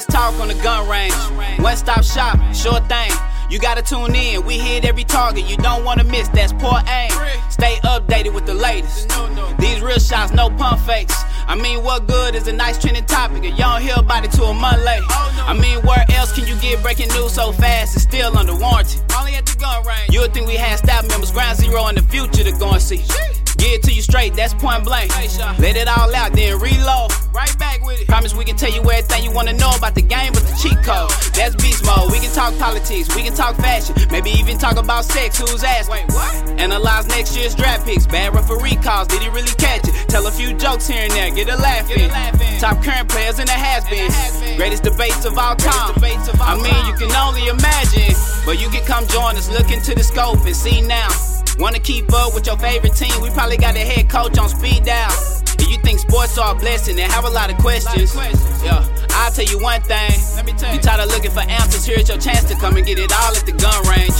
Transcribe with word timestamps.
Sports 0.00 0.14
talk 0.14 0.40
on 0.40 0.46
the 0.46 0.54
gun 0.62 0.88
range. 0.88 1.14
One 1.58 1.76
stop 1.76 2.04
shop, 2.04 2.38
sure 2.54 2.78
thing. 2.86 3.10
You 3.50 3.58
gotta 3.58 3.82
tune 3.82 4.14
in, 4.14 4.44
we 4.46 4.56
hit 4.56 4.84
every 4.84 5.02
target. 5.02 5.50
You 5.50 5.56
don't 5.56 5.84
wanna 5.84 6.04
miss, 6.04 6.28
that's 6.28 6.52
poor 6.52 6.78
aim. 6.86 7.10
Stay 7.50 7.78
updated 7.82 8.32
with 8.32 8.46
the 8.46 8.54
latest. 8.54 9.10
These 9.58 9.80
real 9.80 9.98
shots, 9.98 10.32
no 10.32 10.50
pump 10.50 10.80
fakes. 10.82 11.16
I 11.48 11.56
mean, 11.56 11.82
what 11.82 12.06
good 12.06 12.36
is 12.36 12.46
a 12.46 12.52
nice 12.52 12.78
trending 12.78 13.06
topic 13.06 13.38
if 13.38 13.58
you 13.58 13.64
don't 13.64 13.82
hear 13.82 13.94
about 13.96 14.24
it 14.24 14.30
till 14.30 14.44
a 14.44 14.54
month 14.54 14.84
late? 14.84 15.02
I 15.08 15.58
mean, 15.60 15.84
where 15.84 16.04
else 16.10 16.32
can 16.32 16.46
you 16.46 16.54
get 16.60 16.80
breaking 16.80 17.08
news 17.08 17.32
so 17.32 17.50
fast 17.50 17.94
and 17.94 18.02
still 18.02 18.38
under 18.38 18.54
warranty? 18.54 19.00
Only 19.18 19.34
at 19.34 19.46
the 19.46 19.58
gun 19.58 19.84
range. 19.84 20.12
You 20.12 20.20
would 20.20 20.32
think 20.32 20.46
we 20.46 20.54
had 20.54 20.78
staff 20.78 21.08
members 21.08 21.32
ground 21.32 21.58
zero 21.58 21.88
in 21.88 21.96
the 21.96 22.02
future 22.02 22.44
to 22.44 22.52
go 22.52 22.70
and 22.70 22.82
see. 22.82 22.98
Get 23.56 23.80
it 23.80 23.82
to 23.84 23.92
you 23.92 24.02
straight, 24.02 24.34
that's 24.34 24.54
point 24.54 24.84
blank. 24.84 25.10
Let 25.58 25.74
it 25.76 25.88
all 25.88 26.14
out, 26.14 26.34
then 26.34 26.60
reload. 26.60 27.10
Promise 28.08 28.34
we 28.34 28.44
can 28.44 28.56
tell 28.56 28.72
you 28.72 28.80
everything 28.80 29.22
you 29.22 29.30
wanna 29.30 29.52
know 29.52 29.70
about 29.76 29.94
the 29.94 30.00
game, 30.02 30.32
but 30.32 30.42
the 30.42 30.56
cheat 30.56 30.80
code. 30.82 31.12
That's 31.36 31.54
beast 31.56 31.84
mode. 31.84 32.10
We 32.10 32.18
can 32.18 32.32
talk 32.32 32.56
politics, 32.58 33.14
we 33.14 33.22
can 33.22 33.34
talk 33.34 33.54
fashion, 33.56 33.94
maybe 34.10 34.30
even 34.30 34.56
talk 34.56 34.76
about 34.78 35.04
sex. 35.04 35.38
Who's 35.38 35.62
ass? 35.62 35.88
Wait, 35.90 36.06
what? 36.08 36.34
Analyze 36.58 37.06
next 37.08 37.36
year's 37.36 37.54
draft 37.54 37.86
picks, 37.86 38.06
bad 38.06 38.34
referee 38.34 38.76
calls. 38.76 39.08
Did 39.08 39.22
he 39.22 39.28
really 39.28 39.52
catch 39.60 39.86
it? 39.86 39.94
Tell 40.08 40.26
a 40.26 40.32
few 40.32 40.54
jokes 40.54 40.88
here 40.88 41.02
and 41.02 41.12
there, 41.12 41.30
get 41.30 41.48
a 41.50 41.56
laugh 41.56 41.90
in. 41.90 42.08
Top 42.58 42.82
current 42.82 43.08
players 43.10 43.38
in 43.38 43.46
the 43.46 43.52
has-beens. 43.52 44.56
Greatest 44.56 44.82
debates 44.82 45.24
of 45.26 45.36
all 45.36 45.54
time. 45.54 45.94
Of 45.94 46.40
all 46.40 46.48
I 46.48 46.56
mean, 46.56 46.86
you 46.88 46.94
can 46.96 47.12
only 47.12 47.46
imagine, 47.46 48.16
but 48.46 48.58
you 48.58 48.70
can 48.70 48.84
come 48.84 49.06
join 49.08 49.36
us. 49.36 49.50
Look 49.50 49.70
into 49.70 49.94
the 49.94 50.02
scope 50.02 50.44
and 50.46 50.56
see 50.56 50.80
now. 50.80 51.08
Wanna 51.58 51.78
keep 51.78 52.10
up 52.14 52.34
with 52.34 52.46
your 52.46 52.56
favorite 52.56 52.94
team? 52.94 53.20
We 53.20 53.30
probably 53.30 53.58
got 53.58 53.76
a 53.76 53.80
head 53.80 54.08
coach 54.08 54.38
on 54.38 54.48
speed 54.48 54.84
dial. 54.84 55.37
If 55.58 55.70
you 55.70 55.78
think 55.78 55.98
sports 56.00 56.38
are 56.38 56.54
a 56.54 56.58
blessing 56.58 56.98
and 57.00 57.10
have 57.12 57.24
a 57.24 57.30
lot 57.30 57.50
of 57.50 57.58
questions, 57.58 58.14
yeah, 58.64 58.84
I'll 59.10 59.30
tell 59.32 59.44
you 59.44 59.58
one 59.60 59.80
thing. 59.82 60.12
You 60.46 60.78
tired 60.80 61.00
of 61.00 61.08
looking 61.08 61.30
for 61.30 61.40
answers? 61.40 61.84
Here's 61.84 62.08
your 62.08 62.18
chance 62.18 62.44
to 62.44 62.54
come 62.56 62.76
and 62.76 62.86
get 62.86 62.98
it 62.98 63.12
all 63.12 63.34
at 63.36 63.44
the 63.44 63.52
gun 63.52 63.82
range. 63.86 64.16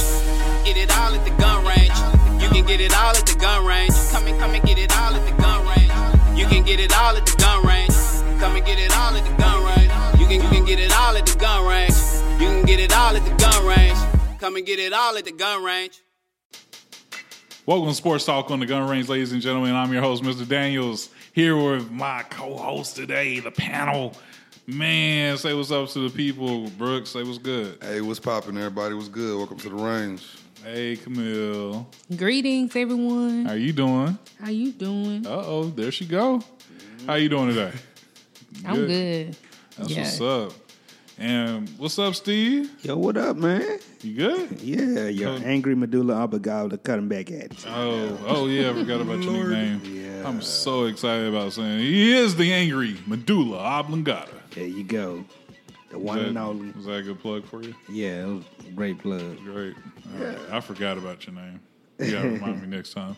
Get 0.64 0.76
it 0.76 0.90
all 0.96 1.14
at 1.14 1.24
the 1.24 1.30
gun 1.40 1.64
range. 1.64 1.94
You 2.42 2.48
can 2.50 2.66
get 2.66 2.80
it 2.80 2.94
all 2.96 3.10
at 3.16 3.26
the 3.26 3.36
gun 3.38 3.64
range. 3.64 3.94
Come 4.10 4.26
and 4.26 4.38
come 4.38 4.54
and 4.54 4.64
get 4.64 4.78
it 4.78 4.92
all 4.98 5.14
at 5.14 5.24
the 5.26 5.42
gun 5.42 5.66
range. 5.66 6.38
You 6.38 6.46
can 6.46 6.64
get 6.64 6.80
it 6.80 6.92
all 6.96 7.16
at 7.16 7.26
the 7.26 7.36
gun 7.36 7.66
range. 7.66 7.94
Come 8.40 8.56
and 8.56 8.64
get 8.66 8.78
it 8.78 8.96
all 8.96 9.14
at 9.16 9.24
the 9.24 9.34
gun 9.42 9.64
range. 9.64 10.20
You 10.20 10.26
can 10.26 10.42
you 10.42 10.48
can 10.50 10.64
get 10.64 10.78
it 10.78 10.92
all 10.92 11.16
at 11.16 11.26
the 11.26 11.38
gun 11.38 11.66
range. 11.66 11.94
You 12.40 12.48
can 12.48 12.64
get 12.66 12.80
it 12.80 12.92
all 12.96 13.16
at 13.16 13.24
the 13.24 13.34
gun 13.34 13.66
range. 13.66 13.98
Come 14.38 14.56
and 14.56 14.66
get 14.66 14.78
it 14.78 14.92
all 14.92 15.16
at 15.16 15.24
the 15.24 15.32
gun 15.32 15.64
range. 15.64 16.00
Welcome 17.66 17.88
to 17.88 17.94
Sports 17.94 18.24
Talk 18.24 18.50
on 18.50 18.60
the 18.60 18.66
Gun 18.66 18.88
Range, 18.88 19.06
ladies 19.10 19.32
and 19.32 19.42
gentlemen. 19.42 19.74
I'm 19.74 19.92
your 19.92 20.00
host, 20.00 20.22
Mr. 20.22 20.48
Daniels, 20.48 21.10
here 21.38 21.56
with 21.56 21.88
my 21.92 22.24
co-host 22.30 22.96
today, 22.96 23.38
the 23.38 23.50
panel. 23.52 24.12
Man, 24.66 25.38
say 25.38 25.54
what's 25.54 25.70
up 25.70 25.88
to 25.90 26.08
the 26.08 26.10
people. 26.10 26.68
Brooks, 26.70 27.10
say 27.10 27.22
what's 27.22 27.38
good. 27.38 27.78
Hey, 27.80 28.00
what's 28.00 28.18
popping, 28.18 28.56
everybody? 28.58 28.96
What's 28.96 29.06
good? 29.06 29.38
Welcome 29.38 29.56
to 29.58 29.68
the 29.68 29.76
range. 29.76 30.26
Hey, 30.64 30.96
Camille. 30.96 31.88
Greetings, 32.16 32.74
everyone. 32.74 33.44
How 33.46 33.52
you 33.52 33.72
doing? 33.72 34.18
How 34.40 34.50
you 34.50 34.72
doing? 34.72 35.24
Uh-oh, 35.28 35.66
there 35.70 35.92
she 35.92 36.06
go. 36.06 36.42
How 37.06 37.14
you 37.14 37.28
doing 37.28 37.50
today? 37.54 37.70
I'm 38.66 38.74
good. 38.74 39.36
That's 39.76 39.90
Yeah. 39.90 40.02
what's 40.02 40.20
up. 40.20 40.52
And 41.18 41.68
what's 41.78 41.98
up, 41.98 42.14
Steve? 42.14 42.70
Yo, 42.84 42.96
what 42.96 43.16
up, 43.16 43.36
man? 43.36 43.80
You 44.02 44.14
good? 44.14 44.60
Yeah, 44.60 45.08
your 45.08 45.30
angry 45.44 45.74
medulla 45.74 46.14
oblongata 46.14 46.78
cutting 46.78 47.08
back 47.08 47.32
at 47.32 47.64
you. 47.64 47.70
Oh, 47.70 48.18
oh 48.28 48.46
yeah, 48.46 48.70
I 48.70 48.74
forgot 48.74 49.00
about 49.00 49.24
your 49.24 49.48
nickname. 49.48 49.80
Yeah. 49.84 50.28
I'm 50.28 50.40
so 50.40 50.84
excited 50.84 51.26
about 51.26 51.52
saying 51.54 51.80
he 51.80 52.16
is 52.16 52.36
the 52.36 52.52
angry 52.52 52.98
medulla 53.08 53.58
oblongata. 53.58 54.30
There 54.52 54.64
you 54.64 54.84
go. 54.84 55.24
The 55.90 55.98
one 55.98 56.20
Is 56.20 56.28
and 56.28 56.38
only. 56.38 56.70
Was 56.70 56.84
that 56.84 56.98
a 56.98 57.02
good 57.02 57.18
plug 57.18 57.46
for 57.46 57.62
you? 57.62 57.74
Yeah, 57.88 58.22
it 58.22 58.26
was 58.26 58.44
a 58.68 58.70
great 58.70 59.00
plug. 59.00 59.38
Great. 59.38 59.74
All 60.14 60.24
right. 60.24 60.38
I 60.52 60.60
forgot 60.60 60.98
about 60.98 61.26
your 61.26 61.34
name. 61.34 61.60
You 61.98 62.12
gotta 62.12 62.28
remind 62.28 62.62
me 62.62 62.68
next 62.76 62.92
time. 62.92 63.16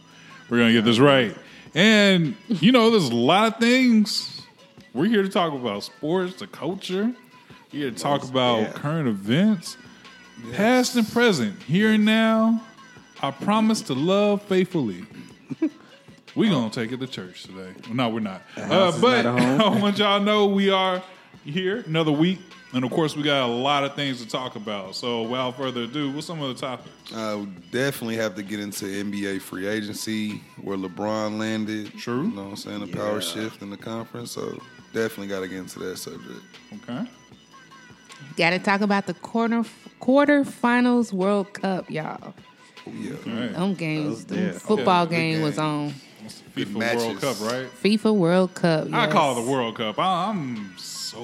We're 0.49 0.59
gonna 0.59 0.72
get 0.72 0.87
this 0.87 0.99
right. 0.99 1.37
And 1.75 2.34
you 2.49 2.72
know, 2.72 2.91
there's 2.91 3.11
a 3.11 3.15
lot 3.15 3.53
of 3.53 3.61
things. 3.61 4.41
We're 4.94 5.05
here 5.06 5.22
to 5.22 5.28
talk 5.28 5.53
about 5.53 5.82
sports, 5.82 6.37
the 6.37 6.47
culture. 6.47 7.12
We're 7.72 7.78
here 7.78 7.91
to 7.91 7.97
talk 7.97 8.25
about 8.25 8.60
yeah. 8.60 8.72
current 8.72 9.08
events, 9.08 9.76
past 10.53 10.97
and 10.97 11.08
present, 11.08 11.62
here 11.62 11.92
and 11.92 12.04
now. 12.04 12.62
I 13.22 13.31
promise 13.31 13.82
to 13.82 13.94
love 13.94 14.42
faithfully. 14.42 15.04
We're 16.34 16.50
gonna 16.50 16.70
take 16.70 16.91
it 16.92 17.00
to 17.00 17.06
church 17.06 17.44
today. 17.44 17.72
No, 17.92 18.08
we're 18.08 18.20
not. 18.20 18.42
Uh, 18.56 18.98
but 19.00 19.22
not. 19.22 19.38
I 19.60 19.81
want 19.81 19.98
y'all 19.98 20.20
to 20.20 20.25
know 20.25 20.47
we 20.47 20.70
are 20.70 21.03
here 21.44 21.82
another 21.86 22.12
week. 22.12 22.38
And 22.72 22.84
of 22.84 22.92
course, 22.92 23.16
we 23.16 23.25
got 23.25 23.48
a 23.48 23.53
lot 23.53 23.82
of 23.82 23.97
things 23.97 24.22
to 24.22 24.28
talk 24.28 24.54
about. 24.54 24.94
So, 24.94 25.22
without 25.22 25.56
further 25.56 25.82
ado, 25.82 26.12
what's 26.12 26.28
some 26.28 26.41
of 26.41 26.54
the 26.54 26.60
topics? 26.60 27.12
Uh, 27.12 27.38
we 27.41 27.47
definitely 27.72 28.14
have 28.16 28.37
to 28.37 28.44
get 28.44 28.60
into 28.60 28.84
NBA 28.84 29.41
free 29.41 29.66
agency, 29.66 30.41
where 30.62 30.76
LeBron 30.76 31.37
landed. 31.37 31.92
True. 31.98 32.28
You 32.28 32.31
know 32.31 32.44
what 32.44 32.50
I'm 32.50 32.56
saying? 32.56 32.81
The 32.81 32.97
power 32.97 33.20
shift 33.20 33.60
in 33.62 33.70
the 33.70 33.76
conference. 33.76 34.31
So 34.31 34.56
definitely 34.92 35.26
got 35.26 35.41
to 35.41 35.48
get 35.48 35.58
into 35.58 35.81
that 35.81 35.98
subject. 35.98 36.42
Okay. 36.75 37.08
Got 38.36 38.50
to 38.50 38.58
talk 38.58 38.81
about 38.81 39.06
the 39.06 39.14
quarter 39.14 39.64
quarterfinals 40.00 41.12
World 41.12 41.53
Cup, 41.53 41.91
y'all. 41.91 42.34
Oh, 42.86 42.92
yeah. 42.92 43.10
All 43.26 43.41
right. 43.41 43.53
Them 43.53 43.75
games, 43.75 44.25
them 44.25 44.38
yeah. 44.38 44.53
football 44.53 45.04
Okay, 45.04 45.16
game 45.16 45.38
good 45.38 45.44
was 45.44 45.58
on. 45.58 45.92
FIFA 46.56 46.76
matches. 46.76 47.04
World 47.04 47.20
Cup, 47.20 47.41
right? 47.41 47.69
FIFA 47.82 48.16
World 48.16 48.54
Cup. 48.54 48.88
I 48.92 49.06
call 49.10 49.32
it 49.38 49.44
the 49.44 49.50
World 49.50 49.76
Cup. 49.76 49.98
I, 49.98 50.31
I'm 50.31 50.75
so 50.76 51.22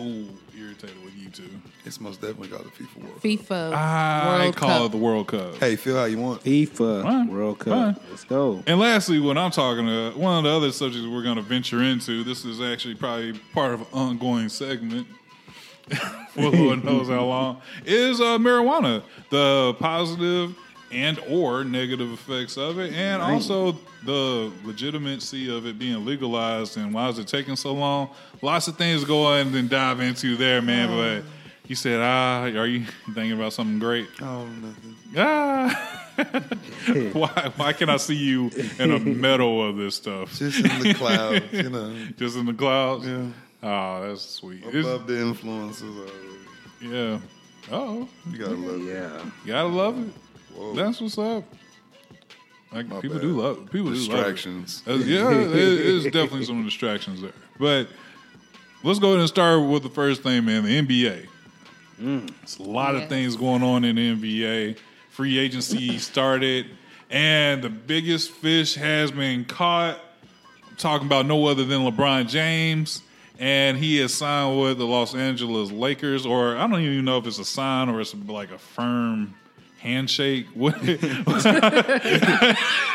irritated 0.59 1.03
with 1.05 1.15
you 1.17 1.29
two. 1.31 1.49
It's 1.85 2.01
most 2.01 2.21
definitely 2.21 2.49
called 2.49 2.65
the 2.65 2.71
FIFA 2.71 3.03
World 3.03 3.15
Cup. 3.15 3.23
FIFA 3.23 3.73
I 3.73 4.39
World 4.43 4.57
call 4.57 4.69
Cup. 4.69 4.87
it 4.87 4.93
the 4.93 4.99
World 4.99 5.29
Cup. 5.29 5.55
Hey, 5.57 5.77
feel 5.77 5.97
how 5.97 6.05
you 6.07 6.19
want. 6.19 6.43
FIFA 6.43 7.03
Fine. 7.03 7.29
World 7.29 7.59
Cup. 7.61 7.97
Fine. 7.97 8.07
Let's 8.11 8.25
go. 8.25 8.63
And 8.67 8.79
lastly, 8.81 9.21
what 9.21 9.39
I'm 9.39 9.51
talking 9.51 9.87
about, 9.89 10.17
one 10.17 10.39
of 10.39 10.45
the 10.45 10.51
other 10.51 10.73
subjects 10.73 11.07
we're 11.07 11.23
going 11.23 11.37
to 11.37 11.43
venture 11.43 11.83
into, 11.83 12.25
this 12.25 12.45
is 12.45 12.61
actually 12.61 12.95
probably 12.97 13.35
part 13.53 13.75
of 13.75 13.81
an 13.83 13.87
ongoing 13.93 14.49
segment. 14.49 15.07
Lord 16.37 16.85
knows 16.85 17.09
how 17.09 17.25
long 17.25 17.63
is 17.85 18.21
uh, 18.21 18.39
marijuana, 18.39 19.03
the 19.31 19.75
positive 19.79 20.57
and 20.93 21.19
or 21.29 21.65
negative 21.65 22.13
effects 22.13 22.57
of 22.57 22.79
it, 22.79 22.93
and 22.93 23.23
also 23.23 23.77
the 24.05 24.53
legitimacy 24.65 25.55
of 25.55 25.67
it 25.67 25.79
being 25.79 26.05
legalized 26.05 26.77
and 26.77 26.95
why 26.95 27.09
is 27.09 27.19
it 27.19 27.27
taking 27.27 27.57
so 27.57 27.75
long? 27.75 28.11
Lots 28.41 28.69
of 28.69 28.77
things 28.77 29.03
to 29.03 29.07
go 29.07 29.35
in 29.35 29.55
and 29.55 29.69
dive 29.69 30.01
into 30.01 30.37
there, 30.37 30.63
man. 30.63 30.89
But 30.89 31.25
you 31.69 31.75
said, 31.75 32.01
ah, 32.01 32.45
are 32.45 32.67
you 32.67 32.85
thinking 33.15 33.33
about 33.33 33.53
something 33.53 33.79
great? 33.79 34.09
Oh, 34.23 34.47
nothing. 34.47 34.97
Ah. 35.17 36.03
why, 37.13 37.53
why 37.57 37.73
can 37.73 37.91
I 37.91 37.97
see 37.97 38.15
you 38.15 38.51
in 38.79 38.91
the 38.91 39.01
middle 39.01 39.69
of 39.69 39.77
this 39.77 39.97
stuff? 39.97 40.35
Just 40.39 40.59
in 40.59 40.83
the 40.83 40.95
clouds, 40.95 41.53
you 41.53 41.69
know. 41.69 41.95
Just 42.17 42.37
in 42.37 42.47
the 42.47 42.55
clouds? 42.55 43.07
Yeah. 43.07 43.27
Oh, 43.63 44.09
that's 44.09 44.23
sweet. 44.25 44.63
It's- 44.67 44.85
Above 44.85 45.07
the 45.07 45.21
influences 45.21 45.97
already. 45.97 46.97
yeah. 46.97 47.19
Oh, 47.73 48.09
You 48.31 48.39
gotta 48.39 48.55
love 48.55 48.81
it. 48.81 48.95
Yeah. 48.95 49.31
gotta 49.47 49.69
love 49.69 49.99
it. 49.99 50.13
Whoa. 50.55 50.75
That's 50.75 51.01
what's 51.01 51.19
up. 51.19 51.45
Like 52.73 52.87
My 52.89 53.01
people 53.01 53.17
bad. 53.19 53.23
do 53.23 53.41
love 53.41 53.71
people 53.71 53.91
Distractions. 53.91 54.83
do 54.83 54.93
love 54.93 55.01
it. 55.01 55.05
Uh, 55.05 55.07
yeah, 55.07 55.31
it 55.33 55.59
is 55.59 56.05
definitely 56.05 56.45
some 56.45 56.65
distractions 56.65 57.21
there. 57.23 57.33
But 57.59 57.89
let's 58.83 58.99
go 58.99 59.09
ahead 59.09 59.21
and 59.21 59.29
start 59.29 59.69
with 59.69 59.83
the 59.83 59.89
first 59.89 60.23
thing, 60.23 60.45
man. 60.45 60.65
The 60.65 60.79
NBA. 60.83 61.27
It's 62.43 62.59
a 62.59 62.63
lot 62.63 62.95
of 62.95 63.09
things 63.09 63.37
going 63.37 63.63
on 63.63 63.85
in 63.85 63.97
the 63.97 64.15
NBA. 64.15 64.77
Free 65.11 65.39
agency 65.39 65.97
started, 65.99 66.67
and 67.09 67.63
the 67.63 67.71
biggest 67.71 68.31
fish 68.33 68.75
has 68.75 69.11
been 69.11 69.45
caught. 69.47 69.99
I'm 70.69 70.77
talking 70.77 71.07
about 71.07 71.25
no 71.27 71.47
other 71.47 71.65
than 71.65 71.81
LeBron 71.81 72.29
James, 72.29 73.01
and 73.39 73.77
he 73.77 73.99
has 73.99 74.15
signed 74.15 74.61
with 74.61 74.79
the 74.79 74.87
Los 74.87 75.15
Angeles 75.15 75.71
Lakers. 75.71 76.25
Or 76.27 76.57
I 76.57 76.67
don't 76.67 76.81
even 76.81 77.05
know 77.05 77.19
if 77.19 77.27
it's 77.27 77.39
a 77.39 77.45
sign 77.45 77.89
or 77.89 78.01
it's 78.01 78.15
like 78.15 78.51
a 78.51 78.59
firm 78.59 79.35
handshake. 79.79 80.47
What? 80.55 80.75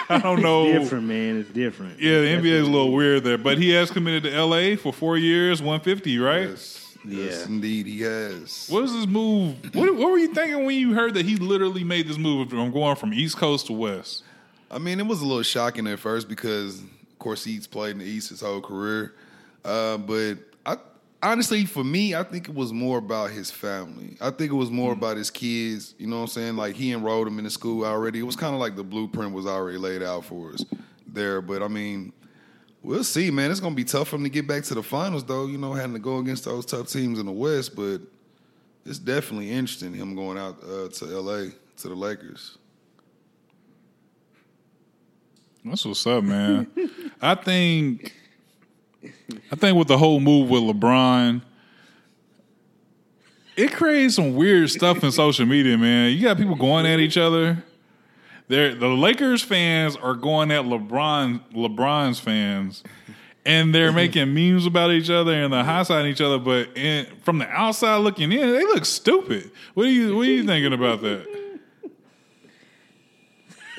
I 0.09 0.19
don't 0.21 0.41
know. 0.41 0.65
Different, 0.65 1.05
man. 1.05 1.39
It's 1.41 1.49
different. 1.51 1.99
Yeah, 1.99 2.19
the 2.21 2.27
NBA 2.27 2.45
is 2.45 2.67
a 2.67 2.71
little 2.71 2.91
weird 2.91 3.23
there, 3.23 3.37
but 3.37 3.57
he 3.57 3.69
has 3.71 3.91
committed 3.91 4.23
to 4.23 4.43
LA 4.43 4.75
for 4.75 4.91
four 4.91 5.17
years, 5.17 5.61
150, 5.61 6.19
right? 6.19 6.49
Yes. 6.49 6.77
Yes, 7.03 7.39
Yeah. 7.39 7.45
indeed, 7.47 7.87
he 7.87 8.01
has. 8.01 8.67
What 8.69 8.83
is 8.83 8.93
this 8.93 9.07
move? 9.07 9.55
What, 9.73 9.95
what 9.95 10.11
were 10.11 10.17
you 10.19 10.33
thinking 10.33 10.65
when 10.65 10.75
you 10.77 10.93
heard 10.93 11.13
that 11.15 11.25
he 11.25 11.35
literally 11.37 11.83
made 11.83 12.07
this 12.07 12.17
move 12.17 12.49
from 12.49 12.71
going 12.71 12.95
from 12.95 13.13
East 13.13 13.37
Coast 13.37 13.67
to 13.67 13.73
West? 13.73 14.23
I 14.69 14.77
mean, 14.77 14.99
it 14.99 15.07
was 15.07 15.21
a 15.21 15.25
little 15.25 15.41
shocking 15.43 15.87
at 15.87 15.97
first 15.99 16.29
because, 16.29 16.79
of 16.81 17.19
course, 17.19 17.43
he's 17.43 17.65
played 17.67 17.91
in 17.93 17.97
the 17.99 18.05
East 18.05 18.29
his 18.29 18.41
whole 18.41 18.61
career. 18.61 19.13
Uh, 19.63 19.97
but 19.97 20.35
I, 20.65 20.77
honestly, 21.21 21.65
for 21.65 21.83
me, 21.83 22.15
I 22.15 22.23
think 22.23 22.49
it 22.49 22.55
was 22.55 22.73
more 22.73 22.97
about 22.97 23.31
his 23.31 23.51
family. 23.51 24.17
I 24.19 24.31
think 24.31 24.51
it 24.51 24.55
was 24.55 24.71
more 24.71 24.93
about 24.93 25.17
his 25.17 25.29
kids. 25.29 25.95
You 25.97 26.07
know 26.07 26.17
what 26.17 26.21
I'm 26.23 26.27
saying? 26.29 26.55
Like 26.55 26.75
he 26.75 26.91
enrolled 26.91 27.27
them 27.27 27.37
in 27.37 27.45
the 27.45 27.51
school 27.51 27.85
already. 27.85 28.19
It 28.19 28.23
was 28.23 28.35
kind 28.35 28.53
of 28.53 28.59
like 28.59 28.75
the 28.75 28.83
blueprint 28.83 29.33
was 29.33 29.45
already 29.45 29.77
laid 29.77 30.03
out 30.03 30.25
for 30.25 30.53
us 30.53 30.65
there. 31.07 31.41
But 31.41 31.61
I 31.61 31.67
mean, 31.67 32.13
We'll 32.83 33.03
see, 33.03 33.29
man. 33.29 33.51
It's 33.51 33.59
gonna 33.59 33.75
be 33.75 33.83
tough 33.83 34.09
for 34.09 34.15
him 34.15 34.23
to 34.23 34.29
get 34.29 34.47
back 34.47 34.63
to 34.63 34.73
the 34.73 34.81
finals, 34.81 35.23
though. 35.23 35.45
You 35.45 35.57
know, 35.57 35.73
having 35.73 35.93
to 35.93 35.99
go 35.99 36.17
against 36.17 36.45
those 36.45 36.65
tough 36.65 36.87
teams 36.89 37.19
in 37.19 37.27
the 37.27 37.31
West, 37.31 37.75
but 37.75 38.01
it's 38.85 38.97
definitely 38.97 39.51
interesting 39.51 39.93
him 39.93 40.15
going 40.15 40.37
out 40.37 40.57
uh, 40.63 40.87
to 40.87 41.05
L.A. 41.13 41.51
to 41.77 41.87
the 41.87 41.95
Lakers. 41.95 42.57
That's 45.63 45.85
what's 45.85 46.07
up, 46.07 46.23
man. 46.23 46.65
I 47.21 47.35
think, 47.35 48.15
I 49.51 49.55
think 49.55 49.77
with 49.77 49.87
the 49.87 49.97
whole 49.97 50.19
move 50.19 50.49
with 50.49 50.61
LeBron, 50.63 51.41
it 53.55 53.73
creates 53.73 54.15
some 54.15 54.35
weird 54.35 54.69
stuff 54.69 55.03
in 55.03 55.11
social 55.11 55.45
media, 55.45 55.77
man. 55.77 56.11
You 56.11 56.21
got 56.21 56.37
people 56.37 56.55
going 56.55 56.85
at 56.85 56.99
each 56.99 57.17
other. 57.17 57.63
They're, 58.47 58.75
the 58.75 58.87
Lakers 58.87 59.41
fans 59.41 59.95
are 59.95 60.13
going 60.13 60.51
at 60.51 60.65
LeBron, 60.65 61.53
LeBron's 61.53 62.19
fans, 62.19 62.83
and 63.45 63.73
they're 63.73 63.91
making 63.91 64.33
memes 64.33 64.65
about 64.65 64.91
each 64.91 65.09
other 65.09 65.33
and 65.33 65.51
they're 65.51 65.63
high 65.63 65.83
siding 65.83 66.11
each 66.11 66.21
other. 66.21 66.37
But 66.37 66.77
in, 66.77 67.07
from 67.23 67.39
the 67.39 67.47
outside 67.49 67.97
looking 67.97 68.31
in, 68.31 68.51
they 68.51 68.63
look 68.63 68.85
stupid. 68.85 69.51
What 69.73 69.87
are 69.87 69.89
you 69.89 70.15
What 70.15 70.27
are 70.27 70.31
you 70.31 70.45
thinking 70.45 70.73
about 70.73 71.01
that? 71.01 71.40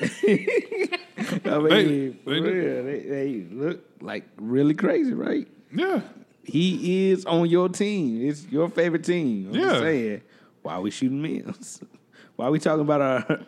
I 1.45 1.57
mean, 1.59 2.19
They- 2.25 2.31
they 2.33 2.39
real, 2.39 2.83
they, 2.83 2.99
they 2.99 3.45
look 3.51 3.83
like 4.01 4.25
really 4.37 4.73
crazy, 4.73 5.13
right? 5.13 5.47
Yeah, 5.75 6.01
He 6.43 7.09
is 7.11 7.25
on 7.25 7.49
your 7.49 7.69
team. 7.69 8.27
It's 8.27 8.45
your 8.51 8.69
favorite 8.69 9.03
team. 9.03 9.49
I'm 9.49 9.55
Yeah. 9.55 9.61
just 9.69 9.79
saying. 9.79 10.21
Why 10.61 10.73
are 10.75 10.81
we 10.81 10.91
shooting 10.91 11.21
memes? 11.21 11.81
Why 12.35 12.47
are 12.47 12.51
we 12.51 12.59
talking 12.59 12.81
about 12.81 13.01
our 13.01 13.39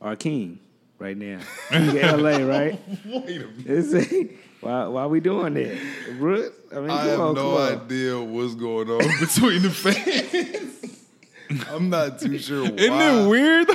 our 0.00 0.16
king 0.16 0.58
right 0.98 1.16
now? 1.16 1.40
LA, 1.72 2.36
right? 2.46 2.80
Wait 3.06 3.42
a 3.42 3.46
minute. 3.46 4.30
Why 4.60 4.86
why 4.88 5.02
are 5.02 5.08
we 5.08 5.20
doing 5.20 5.54
that? 5.54 5.78
Brooks? 6.18 6.56
I 6.74 6.80
mean, 6.80 6.90
I 6.90 7.04
have 7.06 7.20
on, 7.20 7.34
no 7.34 7.56
idea 7.58 8.18
what's 8.20 8.54
going 8.54 8.88
on 8.90 8.98
between 9.20 9.62
the 9.62 9.70
fans. 9.70 11.03
I'm 11.70 11.90
not 11.90 12.18
too 12.20 12.38
sure 12.38 12.62
why. 12.62 12.68
isn't 12.76 13.00
it 13.00 13.28
weird 13.28 13.68
though? 13.68 13.74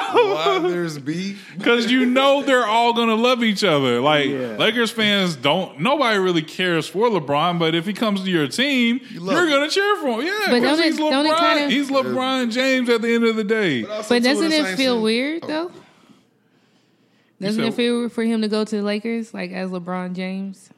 Why 0.59 0.59
there's 0.69 0.97
beef? 0.97 1.53
Because 1.57 1.91
you 1.91 2.05
know 2.05 2.41
they're 2.41 2.65
all 2.65 2.93
gonna 2.93 3.15
love 3.15 3.43
each 3.43 3.63
other. 3.63 4.01
Like 4.01 4.27
Yeah. 4.29 4.55
Lakers 4.57 4.89
fans 4.91 5.35
don't. 5.35 5.79
Nobody 5.79 6.17
really 6.17 6.41
cares 6.41 6.87
for 6.87 7.07
LeBron, 7.09 7.59
but 7.59 7.75
if 7.75 7.85
he 7.85 7.93
comes 7.93 8.23
to 8.23 8.29
your 8.29 8.47
team, 8.47 8.99
you 9.11 9.19
love 9.19 9.37
are 9.37 9.43
him. 9.45 9.49
gonna 9.51 9.69
cheer 9.69 9.95
for 9.97 10.19
him. 10.21 10.27
Yeah, 10.27 10.45
But 10.49 10.59
don't 10.61 10.81
he's 10.81 10.95
it- 10.95 10.97
don't 10.97 11.25
it 11.25 11.31
LeBron. 11.31 11.53
kinda- 11.57 11.69
he's 11.73 11.89
LeBron 11.89 12.51
James 12.51 12.89
at 12.89 13.01
the 13.01 13.13
end 13.13 13.23
of 13.25 13.35
the 13.35 13.43
day. 13.43 13.83
also 13.85 14.09
But 14.09 14.21
oh. 14.21 14.25
doesn't 14.25 14.51
it 14.51 14.75
feel 14.75 14.95
team. 14.95 15.01
weird 15.03 15.43
Oh. 15.43 15.47
though? 15.47 15.71
Doesn't 17.41 17.61
said- 17.63 17.73
it 17.73 17.75
feel 17.75 18.09
for 18.09 18.23
him 18.23 18.41
to 18.41 18.47
go 18.47 18.65
to 18.65 18.75
the 18.77 18.81
Lakers 18.83 19.33
like 19.33 19.51
as 19.51 19.69
LeBron 19.69 20.13
James? 20.15 20.69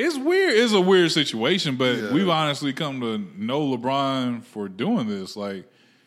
It's 0.00 0.16
weird. 0.16 0.54
It's 0.54 0.72
a 0.72 0.80
weird 0.80 1.10
situation, 1.10 1.74
but 1.76 1.96
Yeah. 1.98 2.12
we've 2.12 2.28
honestly 2.28 2.72
come 2.72 3.00
to 3.00 3.18
know 3.36 3.60
LeBron 3.76 4.44
for 4.44 4.68
doing 4.68 5.08
this. 5.08 5.36
Like 5.36 5.64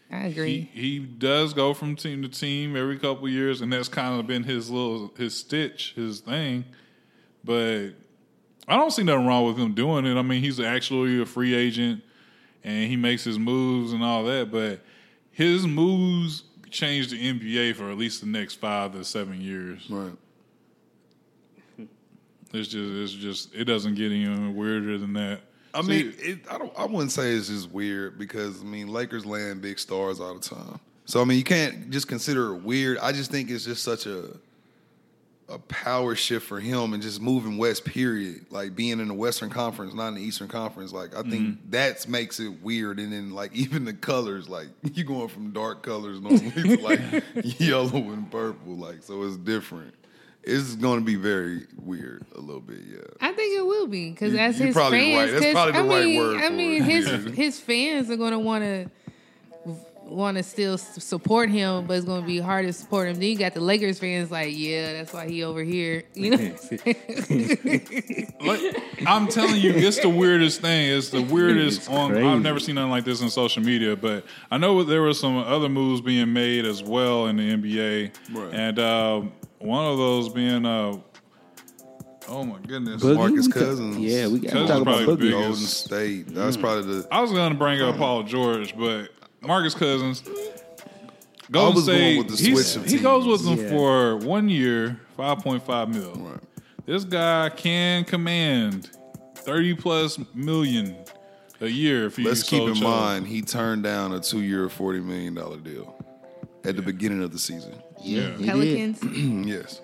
I 0.10 0.28
he, 0.28 0.32
agree. 0.32 0.70
he 0.74 1.00
does 1.00 1.54
go 1.54 1.74
from 1.74 1.96
team 1.98 2.22
to 2.22 2.30
team 2.30 2.76
every 2.78 2.98
couple 2.98 3.26
of 3.26 3.32
years, 3.34 3.60
and 3.62 3.72
that's 3.74 3.90
kind 3.90 4.18
of 4.20 4.26
been 4.28 4.44
his 4.44 4.70
little 4.70 5.14
his 5.18 5.36
stitch, 5.38 5.94
his 5.96 6.22
thing. 6.22 6.64
But 7.44 7.90
I 8.68 8.78
don't 8.78 8.92
see 8.92 9.04
nothing 9.04 9.26
wrong 9.28 9.46
with 9.46 9.58
him 9.58 9.74
doing 9.74 10.06
it. 10.06 10.16
I 10.18 10.22
mean, 10.22 10.42
he's 10.42 10.60
actually 10.60 11.22
a 11.22 11.26
free 11.26 11.54
agent, 11.54 12.02
and 12.64 12.90
he 12.90 12.96
makes 12.96 13.24
his 13.26 13.38
moves 13.40 13.92
and 13.94 14.04
all 14.04 14.24
that. 14.26 14.52
But 14.52 14.82
his 15.32 15.68
moves 15.68 16.44
change 16.70 17.10
the 17.10 17.18
NBA 17.18 17.76
for 17.76 17.92
at 17.92 17.98
least 17.98 18.22
the 18.22 18.28
next 18.28 18.56
five 18.56 18.94
to 18.94 19.04
seven 19.04 19.42
years. 19.42 19.86
Right. 19.90 20.14
It's 22.53 22.68
just, 22.69 22.75
it's 22.94 23.13
just, 23.13 23.56
it 23.56 23.65
doesn't 23.65 23.95
get 23.95 24.12
any 24.12 24.27
weirder 24.51 24.98
than 24.98 25.13
that. 25.13 25.42
I 25.74 25.81
See, 25.81 25.88
mean, 25.88 26.13
it, 26.19 26.39
I 26.51 26.57
don't. 26.57 26.74
I 26.77 26.86
wouldn't 26.86 27.12
say 27.13 27.31
it's 27.31 27.48
just 27.48 27.71
weird 27.71 28.19
because 28.19 28.59
I 28.62 28.65
mean, 28.65 28.89
Lakers 28.89 29.25
land 29.25 29.62
big 29.62 29.80
stars 29.80 30.19
all 30.19 30.33
the 30.33 30.42
time. 30.42 30.80
So 31.06 31.21
I 31.21 31.24
mean, 31.24 31.38
you 31.38 31.45
can't 31.45 31.89
just 31.89 32.09
consider 32.09 32.53
it 32.53 32.62
weird. 32.63 32.98
I 32.98 33.13
just 33.13 33.31
think 33.31 33.50
it's 33.50 33.63
just 33.63 33.81
such 33.83 34.06
a 34.06 34.31
a 35.48 35.59
power 35.59 36.15
shift 36.15 36.45
for 36.48 36.59
him 36.62 36.94
and 36.94 37.01
just 37.01 37.21
moving 37.21 37.57
west. 37.57 37.86
Period. 37.86 38.45
Like 38.50 38.75
being 38.75 39.00
in 39.00 39.07
the 39.07 39.13
Western 39.13 39.50
Conference, 39.50 39.94
not 39.94 40.09
in 40.09 40.15
the 40.15 40.21
Eastern 40.21 40.47
Conference. 40.50 40.92
Like 40.92 41.15
I 41.15 41.21
think 41.21 41.33
Mm-hmm. 41.57 41.69
that 41.71 42.06
makes 42.07 42.39
it 42.42 42.62
weird. 42.62 43.00
And 43.00 43.13
then 43.13 43.31
like 43.31 43.54
even 43.56 43.86
the 43.86 43.94
colors, 43.94 44.50
like 44.50 44.68
you 44.94 45.06
going 45.06 45.30
from 45.30 45.51
dark 45.51 45.83
colors 45.83 46.19
normally 46.19 46.51
to 46.51 46.81
like 46.81 47.00
yellow 47.59 47.95
and 48.12 48.30
purple. 48.30 48.75
Like 48.75 49.04
so, 49.04 49.24
it's 49.24 49.38
different. 49.38 49.94
It's 50.44 50.76
going 50.76 51.00
to 51.00 51.06
be 51.06 51.16
very 51.16 51.68
weird 51.78 52.26
a 52.36 52.40
little 52.42 52.62
bit. 52.62 52.80
Yeah. 52.92 52.98
I 53.22 53.32
think 53.34 53.58
it 53.60 53.66
will 53.66 53.86
be 53.88 54.10
because 54.10 54.34
You- 54.34 54.40
as 54.40 54.58
you're 54.58 54.68
his 54.68 54.76
probably 54.76 55.00
fans, 55.00 55.32
right. 55.34 55.40
That's 55.40 55.46
'cause, 55.54 55.54
probably 55.54 55.72
the 55.74 55.78
I 55.78 55.82
right 56.00 56.06
mean, 56.06 56.18
word 56.20 56.38
I 56.38 56.48
for 56.48 56.54
mean, 56.54 56.82
it. 56.82 56.84
his 56.84 57.06
Yeah. 57.12 57.18
his 57.32 57.60
fans 57.60 58.10
are 58.10 58.18
going 58.18 58.32
to 58.32 58.40
want 58.40 58.64
to 58.64 58.90
want 60.04 60.36
to 60.36 60.44
still 60.44 60.78
support 60.78 61.50
him, 61.50 61.86
but 61.86 61.94
it's 61.96 62.06
going 62.06 62.20
to 62.22 62.28
be 62.28 62.38
hard 62.40 62.66
to 62.66 62.74
support 62.74 63.08
him. 63.08 63.14
Then 63.16 63.30
you 63.30 63.38
got 63.38 63.54
the 63.54 63.62
Lakers 63.62 63.98
fans 63.98 64.30
like, 64.30 64.50
yeah, 64.58 64.92
that's 64.94 65.14
why 65.14 65.30
he 65.30 65.42
over 65.44 65.64
here. 65.64 66.04
You 66.16 66.32
know, 66.32 66.56
Like, 68.42 68.62
I'm 69.08 69.28
telling 69.28 69.62
you, 69.62 69.72
it's 69.72 70.00
the 70.02 70.10
weirdest 70.10 70.60
thing. 70.62 70.92
It's 70.98 71.10
the 71.12 71.22
weirdest 71.22 71.80
It's 71.82 71.88
on. 71.90 72.18
I've 72.18 72.42
never 72.42 72.60
seen 72.60 72.76
nothing 72.76 72.92
like 72.92 73.06
this 73.06 73.22
in 73.22 73.30
social 73.30 73.64
media, 73.64 73.96
but 73.96 74.26
I 74.50 74.58
know 74.58 74.84
there 74.84 75.02
were 75.02 75.14
some 75.14 75.38
other 75.38 75.70
moves 75.70 76.02
being 76.02 76.34
made 76.34 76.66
as 76.66 76.84
well 76.84 77.28
in 77.28 77.38
the 77.38 77.44
NBA, 77.54 78.12
Right. 78.34 78.54
and 78.54 78.80
uh, 78.80 79.22
one 79.63 79.86
of 79.86 79.98
those 79.98 80.30
being, 80.30 80.66
uh, 80.66 80.98
oh 82.28 82.44
my 82.44 82.60
goodness, 82.60 83.02
Boogie, 83.02 83.16
Marcus 83.16 83.48
Cousins. 83.48 83.98
Yeah, 83.98 84.28
we 84.28 84.40
got 84.40 84.48
to 84.50 84.54
Cousins 84.54 84.69
talk 84.69 84.81
about 84.81 85.04
probably 85.06 85.28
Boogie. 85.28 85.31
Golden 85.31 85.52
Biggest- 85.54 85.86
State. 85.86 86.28
That's 86.34 86.58
probably 86.58 86.84
the. 87.02 87.08
I 87.12 87.22
was 87.22 87.31
going 87.31 87.52
to 87.52 87.58
bring 87.58 87.81
up 87.81 87.98
Paul 87.98 88.24
George, 88.24 88.75
but 88.78 89.10
Marcus 89.42 89.74
Cousins. 89.75 90.24
I 90.28 91.52
Golden 91.52 91.75
was 91.75 91.86
going 91.88 91.98
State, 91.98 92.18
with 92.18 92.28
the 92.38 92.44
he's- 92.44 92.72
switch 92.74 92.86
of 92.86 92.90
he 92.92 93.00
goes 93.00 93.25
with 93.28 93.44
them 93.44 93.58
Yeah. 93.60 93.69
for 93.69 94.18
one 94.18 94.48
year, 94.50 95.00
five 95.18 95.40
point 95.40 95.64
five 95.66 95.90
mil. 95.90 96.14
Right. 96.16 96.40
This 96.85 97.04
guy 97.04 97.50
can 97.50 98.06
command 98.06 98.90
thirty 99.35 99.74
plus 99.76 100.18
million 100.33 100.95
a 101.59 101.68
year 101.68 102.06
if 102.07 102.16
he 102.18 102.24
Let's 102.24 102.44
keep 102.44 102.59
so 102.59 102.68
in 102.69 102.74
chose. 102.76 102.83
mind 102.83 103.28
he 103.28 103.42
turned 103.42 103.83
down 103.83 104.14
a 104.14 104.19
two-year, 104.19 104.69
forty 104.69 105.00
million 105.02 105.33
dollar 105.35 105.57
deal 105.57 105.95
at 106.64 106.76
the 106.76 106.81
beginning 106.81 107.21
of 107.21 107.31
the 107.31 107.38
season. 107.40 107.74
Yeah. 108.02 108.31
he 108.38 108.38
did. 108.38 108.46
Pelicans. 108.46 109.04
yes, 109.48 109.81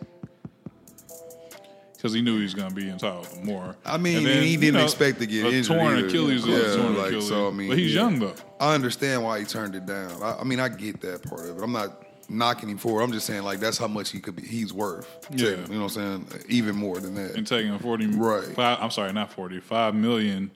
because 1.96 2.14
he 2.14 2.22
knew 2.22 2.38
he 2.38 2.44
was 2.44 2.54
going 2.54 2.70
to 2.70 2.76
be 2.76 2.90
entitled 2.90 3.26
to 3.26 3.40
more. 3.44 3.76
I 3.86 3.98
mean, 3.98 4.18
And 4.18 4.26
then, 4.26 4.44
he 4.44 4.56
didn't 4.58 4.76
know, 4.76 4.84
expect 4.84 5.20
to 5.20 5.26
get 5.26 5.46
a 5.46 5.50
injured 5.52 5.78
torn 5.78 5.98
either. 5.98 6.08
Achilles. 6.08 6.46
is 6.46 6.48
Yeah, 6.48 6.74
a 6.74 6.78
torn 6.78 6.98
like, 6.98 7.08
Achilles. 7.08 7.28
so, 7.28 7.48
I 7.48 7.52
mean, 7.52 7.70
but 7.70 7.78
he's 7.78 7.94
yeah. 7.94 8.02
young 8.02 8.20
though. 8.20 8.36
I 8.60 8.76
understand 8.76 9.24
why 9.24 9.40
he 9.40 9.46
turned 9.46 9.76
it 9.76 9.86
down. 9.86 10.22
I, 10.22 10.38
I 10.40 10.44
mean, 10.44 10.60
I 10.60 10.70
get 10.70 11.02
that 11.02 11.24
part 11.24 11.50
of 11.50 11.58
it. 11.58 11.64
I'm 11.64 11.72
not 11.72 12.04
knocking 12.30 12.70
him 12.70 12.78
for. 12.78 13.00
it. 13.02 13.04
I'm 13.04 13.12
just 13.12 13.26
saying 13.26 13.44
like 13.44 13.60
that's 13.60 13.78
how 13.78 13.88
much 13.88 14.12
he 14.12 14.20
could 14.20 14.36
be. 14.36 14.44
He's 14.44 14.74
worth. 14.74 15.28
Yeah. 15.32 15.50
you 15.50 15.56
know 15.56 15.84
what 15.86 15.98
I'm 15.98 16.28
saying? 16.30 16.44
Even 16.50 16.76
more 16.76 17.00
than 17.00 17.16
that. 17.16 17.36
And 17.36 17.48
taking 17.48 17.72
a 17.72 17.80
forty, 17.80 18.06
Right. 18.08 18.44
Five, 18.46 18.78
I'm 18.82 18.92
sorry, 18.92 19.12
not 19.14 19.32
forty, 19.34 19.60
five 19.60 19.96
million. 19.96 20.52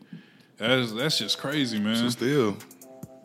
That's 0.57 0.91
that's 0.93 1.17
just 1.17 1.39
crazy, 1.39 1.79
man. 1.79 1.93
It's 1.93 2.01
a 2.01 2.11
steal. 2.11 2.57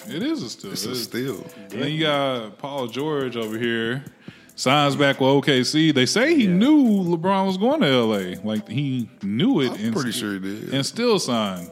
it 0.09 0.23
is 0.23 0.43
a 0.43 0.49
steal. 0.49 0.73
It's 0.73 0.85
It 0.85 0.93
a 0.93 0.97
steal. 0.97 1.47
And 1.71 1.83
then 1.83 1.91
you 1.93 2.01
got 2.01 2.57
Paul 2.57 2.87
George 2.87 3.37
over 3.37 3.59
here. 3.59 4.05
Signs 4.57 4.97
back 4.97 5.21
with 5.21 5.29
OKC. 5.29 5.95
They 5.95 6.07
say 6.07 6.35
he 6.35 6.47
knew 6.47 6.83
LeBron 7.05 7.47
was 7.47 7.59
going 7.59 7.83
to 7.83 7.89
LA. 8.05 8.41
Like 8.43 8.67
he 8.67 9.09
knew 9.23 9.61
it. 9.61 9.73
I'm 9.73 9.85
and 9.85 9.95
pretty 9.95 10.13
st- 10.13 10.15
sure 10.15 10.33
he 10.33 10.39
did. 10.41 10.75
And 10.75 10.85
still 10.85 11.19
signed. 11.19 11.71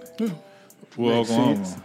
Well, 0.97 1.17
Makes 1.17 1.31
Oklahoma. 1.31 1.65
sense. 1.65 1.81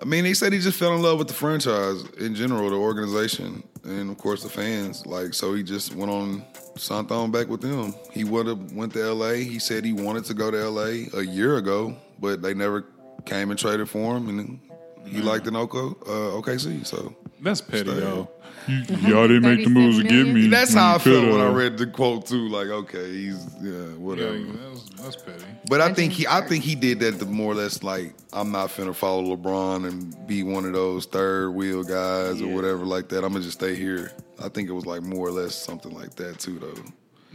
I 0.00 0.04
mean, 0.04 0.24
they 0.24 0.32
said 0.34 0.52
he 0.52 0.60
just 0.60 0.78
fell 0.78 0.94
in 0.94 1.02
love 1.02 1.18
with 1.18 1.28
the 1.28 1.34
franchise 1.34 2.04
in 2.18 2.34
general, 2.36 2.70
the 2.70 2.76
organization, 2.76 3.62
and 3.84 4.10
of 4.10 4.18
course 4.18 4.42
the 4.44 4.48
fans. 4.48 5.04
Like, 5.06 5.34
so 5.34 5.54
he 5.54 5.62
just 5.62 5.94
went 5.94 6.10
on, 6.10 6.44
signed 6.76 7.10
on 7.10 7.30
back 7.30 7.48
with 7.48 7.60
them. 7.60 7.94
He 8.12 8.22
would 8.24 8.46
have 8.46 8.72
went 8.72 8.92
to 8.94 9.02
L.A. 9.02 9.42
He 9.42 9.58
said 9.58 9.84
he 9.84 9.92
wanted 9.92 10.24
to 10.26 10.34
go 10.34 10.50
to 10.50 10.58
L.A. 10.58 11.08
a 11.14 11.22
year 11.22 11.56
ago, 11.56 11.96
but 12.20 12.42
they 12.42 12.54
never 12.54 12.84
came 13.24 13.50
and 13.50 13.58
traded 13.58 13.88
for 13.88 14.16
him, 14.16 14.28
and 14.28 14.60
he 15.06 15.20
liked 15.20 15.46
an 15.46 15.56
uh, 15.56 15.60
OKC. 15.60 16.86
So 16.86 17.14
That's 17.40 17.60
petty, 17.60 17.90
Stay. 17.90 18.00
though. 18.00 18.30
Y'all 18.68 19.28
didn't 19.28 19.42
make 19.42 19.62
the 19.62 19.68
moves 19.68 19.98
to 19.98 20.04
get 20.04 20.26
me. 20.26 20.46
that's 20.46 20.70
when 20.74 20.82
how 20.82 20.94
I 20.94 20.98
felt 20.98 21.26
when 21.30 21.40
I 21.40 21.48
uh, 21.48 21.52
read 21.52 21.76
the 21.76 21.86
quote 21.86 22.24
too. 22.26 22.48
Like, 22.48 22.68
okay, 22.68 23.10
he's 23.12 23.46
yeah, 23.62 23.70
Yeah, 23.72 23.78
whatever. 23.98 24.38
that's, 24.38 24.88
that's 25.02 25.16
petty. 25.16 25.44
But 25.68 25.82
I 25.82 25.92
think 25.92 26.14
he, 26.14 26.26
I 26.26 26.40
think 26.40 26.64
he 26.64 26.74
did 26.74 26.98
that 27.00 27.18
to 27.18 27.26
more 27.26 27.52
or 27.52 27.56
less 27.56 27.82
like 27.82 28.14
I'm 28.32 28.50
not 28.50 28.70
finna 28.70 28.94
follow 28.94 29.36
LeBron 29.36 29.86
and 29.86 30.26
be 30.26 30.42
one 30.44 30.64
of 30.64 30.72
those 30.72 31.04
third 31.04 31.50
wheel 31.50 31.84
guys 31.84 32.40
or 32.40 32.48
whatever 32.48 32.86
like 32.86 33.08
that. 33.10 33.22
I'm 33.22 33.32
gonna 33.34 33.44
just 33.44 33.58
stay 33.58 33.74
here. 33.74 34.12
I 34.42 34.48
think 34.48 34.70
it 34.70 34.72
was 34.72 34.86
like 34.86 35.02
more 35.02 35.26
or 35.28 35.32
less 35.32 35.54
something 35.54 35.92
like 35.92 36.14
that 36.14 36.38
too, 36.38 36.58
though. 36.58 36.82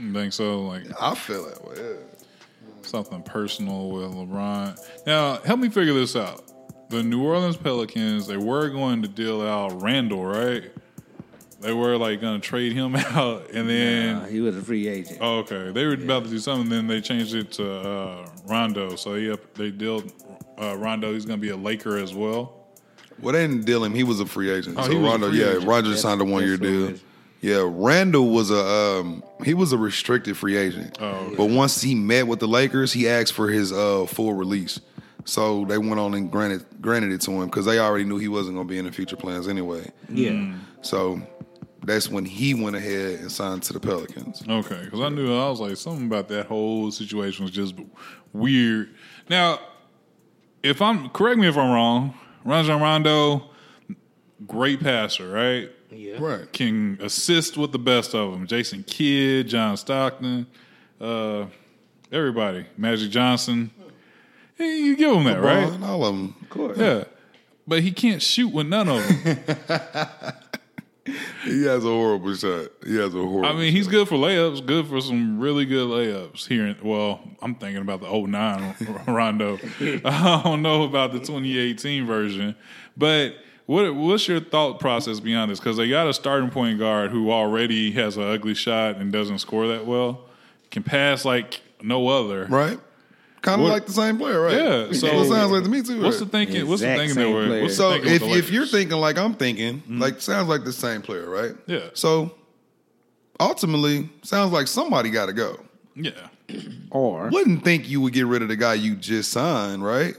You 0.03 0.11
think 0.11 0.33
so? 0.33 0.61
Like 0.61 0.83
I 0.99 1.13
feel 1.13 1.45
that 1.47 1.63
way. 1.63 1.75
Yeah. 1.77 1.93
something 2.81 3.21
personal 3.21 3.91
with 3.91 4.11
LeBron. 4.15 4.79
Now, 5.05 5.35
help 5.41 5.59
me 5.59 5.69
figure 5.69 5.93
this 5.93 6.15
out. 6.15 6.43
The 6.89 7.03
New 7.03 7.23
Orleans 7.23 7.55
Pelicans, 7.55 8.25
they 8.25 8.37
were 8.37 8.69
going 8.69 9.03
to 9.03 9.07
deal 9.07 9.41
out 9.41 9.81
Randle, 9.81 10.25
right? 10.25 10.71
They 11.61 11.73
were 11.73 11.97
like 11.97 12.21
gonna 12.21 12.39
trade 12.39 12.73
him 12.73 12.95
out, 12.95 13.51
and 13.51 13.69
then 13.69 14.29
he 14.31 14.39
was 14.39 14.55
a 14.55 14.61
free 14.61 14.87
agent. 14.87 15.19
oh, 15.21 15.39
okay, 15.39 15.71
they 15.71 15.85
were 15.85 15.93
about 15.93 16.23
to 16.23 16.29
do 16.29 16.39
something. 16.39 16.69
Then 16.69 16.87
they 16.87 17.01
changed 17.01 17.35
it 17.35 17.51
to 17.53 17.71
uh, 17.71 18.29
Rondo. 18.45 18.95
So 18.95 19.15
yeah, 19.15 19.35
they 19.55 19.69
dealt 19.69 20.05
uh, 20.57 20.77
Rondo. 20.77 21.13
He's 21.13 21.25
gonna 21.25 21.37
be 21.37 21.49
a 21.49 21.57
Laker 21.57 21.97
as 21.97 22.13
well. 22.13 22.55
Well, 23.21 23.33
they 23.33 23.45
didn't 23.45 23.65
deal 23.65 23.83
him. 23.83 23.93
He 23.93 24.03
was 24.03 24.21
a 24.21 24.25
free 24.25 24.49
agent. 24.49 24.77
Oh, 24.79 24.83
so 24.83 24.91
he 24.91 24.97
was 24.97 25.05
a 25.05 25.09
Rondo, 25.11 25.29
free 25.29 25.39
yeah, 25.41 25.49
agent. 25.49 25.65
Rondo 25.65 25.89
just 25.89 26.01
signed 26.01 26.21
a 26.21 26.25
one 26.25 26.43
year 26.43 26.55
that's 26.55 26.61
what 26.61 26.69
it 26.69 26.87
deal. 26.87 26.99
Yeah, 27.41 27.69
Randle 27.69 28.29
was 28.29 28.51
a 28.51 28.65
um, 28.65 29.23
he 29.43 29.53
was 29.53 29.73
a 29.73 29.77
restricted 29.77 30.37
free 30.37 30.55
agent. 30.55 30.97
Oh, 31.01 31.07
okay. 31.07 31.35
But 31.35 31.49
once 31.49 31.81
he 31.81 31.93
met 31.93 32.27
with 32.27 32.39
the 32.39 32.47
Lakers, 32.47 32.93
he 32.93 33.07
asked 33.07 33.33
for 33.33 33.49
his 33.49 33.73
uh, 33.73 34.05
full 34.07 34.33
release. 34.33 34.79
So 35.29 35.63
they 35.65 35.77
went 35.77 35.99
on 35.99 36.15
and 36.15 36.31
granted 36.31 36.65
granted 36.81 37.11
it 37.11 37.21
to 37.21 37.31
him 37.31 37.45
because 37.45 37.65
they 37.65 37.77
already 37.77 38.03
knew 38.03 38.17
he 38.17 38.27
wasn't 38.27 38.55
going 38.55 38.67
to 38.67 38.71
be 38.71 38.79
in 38.79 38.85
the 38.85 38.91
future 38.91 39.15
plans 39.15 39.47
anyway. 39.47 39.91
Yeah. 40.09 40.55
So 40.81 41.21
that's 41.83 42.09
when 42.09 42.25
he 42.25 42.55
went 42.55 42.75
ahead 42.75 43.19
and 43.19 43.31
signed 43.31 43.61
to 43.63 43.73
the 43.73 43.79
Pelicans. 43.79 44.43
Okay, 44.47 44.81
because 44.85 45.01
I 45.01 45.09
knew 45.09 45.31
I 45.31 45.47
was 45.49 45.59
like 45.59 45.77
something 45.77 46.07
about 46.07 46.29
that 46.29 46.47
whole 46.47 46.89
situation 46.91 47.45
was 47.45 47.53
just 47.53 47.75
weird. 48.33 48.89
Now, 49.29 49.59
if 50.63 50.81
I'm 50.81 51.09
correct 51.09 51.37
me 51.37 51.47
if 51.47 51.57
I'm 51.57 51.71
wrong, 51.71 52.15
Rajon 52.43 52.81
Rondo, 52.81 53.51
great 54.47 54.79
passer, 54.79 55.29
right? 55.29 55.69
Yeah. 55.91 56.15
Right. 56.19 56.51
Can 56.51 56.97
assist 57.01 57.55
with 57.55 57.71
the 57.71 57.79
best 57.79 58.15
of 58.15 58.31
them. 58.31 58.47
Jason 58.47 58.83
Kidd, 58.83 59.47
John 59.47 59.77
Stockton, 59.77 60.47
uh, 60.99 61.45
everybody, 62.11 62.65
Magic 62.77 63.11
Johnson. 63.11 63.69
You 64.59 64.95
give 64.95 65.15
him 65.15 65.23
that, 65.23 65.41
right? 65.41 65.81
All 65.83 66.05
of 66.05 66.15
them. 66.15 66.35
Of 66.41 66.49
course. 66.49 66.77
Yeah, 66.77 67.05
but 67.67 67.81
he 67.81 67.91
can't 67.91 68.21
shoot 68.21 68.49
with 68.49 68.67
none 68.67 68.89
of 68.89 69.23
them. 69.23 70.35
He 71.43 71.63
has 71.65 71.83
a 71.83 71.87
horrible 71.87 72.35
shot. 72.35 72.67
He 72.85 72.95
has 72.97 73.13
a 73.13 73.17
horrible. 73.17 73.45
I 73.45 73.53
mean, 73.53 73.71
he's 73.71 73.87
good 73.87 74.07
for 74.07 74.15
layups, 74.15 74.65
good 74.65 74.87
for 74.87 75.01
some 75.01 75.39
really 75.39 75.65
good 75.65 75.87
layups 75.87 76.47
here. 76.47 76.67
In, 76.67 76.77
well, 76.83 77.21
I'm 77.41 77.55
thinking 77.55 77.81
about 77.81 78.01
the 78.01 78.11
09 78.11 78.75
Rondo. 79.07 79.57
I 80.05 80.41
don't 80.43 80.61
know 80.61 80.83
about 80.83 81.11
the 81.11 81.19
2018 81.19 82.05
version, 82.05 82.55
but 82.97 83.35
what 83.65 83.93
what's 83.95 84.27
your 84.27 84.39
thought 84.39 84.79
process 84.79 85.19
beyond 85.19 85.51
this? 85.51 85.59
Because 85.59 85.77
they 85.77 85.89
got 85.89 86.07
a 86.07 86.13
starting 86.13 86.49
point 86.49 86.79
guard 86.79 87.11
who 87.11 87.31
already 87.31 87.91
has 87.93 88.17
an 88.17 88.23
ugly 88.23 88.53
shot 88.53 88.97
and 88.97 89.11
doesn't 89.11 89.39
score 89.39 89.67
that 89.67 89.85
well, 89.85 90.25
can 90.71 90.83
pass 90.83 91.25
like 91.25 91.61
no 91.81 92.07
other. 92.09 92.45
right. 92.45 92.79
Kind 93.41 93.61
of 93.61 93.65
What- 93.65 93.73
like 93.73 93.85
the 93.85 93.93
same 93.93 94.17
player, 94.17 94.41
right? 94.41 94.53
Yeah, 94.53 94.91
so- 94.91 95.07
it 95.07 95.29
sounds 95.29 95.51
like 95.51 95.63
to 95.63 95.69
me 95.69 95.81
too. 95.81 96.01
What's 96.01 96.19
the 96.19 96.25
thinking? 96.25 96.67
What's 96.67 96.81
the 96.81 96.87
thinking 96.87 97.07
that 97.09 97.13
same 97.15 97.31
player. 97.47 97.61
what's 97.61 97.77
So 97.77 97.91
thinking 97.91 98.11
if 98.13 98.21
if 98.23 98.51
you're 98.51 98.65
thinking 98.65 98.97
like 98.97 99.17
I'm 99.17 99.33
thinking, 99.33 99.75
mm-hmm. 99.81 100.01
like 100.01 100.19
sounds 100.21 100.49
like 100.49 100.65
the 100.65 100.73
same 100.73 101.01
player, 101.01 101.29
right? 101.29 101.51
Yeah. 101.65 101.89
So 101.93 102.31
ultimately, 103.39 104.09
sounds 104.23 104.51
like 104.51 104.67
somebody 104.67 105.09
got 105.09 105.27
to 105.27 105.33
go. 105.33 105.59
yeah, 105.95 106.11
Or 106.91 107.29
Wouldn't 107.29 107.63
think 107.63 107.87
you 107.89 108.01
would 108.01 108.13
get 108.13 108.25
rid 108.25 108.41
of 108.41 108.47
the 108.49 108.55
guy 108.55 108.73
you 108.73 108.95
just 108.95 109.31
signed, 109.31 109.83
right? 109.83 110.15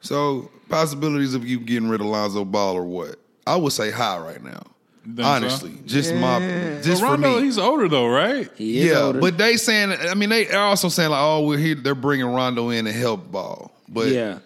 So 0.00 0.50
possibilities 0.68 1.34
of 1.34 1.46
you 1.46 1.60
getting 1.60 1.88
rid 1.88 2.00
of 2.00 2.06
Lonzo 2.06 2.44
Ball 2.44 2.76
or 2.76 2.84
what? 2.84 3.16
I 3.46 3.56
would 3.56 3.72
say 3.72 3.90
high 3.90 4.18
right 4.18 4.42
now. 4.42 4.62
Think 5.08 5.18
so? 5.20 5.24
Honestly, 5.24 5.72
just 5.86 6.14
my 6.14 6.38
just 6.82 7.00
but 7.00 7.06
for 7.08 7.12
Rondo, 7.12 7.36
me. 7.38 7.44
he's 7.44 7.56
older 7.58 7.88
though, 7.88 8.08
right? 8.08 8.50
he 8.56 8.80
is 8.80 8.90
yeah, 8.90 9.00
older. 9.00 9.20
but 9.20 9.38
they 9.38 9.56
saying. 9.56 9.92
I 9.92 10.14
mean, 10.14 10.28
they 10.28 10.48
are 10.50 10.66
also 10.66 10.88
saying 10.88 11.10
like, 11.10 11.20
oh, 11.22 11.46
we're 11.46 11.56
here. 11.58 11.74
They're 11.76 11.94
bringing 11.94 12.26
Rondo 12.26 12.68
in 12.70 12.84
to 12.84 12.92
help 12.92 13.30
Ball, 13.32 13.72
but 13.88 14.08
yeah. 14.08 14.40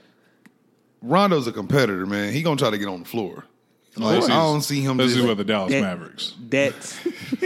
Rondo's 1.00 1.48
a 1.48 1.52
competitor, 1.52 2.06
man. 2.06 2.32
He 2.32 2.42
gonna 2.42 2.56
try 2.56 2.70
to 2.70 2.78
get 2.78 2.86
on 2.86 3.00
the 3.02 3.08
floor. 3.08 3.44
Like, 3.96 4.22
I 4.24 4.28
don't 4.28 4.62
see 4.62 4.80
him. 4.80 4.96
Let's 4.96 5.12
Just, 5.12 5.22
see 5.22 5.28
what 5.28 5.36
the 5.36 5.44
Dallas 5.44 5.70
That- 5.72 5.82
Mavericks. 5.82 6.34
That's 6.48 6.98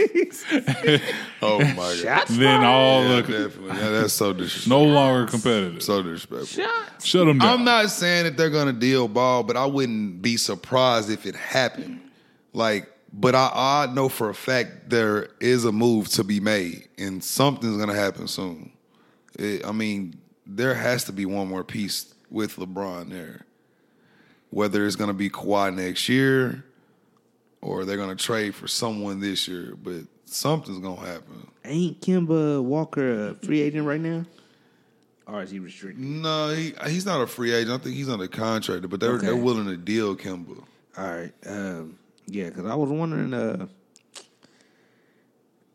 oh 1.41 1.59
my 1.59 1.75
god! 1.75 1.97
shots. 1.97 2.37
Then 2.37 2.63
all 2.63 3.03
Yeah, 3.03 3.15
the 3.15 3.21
definitely. 3.21 3.77
Yeah, 3.77 3.89
that's 3.89 4.13
so 4.13 4.31
disrespectful. 4.31 4.85
no 4.85 4.93
longer 4.93 5.25
competitive. 5.29 5.83
So 5.83 6.01
disrespectful. 6.03 6.63
Shut 7.03 7.25
them 7.25 7.39
down. 7.39 7.49
I'm 7.59 7.65
not 7.65 7.89
saying 7.89 8.25
that 8.25 8.37
they're 8.37 8.49
gonna 8.49 8.73
deal 8.73 9.07
ball, 9.07 9.43
but 9.43 9.57
I 9.57 9.65
wouldn't 9.65 10.21
be 10.21 10.37
surprised 10.37 11.09
if 11.09 11.25
it 11.25 11.35
happened. 11.35 11.99
Like, 12.53 12.89
but 13.13 13.35
I, 13.35 13.51
I 13.53 13.93
know 13.93 14.09
for 14.09 14.29
a 14.29 14.33
fact 14.35 14.89
there 14.89 15.29
is 15.39 15.65
a 15.65 15.71
move 15.71 16.09
to 16.09 16.23
be 16.23 16.39
made, 16.39 16.87
and 16.97 17.23
something's 17.23 17.77
gonna 17.77 17.93
happen 17.95 18.27
soon. 18.27 18.71
It, 19.39 19.65
I 19.65 19.71
mean, 19.71 20.19
there 20.45 20.73
has 20.73 21.03
to 21.05 21.11
be 21.13 21.25
one 21.25 21.47
more 21.47 21.63
piece 21.63 22.13
with 22.29 22.55
LeBron 22.57 23.09
there. 23.09 23.45
Whether 24.49 24.85
it's 24.85 24.95
gonna 24.95 25.13
be 25.13 25.29
Kawhi 25.29 25.73
next 25.75 26.07
year, 26.09 26.63
or 27.61 27.85
they're 27.85 27.97
gonna 27.97 28.15
trade 28.15 28.55
for 28.55 28.67
someone 28.67 29.19
this 29.19 29.47
year, 29.47 29.75
but 29.81 30.01
something's 30.25 30.79
gonna 30.79 31.01
happen. 31.05 31.47
Ain't 31.65 31.99
Kemba 32.01 32.63
Walker 32.63 33.29
a 33.29 33.33
free 33.35 33.61
agent 33.61 33.85
right 33.85 33.99
now? 33.99 34.25
Or 35.25 35.41
is 35.43 35.51
he 35.51 35.59
restricted? 35.59 35.99
No, 36.01 36.53
he, 36.55 36.73
he's 36.87 37.05
not 37.05 37.19
a 37.19 37.27
free 37.27 37.51
agent. 37.53 37.81
I 37.81 37.83
think 37.83 37.95
he's 37.97 38.07
under 38.07 38.27
contract, 38.29 38.89
but 38.89 39.01
they're 39.01 39.11
Okay. 39.15 39.25
they're 39.25 39.35
willing 39.35 39.65
to 39.65 39.75
deal 39.75 40.15
Kemba. 40.15 40.63
All 40.97 41.05
right. 41.05 41.33
Um, 41.45 41.97
yeah, 42.27 42.49
because 42.49 42.65
I 42.65 42.75
was 42.75 42.89
wondering. 42.89 43.33
Uh, 43.33 43.67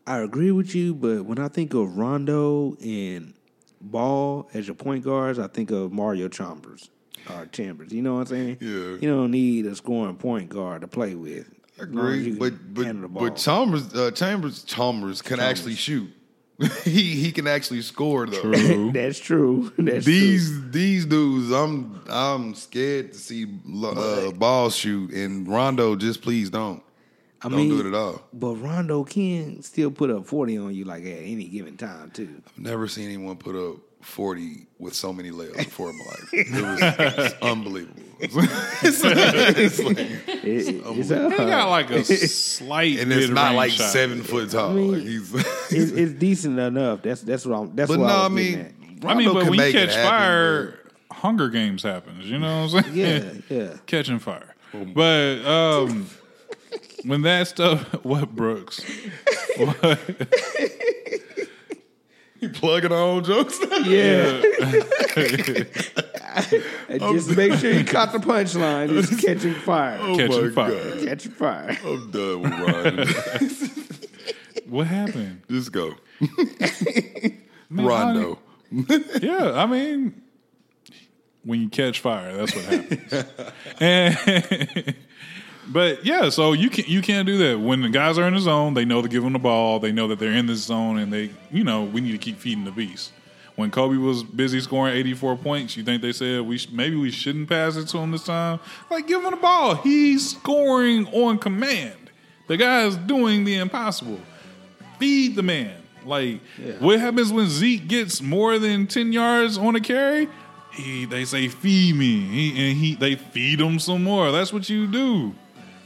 I 0.05 0.19
agree 0.19 0.51
with 0.51 0.75
you, 0.75 0.93
but 0.93 1.25
when 1.25 1.39
I 1.39 1.47
think 1.47 1.73
of 1.73 1.97
Rondo 1.97 2.75
and 2.83 3.33
Ball 3.79 4.49
as 4.53 4.67
your 4.67 4.75
point 4.75 5.03
guards, 5.03 5.39
I 5.39 5.47
think 5.47 5.71
of 5.71 5.91
Mario 5.91 6.27
Chambers 6.27 6.89
or 7.29 7.45
Chambers. 7.47 7.91
You 7.91 8.01
know 8.01 8.15
what 8.15 8.21
I'm 8.21 8.27
saying? 8.27 8.57
Yeah. 8.59 8.69
You 8.69 9.01
don't 9.01 9.31
need 9.31 9.65
a 9.65 9.75
scoring 9.75 10.17
point 10.17 10.49
guard 10.49 10.81
to 10.81 10.87
play 10.87 11.15
with. 11.15 11.49
I 11.79 11.83
As 11.83 11.89
long 11.89 12.07
as 12.07 12.27
agree, 12.27 12.35
but 12.37 12.73
but 12.73 13.13
but 13.13 13.35
Chalmers 13.37 13.93
uh, 13.95 14.11
Chambers 14.11 14.63
Chalmers 14.63 15.21
can 15.21 15.39
actually 15.39 15.75
shoot. 15.75 16.11
he 16.83 17.15
he 17.15 17.31
can 17.31 17.47
actually 17.47 17.81
score 17.81 18.25
though. 18.27 18.41
True. 18.41 18.91
That's 18.93 19.19
true. 19.19 19.71
That's 19.77 20.05
These 20.05 20.49
true. 20.49 20.69
these 20.71 21.05
dudes, 21.05 21.51
I'm 21.51 22.01
I'm 22.09 22.55
scared 22.55 23.13
to 23.13 23.19
see 23.19 23.45
uh, 23.83 24.31
ball 24.31 24.69
shoot 24.69 25.11
and 25.11 25.47
Rondo. 25.47 25.95
Just 25.95 26.21
please 26.21 26.49
don't 26.49 26.81
I 27.41 27.49
don't 27.49 27.57
mean, 27.57 27.69
do 27.69 27.79
it 27.81 27.87
at 27.87 27.93
all. 27.93 28.21
But 28.33 28.55
Rondo 28.55 29.03
can 29.03 29.61
still 29.63 29.91
put 29.91 30.09
up 30.09 30.25
40 30.25 30.57
on 30.59 30.73
you 30.75 30.85
like 30.85 31.03
at 31.03 31.19
any 31.23 31.45
given 31.45 31.75
time 31.77 32.09
too. 32.11 32.41
I've 32.47 32.57
never 32.59 32.87
seen 32.87 33.05
anyone 33.05 33.35
put 33.37 33.55
up 33.55 33.77
forty 34.03 34.67
with 34.79 34.93
so 34.93 35.11
many 35.13 35.31
layups 35.31 35.55
before 35.57 35.89
in 35.89 35.97
my 35.97 36.05
life. 36.05 36.29
It 36.33 36.51
was, 36.61 36.81
it 36.81 37.17
was 37.17 37.33
unbelievable. 37.41 38.01
It's 38.19 38.33
like- 38.35 38.47
it's 39.57 39.79
like- 39.83 39.97
It, 39.97 40.43
it's, 40.45 41.09
He 41.09 41.13
uh, 41.15 41.29
got 41.29 41.69
like 41.69 41.89
a 41.89 42.03
slight, 42.05 42.99
and 42.99 43.11
it's 43.11 43.29
not 43.29 43.55
like 43.55 43.71
shot. 43.71 43.91
seven 43.91 44.23
foot 44.23 44.51
tall. 44.51 44.69
I 44.71 44.73
mean, 44.73 44.91
like 44.93 45.01
he's, 45.01 45.33
it's, 45.33 45.91
it's 45.91 46.13
decent 46.13 46.57
enough. 46.59 47.01
That's 47.01 47.21
that's 47.21 47.45
what 47.45 47.57
I'm. 47.59 47.75
That's 47.75 47.89
but 47.91 47.99
what 47.99 48.07
no, 48.07 48.13
I 48.13 48.25
I 48.25 48.27
was 48.27 48.41
getting 48.43 48.59
mean, 48.59 48.99
at. 49.03 49.09
I 49.09 49.13
mean, 49.15 49.33
but 49.33 49.39
can 49.41 49.49
when 49.49 49.53
you 49.53 49.57
make 49.57 49.75
it 49.75 49.87
catch 49.87 49.95
happen, 49.95 50.09
fire, 50.09 50.79
Hunger 51.11 51.49
Games 51.49 51.83
happens. 51.83 52.25
You 52.25 52.39
know 52.39 52.63
what 52.65 52.73
I'm 52.85 52.93
saying? 52.93 53.43
Yeah, 53.49 53.57
yeah. 53.57 53.73
catching 53.85 54.19
fire. 54.19 54.55
But 54.73 55.45
um, 55.45 56.07
when 57.05 57.21
that 57.23 57.47
stuff, 57.47 57.81
what 58.05 58.33
Brooks? 58.35 58.81
What? 59.57 59.99
You 62.43 62.49
plugging 62.53 62.91
our 62.91 62.97
own 62.97 63.23
jokes. 63.23 63.57
Yeah. 63.85 64.41
And 66.89 66.99
just 67.13 67.37
make 67.37 67.53
sure 67.53 67.71
you 67.71 67.85
caught 67.85 68.11
the 68.11 68.17
punchline. 68.19 68.89
It's 68.97 69.15
catching 69.25 69.53
fire. 69.53 69.97
Oh 70.01 70.17
catching 70.17 70.45
my 70.47 70.51
fire. 70.51 70.95
God. 70.95 71.07
Catching 71.07 71.31
fire. 71.31 71.77
I'm 71.85 72.11
done 72.11 72.41
with 72.41 72.51
Ryan. 72.59 73.07
What 74.69 74.87
happened? 74.87 75.43
Just 75.49 75.71
go. 75.71 75.93
Man, 77.69 77.85
Rondo. 77.85 78.39
I- 78.89 79.03
yeah, 79.21 79.51
I 79.53 79.65
mean, 79.67 80.21
when 81.43 81.61
you 81.61 81.69
catch 81.69 81.99
fire, 82.01 82.35
that's 82.35 82.53
what 82.55 82.65
happens. 82.65 83.13
and, 83.79 84.95
but 85.67 86.05
yeah, 86.05 86.29
so 86.29 86.53
you 86.53 86.69
can 86.69 86.85
you 86.87 87.01
can't 87.01 87.25
do 87.25 87.37
that 87.37 87.59
when 87.59 87.81
the 87.81 87.89
guys 87.89 88.17
are 88.17 88.27
in 88.27 88.33
the 88.33 88.39
zone. 88.39 88.73
They 88.73 88.85
know 88.85 89.01
to 89.01 89.07
give 89.07 89.23
them 89.23 89.33
the 89.33 89.39
ball. 89.39 89.79
They 89.79 89.91
know 89.91 90.07
that 90.07 90.19
they're 90.19 90.31
in 90.31 90.45
this 90.47 90.59
zone, 90.59 90.99
and 90.99 91.11
they 91.11 91.31
you 91.51 91.63
know 91.63 91.83
we 91.83 92.01
need 92.01 92.11
to 92.11 92.17
keep 92.17 92.39
feeding 92.39 92.65
the 92.65 92.71
beast. 92.71 93.11
When 93.55 93.69
Kobe 93.69 93.97
was 93.97 94.23
busy 94.23 94.59
scoring 94.61 94.95
84 94.95 95.37
points, 95.37 95.77
you 95.77 95.83
think 95.83 96.01
they 96.01 96.11
said 96.11 96.41
we 96.41 96.57
sh- 96.57 96.69
maybe 96.71 96.95
we 96.95 97.11
shouldn't 97.11 97.47
pass 97.47 97.75
it 97.75 97.87
to 97.89 97.99
him 97.99 98.11
this 98.11 98.23
time? 98.23 98.59
Like 98.89 99.07
give 99.07 99.23
him 99.23 99.29
the 99.29 99.37
ball. 99.37 99.75
He's 99.75 100.31
scoring 100.31 101.07
on 101.13 101.37
command. 101.37 102.09
The 102.47 102.57
guy's 102.57 102.95
doing 102.95 103.43
the 103.43 103.55
impossible. 103.55 104.19
Feed 104.99 105.35
the 105.35 105.43
man. 105.43 105.75
Like 106.03 106.41
what 106.79 106.99
happens 106.99 107.31
when 107.31 107.47
Zeke 107.47 107.87
gets 107.87 108.21
more 108.21 108.57
than 108.57 108.87
10 108.87 109.13
yards 109.13 109.57
on 109.57 109.75
a 109.75 109.79
carry? 109.79 110.27
He 110.73 111.05
they 111.05 111.23
say 111.23 111.47
feed 111.47 111.95
me. 111.95 112.21
He, 112.21 112.49
and 112.69 112.77
he 112.77 112.95
they 112.95 113.15
feed 113.15 113.61
him 113.61 113.77
some 113.77 114.03
more. 114.03 114.31
That's 114.31 114.51
what 114.51 114.67
you 114.69 114.87
do. 114.87 115.35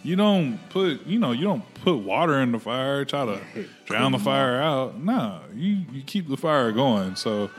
You 0.03 0.15
don't 0.15 0.59
put 0.69 1.05
you 1.05 1.19
know, 1.19 1.31
you 1.31 1.43
don't 1.43 1.73
put 1.75 1.97
water 1.97 2.39
in 2.41 2.51
the 2.51 2.59
fire, 2.59 3.03
try 3.05 3.25
to 3.25 3.39
drown 3.85 4.11
the 4.11 4.19
fire 4.19 4.61
out. 4.61 5.01
Nah, 5.01 5.39
you, 5.53 5.83
you 5.91 6.01
keep 6.03 6.29
the 6.29 6.37
fire 6.37 6.71
going. 6.71 7.15
So 7.15 7.49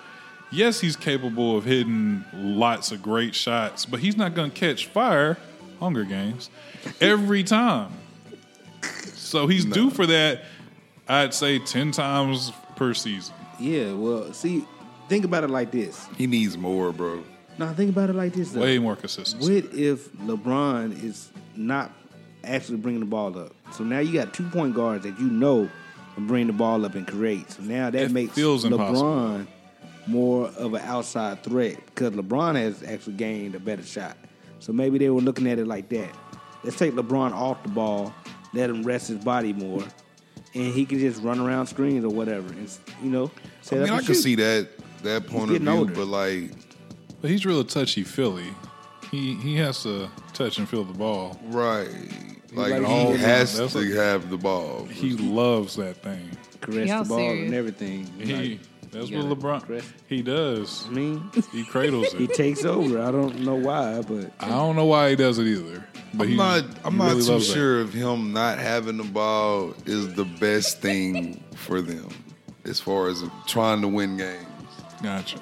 yes, 0.51 0.81
he's 0.81 0.97
capable 0.97 1.59
of 1.59 1.65
hitting 1.65 2.25
lots 2.33 2.93
of 2.93 3.03
great 3.03 3.35
shots, 3.35 3.85
but 3.85 4.01
he's 4.01 4.17
not 4.17 4.35
gonna 4.35 4.51
catch 4.51 4.87
fire, 4.87 5.37
Hunger 5.81 6.05
Games, 6.05 6.51
every 7.01 7.45
time. 7.45 7.93
So 8.83 9.47
he's 9.47 9.65
due 9.65 9.91
for 9.91 10.07
that. 10.07 10.43
I'd 11.09 11.35
say 11.35 11.59
ten 11.59 11.91
times 11.93 12.53
per 12.77 12.95
season. 12.95 13.35
Yeah, 13.59 13.93
well, 13.93 14.33
see, 14.33 14.65
think 15.09 15.25
about 15.25 15.45
it 15.45 15.51
like 15.51 15.71
this. 15.71 16.07
He 16.17 16.27
needs 16.27 16.57
more, 16.57 16.93
bro. 16.93 17.25
Now, 17.59 17.73
think 17.73 17.91
about 17.91 18.09
it 18.09 18.15
like 18.15 18.33
this. 18.33 18.53
Though. 18.53 18.61
Way 18.61 18.79
more 18.79 18.95
consistency. 18.95 19.63
What 19.63 19.75
if 19.75 20.13
LeBron 20.13 21.03
is 21.03 21.31
not 21.57 21.91
actually 22.45 22.79
bringing 22.79 23.01
the 23.01 23.07
ball 23.07 23.39
up? 23.39 23.55
So 23.73 23.85
now 23.85 23.99
you 24.01 24.13
got 24.13 24.33
two 24.35 24.49
point 24.49 24.75
guards 24.75 25.05
that 25.05 25.19
you 25.19 25.27
know 25.29 25.69
can 26.15 26.27
bring 26.27 26.47
the 26.47 26.53
ball 26.53 26.85
up 26.85 26.95
and 26.95 27.07
create. 27.07 27.51
So 27.51 27.63
now 27.63 27.91
that 27.91 28.03
It 28.03 28.11
makes 28.13 28.35
feels 28.35 28.65
impossible. 28.65 29.03
LeBron 29.03 29.47
more 30.07 30.47
of 30.57 30.73
an 30.73 30.81
outside 30.83 31.43
threat 31.43 31.77
because 31.87 32.13
LeBron 32.15 32.55
has 32.57 32.83
actually 32.83 33.13
gained 33.15 33.55
a 33.55 33.61
better 33.61 33.83
shot. 33.83 34.17
So 34.59 34.73
maybe 34.73 34.97
they 34.99 35.11
were 35.11 35.21
looking 35.21 35.47
at 35.47 35.59
it 35.59 35.67
like 35.67 35.89
that. 35.91 36.09
Let's 36.65 36.77
take 36.79 36.95
LeBron 36.95 37.33
off 37.33 37.63
the 37.63 37.69
ball, 37.69 38.13
let 38.55 38.71
him 38.71 38.83
rest 38.83 39.09
his 39.09 39.23
body 39.23 39.53
more, 39.53 39.85
and 40.55 40.73
he 40.73 40.87
can 40.87 40.99
just 40.99 41.23
run 41.23 41.39
around 41.39 41.67
screens 41.67 42.05
or 42.05 42.09
whatever. 42.09 42.49
And, 42.49 42.71
you 43.03 43.11
know, 43.11 43.31
I 43.71 43.75
mean, 43.75 43.83
up 43.85 43.91
I 43.91 43.97
can 43.99 44.07
shoot. 44.07 44.15
see 44.15 44.35
that 44.37 44.69
that 45.03 45.27
point 45.27 45.51
of 45.51 45.61
view, 45.61 45.71
older. 45.71 45.93
but 45.95 46.07
like, 46.07 46.51
But 47.21 47.31
he's 47.31 47.45
real 47.45 47.63
touchy 47.63 48.03
Philly. 48.03 48.49
He 49.11 49.35
he 49.35 49.57
has 49.57 49.83
to 49.83 50.09
touch 50.33 50.57
and 50.59 50.67
feel 50.69 50.85
the 50.85 50.95
ball. 50.95 51.39
right, 51.51 51.89
like 52.53 52.73
like 52.83 52.87
he 52.87 53.13
he- 53.13 53.17
has 53.19 53.55
to 53.55 53.67
like- 53.79 53.93
have 53.93 54.31
the 54.31 54.37
ball. 54.39 54.85
He 54.87 55.11
loves 55.13 55.77
that 55.77 55.97
thing. 56.03 56.31
caress 56.61 56.89
Y'all 56.89 57.03
the 57.05 57.09
ball 57.09 57.19
serious? 57.19 57.45
and 57.47 57.55
everything. 57.55 58.07
He 58.19 58.33
Like, 58.35 58.61
that's 58.91 59.11
what 59.11 59.27
LeBron 59.39 59.67
caress- 59.67 59.93
he 60.09 60.23
does. 60.23 60.87
I 60.87 60.91
mean, 60.91 61.31
He 61.53 61.65
cradles 61.65 62.07
it. 62.15 62.21
he 62.21 62.27
takes 62.27 62.65
over. 62.65 63.01
I 63.03 63.11
don't 63.11 63.41
know 63.41 63.55
why, 63.55 64.01
but 64.03 64.33
I 64.41 64.49
don't 64.49 64.77
know 64.77 64.87
why 64.87 65.11
he 65.11 65.17
does 65.17 65.39
it 65.39 65.47
either. 65.47 65.85
But 66.15 66.25
I'm 66.25 66.31
he, 66.31 66.37
not. 66.37 66.65
I'm 66.85 66.93
he 66.93 66.99
not 66.99 67.09
really 67.11 67.23
too 67.23 67.33
loves 67.33 67.49
that. 67.49 67.55
sure 67.55 67.81
if 67.83 67.93
him 67.93 68.33
not 68.33 68.59
having 68.59 68.97
the 68.97 69.05
ball 69.05 69.75
is 69.85 70.15
the 70.15 70.25
best 70.25 70.81
thing 70.81 71.45
for 71.55 71.83
them 71.83 72.09
as 72.65 72.81
far 72.81 73.09
as 73.09 73.23
trying 73.47 73.83
to 73.83 73.89
win 73.89 74.17
games. 74.17 74.47
Gotcha. 75.03 75.39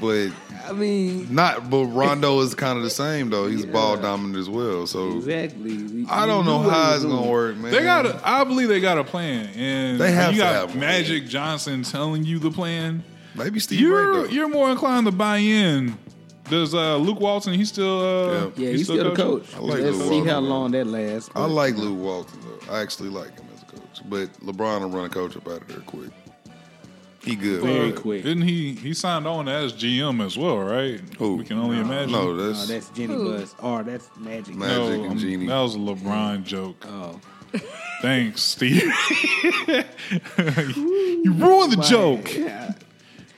But 0.00 0.30
I 0.66 0.72
mean, 0.72 1.34
not. 1.34 1.68
But 1.70 1.86
Rondo 1.86 2.38
is 2.40 2.54
kind 2.54 2.76
of 2.78 2.84
the 2.84 2.90
same 2.90 3.30
though. 3.30 3.46
He's 3.48 3.66
ball 3.66 3.96
dominant 3.96 4.36
as 4.38 4.48
well. 4.48 4.86
So 4.86 5.16
exactly. 5.16 6.06
I 6.08 6.26
don't 6.26 6.44
know 6.44 6.60
how 6.60 6.94
it's 6.94 7.04
gonna 7.04 7.28
work, 7.28 7.56
man. 7.56 7.72
They 7.72 7.82
got. 7.82 8.06
A, 8.06 8.20
I 8.22 8.44
believe 8.44 8.68
they 8.68 8.80
got 8.80 8.98
a 8.98 9.04
plan, 9.04 9.46
and 9.56 10.00
They 10.00 10.12
have 10.12 10.32
you 10.32 10.38
to 10.38 10.44
got 10.44 10.54
have 10.54 10.68
one. 10.70 10.80
Magic 10.80 11.26
Johnson 11.26 11.82
telling 11.82 12.24
you 12.24 12.38
the 12.38 12.50
plan. 12.50 13.02
maybe 13.34 13.58
Steve 13.58 13.80
You're 13.80 14.22
right 14.22 14.32
you're 14.32 14.48
more 14.48 14.70
inclined 14.70 15.06
to 15.06 15.12
buy 15.12 15.38
in. 15.38 15.96
Does 16.48 16.74
uh, 16.74 16.96
Luke 16.96 17.20
Walton? 17.20 17.52
He's 17.54 17.68
still 17.68 18.00
uh, 18.00 18.50
Yeah, 18.56 18.70
he's 18.70 18.84
still 18.84 18.96
the 18.96 19.14
coaching? 19.14 19.54
coach. 19.54 19.54
I 19.56 19.58
like 19.60 19.80
Let's 19.82 19.96
Luke 19.98 20.06
see 20.06 20.10
Walton, 20.14 20.28
how 20.28 20.40
man. 20.40 20.50
long 20.50 20.70
that 20.72 20.86
lasts. 20.86 21.30
I 21.34 21.44
like 21.46 21.76
Luke 21.76 21.98
Walton 21.98 22.40
though. 22.42 22.72
I 22.72 22.80
actually 22.80 23.08
like 23.10 23.38
him 23.38 23.46
as 23.54 23.62
a 23.62 23.66
coach. 23.66 24.00
But 24.08 24.32
LeBron 24.40 24.80
will 24.80 24.90
run 24.90 25.04
a 25.04 25.08
coach 25.08 25.36
up 25.36 25.46
out 25.46 25.62
of 25.62 25.68
there 25.68 25.78
quick. 25.80 26.10
He 27.22 27.36
good. 27.36 27.62
Very 27.62 27.90
bro. 27.92 28.00
quick. 28.00 28.22
Didn't 28.24 28.44
he? 28.44 28.72
He 28.74 28.94
signed 28.94 29.26
on 29.26 29.46
as 29.48 29.72
GM 29.74 30.24
as 30.24 30.38
well, 30.38 30.58
right? 30.58 31.00
Who? 31.18 31.36
We 31.36 31.44
can 31.44 31.58
only 31.58 31.78
imagine. 31.78 32.12
No, 32.12 32.32
No, 32.34 32.46
that's, 32.48 32.66
that's 32.66 32.88
Jeanie 32.90 33.14
Who? 33.14 33.32
Buss. 33.38 33.54
Or 33.62 33.82
that's 33.82 34.08
Magic. 34.16 34.54
Ma- 34.54 34.66
No, 34.66 34.88
Magic 34.88 35.10
and 35.10 35.20
Jeanie. 35.20 35.46
that 35.46 35.60
was 35.60 35.74
a 35.74 35.78
LeBron 35.78 36.44
joke. 36.44 36.82
Oh, 36.88 37.20
Thanks, 38.00 38.42
Steve. 38.42 38.82
you 39.66 41.32
ruined 41.34 41.72
the 41.72 41.84
joke. 41.86 42.28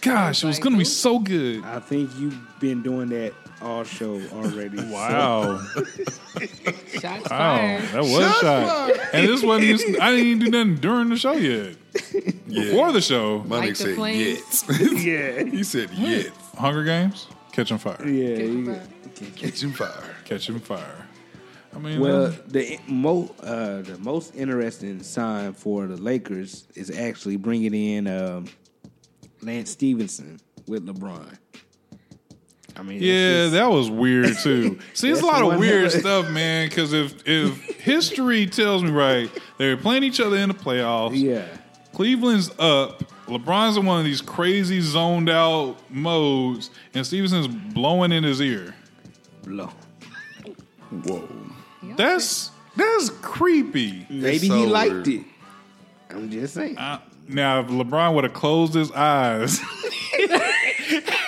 Gosh, 0.01 0.43
it 0.43 0.47
was 0.47 0.59
gonna 0.59 0.79
be 0.79 0.85
so 0.85 1.19
good. 1.19 1.65
I 1.65 1.79
think 1.81 2.11
you've 2.19 2.39
been 2.61 2.83
doing 2.83 3.09
that 3.11 3.33
all 3.63 3.85
show 3.85 4.21
already. 4.33 4.83
Wow. 4.85 5.59
Shots 5.65 7.03
Wow, 7.03 7.21
fired. 7.29 7.83
that 7.91 8.03
was 8.03 8.39
shot. 8.41 8.91
And 9.15 9.29
this 9.29 9.43
wasn't. 9.43 9.81
Even, 9.81 10.01
I 10.01 10.11
didn't 10.11 10.27
even 10.27 10.39
do 10.41 10.51
nothing 10.51 10.75
during 10.77 11.09
the 11.09 11.17
show 11.17 11.33
yet. 11.33 11.77
Before 12.49 12.93
the 12.93 13.01
show, 13.01 13.43
my 13.47 13.59
Like 13.59 13.71
nigga 13.71 13.77
said 13.77 13.95
flames? 13.97 14.65
yes. 14.69 15.05
yeah. 15.05 15.43
he 15.45 15.63
said 15.63 15.91
yes. 15.93 16.29
Hunger 16.59 16.85
Games, 16.85 17.29
Catching 17.53 17.79
Fire, 17.79 17.97
Yeah. 18.07 18.37
you- 18.39 18.81
Kitchen 19.37 19.73
fire. 19.73 20.03
Catching 20.25 20.59
Fire. 20.59 21.07
I 21.75 21.79
mean, 21.79 22.01
Well, 22.01 22.27
uh, 22.27 22.33
the 22.49 22.79
mo 22.89 23.35
uh, 23.43 23.83
the 23.83 23.97
most 24.01 24.35
interesting 24.35 25.03
sign 25.03 25.53
for 25.53 25.87
the 25.87 25.97
Lakers 25.97 26.65
is 26.75 26.91
actually 26.91 27.37
bringing 27.37 27.73
in 27.75 28.07
um, 28.09 28.47
Lance 29.43 29.71
Stephenson 29.71 30.41
with 30.67 30.87
LeBron. 30.87 31.39
I 32.77 32.83
mean, 32.83 33.03
yeah, 33.03 33.45
just- 33.45 33.53
that 33.53 33.71
was 33.71 33.91
weird 33.91 34.37
too. 34.43 34.79
See, 34.95 35.11
it's 35.11 35.21
a 35.21 35.27
lot 35.27 35.43
of 35.43 35.59
weird 35.59 35.91
hell 35.91 36.01
stuff, 36.01 36.31
man. 36.31 36.69
Because 36.69 36.93
if 36.93 37.27
if 37.27 37.59
history 37.81 38.47
tells 38.47 38.83
me 38.83 38.91
right, 38.91 39.31
they 39.59 39.69
were 39.69 39.77
playing 39.81 40.05
each 40.05 40.21
other 40.21 40.37
in 40.37 40.49
the 40.49 40.55
playoffs. 40.55 41.13
yeah. 41.21 41.47
Cleveland's 41.93 42.51
up. 42.59 43.05
LeBron's 43.27 43.77
in 43.77 43.85
one 43.87 43.99
of 43.99 44.05
these 44.05 44.21
crazy 44.23 44.81
zoned 44.81 45.29
out 45.31 45.77
modes, 45.91 46.71
and 46.95 47.07
Stephenson's 47.07 47.47
blowing 47.49 48.13
in 48.13 48.25
his 48.25 48.41
ear. 48.41 48.75
Low. 49.47 49.71
Whoa. 51.05 51.29
That's 51.97 52.51
that's 52.77 53.11
creepy. 53.21 54.07
Maybe 54.09 54.49
so 54.49 54.57
he 54.57 54.67
liked 54.67 54.93
weird. 54.93 55.09
it. 55.09 55.25
I'm 56.11 56.31
just 56.31 56.55
saying. 56.55 56.79
Uh, 56.79 57.01
now, 57.29 57.61
if 57.61 57.67
LeBron 57.69 58.15
would 58.15 58.25
have 58.25 58.33
closed 58.35 58.75
his 58.75 58.91
eyes, 58.93 59.61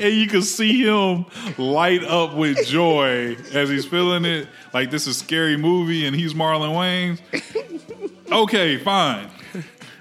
and 0.00 0.14
you 0.14 0.26
could 0.28 0.44
see 0.44 0.84
him 0.84 1.26
light 1.58 2.02
up 2.04 2.34
with 2.34 2.66
joy 2.66 3.36
as 3.52 3.68
he's 3.68 3.84
feeling 3.86 4.24
it, 4.24 4.48
like 4.72 4.90
this 4.90 5.06
is 5.06 5.16
a 5.16 5.18
scary 5.24 5.56
movie, 5.56 6.06
and 6.06 6.14
he's 6.16 6.34
Marlon 6.34 6.72
Wayans. 6.74 8.24
Okay, 8.30 8.76
fine. 8.78 9.28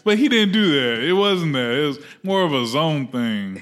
But 0.04 0.18
he 0.18 0.28
didn't 0.30 0.54
do 0.54 0.72
that. 0.74 1.04
It 1.04 1.14
wasn't 1.14 1.54
that. 1.54 1.72
It 1.72 1.86
was 1.88 2.00
more 2.24 2.44
of 2.44 2.54
a 2.54 2.66
zone 2.66 3.08
thing. 3.08 3.62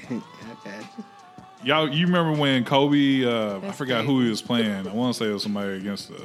Y'all, 1.64 1.88
you 1.92 2.06
remember 2.06 2.38
when 2.40 2.64
Kobe? 2.64 3.24
Uh, 3.24 3.58
I 3.66 3.72
forgot 3.72 4.04
who 4.04 4.20
he 4.22 4.30
was 4.30 4.40
playing. 4.42 4.86
I 4.86 4.92
want 4.92 5.14
to 5.14 5.18
say 5.24 5.28
it 5.30 5.32
was 5.32 5.42
somebody 5.42 5.72
against 5.76 6.08
the 6.10 6.20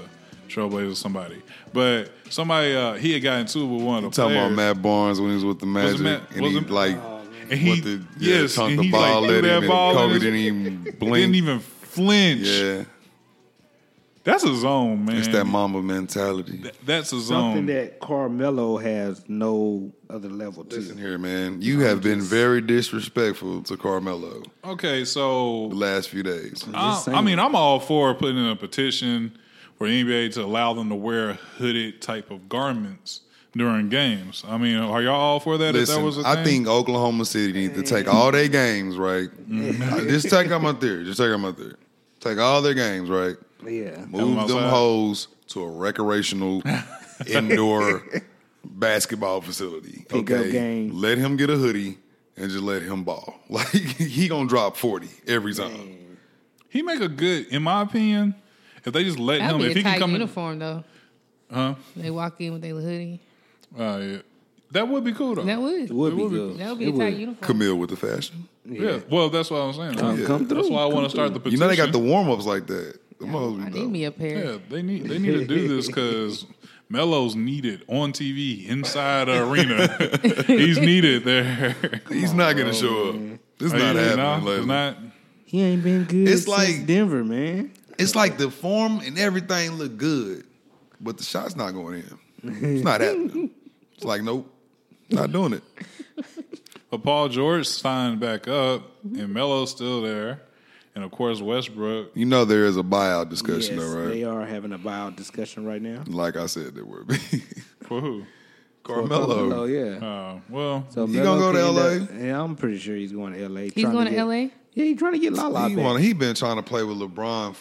Trailblazers, 0.48 0.98
somebody. 0.98 1.42
But 1.74 2.12
somebody 2.30 2.76
uh, 2.76 2.94
he 2.94 3.14
had 3.14 3.24
gotten 3.24 3.42
into 3.42 3.60
it 3.62 3.66
with 3.66 3.84
one 3.84 4.04
of 4.04 4.12
the 4.12 4.16
Talking 4.22 4.36
players. 4.38 4.54
about 4.54 4.56
Matt 4.76 4.82
Barnes 4.84 5.20
when 5.20 5.30
he 5.30 5.36
was 5.36 5.46
with 5.46 5.60
the 5.60 5.66
Was 5.66 5.94
it 6.00 6.04
Magic, 6.04 6.22
Matt- 6.22 6.32
and 6.34 6.42
was 6.42 6.52
he 6.52 6.58
it- 6.60 6.70
like 6.70 6.98
and 7.52 7.60
he, 7.60 7.70
what 7.70 7.84
the 7.84 7.92
yeah, 8.18 8.42
yes, 8.42 8.56
chunked 8.56 8.72
and 8.72 8.80
the 8.80 8.84
he 8.84 8.92
ball 8.92 9.22
like, 9.22 9.30
threw 9.30 9.38
at 9.38 9.42
that 9.44 9.64
him, 9.64 9.70
ball 9.70 9.90
and 9.92 9.98
Kobe 10.12 10.20
didn't 10.20 10.36
even 10.40 10.84
blink. 11.00 11.16
didn't 11.16 11.36
even 11.36 11.60
flinch. 11.60 12.48
yeah, 12.48 12.84
That's 14.24 14.44
a 14.44 14.56
zone, 14.56 15.06
man. 15.06 15.18
it's 15.18 15.28
that 15.30 15.46
Mamba 15.46 15.82
mentality. 15.82 16.64
That's 16.86 17.12
a 17.12 17.20
zone. 17.20 17.56
Something 17.56 17.66
that 17.68 18.00
Carmelo 18.00 18.78
has 18.78 19.28
no 19.28 19.92
other 20.10 20.30
level 20.30 20.64
to. 20.66 20.76
Listen 20.78 20.98
here, 20.98 21.18
man. 21.18 21.62
You 21.62 21.80
have 21.82 22.02
been 22.02 22.22
very 22.22 22.62
disrespectful 22.62 23.64
to 23.64 23.78
Carmelo 23.78 24.44
okay, 24.64 25.04
so 25.06 25.68
the 25.70 25.76
last 25.76 26.10
few 26.10 26.24
days. 26.24 26.64
I. 26.74 27.04
I 27.08 27.22
mean, 27.22 27.40
I'm 27.40 27.56
all 27.56 27.80
for 27.80 28.14
putting 28.14 28.38
in 28.38 28.46
a 28.48 28.56
petition 28.56 29.38
for 29.78 29.88
the 29.88 30.04
NBA 30.04 30.34
to 30.36 30.44
allow 30.44 30.74
them 30.74 30.90
to 30.90 30.96
wear 30.96 31.34
hooded 31.58 32.02
type 32.02 32.30
of 32.32 32.48
garments 32.48 33.22
during 33.54 33.90
games. 33.90 34.44
I 34.48 34.58
mean, 34.58 34.78
are 34.78 35.02
y'all 35.02 35.16
all 35.16 35.40
for 35.40 35.58
that? 35.58 35.76
if 35.76 35.88
that 35.88 36.02
was 36.02 36.18
a 36.18 36.22
I 36.22 36.36
thing? 36.36 36.40
I 36.40 36.44
think 36.44 36.68
Oklahoma 36.68 37.26
City 37.26 37.54
needs 37.54 37.76
to 37.76 37.84
take 37.84 38.08
all 38.08 38.32
their 38.32 38.48
games, 38.48 38.98
right? 38.98 39.30
Mm-hmm. 39.50 40.08
Just 40.08 40.30
take 40.30 40.50
them 40.50 40.66
out 40.66 40.80
there. 40.82 41.04
Just 41.04 41.20
take 41.20 41.30
them 41.30 41.46
out 41.46 41.58
there. 41.58 41.76
Take 42.20 42.38
all 42.38 42.62
their 42.62 42.74
games, 42.74 43.10
right? 43.10 43.36
Yeah. 43.66 44.06
Move 44.06 44.38
outside. 44.38 44.58
them 44.58 44.70
hoes 44.70 45.28
to 45.48 45.64
a 45.64 45.70
recreational 45.70 46.64
indoor 47.28 48.04
basketball 48.64 49.42
facility. 49.42 50.06
Pick 50.08 50.32
up 50.32 50.40
okay, 50.40 50.52
game. 50.52 50.92
let 50.94 51.18
him 51.18 51.36
get 51.38 51.50
a 51.50 51.56
hoodie 51.58 51.98
and 52.38 52.50
just 52.50 52.64
let 52.64 52.82
him 52.82 53.04
ball. 53.04 53.40
Like 53.50 53.68
he 53.68 54.28
gonna 54.30 54.48
drop 54.48 54.78
forty 54.78 55.10
every 55.28 55.54
time. 55.54 56.18
he 56.70 56.82
make 56.82 57.02
a 57.02 57.10
good, 57.10 57.48
in 57.48 57.64
my 57.64 57.82
opinion. 57.82 58.34
If 58.86 58.94
they 58.94 59.04
just 59.04 59.20
let 59.20 59.40
That'd 59.40 59.56
him, 59.56 59.62
be 59.62 59.66
if 59.68 59.72
a 59.72 59.78
he 59.80 59.84
can 59.84 59.92
tight 59.92 60.00
come 60.00 60.10
in, 60.12 60.22
uniform 60.22 60.60
though. 60.60 60.84
huh? 61.52 61.76
They 61.96 62.10
walk 62.10 62.40
in 62.40 62.54
with 62.54 62.62
their 62.62 62.74
hoodie. 62.74 63.20
Uh, 63.78 63.98
yeah. 64.02 64.18
That 64.72 64.88
would 64.88 65.04
be 65.04 65.12
cool 65.14 65.36
though. 65.36 65.44
That 65.44 65.60
would. 65.62 65.82
It 65.82 65.92
would 65.92 66.16
be 66.16 66.22
would 66.24 66.32
be 66.32 66.38
good. 66.38 66.58
That 66.60 66.70
would 66.70 66.80
be 66.80 66.86
It 66.88 66.96
a 66.96 66.98
tight 66.98 67.18
uniform. 67.18 67.42
Camille 67.48 67.76
with 67.76 67.90
the 67.90 67.96
fashion. 67.98 68.48
yeah. 68.66 69.00
Well, 69.10 69.30
that's 69.30 69.52
what 69.52 69.58
I'm 69.58 69.74
saying. 69.74 69.96
Come- 69.96 70.26
come 70.26 70.48
That's 70.48 70.68
through, 70.68 70.72
why 70.76 70.84
I 70.84 70.86
want 70.86 71.06
to 71.06 71.10
start 71.10 71.34
the 71.34 71.50
You 71.50 71.58
know 71.58 71.68
they 71.68 71.76
got 71.76 71.92
the 71.92 72.00
warm 72.00 72.30
ups 72.30 72.46
like 72.46 72.68
that. 72.68 72.98
Them 73.20 73.30
hoes 73.30 73.58
be 73.58 73.64
I 73.64 73.66
dope. 73.66 73.74
need 73.76 73.88
me 73.92 74.06
a 74.06 74.12
pair. 74.12 74.46
Yeah, 74.46 74.58
they 74.70 74.82
need 74.82 75.04
they 75.06 75.20
need 75.20 75.34
to 75.34 75.46
do 75.46 75.68
this 75.68 75.88
because 75.88 76.46
Melo's 76.90 77.36
needed 77.36 77.84
on 77.88 78.14
TV 78.14 78.66
inside 78.68 79.26
the 79.28 79.44
arena. 79.48 80.44
He's 80.48 80.80
needed 80.80 81.24
there. 81.26 81.76
He's 82.10 82.34
not 82.34 82.56
gonna 82.58 82.74
show 82.74 83.10
up. 83.10 83.16
It's 83.60 83.74
Are 83.74 83.78
not 83.78 83.96
happening. 83.96 84.46
no, 84.46 84.52
it's 84.52 84.66
not. 84.66 84.98
He 85.46 85.62
ain't 85.62 85.84
been 85.84 86.06
good 86.06 86.28
It's 86.30 86.44
since 86.44 86.48
like- 86.48 86.86
Denver, 86.88 87.24
man. 87.26 87.72
It's 88.00 88.16
like 88.16 88.38
the 88.38 88.50
form 88.50 89.00
and 89.02 89.20
everything 89.20 89.74
look 89.74 89.98
good, 89.98 90.46
but 91.00 91.18
the 91.18 91.24
shot's 91.24 91.56
not 91.56 91.72
going 91.74 92.04
in. 92.44 92.54
It's 92.74 92.84
not 92.84 93.02
happening. 93.02 93.52
It's 94.02 94.08
like 94.08 94.24
nope, 94.24 94.52
not 95.12 95.32
doing 95.32 95.54
it. 95.54 95.64
But 96.90 97.04
Paul 97.04 97.30
George 97.30 97.68
signed 97.68 98.20
back 98.20 98.50
up, 98.50 98.82
and 99.04 99.34
Melo's 99.34 99.72
still 99.72 100.02
there. 100.02 100.42
and 100.94 101.06
of 101.06 101.12
course 101.12 101.40
Westbrook. 101.40 102.12
You 102.16 102.26
know 102.26 102.44
there 102.44 102.66
is 102.66 102.76
a 102.76 102.84
buyout 102.84 103.30
discussion 103.30 103.78
Yes, 103.78 103.86
though, 103.94 103.98
right? 104.02 104.08
they 104.10 104.24
are 104.26 104.46
having 104.46 104.74
a 104.74 104.78
buyout 104.80 105.16
discussion 105.16 105.66
right 105.66 105.82
now. 105.82 106.04
Like 106.08 106.36
I 106.36 106.48
said, 106.48 106.76
there 106.76 106.84
would 106.84 107.08
be. 107.08 107.16
For 107.84 108.02
who? 108.02 108.24
Carmelo. 108.84 109.62
Oh 109.62 109.64
yeah. 109.66 110.06
Uh, 110.06 110.40
well, 110.50 110.86
So 110.90 111.06
He 111.08 111.14
Melo 111.14 111.40
gonna 111.40 111.54
go 111.54 111.72
to 111.74 111.80
LA? 112.00 112.04
up- 112.04 112.10
yeah, 112.20 112.42
I'm 112.44 112.56
pretty 112.58 112.78
sure 112.80 112.96
he's 112.98 113.12
going 113.14 113.34
to 113.34 113.48
LA. 113.48 113.62
He's 113.62 113.74
trying 113.74 113.92
going 113.94 114.06
to 114.08 114.12
get- 114.12 114.24
LA. 114.26 114.34
Yeah, 114.34 114.50
he's 114.86 114.98
trying 114.98 115.14
to 115.14 115.20
get 115.20 115.32
Lala 115.34 115.70
He, 115.70 115.76
back. 115.76 115.86
wanna, 115.86 116.00
he 116.02 116.12
been 116.14 116.36
trying 116.36 116.58
to 116.58 116.64
play 116.64 116.84
with 116.84 116.98
LeBron 116.98 117.56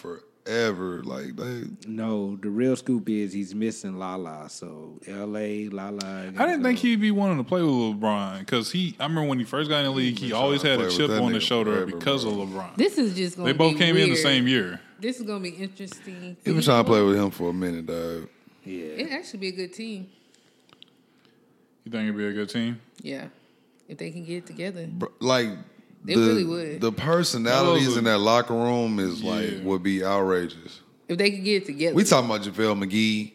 forever. 0.51 1.03
Like 1.05 1.37
they, 1.37 1.65
No, 1.87 2.37
the 2.37 2.51
real 2.51 2.77
scoop 2.77 3.09
is 3.09 3.33
he's 3.33 3.55
missing 3.55 3.99
Lala. 3.99 4.49
So 4.51 4.99
LA, 5.07 5.69
Lala. 5.71 6.33
I 6.37 6.47
didn't 6.47 6.63
think 6.63 6.79
he'd 6.79 7.01
be 7.01 7.11
wanting 7.11 7.39
to 7.39 7.45
play 7.45 7.63
with 7.63 7.71
LeBron 7.71 8.41
because 8.41 8.71
he. 8.73 8.97
I 8.99 9.05
remember 9.05 9.29
when 9.29 9.39
he 9.39 9.45
first 9.45 9.71
got 9.71 9.79
in 9.79 9.85
the 9.87 9.91
league, 9.91 10.19
he 10.19 10.31
trying 10.31 10.43
always 10.43 10.63
had 10.63 10.81
a 10.81 10.91
chip 10.91 11.11
on 11.11 11.33
his 11.33 11.43
shoulder 11.43 11.73
forever, 11.75 11.87
because 11.87 12.25
bro. 12.25 12.43
of 12.43 12.49
LeBron. 12.49 12.77
This 12.77 12.99
is 12.99 13.15
just 13.15 13.37
going 13.37 13.47
They 13.47 13.53
both 13.53 13.75
be 13.75 13.79
came 13.79 13.97
in 13.97 14.11
the 14.11 14.17
same 14.17 14.47
year. 14.47 14.81
This 14.99 15.19
is 15.19 15.27
going 15.27 15.43
to 15.43 15.51
be 15.51 15.57
interesting. 15.57 16.37
he 16.45 16.53
been 16.53 16.63
trying 16.63 16.85
to 16.85 16.91
play 16.91 17.03
with 17.03 17.17
him 17.17 17.31
for 17.31 17.51
a 17.51 17.55
minute, 17.55 17.87
dog. 17.87 18.29
Yeah. 18.65 18.85
It 18.85 19.13
actually 19.13 19.39
be 19.39 19.49
a 19.49 19.53
good 19.53 19.73
team. 19.73 20.09
You 21.85 21.93
think 21.93 22.05
it'd 22.05 22.17
be 22.17 22.27
a 22.27 22.33
good 22.33 22.51
team? 22.51 22.79
Yeah, 23.01 23.29
if 23.89 23.97
they 23.97 24.11
can 24.11 24.25
get 24.25 24.37
it 24.39 24.47
together. 24.47 24.87
Br- 24.87 25.07
Like 25.19 25.49
They 26.05 26.15
the, 26.15 26.21
really 26.21 26.45
would. 26.45 26.81
The 26.81 26.93
personalities 26.93 27.97
in 27.97 28.05
that 28.05 28.19
locker 28.19 28.55
room 28.55 28.99
is 28.99 29.23
like 29.23 29.63
would 29.63 29.83
be 29.83 30.05
outrageous. 30.05 30.81
If 31.09 31.19
they 31.19 31.31
could 31.31 31.45
get 31.45 31.63
it 31.63 31.67
together. 31.67 31.95
We 31.95 32.05
talking 32.05 32.31
about 32.31 32.43
JaVale 32.43 32.85
McGee. 32.85 33.33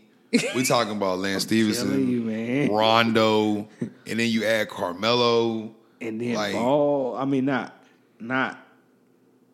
we 0.56 0.63
talking 0.65 0.95
about 0.95 1.19
Lance 1.19 1.45
Telling 1.45 1.65
you, 1.65 1.73
Stephenson, 1.73 2.25
man. 2.28 2.71
Rondo, 2.71 3.67
and 4.08 4.19
then 4.19 4.30
you 4.30 4.43
add 4.45 4.69
Carmelo. 4.69 5.75
And 6.01 6.19
then 6.19 6.34
Like- 6.34 6.54
Ball. 6.54 7.15
I 7.17 7.25
mean, 7.25 7.45
not 7.45 7.73
not. 8.19 8.60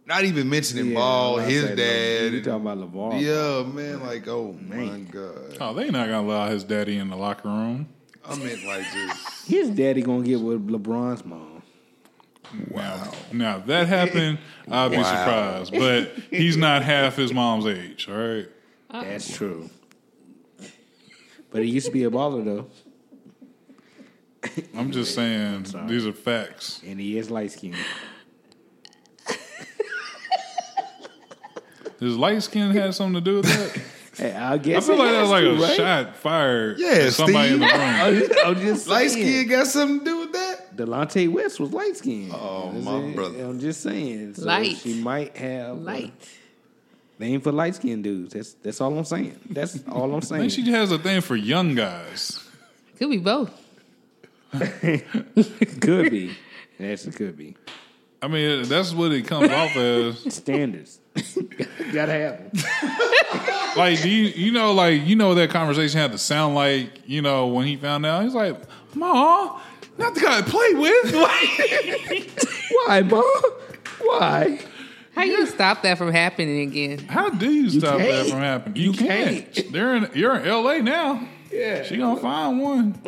Not 0.06 0.26
even 0.26 0.50
mentioning 0.50 0.88
yeah, 0.88 0.96
Ball, 0.96 1.38
his 1.38 1.64
said, 1.64 1.78
dad. 1.78 2.34
You 2.34 2.42
talking 2.42 2.62
about 2.68 2.92
LeVar? 2.92 3.22
yeah, 3.22 3.72
man. 3.72 4.02
Like, 4.02 4.28
oh 4.28 4.54
my 4.68 4.76
Man. 4.76 5.08
god. 5.12 5.58
Oh, 5.62 5.74
they 5.74 5.90
not 5.90 6.08
gonna 6.08 6.28
allow 6.28 6.50
his 6.50 6.64
daddy 6.64 6.98
in 6.98 7.10
the 7.10 7.16
locker 7.16 7.48
room. 7.48 7.88
I 8.26 8.36
meant 8.36 8.64
like 8.66 8.84
just 8.92 9.48
His 9.48 9.70
daddy 9.70 10.02
gonna 10.02 10.24
get 10.24 10.42
with 10.42 10.68
LeBron's 10.68 11.24
mom. 11.24 11.51
Wow. 12.70 13.12
Now 13.32 13.58
if 13.58 13.66
that 13.68 13.88
happened, 13.88 14.40
I'd 14.70 14.92
be 14.92 14.98
Wow. 14.98 15.04
surprised. 15.04 15.72
But 15.74 16.14
he's 16.30 16.58
not 16.58 16.84
half 16.84 17.16
his 17.16 17.34
mom's 17.34 17.66
age. 17.66 18.08
All 18.10 18.16
right. 18.16 18.48
That's 18.92 19.30
uh-uh. 19.30 19.38
true. 19.38 19.70
But 21.52 21.64
he 21.64 21.70
used 21.70 21.86
to 21.88 21.92
be 21.92 22.04
a 22.06 22.10
baller 22.10 22.44
though, 22.46 22.68
I'm 24.76 24.92
just 24.92 25.14
saying 25.16 25.66
these 25.88 26.06
are 26.08 26.14
facts. 26.14 26.82
and 26.86 27.00
he 27.00 27.18
is 27.18 27.30
light 27.32 27.52
skinned. 27.52 27.76
Does 32.00 32.18
light 32.18 32.42
skin 32.42 32.72
have 32.72 32.96
something 32.96 33.16
to 33.16 33.22
do 33.22 33.38
with 33.38 33.46
that? 33.46 33.82
Hey, 34.18 34.34
I 34.36 34.54
I 34.56 34.58
feel 34.60 34.74
it 34.74 34.98
like 34.98 35.08
has 35.10 35.30
that's 35.30 35.30
like 35.30 35.44
to, 35.44 35.52
a 35.52 35.56
right? 35.56 35.76
shot 35.78 36.16
fired 36.18 36.80
Yeah, 36.80 36.88
at 36.90 37.14
somebody 37.14 37.54
in 37.54 37.60
the 37.60 37.68
Steve. 37.68 37.80
room. 37.80 37.90
I'm 37.90 38.16
just, 38.20 38.46
I'm 38.46 38.56
just 38.56 38.88
light 38.88 39.12
saying. 39.12 39.26
skin 39.26 39.48
got 39.50 39.68
something 39.68 40.00
to 40.00 40.06
do 40.06 40.18
with 40.20 40.21
that. 40.21 40.21
Delonte 40.86 41.32
West 41.32 41.60
was 41.60 41.72
light 41.72 41.96
skinned. 41.98 42.32
Oh, 42.34 42.72
my 42.72 43.14
brother. 43.14 43.44
I'm 43.44 43.60
just 43.60 43.82
saying. 43.82 44.34
So 44.36 44.46
Light. 44.46 44.78
She 44.78 45.02
might 45.02 45.36
have 45.38 45.70
uh, 45.70 45.74
light. 45.76 46.14
They 47.20 47.28
ain't 47.28 47.44
for 47.44 47.52
light 47.52 47.76
skinned 47.76 48.04
dudes. 48.04 48.34
That's 48.34 48.54
that's 48.54 48.82
all 48.82 48.98
I'm 48.98 49.06
saying. 49.06 49.40
That's 49.50 49.80
all 49.88 50.12
I'm 50.12 50.16
I 50.18 50.20
saying. 50.22 50.42
think 50.50 50.52
she 50.66 50.72
has 50.72 50.92
a 50.92 50.98
thing 50.98 51.22
for 51.22 51.36
young 51.36 51.76
guys. 51.76 52.44
Could 52.98 53.10
be 53.12 53.18
both. 53.18 53.52
could 54.52 56.12
be. 56.12 56.36
Yes, 56.80 57.06
it 57.06 57.16
could 57.16 57.38
be. 57.38 57.56
I 58.24 58.28
mean, 58.28 58.64
that's 58.64 58.94
what 58.94 59.12
it 59.12 59.28
comes 59.28 59.50
off 59.50 59.76
as. 59.76 60.20
Standards. 60.36 61.00
Gotta 61.94 62.12
have 62.12 62.38
them. 62.54 62.64
Like, 63.78 64.02
do 64.02 64.10
you 64.10 64.26
you 64.28 64.52
know 64.52 64.74
like 64.74 65.06
you 65.06 65.16
know 65.16 65.34
that 65.36 65.50
conversation 65.52 66.00
had 66.00 66.12
to 66.12 66.18
sound 66.18 66.56
like? 66.56 67.08
You 67.08 67.22
know 67.22 67.48
when 67.48 67.68
he 67.68 67.76
found 67.78 68.06
out, 68.06 68.24
he's 68.24 68.34
like, 68.34 68.58
"Ma, 68.96 69.60
not 69.98 70.14
the 70.16 70.22
guy 70.22 70.40
I 70.40 70.42
play 70.42 70.74
with." 70.74 71.14
Why, 72.88 73.02
Mom? 73.02 73.24
Why? 74.00 74.60
How 75.14 75.24
you 75.24 75.46
stop 75.46 75.82
that 75.84 75.98
from 75.98 76.12
happening 76.12 76.62
again? 76.62 77.00
How 77.00 77.30
do 77.30 77.52
you 77.52 77.70
stop 77.70 77.98
that 77.98 78.08
can't. 78.08 78.30
from 78.30 78.40
happening? 78.40 78.82
You 78.82 78.94
can't. 78.94 79.72
They're 79.72 79.96
in. 79.96 80.10
You're 80.14 80.38
in 80.38 80.48
L.A. 80.48 80.82
now. 80.82 81.28
Yeah. 81.52 81.84
She 81.84 81.98
gonna 81.98 82.20
find 82.20 82.62
one. 82.62 83.02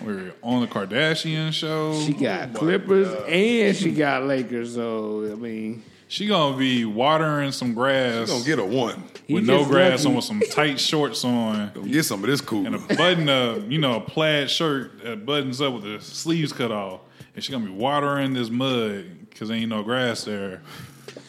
We're 0.00 0.32
on 0.42 0.60
the 0.60 0.66
Kardashian 0.66 1.52
show. 1.52 2.00
She 2.02 2.12
got 2.12 2.50
oh 2.54 2.58
Clippers 2.58 3.08
and 3.26 3.76
she 3.76 3.92
got 3.92 4.24
Lakers. 4.24 4.74
So 4.74 5.30
I 5.30 5.34
mean, 5.34 5.82
She 6.10 6.26
gonna 6.26 6.56
be 6.56 6.84
watering 6.86 7.52
some 7.52 7.74
grass 7.74 8.30
Gonna 8.30 8.42
get 8.44 8.58
a 8.58 8.64
one. 8.64 9.04
he 9.26 9.34
with 9.34 9.44
no 9.46 9.58
just 9.58 9.70
grass 9.70 9.98
lucky- 10.04 10.08
on, 10.08 10.14
with 10.16 10.24
some 10.24 10.40
tight 10.52 10.80
shorts 10.80 11.22
on, 11.24 11.70
Gonna 11.74 11.88
get 11.88 12.04
some 12.04 12.24
of 12.24 12.30
this 12.30 12.40
cool. 12.40 12.64
and 12.66 12.74
a 12.74 12.78
button 12.96 13.28
up, 13.28 13.70
you 13.70 13.78
know, 13.78 13.96
a 13.96 14.00
plaid 14.00 14.48
shirt 14.50 15.02
that 15.04 15.26
buttons 15.26 15.60
up 15.60 15.74
with 15.74 15.82
the 15.84 16.00
sleeves 16.00 16.52
cut 16.52 16.72
off, 16.72 17.00
and 17.34 17.44
she 17.44 17.52
gonna 17.52 17.66
be 17.66 17.70
watering 17.72 18.32
this 18.32 18.48
mud 18.48 19.04
because 19.28 19.50
ain't 19.50 19.68
no 19.68 19.82
grass 19.82 20.24
there. 20.24 20.62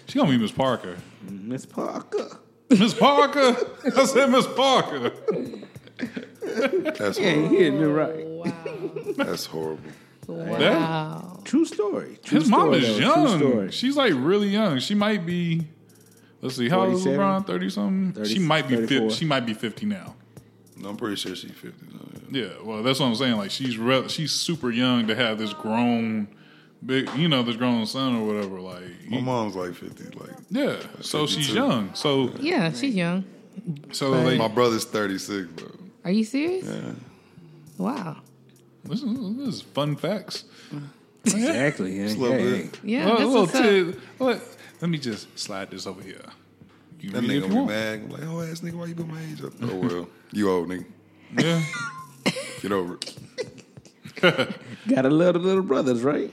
She 0.07 0.17
gonna 0.17 0.31
be 0.31 0.37
Miss 0.37 0.51
Parker. 0.53 0.95
Miss 1.29 1.65
Parker. 1.65 2.39
Miss 2.69 2.93
Parker. 2.93 3.55
I 3.97 4.05
said 4.05 4.29
Miss 4.31 4.47
Parker. 4.47 5.11
That's 6.41 7.19
Yeah, 7.19 7.33
horrible. 7.33 7.51
you 7.51 7.57
hitting 7.59 7.81
it 7.81 7.85
right. 7.85 8.25
Wow. 8.25 8.53
That's 9.17 9.45
horrible. 9.45 9.83
Wow. 10.33 11.39
True 11.43 11.65
story. 11.65 12.19
True 12.23 12.39
His 12.39 12.49
mom 12.49 12.61
story, 12.73 12.77
is 12.79 12.87
though. 12.87 12.95
True 12.97 13.05
young. 13.23 13.37
story. 13.39 13.71
She's 13.71 13.95
like 13.97 14.13
really 14.15 14.47
young. 14.49 14.79
She 14.79 14.95
might 14.95 15.25
be. 15.25 15.67
Let's 16.41 16.55
see, 16.55 16.69
how 16.69 16.81
old 16.85 16.93
is 16.93 17.03
47? 17.03 17.19
LeBron? 17.19 17.47
Thirty 17.47 17.69
something. 17.69 18.13
30, 18.13 18.33
she 18.33 18.39
might 18.39 18.67
be. 18.67 18.75
34. 18.77 19.09
Fi- 19.09 19.15
she 19.15 19.25
might 19.25 19.45
be 19.45 19.53
fifty 19.53 19.85
now. 19.85 20.15
I'm 20.85 20.95
pretty 20.95 21.17
sure 21.17 21.35
she's 21.35 21.51
50. 21.51 21.87
now, 21.93 21.99
yeah. 22.31 22.43
Yeah, 22.43 22.49
well, 22.63 22.81
that's 22.83 22.99
what 23.01 23.07
I'm 23.07 23.15
saying. 23.15 23.35
Like 23.35 23.51
she's 23.51 23.77
re- 23.77 24.07
she's 24.07 24.31
super 24.31 24.71
young 24.71 25.07
to 25.07 25.15
have 25.15 25.37
this 25.37 25.51
grown, 25.53 26.29
big, 26.85 27.09
you 27.17 27.27
know, 27.27 27.43
this 27.43 27.57
grown 27.57 27.85
son 27.85 28.15
or 28.15 28.25
whatever. 28.25 28.61
Like, 28.61 28.83
My 29.09 29.17
he- 29.17 29.21
mom's 29.21 29.55
like 29.57 29.73
50. 29.73 30.17
Like 30.17 30.29
yeah. 30.49 30.77
So 31.01 31.27
she's 31.27 31.47
52. 31.47 31.53
young. 31.55 31.93
So 31.95 32.31
Yeah, 32.39 32.71
she's 32.71 32.95
young. 32.95 33.25
so 33.91 34.11
But- 34.11 34.25
like, 34.25 34.37
my 34.37 34.47
brother's 34.47 34.85
36, 34.85 35.47
bro. 35.51 35.67
Are 36.05 36.11
you 36.11 36.23
serious? 36.23 36.65
Yeah. 36.65 36.93
Wow. 37.77 38.17
This, 38.83 39.01
is, 39.03 39.37
this 39.37 39.47
is 39.55 39.61
fun 39.61 39.95
facts. 39.95 40.45
Exactly. 41.25 41.97
Yeah, 41.99 42.05
Just 42.05 42.17
a 42.17 42.21
little 42.21 42.39
yeah, 42.39 42.57
bit. 42.63 42.79
Yeah, 42.81 43.05
Well, 43.05 43.09
that's 43.17 43.23
a 43.23 43.27
little 43.27 43.41
what's 43.45 43.55
up. 43.55 43.61
tid- 43.63 44.01
let, 44.19 44.41
let 44.81 44.89
me 44.89 44.97
just 44.97 45.37
slide 45.37 45.69
this 45.69 45.85
over 45.85 46.01
here. 46.01 46.21
You 47.01 47.11
That 47.11 47.23
nigga 47.23 47.41
gonna 47.41 47.53
be 47.61 47.67
mad. 47.67 47.99
I'm 47.99 48.09
like, 48.09 48.23
oh 48.23 48.41
ass 48.41 48.61
nigga, 48.61 48.73
why 48.75 48.85
you 48.85 48.95
put 48.95 49.07
my 49.07 49.21
age 49.21 49.43
up? 49.43 49.51
Oh 49.61 49.75
well, 49.79 50.09
you 50.31 50.49
old 50.49 50.69
nigga. 50.69 50.85
Yeah. 51.37 51.61
Get 52.61 52.71
over 52.71 52.95
it. 52.95 54.55
Gotta 54.87 55.09
love 55.09 55.33
the 55.33 55.39
little 55.39 55.61
brothers, 55.61 56.03
right? 56.03 56.31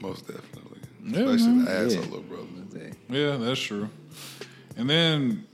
Most 0.00 0.26
definitely. 0.26 0.80
Yeah, 1.04 1.20
Especially 1.20 1.46
man. 1.46 1.64
the 1.64 1.70
asshole 1.70 1.90
Yeah. 1.92 2.00
little 2.10 2.20
brother. 2.22 2.90
Yeah, 3.08 3.36
that's 3.36 3.60
true. 3.60 3.88
And 4.76 4.90
then 4.90 5.46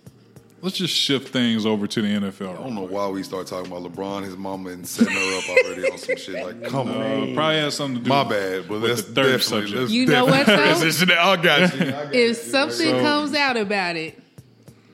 let's 0.64 0.77
just 0.79 0.94
shift 0.94 1.29
things 1.29 1.66
over 1.66 1.87
to 1.87 2.00
the 2.03 2.09
NFL. 2.09 2.50
I 2.59 2.62
don't 2.62 2.74
know 2.74 2.83
why 2.87 3.07
we 3.09 3.22
start 3.22 3.46
talking 3.46 3.70
about 3.70 3.85
LeBron, 3.85 4.24
his 4.24 4.37
mama, 4.37 4.70
and 4.70 4.87
setting 4.87 5.12
her 5.14 5.38
up 5.38 5.48
already 5.50 5.90
on 5.90 5.98
some 5.98 6.16
shit. 6.16 6.42
Like, 6.44 6.64
come 6.70 6.88
on. 6.90 7.35
Probably 7.35 7.57
has 7.57 7.74
something 7.74 7.98
to 7.98 8.05
do. 8.05 8.09
My 8.09 8.24
bad, 8.24 8.66
but 8.68 8.81
with 8.81 8.90
that's 8.90 9.03
the 9.03 9.12
third 9.12 9.38
definitely, 9.38 9.40
subject. 9.68 9.81
that's 9.81 9.92
You 9.92 10.07
know 10.07 10.24
what, 10.24 10.46
definitely- 10.46 11.05
though? 11.05 11.20
I 11.20 11.37
got 11.37 11.74
you. 11.79 11.87
I 11.87 11.90
got 11.90 12.14
If 12.14 12.29
you. 12.29 12.35
something 12.35 12.77
So- 12.90 13.00
comes 13.00 13.35
out 13.35 13.57
about 13.59 13.96
it, 13.96 14.18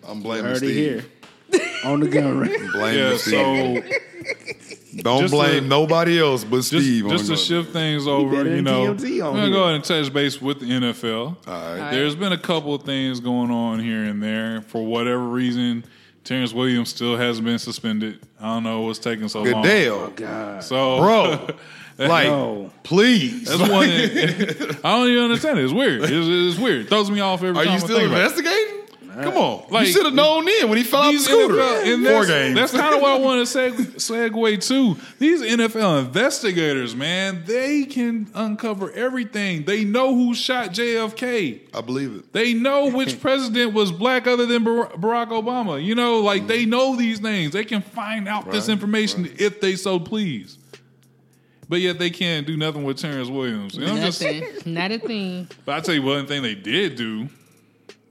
I'm 0.07 0.21
blaming 0.23 0.45
Heard 0.47 0.57
Steve. 0.59 0.75
here. 0.75 1.05
On 1.85 2.01
the 2.01 2.09
gun 2.09 2.39
range. 2.39 2.73
Blaming 2.73 2.99
Yeah, 2.99 3.17
Steve. 3.17 3.85
so 3.85 4.60
Don't 5.05 5.21
just 5.23 5.33
blame 5.33 5.63
to- 5.65 5.69
nobody 5.69 6.19
else 6.21 6.45
but 6.45 6.57
just, 6.59 6.69
Steve. 6.69 7.05
on 7.07 7.11
just 7.11 7.27
to 7.29 7.37
shift 7.37 7.73
things 7.73 8.07
over, 8.07 8.37
better 8.37 8.51
you 8.51 8.57
than 8.57 8.65
know, 8.65 8.95
TMZ 8.95 9.27
I'm 9.27 9.35
gonna 9.35 9.51
go 9.51 9.63
ahead 9.65 9.75
and 9.77 9.85
touch 9.85 10.13
base 10.13 10.41
with 10.41 10.61
the 10.61 10.67
NFL. 10.67 11.37
All 11.47 11.77
right. 11.77 11.91
There's 11.91 12.15
been 12.15 12.33
a 12.33 12.39
couple 12.39 12.75
of 12.75 12.83
things 12.83 13.21
going 13.21 13.51
on 13.51 13.79
here 13.81 14.05
and 14.05 14.23
there. 14.23 14.63
For 14.63 14.85
whatever 14.85 15.21
reason, 15.27 15.85
Terrance 16.25 16.53
Williams 16.53 16.91
still 16.91 17.17
hasn't 17.17 17.45
been 17.47 17.59
suspended. 17.59 18.21
I 18.41 18.47
don't 18.55 18.63
know 18.65 18.83
what's 18.83 18.99
taking 18.99 19.29
so 19.29 19.43
Good 19.43 19.55
long. 19.55 19.63
deal. 19.63 19.95
Oh, 19.95 20.13
God. 20.15 20.63
So, 20.63 20.99
Bro, 20.99 21.49
like, 21.99 22.27
No. 22.29 22.71
please. 22.83 23.49
that's 23.49 23.61
one. 23.71 23.89
I 24.85 24.97
don't 24.99 25.09
even 25.09 25.25
understand 25.25 25.59
it. 25.59 25.65
It's 25.65 25.73
weird. 25.73 26.03
It's, 26.03 26.11
it's 26.13 26.59
weird. 26.59 26.83
It 26.83 26.89
throws 26.89 27.11
me 27.11 27.21
off 27.21 27.43
every 27.43 27.51
Are 27.61 27.65
time. 27.65 27.69
Are 27.69 27.71
you 27.71 27.73
I 27.77 27.79
still 27.79 27.97
think 27.99 28.09
about 28.11 28.21
it. 28.21 28.25
investigating? 28.25 28.80
Come 29.23 29.37
on. 29.37 29.65
Like- 29.71 29.87
you 29.87 29.93
should 29.93 30.05
have 30.05 30.15
known 30.15 30.45
then 30.45 30.69
when 30.69 30.79
he 30.79 30.85
fell 30.85 31.03
out 31.03 31.13
the 31.13 31.19
scooter. 31.19 31.55
NFL, 31.55 31.95
and 31.95 32.05
Four 32.07 32.13
that's, 32.13 32.29
games. 32.29 32.55
That's 32.55 32.73
kind 32.73 32.95
of 32.95 33.01
what 33.03 33.11
I 33.13 33.19
want 33.19 33.47
to 33.47 33.59
seg, 33.59 33.73
segue 33.73 34.69
to. 34.69 35.01
These 35.19 35.43
NFL 35.43 36.05
investigators, 36.07 36.95
man, 36.95 37.45
they 37.47 37.85
can 37.85 38.31
uncover 38.35 38.91
everything. 38.93 39.65
They 39.65 39.85
know 39.85 40.15
who 40.15 40.35
shot 40.35 40.71
JFK. 40.71 41.75
I 41.75 41.81
believe 41.81 42.15
it. 42.17 42.33
They 42.33 42.55
know 42.55 42.91
which 42.95 43.21
president 43.21 43.73
was 43.75 43.93
black 43.93 44.27
other 44.27 44.47
than 44.47 44.65
Bar- 44.65 44.91
Barack 44.93 45.29
Obama. 45.29 45.83
You 45.83 45.95
know, 45.95 46.21
like 46.21 46.47
they 46.47 46.63
mm-hmm. 46.63 46.71
know 46.71 46.97
these 46.97 47.21
names. 47.21 47.53
They 47.53 47.65
can 47.65 47.83
find 47.83 48.29
out 48.29 48.51
this 48.51 48.69
Right, 48.69 48.73
information 48.73 49.31
if 49.39 49.61
they 49.61 49.77
so 49.77 49.99
please. 49.99 50.59
but 51.69 51.81
yet 51.81 51.99
they 51.99 52.11
can't 52.11 52.47
do 52.47 52.57
nothing 52.57 52.83
with 52.85 52.99
Terrance 52.99 53.29
Williams. 53.29 53.77
And 53.77 53.87
I'm 53.87 53.97
just- 53.99 54.21
Nothing. 54.23 54.45
Not 54.75 54.91
a 54.91 54.99
thing. 54.99 55.49
but 55.65 55.77
I 55.77 55.81
tell 55.81 55.95
you 55.95 56.03
one 56.03 56.27
thing 56.27 56.43
they 56.43 56.55
did 56.55 56.97
do. 56.97 57.29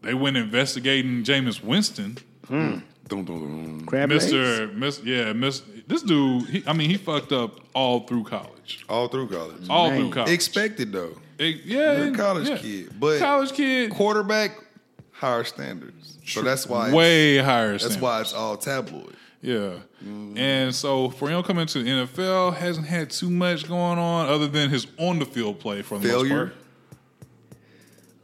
They 0.02 0.14
went 0.14 0.38
investigating 0.38 1.24
Jameis 1.24 1.64
Winston, 1.64 2.18
hmm. 2.48 2.78
Dun, 3.08 3.26
dun, 3.26 3.26
dun. 3.26 3.86
Crab 3.86 4.12
legs? 4.12 4.24
Mister, 4.32 4.68
Miss, 4.68 5.02
yeah, 5.04 5.34
Miss. 5.34 5.62
This 5.88 6.04
dude, 6.04 6.48
he, 6.48 6.64
I 6.68 6.74
mean, 6.74 6.90
he 6.92 6.98
fucked 6.98 7.32
up 7.32 7.60
all 7.74 8.02
through 8.02 8.24
college, 8.26 8.86
All 8.88 9.08
through 9.08 9.30
college. 9.30 9.68
all 9.70 9.90
Man. 9.90 10.00
through 10.02 10.12
college. 10.12 10.32
Expected 10.32 10.92
though. 10.92 11.18
It- 11.40 11.64
yeah, 11.66 11.98
You're 11.98 12.14
a 12.14 12.16
college 12.18 12.48
yeah. 12.50 12.58
kid, 12.58 13.00
but 13.00 13.18
college 13.20 13.52
kid, 13.54 13.90
quarterback 13.92 14.52
higher 15.12 15.44
standards. 15.44 16.18
So 16.28 16.44
that's 16.44 16.68
why 16.68 16.82
it's- 16.90 16.94
way 16.96 17.38
higher. 17.40 17.72
that's 17.72 17.84
standard. 17.86 18.02
why 18.04 18.22
it's 18.22 18.34
all 18.34 18.56
tabloid. 18.58 19.16
Yeah. 19.42 19.80
Mm-hmm. 20.06 20.38
And 20.38 20.76
so 20.76 21.10
for 21.10 21.30
him 21.30 21.42
coming 21.44 21.66
to 21.66 21.82
the 21.82 21.90
NFL, 21.90 22.56
hasn't 22.56 22.86
had 22.88 23.10
too 23.10 23.30
much 23.30 23.68
going 23.68 23.98
on 23.98 24.30
other 24.30 24.48
than 24.48 24.70
his 24.70 24.86
on 24.98 25.18
the 25.18 25.26
field 25.26 25.60
play 25.60 25.82
for 25.82 25.98
the 25.98 26.08
Failure 26.08 26.54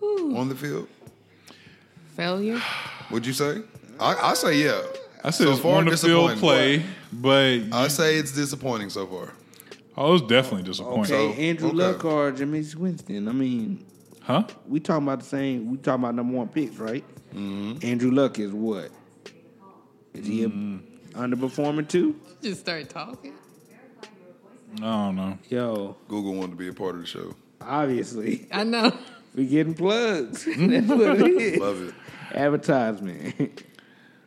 most 0.01 0.11
part. 0.29 0.37
on 0.37 0.49
the 0.49 0.55
field. 0.55 0.87
Failure. 2.15 2.61
Would 3.11 3.25
you 3.25 3.33
say? 3.33 3.61
I, 3.99 4.15
I 4.31 4.33
say 4.33 4.57
yeah. 4.63 4.81
I 5.23 5.29
said 5.31 5.45
So 5.45 5.51
his 5.51 5.59
far, 5.59 5.77
on 5.77 5.85
field 5.85 5.91
disappointing. 5.91 6.39
play, 6.39 6.83
but 7.11 7.59
I 7.73 7.87
say 7.87 8.15
it's 8.17 8.31
disappointing 8.31 8.89
so 8.89 9.07
far. 9.07 9.33
I 9.97 10.03
was 10.09 10.21
definitely 10.21 10.63
disappointed. 10.63 11.13
Okay, 11.13 11.33
So, 11.35 11.41
Andrew 11.41 11.67
okay. 11.69 11.77
Luck 11.77 12.05
or 12.05 12.31
Jameis 12.31 12.75
Winston. 12.75 13.27
I 13.27 13.31
mean, 13.31 13.85
Huh? 14.21 14.43
we 14.67 14.79
talking 14.79 15.03
about 15.07 15.19
the 15.19 15.25
same. 15.25 15.71
We 15.71 15.77
talking 15.77 16.03
about 16.03 16.15
number 16.15 16.35
one 16.37 16.47
picks, 16.49 16.75
right? 16.77 17.03
Mm-hmm. 17.33 17.85
Andrew 17.85 18.11
Luck 18.11 18.37
is 18.39 18.51
what? 18.51 18.89
Is 20.13 20.25
he 20.27 20.43
Mm-hmm. 20.45 21.21
underperforming 21.21 21.87
too? 21.87 22.19
Just 22.41 22.61
start 22.61 22.89
talking. 22.89 23.33
I 24.77 24.79
don't 24.81 25.15
know. 25.15 25.37
Yo, 25.49 25.95
Google 26.09 26.33
wanted 26.35 26.51
to 26.51 26.57
be 26.57 26.67
a 26.67 26.73
part 26.73 26.95
of 26.95 27.01
the 27.01 27.07
show. 27.07 27.33
obviously 27.61 28.45
I 28.51 28.63
know. 28.65 28.91
we 29.33 29.45
getting 29.47 29.73
plugs. 29.73 30.43
That's 30.57 30.87
what 30.87 31.21
it 31.21 31.41
is. 31.41 31.59
Love 31.59 31.81
it. 31.89 31.93
Advertisement. 32.35 33.63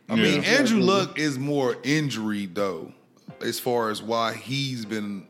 I 0.09 0.15
mean, 0.15 0.43
Andrew 0.43 0.79
Luck 0.79 1.19
is 1.19 1.37
more 1.37 1.77
injury 1.83 2.47
though, 2.47 2.91
as 3.41 3.59
far 3.59 3.91
as 3.91 4.01
why 4.01 4.33
he's 4.33 4.83
been 4.85 5.27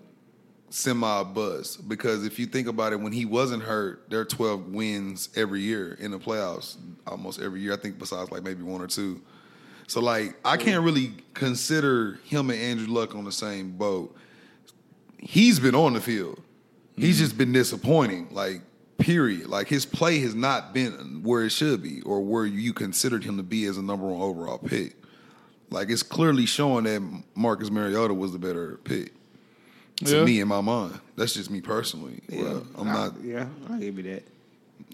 semi 0.69 1.23
bust. 1.23 1.87
Because 1.89 2.25
if 2.25 2.39
you 2.39 2.45
think 2.45 2.67
about 2.67 2.93
it, 2.93 2.99
when 2.99 3.11
he 3.11 3.25
wasn't 3.25 3.63
hurt, 3.63 4.05
there 4.09 4.21
are 4.21 4.25
twelve 4.25 4.67
wins 4.67 5.29
every 5.35 5.61
year 5.61 5.97
in 5.99 6.11
the 6.11 6.19
playoffs, 6.19 6.77
almost 7.05 7.41
every 7.41 7.61
year. 7.61 7.73
I 7.73 7.77
think 7.77 7.99
besides 7.99 8.31
like 8.31 8.43
maybe 8.43 8.63
one 8.63 8.81
or 8.81 8.87
two. 8.87 9.21
So 9.87 10.01
like, 10.01 10.37
I 10.45 10.55
can't 10.55 10.83
really 10.83 11.13
consider 11.33 12.19
him 12.23 12.51
and 12.51 12.59
Andrew 12.59 12.93
Luck 12.93 13.15
on 13.15 13.25
the 13.25 13.31
same 13.31 13.71
boat. 13.71 14.15
He's 15.17 15.59
been 15.59 15.73
on 15.73 15.93
the 15.93 15.99
field. 15.99 16.39
He's 16.95 17.15
mm-hmm. 17.15 17.23
just 17.25 17.37
been 17.37 17.51
disappointing. 17.51 18.27
Like, 18.31 18.61
period. 18.99 19.47
Like 19.47 19.67
his 19.67 19.85
play 19.85 20.19
has 20.19 20.35
not 20.35 20.73
been 20.73 21.23
where 21.23 21.43
it 21.43 21.49
should 21.51 21.81
be, 21.81 22.01
or 22.01 22.21
where 22.21 22.45
you 22.45 22.73
considered 22.73 23.23
him 23.23 23.37
to 23.37 23.43
be 23.43 23.65
as 23.65 23.77
a 23.77 23.81
number 23.81 24.05
one 24.05 24.21
overall 24.21 24.57
pick. 24.57 24.95
Like 25.71 25.89
it's 25.89 26.03
clearly 26.03 26.45
showing 26.45 26.83
that 26.85 27.01
Marcus 27.35 27.69
Mariota 27.71 28.13
was 28.13 28.31
the 28.31 28.39
better 28.39 28.79
pick. 28.83 29.13
To 30.05 30.17
Yeah. 30.19 30.23
me 30.23 30.39
in 30.39 30.47
my 30.47 30.61
mind. 30.61 30.97
That's 31.17 31.33
just 31.33 31.51
me 31.51 31.59
personally. 31.59 32.21
Well, 32.31 32.65
I'm 32.77 32.87
not 32.87 33.15
Yeah, 33.21 33.47
I'll 33.69 33.79
give 33.79 33.97
you 33.97 34.03
that. 34.03 34.23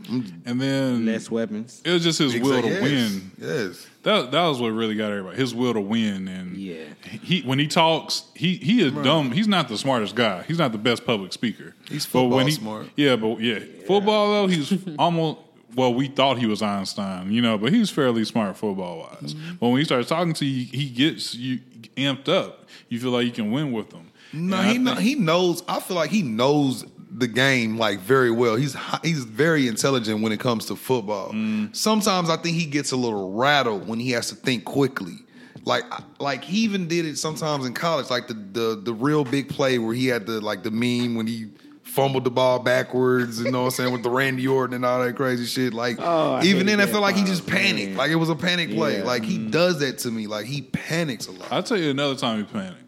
And 0.08 0.62
then 0.62 1.06
Less 1.06 1.32
weapons. 1.32 1.82
it 1.84 1.92
was 1.92 2.04
just 2.04 2.20
his 2.20 2.38
will 2.40 2.62
to 2.62 2.68
yes, 2.68 2.82
win. 2.82 3.32
Yes. 3.40 3.88
That 4.04 4.32
that 4.32 4.46
was 4.48 4.60
what 4.62 4.68
really 4.70 4.94
got 4.96 5.12
everybody. 5.12 5.36
His 5.38 5.56
will 5.56 5.74
to 5.74 5.82
win, 5.82 6.28
and 6.28 6.56
Yeah. 6.58 6.84
he 7.24 7.42
when 7.42 7.58
he 7.58 7.68
talks, 7.68 8.26
he 8.36 8.56
he 8.58 8.82
is 8.82 8.92
dumb. 8.92 9.32
He's 9.32 9.48
not 9.48 9.68
the 9.68 9.78
smartest 9.78 10.16
guy. 10.16 10.44
He's 10.48 10.60
not 10.60 10.72
the 10.74 10.78
best 10.78 11.06
public 11.06 11.34
speaker. 11.34 11.74
He's 11.90 12.06
But 12.06 12.24
when 12.26 12.30
football 12.32 12.46
he- 12.46 12.52
smart. 12.52 12.90
Yeah, 12.96 13.16
but 13.16 13.40
yeah, 13.40 13.60
football 13.88 14.32
though 14.34 14.48
he's 14.48 14.74
almost. 15.00 15.40
Well, 15.76 15.94
we 15.94 16.08
thought 16.08 16.38
he 16.38 16.46
was 16.46 16.62
Einstein, 16.62 17.32
you 17.34 17.42
know, 17.42 17.58
but 17.58 17.74
he's 17.74 17.90
fairly 17.90 18.24
smart 18.24 18.56
football 18.56 19.00
wise. 19.00 19.34
Mm-hmm. 19.34 19.56
But 19.60 19.68
when 19.70 19.80
he 19.80 19.84
starts 19.86 20.08
talking 20.08 20.34
to 20.36 20.46
you, 20.46 20.66
he 20.66 20.88
gets 20.90 21.36
you 21.36 21.60
amped 21.98 22.30
up. 22.30 22.68
You 22.88 23.00
feel 23.00 23.12
like 23.12 23.26
you 23.26 23.32
can 23.34 23.52
win 23.52 23.74
with 23.74 23.92
him. 23.92 24.12
No, 24.32 24.56
And 24.58 24.68
I 24.68 24.72
he 24.74 24.78
know, 24.78 24.92
think- 24.96 25.02
he 25.06 25.16
knows. 25.16 25.64
I 25.68 25.80
feel 25.82 25.98
like 25.98 26.12
he 26.12 26.22
knows 26.22 26.86
the 27.18 27.28
game 27.28 27.78
like 27.78 28.00
very 28.00 28.32
well. 28.32 28.56
He's 28.56 28.76
he's 29.04 29.24
very 29.24 29.68
intelligent 29.68 30.22
when 30.22 30.32
it 30.32 30.40
comes 30.40 30.66
to 30.66 30.76
football. 30.76 31.32
Mm. 31.32 31.76
Sometimes 31.76 32.30
I 32.30 32.38
think 32.38 32.58
he 32.58 32.66
gets 32.66 32.92
a 32.92 32.98
little 32.98 33.34
rattled 33.34 33.88
when 33.88 34.00
he 34.00 34.12
has 34.12 34.30
to 34.30 34.36
think 34.36 34.66
quickly. 34.66 35.18
Like 35.64 35.84
like 36.20 36.44
he 36.44 36.60
even 36.60 36.88
did 36.88 37.06
it 37.06 37.18
sometimes 37.18 37.66
in 37.66 37.74
college. 37.74 38.10
Like 38.10 38.28
the 38.28 38.34
the 38.34 38.82
the 38.84 38.94
real 38.94 39.24
big 39.24 39.50
play 39.50 39.78
where 39.80 39.94
he 39.94 40.08
had 40.08 40.26
the 40.26 40.42
like 40.42 40.64
the 40.64 40.72
meme 40.72 41.16
when 41.16 41.26
he 41.28 41.48
fumbled 41.84 42.24
the 42.26 42.30
ball 42.32 42.60
backwards. 42.60 43.42
You 43.42 43.50
know 43.52 43.62
what 43.62 43.66
I'm 43.68 43.72
saying 43.72 43.94
with 43.94 44.04
the 44.04 44.10
Randy 44.10 44.46
Orton 44.48 44.76
and 44.76 44.86
all 44.86 45.02
that 45.04 45.16
crazy 45.16 45.46
shit. 45.46 45.74
Like 45.74 45.98
Oh, 46.00 46.42
even 46.44 46.66
then, 46.66 46.82
I 46.82 46.86
feel 46.86 47.02
like 47.02 47.16
he 47.16 47.24
just 47.24 47.48
panicked. 47.48 47.90
man. 47.90 47.98
Like 47.98 48.12
it 48.12 48.16
was 48.16 48.30
a 48.30 48.36
panic 48.36 48.72
play. 48.72 48.98
Yeah. 48.98 49.06
Like 49.06 49.24
he 49.24 49.38
does 49.38 49.80
that 49.80 50.00
to 50.00 50.12
me. 50.12 50.28
Like 50.28 50.46
he 50.46 50.64
panics 50.64 51.28
a 51.28 51.32
lot. 51.32 51.52
I'll 51.52 51.64
tell 51.64 51.80
you 51.80 51.90
another 51.90 52.16
time 52.16 52.40
he 52.40 52.44
panicked. 52.44 52.82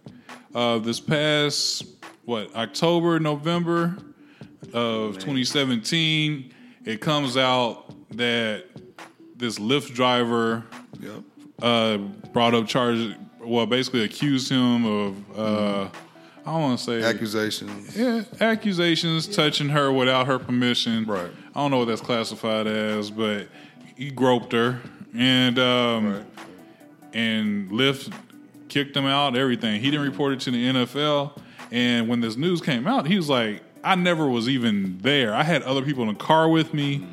Uh, 0.53 0.79
this 0.79 0.99
past 0.99 1.85
what 2.25 2.53
October, 2.55 3.19
November 3.19 3.95
of 4.73 5.15
2017, 5.15 6.53
it 6.85 7.01
comes 7.01 7.37
out 7.37 7.93
that 8.17 8.65
this 9.35 9.59
Lyft 9.59 9.93
driver 9.93 10.63
Yep. 10.99 11.23
uh, 11.61 11.97
brought 12.33 12.53
up 12.55 12.67
charges. 12.67 13.13
Well, 13.39 13.65
basically 13.65 14.03
accused 14.03 14.49
him 14.49 14.85
of 14.85 15.37
uh, 15.37 15.89
I 16.45 16.51
don't 16.51 16.61
want 16.61 16.79
to 16.79 16.83
say 16.83 17.03
Accusations. 17.03 17.95
yeah, 17.95 18.23
accusations 18.41 19.27
touching 19.27 19.69
her 19.69 19.91
without 19.91 20.27
her 20.27 20.39
permission. 20.39 21.05
Right. 21.05 21.29
I 21.55 21.59
don't 21.59 21.71
know 21.71 21.79
what 21.79 21.87
that's 21.87 22.01
classified 22.01 22.67
as, 22.67 23.09
but 23.11 23.47
he 23.95 24.11
groped 24.11 24.51
her 24.53 24.81
and 25.15 25.57
um, 25.59 26.13
Right. 26.13 26.25
and 27.13 27.69
Lyft 27.71 28.13
kicked 28.69 28.95
him 28.97 29.05
out. 29.05 29.35
Everything 29.37 29.79
he 29.81 29.91
didn't 29.91 30.05
report 30.05 30.33
it 30.33 30.39
to 30.41 30.51
the 30.51 30.65
NFL. 30.67 31.39
And 31.71 32.07
when 32.07 32.19
this 32.21 32.35
news 32.37 32.61
came 32.61 32.87
out, 32.87 33.07
he 33.07 33.15
was 33.17 33.29
like, 33.29 33.61
"I 33.87 33.95
never 33.95 34.27
was 34.27 34.49
even 34.49 34.99
there. 35.01 35.33
I 35.33 35.43
had 35.43 35.63
other 35.63 35.81
people 35.81 36.03
in 36.03 36.09
the 36.09 36.15
car 36.15 36.49
with 36.49 36.73
me. 36.73 37.05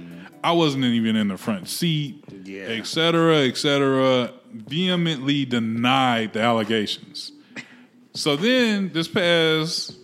I 0.42 0.52
wasn't 0.52 0.84
even 0.84 1.16
in 1.16 1.28
the 1.28 1.38
front 1.38 1.68
seat, 1.68 2.22
Yeah. 2.44 2.64
et 2.64 2.86
cetera, 2.86 3.46
et 3.46 3.56
cetera." 3.56 4.32
Vehemently 4.52 5.44
denied 5.44 6.32
the 6.34 6.40
allegations. 6.40 7.32
So 8.12 8.36
then 8.36 8.90
this 8.92 9.08
past 9.08 9.96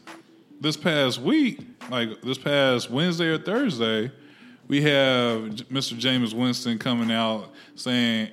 this 0.60 0.76
past 0.76 1.20
week, 1.20 1.60
like 1.90 2.20
this 2.22 2.38
past 2.38 2.90
Wednesday 2.90 3.28
or 3.28 3.38
Thursday, 3.38 4.10
we 4.68 4.82
have 4.82 5.42
Mr. 5.72 5.98
Jameis 5.98 6.34
Winston 6.34 6.78
coming 6.78 7.10
out 7.10 7.52
saying, 7.76 8.28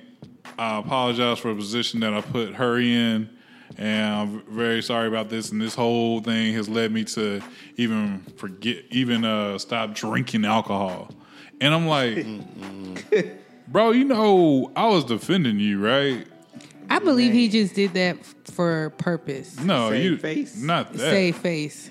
"I 0.58 0.78
apologize 0.78 1.38
for 1.38 1.48
the 1.48 1.54
position 1.54 2.00
that 2.00 2.12
I 2.12 2.20
put 2.20 2.54
her 2.54 2.78
in, 2.78 3.30
and 3.78 4.14
I'm 4.14 4.42
very 4.50 4.82
sorry 4.82 5.08
about 5.08 5.28
this. 5.30 5.50
And 5.52 5.60
this 5.60 5.74
whole 5.74 6.20
thing 6.20 6.52
has 6.54 6.68
led 6.68 6.92
me 6.92 7.04
to 7.04 7.40
even 7.76 8.20
forget, 8.36 8.84
even 8.90 9.24
uh, 9.24 9.58
stop 9.58 9.94
drinking 9.94 10.44
alcohol." 10.44 11.10
And 11.60 11.72
I'm 11.74 11.86
like, 11.86 12.26
"Bro, 13.68 13.92
you 13.92 14.04
know 14.04 14.70
I 14.76 14.88
was 14.88 15.04
defending 15.04 15.58
you, 15.58 15.80
right? 15.84 16.26
I 16.90 16.98
believe 17.00 17.32
he 17.32 17.48
just 17.48 17.74
did 17.74 17.92
that 17.94 18.16
for 18.44 18.90
purpose. 18.98 19.58
No, 19.60 19.90
Save 19.90 20.04
you 20.04 20.16
face? 20.18 20.56
not 20.60 20.92
that." 20.92 20.98
Save 20.98 21.36
face. 21.36 21.90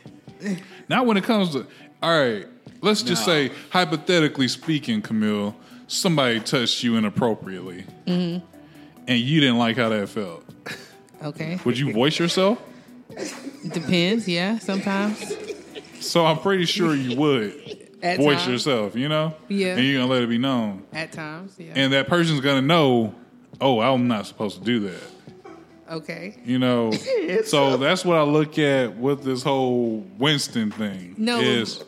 Not 0.89 1.05
when 1.05 1.17
it 1.17 1.23
comes 1.23 1.51
to 1.53 1.65
all 2.01 2.17
right. 2.19 2.47
Let's 2.81 3.01
just 3.01 3.25
say, 3.25 3.51
hypothetically 3.71 4.47
speaking, 4.47 5.01
Camille, 5.01 5.55
somebody 5.87 6.39
touched 6.39 6.83
you 6.83 6.95
inappropriately, 6.95 7.85
Mm-hmm. 8.05 8.45
and 9.07 9.19
you 9.19 9.39
didn't 9.41 9.57
like 9.57 9.77
how 9.77 9.89
that 9.89 10.09
felt. 10.09 10.43
Okay. 11.23 11.59
Would 11.65 11.77
you 11.79 11.91
voice 11.93 12.19
yourself? 12.19 12.61
Depends. 13.71 14.27
Yeah. 14.27 14.59
Sometimes. 14.59 15.33
So 15.99 16.25
I'm 16.25 16.39
pretty 16.39 16.65
sure 16.65 16.93
you 16.95 17.17
would 17.17 17.87
At 18.03 18.17
voice 18.17 18.37
times. 18.39 18.47
yourself. 18.51 18.95
You 18.95 19.09
know, 19.09 19.33
Yeah. 19.49 19.75
and 19.75 19.83
you're 19.85 19.99
gonna 19.99 20.11
let 20.11 20.21
it 20.23 20.29
be 20.29 20.37
known, 20.37 20.83
At 20.93 21.11
times. 21.11 21.55
Yeah. 21.57 21.73
and 21.75 21.93
that 21.93 22.07
person's 22.07 22.39
gonna 22.41 22.61
know. 22.61 23.15
Oh, 23.59 23.79
I'm 23.79 24.07
not 24.07 24.27
supposed 24.27 24.59
to 24.59 24.63
do 24.63 24.79
that. 24.81 25.01
okay. 25.89 26.35
You 26.45 26.59
know, 26.59 26.91
so 27.45 27.77
that's 27.77 28.05
what 28.05 28.17
I 28.17 28.21
look 28.21 28.59
at 28.59 28.95
with 28.97 29.23
this 29.23 29.41
whole 29.41 30.05
Winston 30.19 30.69
thing. 30.71 31.15
No. 31.17 31.39
is 31.39 31.83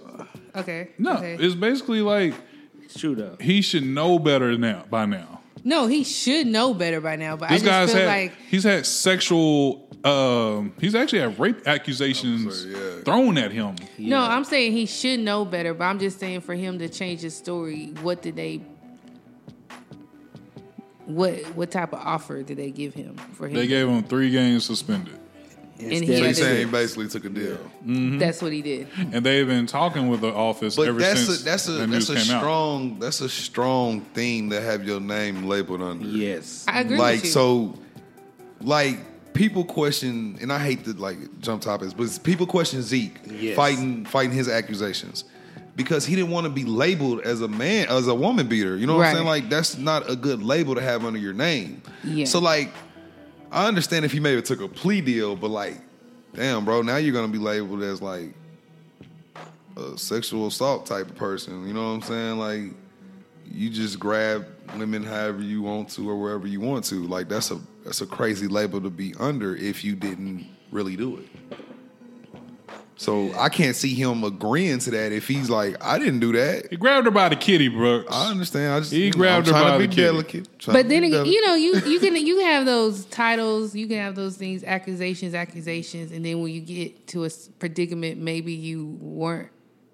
Okay. 0.56 0.89
no, 0.98 1.18
Okay. 1.18 1.36
it's 1.39 1.54
basically 1.54 2.02
like 2.02 2.34
Shoot 2.98 3.20
up. 3.22 3.39
he 3.42 3.62
should 3.62 3.86
know 3.86 4.18
better 4.18 4.58
now 4.58 4.86
by 4.89 5.06
now. 5.06 5.38
No, 5.63 5.88
he 5.88 6.04
should 6.04 6.48
know 6.48 6.74
better 6.74 7.02
by 7.02 7.15
now. 7.15 7.36
But 7.36 7.50
This 7.50 7.63
I 7.63 7.65
guy's 7.65 7.88
just 7.88 7.93
feel 7.98 8.08
had 8.08 8.22
like 8.22 8.34
he's 8.50 8.63
had 8.63 8.86
sexual 8.86 9.88
um 10.04 10.74
he's 10.80 10.95
actually 10.95 11.19
had 11.19 11.38
rape 11.39 11.67
accusations 11.67 12.63
I'm 12.63 12.72
yeah. 12.72 13.02
thrown 13.04 13.38
at 13.38 13.52
him. 13.52 13.76
no. 13.98 14.22
I'm 14.22 14.45
saying 14.45 14.72
he 14.72 14.86
should 14.86 15.19
know 15.19 15.45
better. 15.45 15.74
But 15.74 15.86
I'm 15.86 16.00
just 16.00 16.19
saying 16.19 16.41
for 16.41 16.56
him 16.56 16.80
to 16.80 16.88
change 16.89 17.22
his 17.22 17.36
story. 17.36 17.93
What 18.02 18.22
did 18.22 18.36
they? 18.36 18.62
What 21.06 21.39
what 21.56 21.72
type 21.72 21.91
of 21.93 22.00
offer 22.00 22.43
did 22.43 22.58
they 22.58 22.72
give 22.72 22.93
him 22.93 23.15
for 23.34 23.48
him? 23.48 23.56
They 23.56 23.67
gave 23.67 23.88
him 23.88 24.04
three 24.04 24.30
games 24.30 24.65
suspended. 24.65 25.19
And 25.80 25.92
he 25.92 26.06
So 26.08 26.13
had 26.13 26.24
you 26.28 26.34
saying 26.34 26.65
he 26.68 26.72
basically 26.72 27.08
took 27.08 27.24
a 27.26 27.30
deal? 27.30 27.56
Mm-hmm. 27.56 28.18
That's 28.18 28.42
what 28.42 28.52
he 28.52 28.62
did. 28.62 28.88
and 28.98 29.26
they've 29.26 29.48
been 29.48 29.65
talking 29.65 30.10
with 30.10 30.22
the 30.22 30.34
office 30.34 30.76
But 30.76 30.89
ever 30.89 31.00
that's 31.00 31.22
since 31.22 31.42
a 31.42 31.46
that's 31.46 31.68
a 31.68 31.72
the 31.72 31.88
that's 31.88 32.10
a 32.10 32.15
came 32.15 32.32
out. 32.36 32.39
strong 32.42 33.00
that's 33.00 33.22
a 33.22 33.30
strong 33.30 34.02
thing 34.13 34.50
to 34.50 34.60
have 34.62 34.84
your 34.86 35.00
name 35.00 35.44
labeled 35.46 35.82
under. 35.82 36.06
Yes. 36.06 36.65
I 36.68 36.82
agree 36.82 36.98
like 36.98 37.15
with 37.18 37.26
you. 37.26 37.32
so 37.32 37.80
like 38.62 39.34
people 39.34 39.63
question 39.63 40.38
and 40.42 40.52
I 40.52 40.60
hate 40.60 40.84
to 40.86 40.94
like 40.94 41.18
jump 41.39 41.62
topics, 41.62 41.94
but 41.94 42.20
people 42.24 42.46
question 42.46 42.82
Zeke 42.82 43.18
Yes. 43.30 43.56
fighting 43.56 44.06
fighting 44.06 44.32
his 44.36 44.50
accusations. 44.50 45.24
Because 45.76 46.06
he 46.06 46.13
didn't 46.13 46.32
want 46.32 46.44
to 46.44 46.50
be 46.50 46.65
labeled 46.65 47.22
as 47.22 47.39
a 47.39 47.48
man, 47.48 47.88
as 47.88 48.08
a 48.10 48.13
woman 48.13 48.48
beater. 48.48 48.76
You 48.76 48.86
know 48.86 48.98
what 48.98 49.06
I'm 49.08 49.15
saying? 49.15 49.26
Like 49.28 49.50
that's 49.50 49.78
not 49.78 50.10
a 50.10 50.15
good 50.18 50.44
label 50.44 50.76
to 50.76 50.82
have 50.82 51.06
under 51.06 51.20
your 51.20 51.32
name. 51.32 51.82
Yeah. 52.04 52.26
So 52.26 52.39
like, 52.39 52.70
I 53.51 53.67
understand 53.67 54.05
if 54.05 54.12
he 54.12 54.19
maybe 54.19 54.41
took 54.41 54.62
a 54.62 54.67
plea 54.67 55.01
deal, 55.01 55.35
but 55.35 55.49
like, 55.49 55.77
damn, 56.33 56.65
bro, 56.65 56.81
now 56.81 56.97
you're 56.97 57.13
gonna 57.13 57.27
be 57.27 57.39
labeled 57.39 57.83
as 57.83 58.01
like 58.01 58.33
a 59.77 59.97
sexual 59.97 60.47
assault 60.47 60.85
type 60.85 61.09
of 61.09 61.15
person. 61.15 61.67
You 61.67 61.73
know 61.73 61.88
what 61.88 61.95
I'm 61.95 62.01
saying? 62.01 62.38
Like, 62.38 62.73
you 63.51 63.69
just 63.69 63.99
grab 63.99 64.45
women 64.77 65.03
however 65.03 65.41
you 65.41 65.62
want 65.62 65.89
to 65.89 66.09
or 66.09 66.15
wherever 66.15 66.47
you 66.47 66.59
want 66.59 66.85
to. 66.85 67.07
Like 67.07 67.29
that's 67.29 67.51
a 67.51 67.59
that's 67.83 68.01
a 68.01 68.05
crazy 68.05 68.47
label 68.47 68.81
to 68.81 68.89
be 68.89 69.13
under 69.19 69.55
if 69.55 69.83
you 69.83 69.95
didn't 69.95 70.47
really 70.71 70.95
do 70.95 71.17
it. 71.17 71.27
So 72.99 73.31
I 73.39 73.47
can't 73.47 73.77
see 73.77 73.93
him 73.95 74.25
agreeing 74.25 74.79
to 74.79 74.91
that 74.91 75.13
if 75.13 75.25
he's 75.25 75.49
like, 75.49 75.81
I 75.81 75.97
didn't 75.97 76.19
do 76.19 76.33
that. 76.33 76.67
He 76.69 76.75
grabbed 76.75 77.05
her 77.05 77.12
by 77.12 77.29
the 77.29 77.38
kitty, 77.38 77.69
Brooks. 77.69 78.13
I 78.13 78.29
understand. 78.29 78.73
I 78.73 78.79
just 78.81 78.91
He 78.91 79.09
grabbed 79.09 79.47
I'm 79.47 79.53
her 79.53 79.62
by 79.63 79.71
to 79.77 79.81
the 79.81 79.88
be 79.88 79.95
kitty. 79.95 80.01
delicate. 80.01 80.59
trying 80.59 80.73
But 80.75 80.89
then 80.89 81.03
delicate. 81.09 81.27
you 81.31 81.47
know, 81.47 81.55
you 81.55 81.75
you 81.88 81.99
can 82.01 82.17
you 82.17 82.41
have 82.41 82.65
those 82.65 83.05
titles, 83.05 83.73
you 83.73 83.88
can 83.88 83.99
have 83.99 84.15
those 84.15 84.35
things, 84.35 84.65
accusations, 84.65 85.33
accusations, 85.33 86.12
and 86.12 86.25
then 86.25 86.41
when 86.41 86.51
you 86.51 86.59
get 86.59 87.07
to 87.07 87.23
a 87.23 87.29
predicament, 87.57 88.19
maybe 88.19 88.51
you 88.51 88.97
weren't 88.99 89.47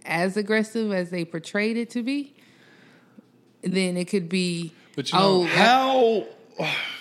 as 0.03 0.35
aggressive 0.35 0.91
as 0.91 1.11
they 1.11 1.25
portrayed 1.25 1.77
it 1.77 1.91
to 1.91 2.01
be. 2.01 2.33
Then 3.61 3.97
it 3.97 4.05
could 4.05 4.29
be. 4.29 4.73
But 4.95 5.11
you 5.11 5.19
know, 5.19 5.41
oh, 5.41 5.43
how 5.45 6.25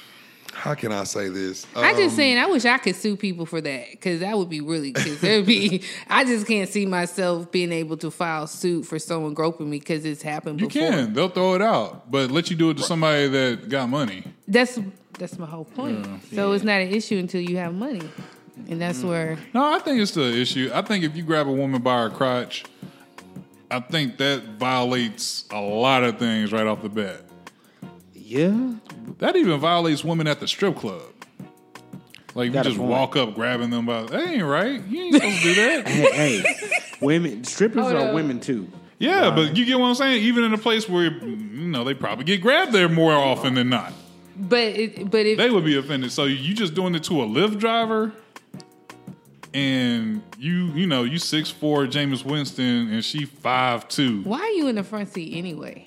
how 0.65 0.75
can 0.75 0.93
I 0.93 1.05
say 1.05 1.29
this? 1.29 1.67
I 1.77 1.91
Um, 1.91 1.97
just 1.99 2.17
saying, 2.17 2.39
I 2.39 2.47
wish 2.47 2.65
I 2.65 2.79
could 2.79 2.97
sue 2.97 3.17
people 3.19 3.45
for 3.45 3.61
that 3.61 3.91
because 3.91 4.21
that 4.21 4.39
would 4.39 4.49
be 4.49 4.63
really. 4.63 4.93
Because 4.93 5.21
there'd 5.21 5.45
be, 5.45 5.83
I 6.09 6.25
just 6.25 6.47
can't 6.47 6.71
see 6.71 6.87
myself 6.87 7.53
being 7.53 7.71
able 7.71 7.99
to 7.99 8.11
file 8.11 8.47
suit 8.47 8.87
for 8.87 8.99
someone 8.99 9.35
groping 9.35 9.69
me 9.69 9.79
because 9.79 10.07
it's 10.07 10.23
happened 10.23 10.59
before. 10.61 10.83
you 10.83 10.89
before. 10.89 11.05
can. 11.05 11.13
They'll 11.13 11.29
throw 11.29 11.53
it 11.55 11.61
out, 11.61 12.11
but 12.11 12.31
let 12.31 12.49
you 12.49 12.57
do 12.57 12.71
it 12.71 12.79
to 12.79 12.83
somebody 12.83 13.29
that 13.29 13.69
got 13.69 13.91
money. 13.91 14.25
That's 14.49 14.79
that's 15.19 15.39
my 15.39 15.45
whole 15.47 15.67
point. 15.67 16.07
So 16.33 16.53
it's 16.53 16.65
not 16.65 16.81
an 16.81 16.89
issue 16.89 17.19
until 17.19 17.43
you 17.43 17.59
have 17.59 17.75
money, 17.75 18.09
and 18.71 18.81
that's 18.81 19.01
Mm. 19.01 19.09
where 19.11 19.39
No, 19.53 19.71
I 19.75 19.81
think 19.81 20.01
it's 20.01 20.13
the 20.13 20.35
issue. 20.35 20.71
I 20.73 20.81
think 20.81 21.05
if 21.05 21.15
you 21.15 21.25
grab 21.25 21.47
a 21.47 21.53
woman 21.53 21.83
by 21.83 22.01
her 22.05 22.09
crotch, 22.11 22.65
I 23.71 23.81
think 23.81 24.17
that 24.17 24.43
violates 24.59 25.45
a 25.51 25.61
lot 25.61 26.05
of 26.05 26.19
things 26.19 26.53
right 26.53 26.67
off 26.67 26.81
the 26.83 26.89
bat. 26.89 27.21
Yeah. 28.35 28.75
That 29.19 29.37
even 29.37 29.61
violates 29.61 30.03
women 30.05 30.27
at 30.27 30.41
the 30.41 30.49
strip 30.49 30.77
club. 30.77 31.03
Like 32.35 32.47
you 32.47 32.53
Got 32.53 32.67
a 32.67 32.71
just 32.71 32.79
point. 32.79 32.91
walk 32.91 33.17
up 33.17 33.35
grabbing 33.37 33.71
them 33.71 33.87
by 33.87 34.03
that 34.03 34.27
ain't 34.29 34.43
right. 34.43 34.85
You 34.87 35.03
ain't 35.05 35.15
supposed 35.15 35.43
to 35.43 35.43
do 35.43 35.55
that. 35.55 35.87
Hey, 36.13 36.39
hey, 36.41 36.71
women 37.01 37.45
strippers 37.45 37.83
Hold 37.85 37.95
are 37.95 38.09
up. 38.09 38.15
women 38.15 38.41
too. 38.41 38.69
Yeah, 38.99 39.31
but 39.31 39.57
you 39.57 39.65
get 39.65 39.79
what 39.79 39.87
I'm 39.87 39.95
saying? 39.95 40.23
Even 40.25 40.43
in 40.45 40.53
a 40.53 40.59
place 40.59 40.89
where 40.89 41.05
you 41.13 41.37
know 41.69 41.85
they 41.85 41.95
probably 41.95 42.25
get 42.25 42.41
grabbed 42.41 42.73
there 42.73 42.89
more 42.89 43.13
often 43.13 43.55
than 43.55 43.69
not. 43.69 43.93
But 44.37 44.59
it, 44.59 45.11
but 45.13 45.27
if 45.27 45.39
They 45.39 45.51
would 45.51 45.65
be 45.65 45.77
offended. 45.79 46.11
So 46.11 46.25
you 46.25 46.55
just 46.55 46.75
doing 46.75 46.97
it 46.97 47.05
to 47.05 47.23
a 47.23 47.27
Lyft 47.27 47.59
driver 47.61 48.13
and 49.53 50.23
you 50.39 50.67
you 50.73 50.87
know, 50.87 51.05
you 51.05 51.19
six 51.19 51.51
four 51.51 51.87
Jameis 51.87 52.25
Winston 52.25 52.93
and 52.93 53.05
she 53.05 53.25
five 53.27 53.87
two. 53.89 54.23
why 54.23 54.41
are 54.41 54.49
you 54.51 54.67
in 54.67 54.75
the 54.75 54.83
front 54.85 55.13
seat 55.13 55.35
anyway? 55.37 55.87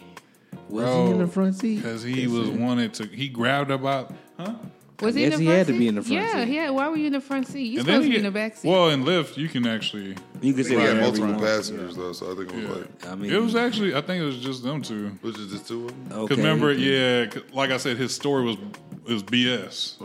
Was 0.70 0.88
he 0.94 1.12
in 1.12 1.18
the 1.20 1.28
front 1.28 1.56
seat? 1.56 1.78
Because 1.78 2.04
he 2.04 2.28
was 2.28 2.50
wanted 2.50 2.94
to 2.96 3.06
he 3.08 3.30
grabbed 3.30 3.72
about 3.72 4.14
huh? 4.40 4.54
Was 5.00 5.16
I 5.16 5.20
he 5.20 5.26
in 5.26 5.30
guess 5.30 5.38
the 5.40 5.44
he 5.44 5.48
front 5.48 5.58
had 5.60 5.68
to 5.68 5.74
seat? 5.74 5.80
be 5.80 5.88
in 5.90 5.96
the 5.96 6.02
front 6.02 6.14
yeah, 6.14 6.44
seat. 6.46 6.54
yeah. 6.54 6.70
Why 6.72 6.90
were 6.90 6.98
you 6.98 7.06
in 7.08 7.14
the 7.14 7.22
front 7.22 7.48
seat? 7.48 7.66
You 7.66 7.80
And 7.80 7.88
supposed 7.88 8.04
to 8.06 8.10
be 8.10 8.16
in 8.18 8.24
the 8.24 8.32
back 8.32 8.58
seat. 8.58 8.68
Well, 8.68 8.90
in 8.90 9.04
Lyft 9.04 9.38
you 9.38 9.48
can 9.48 9.68
actually 9.68 10.16
You 10.42 10.54
could 10.54 10.66
say 10.66 10.74
He 10.76 10.82
had 10.82 10.98
multiple 11.00 11.28
you 11.28 11.34
want. 11.36 11.46
passengers 11.46 11.96
though, 11.96 12.14
so 12.14 12.32
I 12.32 12.36
think 12.36 12.52
it 12.52 12.68
was 12.68 12.78
like 12.80 13.08
I 13.08 13.16
mean, 13.16 13.32
it 13.32 13.40
was 13.42 13.56
actually 13.56 13.94
I 13.96 14.02
think 14.02 14.22
it 14.24 14.26
was 14.26 14.40
just 14.40 14.64
them 14.64 14.82
two. 14.82 15.10
which 15.22 15.38
is 15.38 15.52
just 15.52 15.68
two 15.68 15.86
of 15.86 15.90
them. 16.10 16.18
okay. 16.20 16.22
Because 16.24 16.38
remember, 16.38 16.72
yeah, 16.74 17.28
'cause 17.28 17.44
like 17.54 17.70
I 17.70 17.78
said, 17.78 17.98
his 17.98 18.14
story 18.16 18.44
was 18.46 18.58
is 19.06 19.22
BS. 19.24 19.98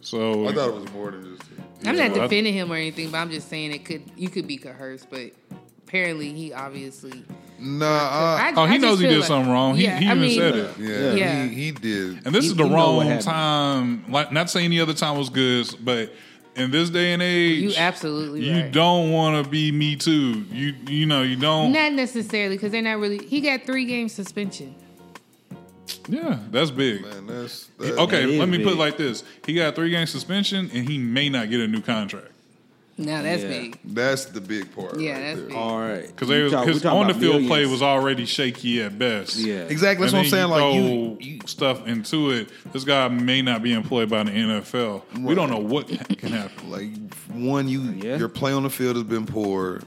So 0.00 0.48
I 0.48 0.52
thought 0.54 0.68
it 0.70 0.74
was 0.74 0.92
more 0.92 1.10
than 1.10 1.36
just 1.36 1.42
two. 1.48 1.62
I'm 1.86 1.94
Yeah, 1.96 2.08
not 2.08 2.16
I- 2.18 2.22
defending 2.22 2.54
him 2.54 2.72
or 2.72 2.76
anything, 2.76 3.10
but 3.10 3.18
I'm 3.18 3.30
just 3.30 3.48
saying 3.50 3.72
it 3.72 3.84
could 3.84 4.02
you 4.16 4.30
could 4.30 4.46
be 4.46 4.56
coerced, 4.56 5.10
but 5.10 5.32
apparently 5.86 6.32
he 6.32 6.50
obviously. 6.52 7.22
Nah, 7.64 7.86
I, 7.86 7.88
uh, 7.88 8.36
I, 8.36 8.52
Oh, 8.56 8.66
he 8.66 8.74
I 8.74 8.76
knows 8.78 9.00
he 9.00 9.06
did 9.06 9.18
like- 9.18 9.26
something 9.26 9.50
wrong. 9.50 9.74
He- 9.76 9.84
Yeah, 9.84 9.98
he 9.98 10.06
I 10.06 10.10
even 10.10 10.20
mean, 10.20 10.38
said 10.38 10.54
it. 10.54 10.70
yeah, 10.78 11.12
Yeah. 11.14 11.44
He, 11.46 11.54
he 11.64 11.70
did. 11.72 12.20
And 12.26 12.34
this 12.34 12.44
He- 12.44 12.50
is 12.50 12.56
the 12.56 12.64
he 12.64 12.68
know 12.70 12.96
what 12.96 13.06
wrong 13.06 13.18
time. 13.20 14.04
Like, 14.08 14.32
not 14.32 14.50
saying 14.50 14.66
any 14.66 14.80
other 14.80 14.92
time 14.94 15.16
was 15.16 15.30
good, 15.30 15.68
but 15.82 16.12
in 16.56 16.70
this 16.70 16.90
day 16.90 17.12
and 17.14 17.22
age, 17.22 17.62
You 17.62 17.72
absolutely 17.76 18.44
you 18.44 18.52
right. 18.62 18.70
don't 18.72 19.10
want 19.12 19.42
to 19.44 19.50
be 19.50 19.72
me 19.72 19.96
too. 19.96 20.44
You 20.52 20.74
you 20.88 21.06
know 21.06 21.22
you 21.22 21.36
don't. 21.36 21.72
Not 21.72 21.92
necessarily 21.94 22.56
because 22.56 22.70
they're 22.70 22.82
not 22.82 22.98
really. 23.00 23.24
He 23.26 23.40
got 23.40 23.64
three 23.64 23.86
game 23.86 24.08
suspension. 24.08 24.74
yeah, 26.08 26.38
that's 26.50 26.70
big. 26.70 27.02
Man, 27.02 27.26
that's, 27.26 27.66
that, 27.78 27.98
Okay, 27.98 28.20
That 28.22 28.28
is 28.30 28.38
let 28.38 28.48
me 28.48 28.62
put 28.62 28.74
it 28.74 28.78
like 28.78 28.96
this: 28.96 29.24
he 29.46 29.54
got 29.54 29.74
three 29.74 29.90
game 29.90 30.06
suspension, 30.06 30.70
and 30.72 30.88
he 30.88 30.98
may 30.98 31.28
not 31.28 31.50
get 31.50 31.60
a 31.60 31.66
new 31.66 31.80
contract 31.80 32.28
Now 32.96 33.22
that's 33.22 33.42
Yeah. 33.42 33.48
big. 33.48 33.78
That's 33.84 34.26
the 34.26 34.40
big 34.40 34.74
part. 34.74 35.00
Yeah, 35.00 35.12
right 35.14 35.20
that's 35.20 35.38
there. 35.40 35.48
big. 35.48 35.56
all 35.56 35.80
right. 35.80 36.06
because 36.06 36.28
We 36.28 36.48
talk- 36.50 36.66
his 36.68 36.84
on 36.86 37.06
the 37.06 37.10
about 37.10 37.20
field 37.20 37.46
play 37.46 37.66
was 37.66 37.82
already 37.82 38.24
shaky 38.24 38.80
at 38.82 38.98
best. 38.98 39.36
Yeah. 39.36 39.62
Exactly. 39.62 40.04
That's 40.04 40.12
what 40.12 40.20
I'm 40.20 40.26
saying. 40.26 40.50
then 40.50 40.60
Like 40.60 40.74
you 40.74 40.82
you, 40.82 41.16
you, 41.20 41.38
stuff 41.46 41.86
into 41.88 42.30
it. 42.30 42.48
This 42.72 42.84
guy 42.84 43.08
may 43.08 43.42
not 43.42 43.62
be 43.62 43.72
employed 43.72 44.08
by 44.10 44.22
the 44.22 44.30
NFL. 44.30 45.02
We 45.20 45.34
don't 45.34 45.50
know 45.50 45.58
what 45.58 45.88
can 45.88 46.32
happen. 46.32 46.70
like 46.70 46.90
one, 47.32 47.66
you 47.68 47.80
Yeah. 48.00 48.16
your 48.16 48.28
play 48.28 48.52
on 48.52 48.62
the 48.62 48.70
field 48.70 48.94
has 48.96 49.04
been 49.04 49.26
poor, 49.26 49.80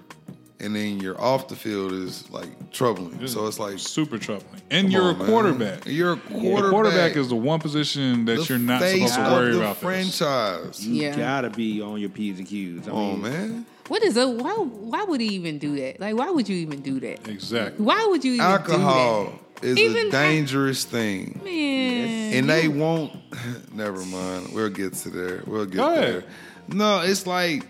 and 0.59 0.75
then 0.75 0.99
your 0.99 1.19
off 1.21 1.47
the 1.47 1.55
field 1.55 1.91
is 1.93 2.29
like 2.31 2.71
troubling. 2.71 3.25
So 3.27 3.45
it's 3.47 3.59
like 3.59 3.79
super 3.79 4.17
troubling. 4.17 4.61
And 4.71 4.91
you're 4.91 5.03
on, 5.03 5.15
a 5.15 5.17
man. 5.19 5.27
quarterback. 5.27 5.85
You're 5.85 6.13
a 6.13 6.15
The 6.15 6.21
quarterback. 6.39 6.69
quarterback 6.71 7.15
is 7.15 7.29
the 7.29 7.35
one 7.35 7.59
position 7.59 8.25
that 8.25 8.37
the 8.37 8.43
you're 8.45 8.57
not 8.59 8.81
face 8.81 9.13
supposed 9.13 9.15
to 9.15 9.21
of 9.25 9.31
worry 9.31 9.51
the 9.53 9.57
about. 9.59 9.73
This. 9.75 9.83
franchise. 9.83 10.85
You 10.87 11.01
Yeah. 11.03 11.15
gotta 11.15 11.49
be 11.49 11.81
on 11.81 11.99
your 11.99 12.09
P's 12.09 12.39
and 12.39 12.47
Q's. 12.47 12.87
I 12.87 12.91
Oh 12.91 13.11
mean, 13.13 13.21
man, 13.21 13.65
What 13.87 14.03
is 14.03 14.17
a 14.17 14.27
why? 14.27 14.51
Why 14.53 15.03
would 15.03 15.21
he 15.21 15.27
even 15.35 15.59
do 15.59 15.75
that? 15.77 15.99
Like, 15.99 16.15
why 16.17 16.29
would 16.29 16.49
you 16.49 16.57
even 16.57 16.81
do 16.81 16.99
that? 17.01 17.27
Exactly. 17.27 17.85
Why 17.85 18.05
would 18.09 18.25
you 18.25 18.33
even 18.33 18.45
do 18.45 18.51
that? 18.51 18.59
alcohol 18.69 19.33
is 19.61 19.77
Even- 19.77 20.07
a 20.07 20.11
dangerous 20.11 20.83
thing. 20.85 21.39
Man, 21.43 22.33
and 22.33 22.49
they 22.49 22.67
won't. 22.67 23.13
Never 23.73 24.03
mind. 24.05 24.49
We'll 24.53 24.69
get 24.69 24.93
to 24.93 25.09
there. 25.09 25.43
We'll 25.47 25.65
get 25.65 25.75
Go 25.77 25.89
there. 25.95 26.03
ahead. 26.03 26.23
No, 26.69 26.99
it's 27.01 27.25
like, 27.25 27.63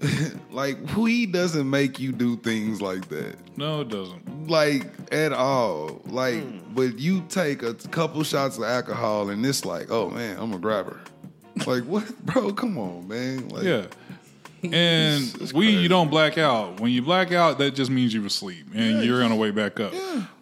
like 0.50 0.76
weed 0.96 1.32
doesn't 1.32 1.68
make 1.68 1.98
you 1.98 2.12
do 2.12 2.36
things 2.36 2.82
like 2.82 3.08
that, 3.08 3.36
No, 3.56 3.80
it 3.80 3.88
doesn't. 3.88 4.48
like 4.48 4.84
at 5.12 5.32
all. 5.32 6.02
Like, 6.06 6.42
Hmm. 6.42 6.58
but 6.74 6.98
you 6.98 7.24
take 7.28 7.62
a 7.62 7.74
couple 7.74 8.22
shots 8.22 8.58
of 8.58 8.64
alcohol 8.64 9.30
and 9.30 9.44
it's 9.46 9.64
like, 9.64 9.90
oh 9.90 10.10
man, 10.10 10.36
I'm 10.38 10.52
a 10.52 10.58
grabber. 10.58 11.00
Like 11.66 11.84
what, 11.84 12.06
bro? 12.26 12.52
Come 12.52 12.76
on, 12.78 13.08
man. 13.08 13.48
Like, 13.48 13.64
Yeah. 13.64 13.86
And 14.62 15.52
we 15.54 15.68
you 15.70 15.88
don't 15.88 16.10
black 16.10 16.38
out. 16.38 16.80
When 16.80 16.90
you 16.90 17.00
black 17.02 17.30
out, 17.32 17.58
that 17.58 17.74
just 17.74 17.90
means 17.90 18.12
you 18.12 18.20
were 18.20 18.26
asleep 18.26 18.66
and 18.74 19.04
you're 19.04 19.22
on 19.22 19.30
the 19.30 19.36
way 19.36 19.50
back 19.50 19.78
up. 19.80 19.92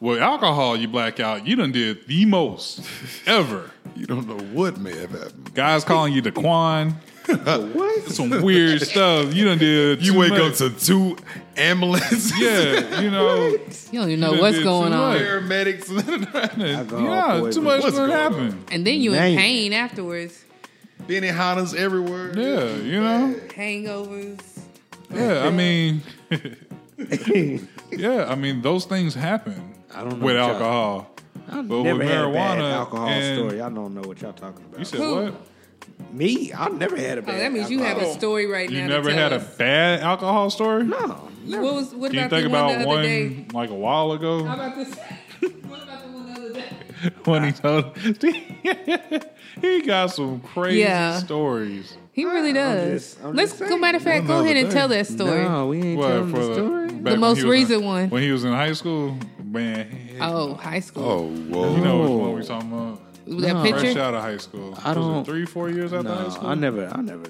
With 0.01 0.19
alcohol, 0.21 0.77
you 0.77 0.89
black 0.89 1.21
out. 1.21 1.47
You 1.47 1.57
done 1.57 1.73
did 1.73 2.07
the 2.07 2.25
most 2.25 2.81
ever. 3.27 3.71
you 3.95 4.07
don't 4.07 4.27
know 4.27 4.39
what 4.53 4.79
may 4.79 4.97
have 4.97 5.11
happened. 5.11 5.55
Guys 5.55 5.85
calling 5.85 6.13
you 6.13 6.23
the 6.23 6.33
Daquan. 6.33 6.95
What? 7.27 8.05
Some 8.11 8.43
weird 8.43 8.83
stuff. 8.83 9.33
You 9.35 9.45
done 9.47 9.59
did. 9.59 10.05
You 10.05 10.19
wake 10.19 10.31
much. 10.31 10.41
up 10.41 10.55
to 10.57 10.71
two 10.71 11.17
ambulances. 11.57 12.33
Yeah, 12.39 13.01
you 13.01 13.11
know. 13.11 13.47
you 13.47 13.59
don't 13.93 14.09
even 14.11 14.21
know 14.21 14.35
You 14.35 14.41
what's 14.41 14.59
going 14.63 14.93
on, 14.93 15.15
much. 15.15 15.23
paramedics. 15.23 15.89
Yeah, 16.59 17.51
too 17.51 17.61
much 17.63 17.83
What's 17.83 17.97
done 17.97 18.09
going 18.09 18.11
happen. 18.11 18.65
and 18.71 18.87
then 18.87 19.01
you 19.01 19.13
in 19.13 19.19
Man. 19.19 19.37
pain 19.39 19.73
afterwards. 19.73 20.45
Benihanas 21.07 21.75
everywhere. 21.75 22.33
Yeah, 22.39 22.75
you 22.77 23.01
know. 23.01 23.35
Hangovers. 23.49 24.41
Yeah, 25.13 25.45
I 25.47 25.51
mean, 25.51 26.03
yeah, 27.91 28.27
I 28.29 28.35
mean 28.35 28.63
those 28.63 28.85
things 28.85 29.15
happen. 29.15 29.75
I 29.95 30.03
don't 30.03 30.19
know 30.21 30.27
with 30.27 30.37
alcohol. 30.37 31.11
I've 31.51 31.69
But 31.69 31.83
never 31.83 31.99
with 31.99 32.09
had 32.09 32.25
a 32.25 32.33
bad 32.33 32.59
alcohol 32.61 33.09
story. 33.09 33.61
I 33.61 33.69
don't 33.69 33.95
know 33.95 34.01
what 34.03 34.21
y'all 34.21 34.33
talking 34.33 34.65
about. 34.65 34.79
You 34.79 34.85
said 34.85 35.01
Who? 35.01 35.15
what? 35.25 35.35
Me? 36.13 36.53
I've 36.53 36.75
never 36.75 36.97
had 36.97 37.19
a 37.19 37.23
Oh, 37.23 37.25
bad. 37.25 37.41
that 37.41 37.53
means 37.53 37.71
you 37.71 37.81
have 37.81 37.99
a 37.99 38.13
story 38.15 38.47
right 38.47 38.71
You 38.71 38.83
now. 38.83 38.87
never 38.89 39.11
to 39.11 39.15
tell 39.17 39.31
had 39.31 39.33
a 39.33 39.45
bad 39.45 40.01
alcohol 40.01 40.49
story? 40.51 40.85
No, 40.85 41.29
What 41.47 41.61
was? 41.75 41.95
What 41.95 42.13
Can 42.13 42.23
you 42.25 42.29
think 42.29 42.45
the 42.45 42.49
one 42.51 42.61
about 42.61 42.69
the 42.69 42.75
other 42.77 42.87
one 42.87 43.03
day? 43.03 43.47
like 43.53 43.71
a 43.71 43.75
while 43.75 44.13
ago 44.13 44.45
How 44.45 44.55
about 44.55 44.77
this? 44.77 44.95
what 45.67 45.83
about 45.83 46.03
the 46.05 46.09
one 46.13 46.27
the 46.33 46.41
other 46.41 46.53
day? 46.53 46.65
when 47.25 47.45
he 47.45 47.53
told 47.53 47.97
he 49.61 49.83
got 49.83 50.07
some 50.13 50.41
crazy 50.41 50.81
Yeah. 50.81 51.19
stories. 51.19 51.97
He 52.13 52.25
really 52.25 52.51
I'm 52.51 52.55
does. 52.55 53.03
just- 53.15 53.25
I'm 53.25 53.35
Let's 53.35 53.59
go. 53.59 53.77
Matter 53.77 53.97
of 53.97 54.03
fact, 54.05 54.27
go 54.29 54.41
ahead 54.45 54.57
and 54.57 54.69
thing. 54.69 54.77
tell 54.77 54.89
that 54.89 55.07
story. 55.09 55.43
No, 55.43 55.67
we 55.67 55.83
ain't 55.83 55.99
What, 55.99 56.09
telling 56.09 56.31
for 56.33 56.39
the 56.39 56.55
story. 56.55 56.89
The 56.89 57.17
most 57.17 57.39
he 57.39 57.45
was 57.45 57.45
in- 57.45 57.49
recent 57.51 57.83
one. 57.83 58.11
when 58.11 58.23
he 58.23 58.31
was 58.31 58.45
in 58.45 58.53
high 58.53 58.73
school, 58.73 59.19
man. 59.45 59.89
Oh, 60.21 60.55
high 60.55 60.79
school. 60.81 61.03
Oh, 61.05 61.23
whoa. 61.29 61.75
you 61.77 61.83
know 61.83 61.99
which 62.03 62.09
No. 62.11 62.17
one 62.19 62.35
we 62.37 62.43
talking 62.45 62.73
about? 62.73 63.01
That 63.27 63.53
No. 63.55 63.63
Fresh 63.65 63.97
out 63.97 64.15
of 64.15 64.23
high 64.23 64.37
school. 64.39 64.75
I 64.83 64.89
Was 64.89 64.97
it 64.97 65.01
don't- 65.01 65.25
three, 65.25 65.47
four 65.47 65.71
years 65.71 65.93
after 65.93 66.09
high 66.09 66.23
No, 66.25 66.29
school. 66.31 66.49
I 66.49 66.55
never, 66.55 66.89
I 66.95 67.01
never. 67.01 67.25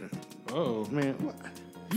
Oh, 0.52 0.86
Man, 0.90 1.14
what, 1.20 1.34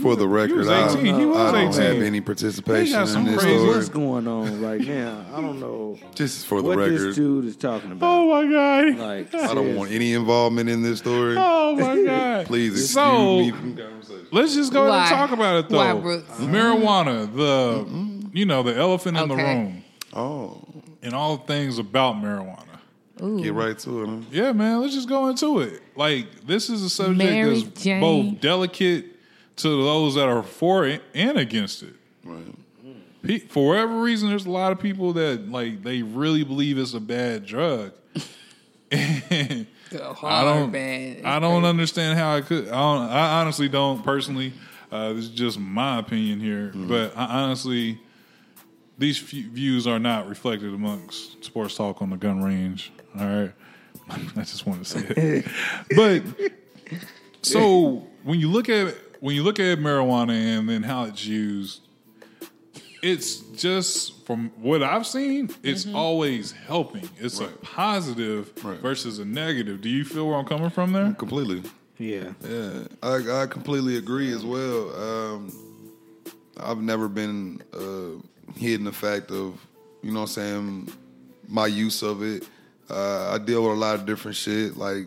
For 0.00 0.14
the 0.16 0.28
record, 0.28 0.58
was 0.58 0.68
I, 0.68 0.88
18. 0.92 1.18
He 1.18 1.24
was 1.26 1.36
I 1.38 1.52
don't 1.52 1.68
18. 1.74 1.80
have 1.82 2.02
any 2.02 2.16
He 2.18 2.20
participation 2.20 2.92
got 2.92 3.08
in 3.16 3.24
this 3.24 3.42
crazy- 3.42 3.58
story. 3.58 3.74
what's 3.76 3.88
going 3.88 4.28
on 4.28 4.60
right 4.62 4.80
now? 4.80 5.24
I 5.34 5.40
don't 5.40 5.58
know 5.58 5.98
Just 6.14 6.46
for 6.46 6.62
the 6.62 6.68
what 6.68 6.78
record, 6.78 7.00
this 7.00 7.16
dude 7.16 7.44
is 7.46 7.56
talking 7.56 7.90
about. 7.92 8.06
oh 8.08 8.28
my 8.30 8.52
god. 8.52 8.96
Like, 8.98 9.34
I 9.34 9.54
don't 9.54 9.74
want 9.74 9.90
any 9.90 10.12
involvement 10.12 10.68
in 10.70 10.82
this 10.82 10.98
story. 11.00 11.34
Oh 11.38 11.74
my 11.76 12.02
god. 12.06 12.46
Please 12.46 12.70
excuse 12.72 12.90
So- 12.92 13.38
me 13.40 13.50
from 13.50 13.76
conversation. 13.76 14.26
Let's 14.30 14.54
just 14.54 14.72
go 14.72 14.82
ahead 14.86 14.90
Why? 14.92 15.00
and 15.00 15.08
talk 15.16 15.30
about 15.32 15.56
it 15.64 15.68
though. 15.68 15.76
Why, 15.78 15.94
Brooks? 15.94 16.30
Uh-huh. 16.30 16.46
Marijuana, 16.46 17.34
the 17.34 18.28
you 18.38 18.44
know 18.44 18.62
the 18.62 18.76
elephant 18.76 19.16
in 19.18 19.28
the 19.28 19.34
Okay. 19.34 19.54
room, 19.56 19.84
Oh, 20.14 20.58
and 21.02 21.14
all 21.14 21.38
things 21.38 21.78
about 21.78 22.16
marijuana. 22.16 22.64
Ooh. 23.22 23.42
get 23.42 23.54
right 23.54 23.78
to 23.80 24.04
it. 24.04 24.24
Yeah, 24.30 24.52
man. 24.52 24.80
Let's 24.80 24.94
just 24.94 25.08
go 25.08 25.28
into 25.28 25.60
it. 25.60 25.82
Like 25.96 26.46
this 26.46 26.68
is 26.70 26.82
a 26.82 26.90
subject 26.90 27.18
Mary 27.18 27.62
that's 27.62 27.82
Jane. 27.82 28.00
both 28.00 28.40
delicate 28.40 29.06
to 29.56 29.68
those 29.68 30.14
that 30.14 30.28
are 30.28 30.42
for 30.42 30.86
it 30.86 31.02
and 31.14 31.36
against 31.38 31.82
it. 31.82 31.94
Right. 32.24 32.54
Pe- 33.22 33.38
For 33.40 33.68
whatever 33.68 34.00
reason, 34.00 34.28
there's 34.28 34.46
a 34.46 34.50
lot 34.50 34.70
of 34.72 34.78
people 34.78 35.12
that 35.14 35.50
like 35.50 35.82
they 35.82 36.02
really 36.02 36.44
believe 36.44 36.78
it's 36.78 36.94
a 36.94 37.00
bad 37.00 37.44
drug. 37.46 37.92
I 38.92 39.66
don't. 40.22 40.70
bad. 40.70 41.24
I 41.24 41.38
don't 41.38 41.64
understand 41.64 42.18
how 42.18 42.34
I 42.36 42.40
could. 42.42 42.68
I, 42.68 42.70
don't, 42.72 43.10
I 43.10 43.40
honestly 43.40 43.68
don't 43.68 44.02
personally. 44.04 44.52
Uh, 44.90 45.12
this 45.12 45.24
is 45.24 45.30
just 45.30 45.58
my 45.58 45.98
opinion 45.98 46.40
here, 46.40 46.72
but 46.74 47.16
I 47.16 47.42
honestly, 47.42 48.00
these 48.96 49.18
f- 49.22 49.28
views 49.30 49.86
are 49.86 49.98
not 49.98 50.28
reflected 50.28 50.72
amongst 50.72 51.44
sports 51.44 51.74
talk 51.76 52.00
on 52.00 52.08
the 52.10 52.16
gun 52.16 52.42
range. 52.42 52.90
All 53.18 53.26
right, 53.26 53.52
I 54.36 54.40
just 54.42 54.66
want 54.66 54.84
to 54.84 54.88
say 54.88 55.06
it. 55.08 55.44
but 55.96 56.22
so 57.42 58.06
when 58.24 58.38
you 58.40 58.50
look 58.50 58.68
at 58.68 58.94
when 59.20 59.34
you 59.34 59.42
look 59.42 59.58
at 59.58 59.78
marijuana 59.78 60.32
and 60.58 60.68
then 60.68 60.82
how 60.82 61.04
it's 61.04 61.24
used, 61.26 61.80
it's 63.02 63.36
just 63.56 64.24
from 64.26 64.50
what 64.60 64.82
I've 64.82 65.06
seen, 65.06 65.50
it's 65.62 65.86
always 65.92 66.52
helping. 66.52 67.08
It's 67.18 67.40
a 67.40 67.48
positive 67.62 68.52
Right. 68.64 68.78
versus 68.80 69.18
a 69.18 69.24
negative. 69.24 69.80
Do 69.80 69.88
you 69.88 70.04
feel 70.04 70.28
where 70.28 70.36
I'm 70.36 70.44
coming 70.44 70.70
from 70.70 70.92
there? 70.92 71.12
Completely. 71.14 71.62
yeah, 71.98 72.32
Yeah, 72.48 72.84
I, 73.02 73.42
I 73.42 73.46
completely 73.46 73.96
agree 73.96 74.32
as 74.32 74.44
well. 74.44 74.94
Um, 74.94 75.52
I've 76.60 76.80
never 76.82 77.08
been 77.08 77.62
uh, 77.72 78.20
hidden 78.58 78.84
the 78.84 78.92
fact 78.92 79.30
of, 79.30 79.64
you 80.02 80.10
know 80.12 80.20
what 80.20 80.36
I'm 80.38 80.86
saying, 80.86 80.92
my 81.48 81.66
use 81.66 82.02
of 82.02 82.22
it. 82.22 82.44
Uh, 82.90 83.30
I 83.34 83.38
deal 83.38 83.62
with 83.62 83.72
a 83.72 83.80
lot 83.80 83.94
of 83.94 84.06
different 84.06 84.36
shit 84.36 84.76
like 84.76 85.06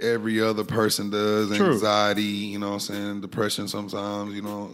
every 0.00 0.40
other 0.40 0.64
person 0.64 1.10
does 1.10 1.54
True. 1.56 1.72
anxiety, 1.72 2.22
you 2.22 2.58
know 2.58 2.68
what 2.68 2.74
I'm 2.74 2.80
saying, 2.80 3.20
depression 3.20 3.68
sometimes, 3.68 4.34
you 4.34 4.42
know, 4.42 4.70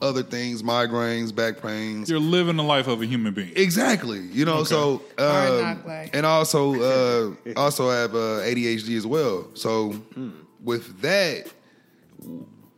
other 0.00 0.22
things, 0.22 0.62
migraines, 0.62 1.34
back 1.34 1.62
pains. 1.62 2.10
You're 2.10 2.18
living 2.18 2.56
the 2.56 2.62
life 2.62 2.88
of 2.88 3.00
a 3.00 3.06
human 3.06 3.32
being. 3.32 3.52
Exactly. 3.54 4.20
You 4.20 4.44
know, 4.44 4.64
so 4.64 5.02
uh, 5.16 5.76
knock 5.84 6.10
and 6.12 6.26
also 6.26 6.74
uh, 6.80 7.34
also 7.56 7.88
have 7.90 8.14
uh, 8.14 8.42
ADHD 8.42 8.96
as 8.96 9.06
well. 9.06 9.48
So 9.54 9.94
with 10.62 11.00
that, 11.02 11.50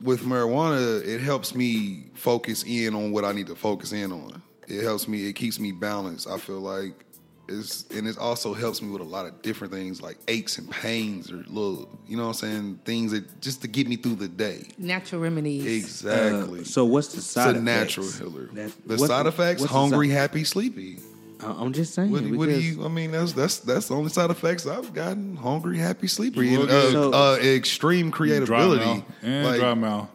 with 0.01 0.23
marijuana, 0.23 1.05
it 1.05 1.21
helps 1.21 1.55
me 1.55 2.11
focus 2.15 2.63
in 2.65 2.95
on 2.95 3.11
what 3.11 3.25
I 3.25 3.33
need 3.33 3.47
to 3.47 3.57
focus 3.57 3.93
in 3.93 4.13
on. 4.13 4.43
It 4.69 4.83
helps 4.83 5.09
me. 5.09 5.27
It 5.27 5.33
keeps 5.35 5.59
me 5.59 5.73
balanced. 5.73 6.29
I 6.29 6.39
feel 6.39 6.61
like 6.61 7.05
it's 7.49 7.85
and 7.91 8.07
it 8.09 8.17
also 8.19 8.55
helps 8.55 8.81
me 8.81 8.91
with 8.91 9.03
a 9.03 9.05
lot 9.05 9.27
of 9.27 9.43
different 9.43 9.73
things 9.73 10.01
like 10.01 10.17
aches 10.29 10.57
and 10.59 10.71
pains 10.71 11.31
or 11.31 11.37
little, 11.49 11.89
you 12.09 12.17
know 12.17 12.25
what 12.29 12.43
I'm 12.43 12.51
saying, 12.51 12.81
things 12.85 13.13
that 13.13 13.41
just 13.41 13.61
to 13.63 13.69
get 13.69 13.87
me 13.89 13.97
through 13.97 14.15
the 14.17 14.29
day. 14.29 14.69
Natural 14.79 15.21
remedies. 15.21 15.67
Exactly. 15.85 16.61
Uh, 16.61 16.65
so 16.65 16.85
what's 16.85 17.09
the 17.15 17.21
side? 17.21 17.57
it's 17.57 17.57
side 17.57 17.57
a 17.57 17.59
effects? 17.61 17.97
natural 17.99 18.31
healer. 18.31 18.47
That- 18.55 18.89
the 18.89 18.97
what- 18.97 19.09
side 19.09 19.27
effects: 19.27 19.65
hungry, 19.65 20.09
side- 20.09 20.17
happy, 20.17 20.45
sleepy. 20.45 20.99
I- 21.43 21.47
I'm 21.51 21.73
just 21.75 21.93
saying. 21.93 22.11
What, 22.11 22.23
what 22.31 22.49
do 22.49 22.59
you? 22.59 22.85
I 22.85 22.89
mean, 22.89 23.11
that's 23.11 23.33
that's 23.33 23.59
that's 23.59 23.89
the 23.89 23.95
only 23.95 24.09
side 24.11 24.31
effects 24.31 24.67
I've 24.67 24.95
gotten: 24.95 25.37
hungry, 25.37 25.77
happy, 25.79 26.07
sleepy, 26.07 26.55
and, 26.55 26.71
uh, 26.71 26.91
So- 26.93 27.13
uh, 27.13 27.37
extreme 27.43 28.09
Dry 28.11 28.17
creativity, 28.17 28.85
mouth 28.85 29.05
and 29.23 29.47
like 29.47 29.61
dry 29.61 29.75
mouth. 29.75 30.09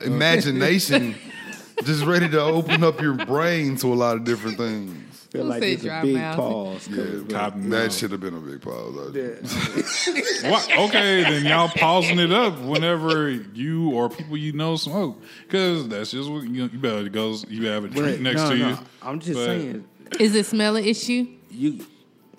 imagination, 0.00 1.14
just 1.84 2.04
ready 2.04 2.28
to 2.30 2.40
open 2.40 2.82
up 2.84 3.00
your 3.00 3.14
brain 3.14 3.76
to 3.78 3.92
a 3.92 3.94
lot 3.94 4.16
of 4.16 4.24
different 4.24 4.56
things. 4.56 4.96
Feel 5.32 5.42
Who 5.44 5.48
like 5.48 5.62
said 5.62 5.72
it's 5.72 5.84
a 5.84 6.00
big 6.02 6.14
mouth? 6.16 6.36
pause. 6.36 6.86
coming 6.88 7.24
back. 7.24 7.54
That 7.70 7.92
should 7.92 8.12
have 8.12 8.20
been 8.20 8.34
a 8.34 8.40
big 8.40 8.60
pause. 8.60 9.14
Yeah. 9.14 10.50
What? 10.50 10.70
Okay, 10.88 11.22
then 11.22 11.44
y'all 11.44 11.68
pausing 11.68 12.18
it 12.18 12.32
up 12.32 12.58
whenever 12.60 13.30
you 13.30 13.90
or 13.92 14.08
people 14.10 14.36
you 14.36 14.52
know 14.52 14.76
smoke, 14.76 15.22
because 15.46 15.88
that's 15.88 16.10
just 16.10 16.28
what 16.30 16.42
you, 16.44 16.64
you 16.64 16.78
better 16.78 17.08
go. 17.08 17.36
You 17.48 17.66
have 17.68 17.84
a 17.84 17.88
drink 17.88 18.16
But, 18.16 18.20
next 18.22 18.40
no, 18.42 18.50
to 18.50 18.56
no, 18.56 18.68
you. 18.70 18.78
I'm 19.02 19.20
just 19.20 19.34
But 19.34 19.44
saying 19.46 19.84
Is 20.20 20.34
it 20.34 20.46
smell 20.46 20.76
an 20.76 20.84
issue? 20.84 21.26
you. 21.50 21.86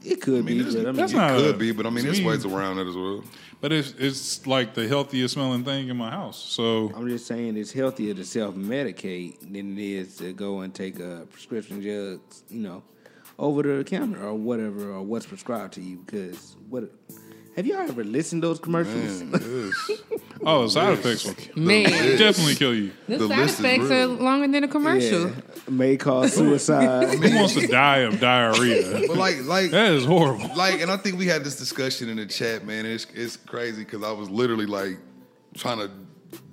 It 0.05 0.21
could 0.21 0.45
be, 0.45 0.61
but 0.61 0.71
I 0.75 0.83
mean, 0.83 0.95
that's 0.95 1.13
It 1.13 1.15
not- 1.15 1.37
could 1.39 1.57
be, 1.57 1.71
but 1.71 1.85
I 1.85 1.89
mean, 1.89 1.99
to 1.99 2.03
there's 2.11 2.19
me- 2.19 2.25
ways 2.25 2.43
around 2.45 2.77
it 2.77 2.87
as 2.89 2.95
well. 2.95 3.23
But 3.63 3.71
it's 3.71 3.93
it's 3.97 4.45
like 4.45 4.73
the 4.73 4.89
healthiest 4.89 5.35
smelling 5.35 5.63
thing 5.63 5.87
in 5.87 5.95
my 5.95 6.11
house. 6.11 6.37
So 6.37 6.91
I'm 6.93 7.07
just 7.07 7.25
saying 7.25 7.55
it's 7.55 7.71
healthier 7.71 8.13
to 8.13 8.25
self 8.25 8.55
medicate 8.55 9.39
than 9.39 9.77
it 9.77 9.81
is 9.81 10.17
to 10.17 10.33
go 10.33 10.59
and 10.59 10.75
take 10.75 10.99
a 10.99 11.25
prescription 11.31 11.79
drugs, 11.79 12.43
you 12.49 12.59
know, 12.59 12.83
over 13.39 13.63
the 13.63 13.85
counter 13.85 14.21
or 14.21 14.33
whatever 14.33 14.91
or 14.91 15.01
what's 15.01 15.25
prescribed 15.25 15.75
to 15.75 15.81
you. 15.81 16.03
Because 16.05 16.57
what 16.67 16.91
have 17.55 17.65
y'all 17.67 17.81
ever 17.87 18.03
listened 18.03 18.41
to 18.41 18.47
those 18.49 18.59
commercials? 18.59 19.21
Man, 19.23 19.71
yes. 19.87 20.01
oh, 20.45 20.67
side 20.67 20.93
effects 20.93 21.25
will 21.25 21.33
kill- 21.35 21.63
Man, 21.63 21.83
definitely 22.17 22.55
kill 22.55 22.73
you. 22.73 22.91
the, 23.07 23.17
the 23.17 23.27
side 23.27 23.37
list 23.39 23.53
is 23.53 23.59
effects 23.59 23.91
are 23.91 24.05
longer 24.07 24.47
than 24.47 24.63
a 24.63 24.67
commercial. 24.67 25.29
Yeah, 25.29 25.35
may 25.69 25.97
cause 25.97 26.33
suicide. 26.33 27.13
Who 27.19 27.35
wants 27.35 27.53
to 27.55 27.67
die 27.67 27.97
of 27.99 28.19
diarrhea? 28.19 29.07
but 29.07 29.17
like, 29.17 29.43
like, 29.45 29.71
That 29.71 29.91
is 29.93 30.05
horrible. 30.05 30.49
like, 30.55 30.81
and 30.81 30.89
I 30.91 30.97
think 30.97 31.17
we 31.17 31.27
had 31.27 31.43
this 31.43 31.55
discussion 31.57 32.09
in 32.09 32.17
the 32.17 32.25
chat, 32.25 32.65
man. 32.65 32.85
It's 32.85 33.05
it's 33.13 33.37
crazy 33.37 33.83
because 33.83 34.03
I 34.03 34.11
was 34.11 34.29
literally 34.29 34.65
like 34.65 34.97
trying 35.55 35.77
to 35.79 35.91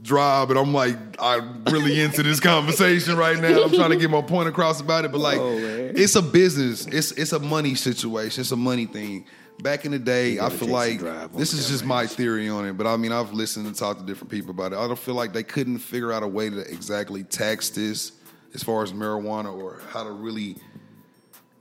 drive, 0.03 0.51
and 0.51 0.59
I'm 0.59 0.73
like, 0.75 0.97
I'm 1.19 1.65
really 1.65 2.01
into 2.01 2.23
this 2.23 2.41
conversation 2.41 3.17
right 3.17 3.39
now. 3.39 3.63
I'm 3.63 3.71
trying 3.73 3.91
to 3.91 3.97
get 3.97 4.11
my 4.11 4.21
point 4.23 4.49
across 4.49 4.81
about 4.81 5.05
it, 5.07 5.13
but 5.13 5.21
like, 5.21 5.39
Oh, 5.39 5.59
man. 5.59 5.93
it's 5.97 6.15
a 6.17 6.23
business. 6.23 6.87
It's 6.87 7.13
it's 7.13 7.33
a 7.33 7.39
money 7.39 7.75
situation. 7.75 8.43
It's 8.43 8.53
a 8.53 8.57
money 8.57 8.85
thing. 8.87 9.25
Back 9.63 9.85
in 9.85 9.93
the 9.93 9.99
day, 9.99 10.39
I 10.39 10.49
feel 10.49 10.69
like 10.69 11.01
this 11.33 11.53
is 11.53 11.67
that 11.67 11.73
just 11.73 11.85
my 11.85 12.07
theory 12.07 12.49
on 12.49 12.67
it, 12.67 12.75
but 12.75 12.87
I 12.87 12.97
mean, 12.97 13.13
I've 13.13 13.33
listened 13.33 13.67
and 13.67 13.77
talked 13.77 14.01
to 14.01 14.07
different 14.07 14.31
people 14.31 14.51
about 14.51 14.73
it. 14.73 14.77
I 14.77 14.87
don't 14.87 14.99
feel 14.99 15.15
like 15.15 15.33
they 15.33 15.43
couldn't 15.43 15.79
figure 15.79 16.13
out 16.13 16.23
a 16.23 16.29
way 16.29 16.49
to 16.49 16.61
exactly 16.61 17.25
tax 17.25 17.71
this 17.71 18.13
as 18.55 18.63
far 18.63 18.83
as 18.83 18.93
marijuana 18.93 19.53
or 19.53 19.81
how 19.91 20.05
to 20.05 20.11
really 20.11 20.57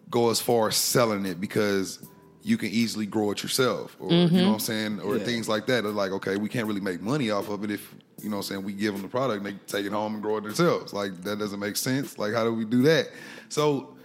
go 0.10 0.30
as 0.30 0.40
far 0.40 0.70
as 0.70 0.76
selling 0.76 1.26
it 1.26 1.40
because 1.40 2.06
you 2.42 2.58
can 2.58 2.70
easily 2.70 3.06
grow 3.06 3.32
it 3.32 3.44
yourself 3.44 3.96
or 4.00 4.10
you 4.10 4.18
know 4.18 4.26
mm-hmm. 4.28 4.48
what 4.48 4.54
I'm 4.54 4.60
saying 4.60 5.00
or 5.02 5.18
Yeah. 5.18 5.24
things 5.24 5.48
like 5.48 5.68
that. 5.68 5.84
They're 5.84 5.92
like, 5.92 6.12
okay, 6.14 6.38
we 6.38 6.50
can't 6.50 6.68
really 6.68 6.82
make 6.82 7.02
money 7.02 7.30
off 7.32 7.50
of 7.50 7.64
it 7.64 7.72
if 7.72 7.94
you 8.22 8.30
know 8.30 8.38
what 8.38 8.46
I'm 8.46 8.50
saying 8.50 8.64
we 8.64 8.74
give 8.74 8.94
them 8.94 9.02
the 9.02 9.08
product 9.08 9.46
and 9.46 9.46
they 9.46 9.60
take 9.68 9.86
it 9.86 9.92
home 9.92 10.14
and 10.16 10.24
grow 10.24 10.38
it 10.38 10.44
themselves. 10.44 10.94
Like 10.94 11.22
that 11.24 11.38
doesn't 11.38 11.60
make 11.60 11.76
sense. 11.76 12.18
Like 12.18 12.34
how 12.34 12.44
do 12.44 12.54
we 12.54 12.66
do 12.66 12.82
that? 12.84 13.10
So 13.50 13.96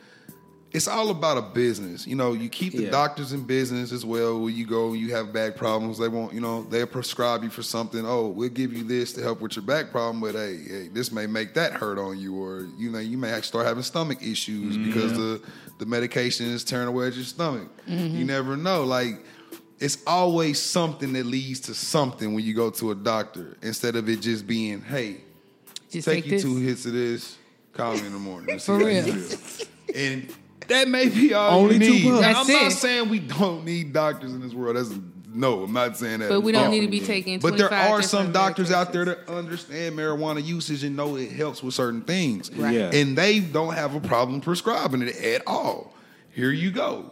it's 0.75 0.89
all 0.89 1.11
about 1.11 1.39
a 1.39 1.43
business. 1.43 2.05
You 2.05 2.17
know, 2.17 2.33
you 2.33 2.49
keep 2.49 2.73
the 2.73 2.83
Yeah. 2.83 2.91
doctors 2.91 3.33
in 3.33 3.45
business 3.45 3.93
as 3.93 4.05
well. 4.05 4.41
Where 4.41 4.51
you 4.51 4.67
go, 4.67 4.93
you 4.93 5.13
have 5.13 5.33
back 5.33 5.55
problems. 5.55 5.99
They 5.99 6.09
won't, 6.09 6.35
you 6.35 6.41
know, 6.41 6.67
they'll 6.69 6.89
prescribe 6.89 7.45
you 7.45 7.49
for 7.49 7.63
something. 7.63 8.05
Oh, 8.05 8.27
we'll 8.27 8.49
give 8.49 8.73
you 8.73 8.83
this 8.83 9.13
to 9.13 9.23
help 9.23 9.41
with 9.41 9.55
your 9.55 9.65
back 9.65 9.93
problem, 9.93 10.21
but 10.21 10.35
hey, 10.35 10.59
hey 10.69 10.89
this 10.89 11.13
may 11.13 11.29
make 11.29 11.55
that 11.55 11.75
hurt 11.75 11.97
on 11.97 12.19
you, 12.19 12.35
or 12.35 12.67
you 12.77 12.91
know, 12.91 12.99
you 12.99 13.17
may 13.17 13.31
actually 13.31 13.47
start 13.47 13.67
having 13.67 13.85
stomach 13.85 14.21
issues 14.21 14.77
mm-hmm. 14.77 14.87
because 14.87 15.13
the 15.13 15.41
the 15.79 15.87
medication 15.87 16.47
is 16.47 16.65
tearing 16.65 16.89
away 16.89 17.07
at 17.07 17.15
your 17.15 17.25
stomach. 17.25 17.69
Mm-hmm. 17.89 18.17
You 18.17 18.25
never 18.25 18.57
know. 18.57 18.83
Like 18.83 19.25
it's 19.79 19.99
always 20.09 20.61
something 20.61 21.13
that 21.13 21.25
leads 21.25 21.61
to 21.61 21.75
something 21.75 22.35
when 22.35 22.45
you 22.45 22.53
go 22.53 22.71
to 22.71 22.91
a 22.91 22.97
doctor 22.97 23.57
instead 23.63 23.95
of 23.95 24.09
it 24.09 24.21
just 24.21 24.45
being, 24.45 24.81
hey, 24.83 25.19
Just 25.91 26.09
take 26.09 26.25
take 26.25 26.27
you 26.27 26.31
this. 26.33 26.43
two 26.43 26.57
hits 26.57 26.87
of 26.87 26.95
this, 26.95 27.39
call 27.73 27.95
me 27.95 28.07
in 28.07 28.13
the 28.13 28.19
morning. 28.19 28.59
For 28.61 28.77
real. 28.77 29.15
And 29.95 30.29
that 30.69 30.89
may 30.89 31.09
be 31.09 31.35
all 31.35 31.61
Only 31.61 31.75
you 31.77 31.81
two 31.81 31.93
need. 31.93 32.05
bucks. 32.05 32.21
Now, 32.21 32.33
That's 32.33 32.49
I'm 32.49 32.55
not 32.55 32.67
it. 32.73 32.75
saying 32.75 33.09
we 33.09 33.19
don't 33.21 33.65
need 33.65 33.93
doctors 33.93 34.33
in 34.33 34.41
this 34.41 34.53
world. 34.55 34.77
That's 34.77 34.91
no, 35.37 35.65
I'm 35.65 35.73
not 35.73 35.97
saying 35.97 36.21
that. 36.21 36.29
But 36.29 36.43
we 36.43 36.53
don't 36.53 36.71
need 36.71 36.83
to 36.83 36.89
be 36.89 37.01
taking. 37.01 37.41
But 37.41 37.57
there 37.59 37.67
25 37.69 37.91
are 37.91 38.03
some 38.03 38.19
different 38.27 38.35
doctors 38.35 38.71
out 38.71 38.93
there 38.93 39.05
medications. 39.05 39.27
that 39.27 39.35
understand 39.35 39.99
marijuana 39.99 40.45
usage 40.45 40.85
and 40.85 40.97
know 40.97 41.17
it 41.17 41.33
helps 41.33 41.61
with 41.61 41.75
certain 41.75 42.03
things. 42.03 42.53
Right. 42.53 42.73
Yeah. 42.75 42.91
And 42.95 43.19
they 43.19 43.41
don't 43.41 43.75
have 43.75 43.97
a 43.97 44.01
problem 44.01 44.41
prescribing 44.41 45.03
it 45.03 45.17
at 45.17 45.43
all. 45.47 45.93
Here 46.31 46.53
you 46.53 46.71
go. 46.71 47.11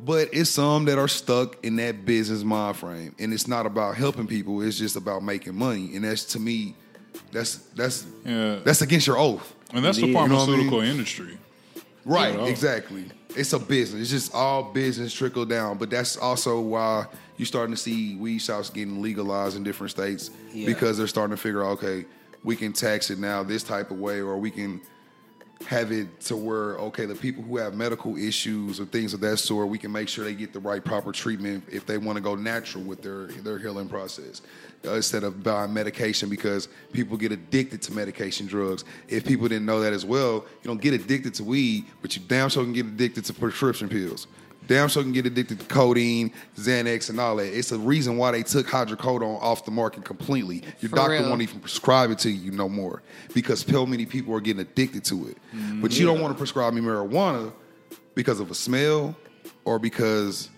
But 0.00 0.28
it's 0.32 0.50
some 0.50 0.84
that 0.84 0.98
are 0.98 1.08
stuck 1.08 1.64
in 1.64 1.74
that 1.76 2.04
business 2.04 2.44
mind 2.44 2.76
frame, 2.76 3.16
and 3.18 3.32
it's 3.32 3.48
not 3.48 3.66
about 3.66 3.96
helping 3.96 4.28
people. 4.28 4.62
It's 4.62 4.78
just 4.78 4.94
about 4.94 5.24
making 5.24 5.56
money, 5.56 5.96
and 5.96 6.04
that's 6.04 6.24
to 6.26 6.38
me, 6.38 6.76
that's 7.32 7.56
that's 7.74 8.06
Yeah. 8.24 8.60
that's 8.62 8.80
against 8.82 9.08
your 9.08 9.18
oath. 9.18 9.52
And 9.74 9.84
that's 9.84 9.96
the 9.98 10.02
Yeah. 10.02 10.06
You 10.06 10.12
know 10.14 10.20
what 10.20 10.30
I 10.30 10.36
pharmaceutical 10.36 10.80
mean? 10.82 10.90
industry. 10.92 11.38
Right, 12.08 12.34
Yeah. 12.34 12.46
exactly. 12.46 13.04
It's 13.36 13.52
a 13.52 13.58
business. 13.58 14.00
It's 14.02 14.10
just 14.10 14.34
all 14.34 14.72
business 14.72 15.12
trickle 15.12 15.44
down. 15.44 15.76
But 15.76 15.90
that's 15.90 16.16
also 16.16 16.58
why 16.58 17.06
you're 17.36 17.46
starting 17.46 17.74
to 17.74 17.80
see 17.80 18.16
weed 18.16 18.38
shops 18.38 18.70
getting 18.70 19.02
legalized 19.02 19.56
in 19.56 19.62
different 19.62 19.90
states 19.90 20.30
Yeah. 20.52 20.66
because 20.66 20.96
they're 20.96 21.06
starting 21.06 21.36
to 21.36 21.40
figure 21.40 21.62
out, 21.62 21.72
okay, 21.82 22.06
we 22.42 22.56
can 22.56 22.72
tax 22.72 23.10
it 23.10 23.18
now 23.18 23.42
this 23.42 23.62
type 23.62 23.90
of 23.90 23.98
way, 23.98 24.20
or 24.20 24.38
we 24.38 24.50
can 24.50 24.80
have 25.66 25.90
it 25.90 26.20
to 26.20 26.36
where, 26.36 26.76
okay, 26.78 27.04
the 27.04 27.14
people 27.14 27.42
who 27.42 27.56
have 27.56 27.74
medical 27.74 28.16
issues 28.16 28.78
or 28.78 28.84
things 28.84 29.12
of 29.12 29.20
that 29.20 29.38
sort, 29.38 29.68
we 29.68 29.78
can 29.78 29.90
make 29.90 30.08
sure 30.08 30.24
they 30.24 30.34
get 30.34 30.52
the 30.52 30.60
right 30.60 30.84
proper 30.84 31.12
treatment 31.12 31.64
if 31.70 31.84
they 31.84 31.98
want 31.98 32.16
to 32.16 32.22
go 32.22 32.34
natural 32.36 32.84
with 32.84 33.02
their 33.02 33.26
their 33.42 33.58
healing 33.58 33.88
process. 33.88 34.42
Uh, 34.84 34.94
instead 34.94 35.24
of 35.24 35.42
buying 35.42 35.74
medication 35.74 36.28
because 36.28 36.68
people 36.92 37.16
get 37.16 37.32
addicted 37.32 37.82
to 37.82 37.92
medication 37.92 38.46
drugs. 38.46 38.84
If 39.08 39.26
people 39.26 39.48
didn't 39.48 39.66
know 39.66 39.80
that 39.80 39.92
as 39.92 40.06
well, 40.06 40.46
you 40.62 40.68
don't 40.68 40.80
get 40.80 40.94
addicted 40.94 41.34
to 41.34 41.44
weed, 41.44 41.86
but 42.00 42.14
you 42.14 42.22
damn 42.28 42.48
sure 42.48 42.62
can 42.62 42.72
get 42.72 42.86
addicted 42.86 43.24
to 43.24 43.34
prescription 43.34 43.88
pills. 43.88 44.28
Damn 44.68 44.88
sure 44.88 45.02
can 45.02 45.12
get 45.12 45.26
addicted 45.26 45.58
to 45.58 45.64
codeine, 45.66 46.30
Xanax, 46.56 47.08
and 47.10 47.18
all 47.18 47.36
that. 47.36 47.46
It's 47.58 47.72
a 47.72 47.78
reason 47.78 48.16
why 48.18 48.30
they 48.32 48.42
took 48.42 48.66
hydrocodone 48.66 49.40
off 49.42 49.64
the 49.64 49.70
market 49.70 50.04
completely. 50.04 50.62
Your 50.80 50.90
For 50.90 50.96
doctor 50.96 51.12
real. 51.14 51.28
won't 51.30 51.42
even 51.42 51.58
prescribe 51.60 52.10
it 52.10 52.18
to 52.20 52.30
you 52.30 52.52
no 52.52 52.68
more 52.68 53.02
because 53.34 53.60
so 53.60 53.84
many 53.86 54.04
people 54.06 54.34
are 54.34 54.40
getting 54.40 54.60
addicted 54.60 55.04
to 55.06 55.28
it. 55.28 55.38
But 55.80 55.98
you 55.98 56.06
don't 56.06 56.20
want 56.20 56.34
to 56.34 56.38
prescribe 56.38 56.74
me 56.74 56.80
marijuana 56.82 57.52
because 58.14 58.38
of 58.40 58.50
a 58.50 58.54
smell 58.54 59.16
or 59.64 59.78
because 59.78 60.50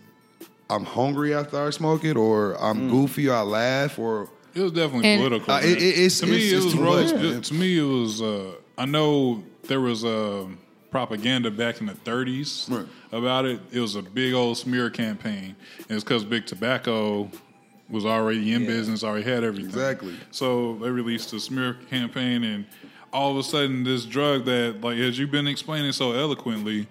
I'm 0.68 0.84
hungry 0.84 1.32
after 1.34 1.64
I 1.64 1.70
smoke 1.70 2.04
it 2.04 2.16
or 2.16 2.54
I'm 2.62 2.90
goofy 2.90 3.28
or 3.28 3.34
I 3.36 3.42
laugh 3.42 3.98
or 3.98 4.28
It 4.54 4.60
was 4.62 4.72
definitely 4.72 5.08
And- 5.08 5.20
political. 5.22 5.54
Uh, 5.54 5.60
it- 5.60 5.78
it- 5.80 5.82
it's- 5.82 6.18
to 6.18 6.26
me, 6.26 6.36
it's- 6.36 6.52
it 6.52 6.64
was 6.64 6.74
too 6.74 6.82
rose. 6.82 7.12
much, 7.12 7.22
man. 7.22 7.32
it- 7.36 7.44
to 7.44 7.54
me, 7.54 7.78
it 7.78 7.82
was. 7.82 8.20
Uh, 8.20 8.50
I 8.76 8.84
know 8.86 9.44
there 9.68 9.80
was 9.80 10.04
uh, 10.04 10.46
propaganda 10.90 11.50
back 11.50 11.80
in 11.80 11.86
the 11.86 11.94
30s 11.94 12.66
Right. 12.70 12.86
about 13.12 13.44
it. 13.46 13.60
It 13.72 13.80
was 13.80 13.94
a 13.94 14.02
big 14.02 14.34
old 14.34 14.58
smear 14.58 14.90
campaign, 14.90 15.54
and 15.78 15.90
it's 15.90 16.04
because 16.04 16.24
big 16.24 16.46
tobacco 16.46 17.30
was 17.88 18.04
already 18.04 18.52
in 18.52 18.62
Yeah. 18.62 18.66
business, 18.68 19.02
already 19.02 19.28
had 19.28 19.42
everything. 19.44 19.70
Exactly. 19.70 20.14
So 20.30 20.78
they 20.82 20.90
released 20.90 21.32
a 21.32 21.40
smear 21.40 21.76
campaign, 21.90 22.44
and 22.44 22.64
all 23.12 23.32
of 23.32 23.36
a 23.38 23.42
sudden, 23.42 23.84
this 23.84 24.04
drug 24.04 24.44
that, 24.44 24.80
like 24.80 24.98
as 24.98 25.18
you've 25.18 25.30
been 25.32 25.48
explaining 25.48 25.92
so 25.92 26.12
eloquently, 26.12 26.86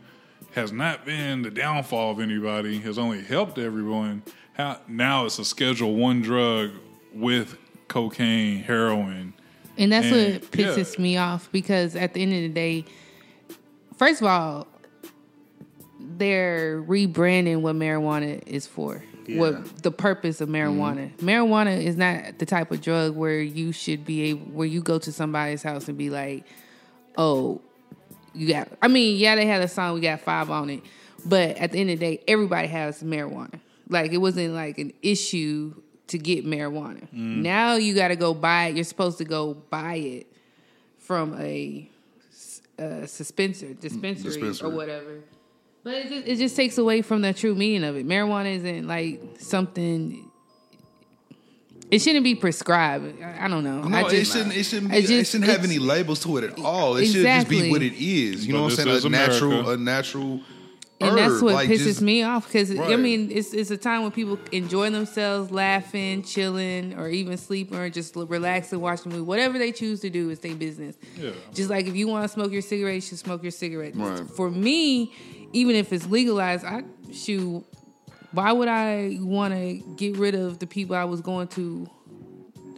has 0.56 0.72
not 0.72 1.06
been 1.06 1.42
the 1.44 1.52
downfall 1.52 2.12
of 2.12 2.20
anybody. 2.20 2.80
Has 2.80 2.98
only 2.98 3.22
helped 3.22 3.58
everyone. 3.58 4.24
How 4.54 4.80
now 4.88 5.26
it's 5.26 5.40
a 5.40 5.46
Schedule 5.46 5.96
One 5.96 6.22
drug 6.22 6.72
with 7.14 7.56
cocaine, 7.88 8.64
heroin. 8.64 9.34
And 9.78 9.92
that's 9.94 10.08
And, 10.08 10.34
what 10.42 10.52
pisses 10.52 10.98
yeah. 10.98 11.02
me 11.02 11.16
off 11.18 11.50
because 11.54 11.96
at 11.96 12.14
the 12.14 12.22
end 12.22 12.34
of 12.34 12.42
the 12.42 12.50
day, 12.50 12.84
first 14.00 14.22
of 14.22 14.28
all, 14.28 14.68
they're 16.00 16.82
rebranding 16.82 17.62
what 17.62 17.76
marijuana 17.76 18.42
is 18.48 18.66
for. 18.66 19.04
Yeah. 19.28 19.40
What 19.40 19.84
the 19.84 19.92
purpose 19.92 20.42
of 20.42 20.50
marijuana. 20.50 21.12
Mm-hmm. 21.12 21.30
Marijuana 21.30 21.84
is 21.84 21.96
not 21.96 22.40
the 22.40 22.48
type 22.48 22.72
of 22.72 22.82
drug 22.82 23.16
where 23.16 23.40
you 23.40 23.72
should 23.72 24.04
be 24.04 24.24
able 24.24 24.48
where 24.48 24.66
you 24.66 24.82
go 24.82 24.98
to 24.98 25.12
somebody's 25.12 25.62
house 25.62 25.88
and 25.88 26.00
be 26.00 26.10
like, 26.10 26.46
"Oh, 27.16 27.62
you 28.34 28.48
got 28.48 28.70
I 28.82 28.88
mean, 28.88 29.18
yeah, 29.18 29.36
they 29.36 29.46
had 29.46 29.62
a 29.62 29.68
song 29.68 29.94
we 29.94 30.02
got 30.02 30.22
5 30.22 30.50
on 30.50 30.72
it, 30.72 30.82
but 31.26 31.58
at 31.58 31.72
the 31.72 31.80
end 31.80 31.92
of 31.92 32.00
the 32.00 32.06
day, 32.06 32.24
everybody 32.28 32.70
has 32.70 33.04
marijuana. 33.04 33.60
Like 33.88 34.14
it 34.14 34.18
wasn't 34.18 34.56
like 34.56 34.80
an 34.80 34.94
issue 35.04 35.76
to 36.08 36.18
get 36.18 36.46
marijuana. 36.46 37.08
Mm. 37.14 37.44
Now 37.44 37.76
you 37.76 37.94
got 37.94 38.10
to 38.10 38.16
go 38.16 38.34
buy 38.34 38.68
it. 38.68 38.76
You're 38.76 38.84
supposed 38.84 39.20
to 39.20 39.26
go 39.26 39.54
buy 39.54 39.96
it 39.96 40.28
from 40.98 41.40
a, 41.40 41.90
s- 42.80 43.16
a 43.16 43.18
dispenser, 43.20 43.74
dispensary, 43.74 44.32
dispensary. 44.32 44.68
or 44.70 44.72
whatever. 44.76 45.20
But 45.84 45.94
it 45.96 46.10
just, 46.10 46.28
it 46.28 46.36
just 46.38 46.56
takes 46.56 46.78
away 46.78 47.02
from 47.02 47.22
the 47.22 47.34
true 47.34 47.56
meaning 47.56 47.84
of 47.84 47.96
it. 47.96 48.08
Marijuana 48.08 48.56
isn't 48.56 48.88
like 48.88 49.22
something. 49.40 50.26
It 51.92 52.00
shouldn't 52.00 52.24
be 52.24 52.36
prescribed. 52.36 53.22
I, 53.24 53.46
I 53.46 53.48
don't 53.48 53.64
know. 53.64 53.82
No, 53.84 53.98
I 53.98 54.12
it 54.12 54.26
shouldn't. 54.26 54.56
It 54.56 54.64
shouldn't. 54.64 54.92
Be, 54.92 54.98
I 54.98 55.00
it 55.00 55.06
just- 55.08 55.32
shouldn't 55.32 55.50
have 55.50 55.64
any 55.64 55.80
labels 55.80 56.20
to 56.24 56.38
it 56.38 56.44
at 56.44 56.60
all. 56.60 56.98
It 56.98 57.08
should 57.08 57.24
just 57.24 57.50
be 57.50 57.72
what 57.72 57.82
it 57.82 57.94
is. 57.94 58.46
You 58.46 58.54
But 58.54 58.58
know 58.58 58.64
what 58.66 58.72
I'm 58.72 58.76
saying? 58.78 58.90
is 58.90 59.06
A 59.06 59.10
natural, 59.10 59.70
a 59.72 59.78
natural. 59.78 60.42
And 61.02 61.18
that's 61.18 61.42
what 61.42 61.54
Like, 61.54 61.70
pisses 61.70 61.84
just- 61.86 62.02
me 62.02 62.24
off 62.24 62.46
because 62.46 62.78
I 62.78 62.96
mean 62.98 63.32
it's 63.32 63.54
it's 63.54 63.72
a 63.72 63.78
time 63.78 64.04
when 64.04 64.12
people 64.12 64.38
enjoy 64.52 64.90
themselves, 64.90 65.50
laughing, 65.52 66.24
chilling, 66.24 66.94
or 67.00 67.08
even 67.10 67.38
sleeping, 67.38 67.78
or 67.78 67.90
just 67.90 68.16
relaxing, 68.16 68.82
watching 68.82 69.12
a 69.12 69.16
movie. 69.16 69.26
Whatever 69.26 69.58
they 69.58 69.72
choose 69.72 70.02
to 70.02 70.10
do 70.10 70.30
is 70.30 70.40
their 70.40 70.56
business. 70.56 70.96
Yeah. 71.18 71.32
Just 71.54 71.70
like 71.70 71.88
if 71.88 71.96
you 71.96 72.08
want 72.08 72.26
to 72.26 72.30
smoke 72.30 72.52
your 72.52 72.62
cigarette, 72.62 72.96
you 72.96 73.02
should 73.02 73.18
smoke 73.20 73.42
your 73.44 73.52
cigarette. 73.52 73.96
Right. 73.96 74.28
For 74.30 74.50
me, 74.52 75.14
even 75.54 75.76
if 75.76 75.94
it's 75.94 76.06
legalized, 76.08 76.66
I 76.66 76.84
shoot. 77.14 77.64
Why 78.32 78.52
would 78.52 78.68
I 78.68 79.18
want 79.22 79.54
to 79.56 79.82
get 79.96 80.18
rid 80.18 80.36
of 80.36 80.60
the 80.60 80.68
people 80.68 80.96
I 80.96 81.06
was 81.06 81.22
going 81.22 81.48
to, 81.50 81.90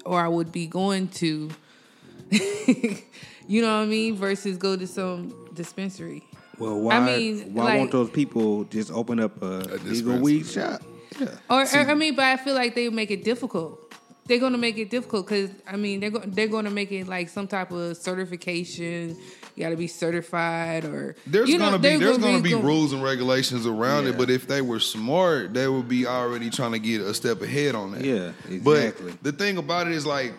or 0.06 0.20
I 0.22 0.28
would 0.28 0.52
be 0.52 0.66
going 0.68 1.08
to? 1.10 1.50
you 2.32 3.62
know 3.62 3.78
what 3.78 3.84
I 3.84 3.86
mean? 3.86 4.16
Versus 4.16 4.58
go 4.58 4.78
to 4.78 4.88
some 4.88 5.50
dispensary. 5.54 6.24
Well, 6.62 6.80
why? 6.80 7.00
mean, 7.00 7.54
why 7.54 7.64
like- 7.66 7.78
won't 7.80 7.92
those 7.92 8.10
people 8.10 8.64
just 8.66 8.92
open 8.92 9.20
up 9.20 9.42
a, 9.42 9.46
legal 9.84 10.20
weed 10.20 10.46
shop? 10.46 10.82
Yeah. 11.20 11.28
Or, 11.50 11.62
or 11.64 11.66
I 11.90 11.94
mean, 11.94 12.16
but 12.16 12.26
I 12.26 12.38
feel 12.38 12.56
like 12.56 12.76
they 12.76 12.88
make 12.90 13.12
it 13.12 13.24
difficult. 13.24 13.80
They're 14.28 14.40
going 14.40 14.54
to 14.54 14.58
make 14.58 14.78
it 14.78 14.90
difficult 14.90 15.26
because 15.26 15.50
I 15.68 15.76
mean 15.76 16.00
they're 16.00 16.12
go- 16.12 16.24
they're 16.26 16.48
going 16.48 16.66
to 16.66 16.72
make 16.72 16.92
it 16.92 17.08
like 17.08 17.28
some 17.30 17.48
type 17.48 17.72
of 17.72 17.98
certification. 17.98 19.18
You 19.56 19.64
got 19.64 19.72
to 19.72 19.76
be 19.76 19.88
certified, 19.88 20.86
or 20.86 21.16
There's 21.28 21.50
you 21.50 21.58
know, 21.58 21.66
gonna 21.66 21.80
be 21.80 21.90
they're 21.90 22.00
there's 22.00 22.18
gonna 22.20 22.40
be 22.42 22.52
go- 22.52 22.62
rules 22.62 22.94
and 22.94 23.04
regulations 23.04 23.66
around 23.68 24.06
Yeah. 24.06 24.12
it, 24.12 24.18
but 24.18 24.30
if 24.30 24.48
they 24.48 24.62
were 24.62 24.80
smart, 24.80 25.54
they 25.54 25.68
would 25.68 25.90
be 25.90 26.08
already 26.08 26.50
trying 26.50 26.72
to 26.72 26.80
get 26.80 27.02
a 27.02 27.14
step 27.14 27.42
ahead 27.42 27.76
on 27.76 27.92
that. 27.92 28.06
Yeah, 28.06 28.32
exactly. 28.50 29.12
But 29.12 29.24
the 29.24 29.32
thing 29.34 29.58
about 29.58 29.88
it 29.88 29.94
is 29.94 30.06
like 30.06 30.34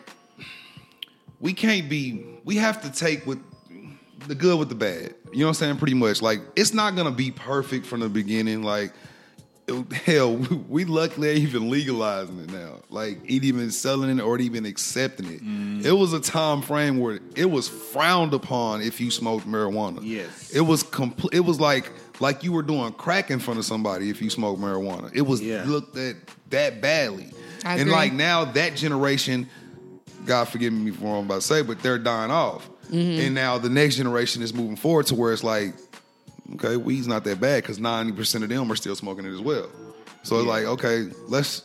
we 1.41 1.53
can't 1.53 1.89
be 1.91 2.25
we 2.45 2.57
have 2.57 2.81
to 2.83 2.91
take 2.91 3.27
with 3.27 3.39
the 4.29 4.35
good 4.35 4.59
with 4.59 4.69
the 4.69 4.75
bad. 4.75 5.15
You 5.33 5.41
know 5.41 5.47
what 5.47 5.49
I'm 5.51 5.55
saying? 5.55 5.77
Pretty 5.79 5.95
much. 5.95 6.23
Like 6.23 6.41
it's 6.57 6.73
not 6.75 6.97
gonna 6.97 7.11
be 7.11 7.31
perfect 7.31 7.87
from 7.87 8.01
the 8.01 8.09
beginning. 8.09 8.63
Like 8.63 8.93
it- 9.69 9.93
hell, 9.93 10.35
we 10.69 10.85
luckily 10.85 11.29
ain't 11.31 11.39
even 11.41 11.71
legalizing 11.71 12.39
it 12.41 12.51
now. 12.53 12.81
Like 12.91 13.19
it 13.25 13.45
even 13.45 13.71
selling 13.71 14.19
it 14.19 14.21
or 14.23 14.39
even 14.39 14.67
accepting 14.67 15.27
it. 15.33 15.43
Mm. 15.45 15.85
It 15.85 15.93
was 15.93 16.13
a 16.13 16.21
time 16.21 16.63
frame 16.63 16.99
where 16.99 17.21
it 17.37 17.51
was 17.51 17.69
frowned 17.69 18.35
upon 18.35 18.83
if 18.83 19.01
you 19.01 19.11
smoked 19.11 19.47
marijuana. 19.47 20.01
Yes. 20.03 20.51
It 20.51 20.63
was 20.63 20.83
complete. 20.83 21.35
It 21.35 21.41
was 21.41 21.61
like 21.61 21.91
like 22.21 22.45
you 22.45 22.53
were 22.53 22.63
doing 22.63 22.93
crack 22.93 23.31
in 23.31 23.39
front 23.39 23.59
of 23.59 23.65
somebody 23.65 24.11
if 24.11 24.21
you 24.23 24.31
smoked 24.31 24.61
marijuana. 24.61 25.11
It 25.15 25.23
was 25.23 25.41
Yeah. 25.41 25.65
looked 25.67 25.97
at 25.97 26.17
that 26.51 26.81
badly. 26.81 27.33
I 27.65 27.73
and 27.75 27.83
agree. 27.83 27.93
like 27.93 28.13
now 28.13 28.45
that 28.45 28.75
generation, 28.77 29.49
God 30.27 30.45
forgive 30.49 30.73
me 30.73 30.91
for 30.91 31.05
what 31.05 31.11
I'm 31.19 31.25
about 31.27 31.37
to 31.43 31.47
say, 31.47 31.63
but 31.63 31.81
they're 31.83 31.99
dying 31.99 32.31
off. 32.31 32.69
Mm-hmm. 32.93 33.21
And 33.21 33.35
now 33.35 33.59
the 33.59 33.71
next 33.71 33.97
generation 33.97 34.43
is 34.43 34.53
moving 34.53 34.77
forward 34.77 35.07
to 35.07 35.15
where 35.15 35.33
it's 35.33 35.43
like, 35.43 35.75
okay, 36.55 36.77
weed's 36.77 37.09
not 37.09 37.25
that 37.25 37.41
bad 37.41 37.63
because 37.63 37.79
90% 37.79 38.43
of 38.43 38.49
them 38.49 38.71
are 38.71 38.77
still 38.77 38.95
smoking 38.95 39.25
it 39.25 39.33
as 39.33 39.41
well. 39.41 39.69
So 40.23 40.39
it's 40.39 40.47
like, 40.47 40.65
okay, 40.65 41.09
let's 41.27 41.63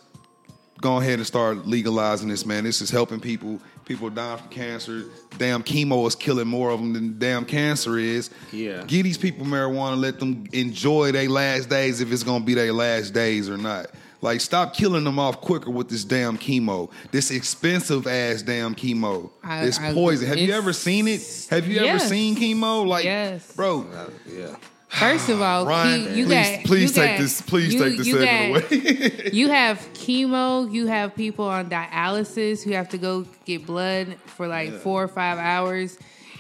go 0.82 0.98
ahead 0.98 1.16
and 1.16 1.28
start 1.28 1.68
legalizing 1.68 2.30
this, 2.30 2.46
man. 2.46 2.64
This 2.64 2.82
is 2.82 2.90
helping 2.90 3.20
people. 3.20 3.60
People 3.86 4.10
dying 4.10 4.38
from 4.38 4.50
cancer. 4.50 5.04
Damn 5.38 5.64
chemo 5.64 6.06
is 6.08 6.16
killing 6.16 6.48
more 6.48 6.72
of 6.72 6.80
them 6.80 6.92
than 6.94 7.18
damn 7.20 7.46
cancer 7.46 7.98
is. 7.98 8.30
Yeah. 8.52 8.84
Give 8.86 9.04
these 9.04 9.18
people 9.18 9.46
marijuana, 9.46 9.98
let 9.98 10.20
them 10.20 10.46
enjoy 10.52 11.14
their 11.14 11.30
last 11.30 11.70
days 11.70 12.02
if 12.02 12.12
it's 12.12 12.24
gonna 12.24 12.44
be 12.44 12.54
their 12.54 12.74
last 12.74 13.14
days 13.14 13.50
or 13.50 13.58
not. 13.58 13.88
Like, 14.22 14.42
stop 14.42 14.74
killing 14.74 15.04
them 15.04 15.20
off 15.20 15.42
quicker 15.42 15.70
with 15.70 15.90
this 15.90 16.04
damn 16.04 16.38
chemo. 16.38 16.90
This 17.12 17.30
expensive 17.32 18.08
ass 18.08 18.42
damn 18.42 18.74
chemo. 18.76 19.30
I- 19.44 19.66
this 19.66 19.80
I- 19.80 19.94
poison. 19.94 20.28
Have 20.28 20.38
you 20.38 20.54
ever 20.54 20.74
seen 20.74 21.08
it? 21.08 21.22
Have 21.52 21.68
you 21.68 21.80
ever 21.82 22.00
seen 22.00 22.36
chemo? 22.36 22.86
Like, 22.86 23.06
Yes. 23.06 23.52
bro, 23.56 23.86
Uh, 23.94 24.06
yeah. 24.36 24.56
First 24.90 25.30
of 25.30 25.42
all, 25.48 25.66
Ryan, 25.68 26.06
ke- 26.06 26.16
you 26.16 26.26
please, 26.26 26.50
got 26.58 26.64
please 26.66 26.82
you 26.82 27.02
take 27.04 27.12
got- 27.12 27.20
this. 27.20 27.42
Please 27.42 27.74
you- 27.74 27.80
take 27.80 27.98
this 27.98 28.08
you 28.08 28.18
segment 28.20 28.54
got- 28.64 28.72
away. 28.72 29.30
you 29.34 29.50
have 29.50 29.80
chemo. 29.94 30.72
You 30.74 30.88
have 30.88 31.14
people 31.16 31.46
on 31.46 31.70
dialysis 31.70 32.64
who 32.64 32.72
have 32.72 32.90
to 32.90 32.98
go 32.98 33.26
get 33.46 33.66
blood 33.68 34.16
for 34.26 34.48
like 34.48 34.74
four 34.80 35.04
or 35.04 35.08
five 35.08 35.38
hours. 35.38 35.98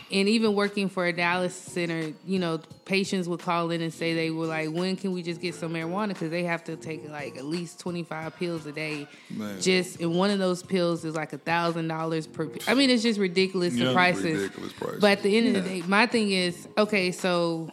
And 0.09 0.29
even 0.29 0.55
working 0.55 0.87
for 0.87 1.05
a 1.05 1.11
dialysis 1.11 1.51
center, 1.51 2.13
you 2.25 2.39
know, 2.39 2.59
patients 2.85 3.27
would 3.27 3.41
call 3.41 3.71
in 3.71 3.81
and 3.81 3.93
say 3.93 4.13
they 4.13 4.31
were 4.31 4.45
like, 4.45 4.69
"When 4.71 4.95
can 4.95 5.11
we 5.11 5.21
just 5.21 5.41
get 5.41 5.53
some 5.53 5.73
marijuana?" 5.73 6.09
Because 6.09 6.29
they 6.31 6.43
have 6.43 6.63
to 6.65 6.77
take 6.77 7.09
like 7.09 7.35
at 7.37 7.43
least 7.43 7.79
twenty 7.81 8.03
five 8.03 8.37
pills 8.37 8.65
a 8.65 8.71
day. 8.71 9.05
Man. 9.29 9.59
Just 9.59 9.99
and 9.99 10.15
one 10.15 10.29
of 10.31 10.39
those 10.39 10.63
pills 10.63 11.03
is 11.03 11.13
like 11.15 11.33
a 11.33 11.37
thousand 11.37 11.89
dollars 11.89 12.25
per. 12.25 12.49
I 12.67 12.73
mean, 12.73 12.89
it's 12.89 13.03
just 13.03 13.19
ridiculous 13.19 13.73
the 13.75 13.85
Yeah. 13.85 13.93
prices. 13.93 14.39
Ridiculous 14.43 14.71
prices. 14.73 15.01
But 15.01 15.11
at 15.17 15.23
the 15.23 15.37
end 15.37 15.47
of 15.57 15.63
the 15.63 15.69
day, 15.69 15.81
my 15.85 16.05
thing 16.05 16.31
is 16.31 16.67
okay. 16.77 17.11
So 17.11 17.69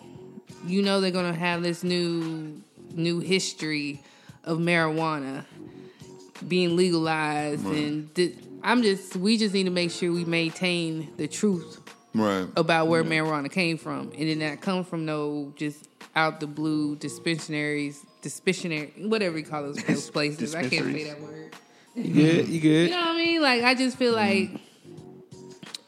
you 0.66 0.82
know 0.82 1.00
they're 1.00 1.12
gonna 1.12 1.32
have 1.32 1.62
this 1.62 1.84
new 1.84 2.60
new 2.94 3.20
history 3.20 4.02
of 4.42 4.58
marijuana 4.58 5.44
being 6.48 6.74
legalized, 6.76 7.64
and 7.66 8.12
th- 8.14 8.34
I'm 8.62 8.82
just 8.82 9.14
we 9.14 9.36
just 9.36 9.54
need 9.54 9.64
to 9.64 9.70
make 9.70 9.92
sure 9.92 10.12
we 10.12 10.24
maintain 10.24 11.10
the 11.16 11.28
truth 11.28 11.80
Right. 12.14 12.46
about 12.56 12.86
where 12.86 13.02
marijuana 13.02 13.50
came 13.50 13.76
from, 13.76 14.12
and 14.16 14.28
then 14.28 14.38
that 14.38 14.60
come 14.60 14.84
from 14.84 15.04
no 15.04 15.52
just 15.56 15.88
out 16.14 16.38
the 16.38 16.46
blue 16.46 16.94
dispensaries, 16.96 18.06
dispensary, 18.22 18.92
whatever 18.98 19.38
you 19.38 19.44
call 19.44 19.62
those, 19.64 19.82
those 19.84 20.10
places. 20.10 20.54
I 20.54 20.68
can't 20.68 20.86
say 20.86 21.04
that 21.04 21.20
word. 21.20 21.56
You 21.96 22.12
good? 22.12 22.48
You 22.48 22.60
good? 22.60 22.88
You 22.88 22.90
know 22.90 23.00
what 23.00 23.08
I 23.08 23.16
mean? 23.16 23.42
Like 23.42 23.62
I 23.64 23.74
just 23.74 23.96
feel 23.96 24.14
mm-hmm. 24.14 24.54
like 24.54 24.60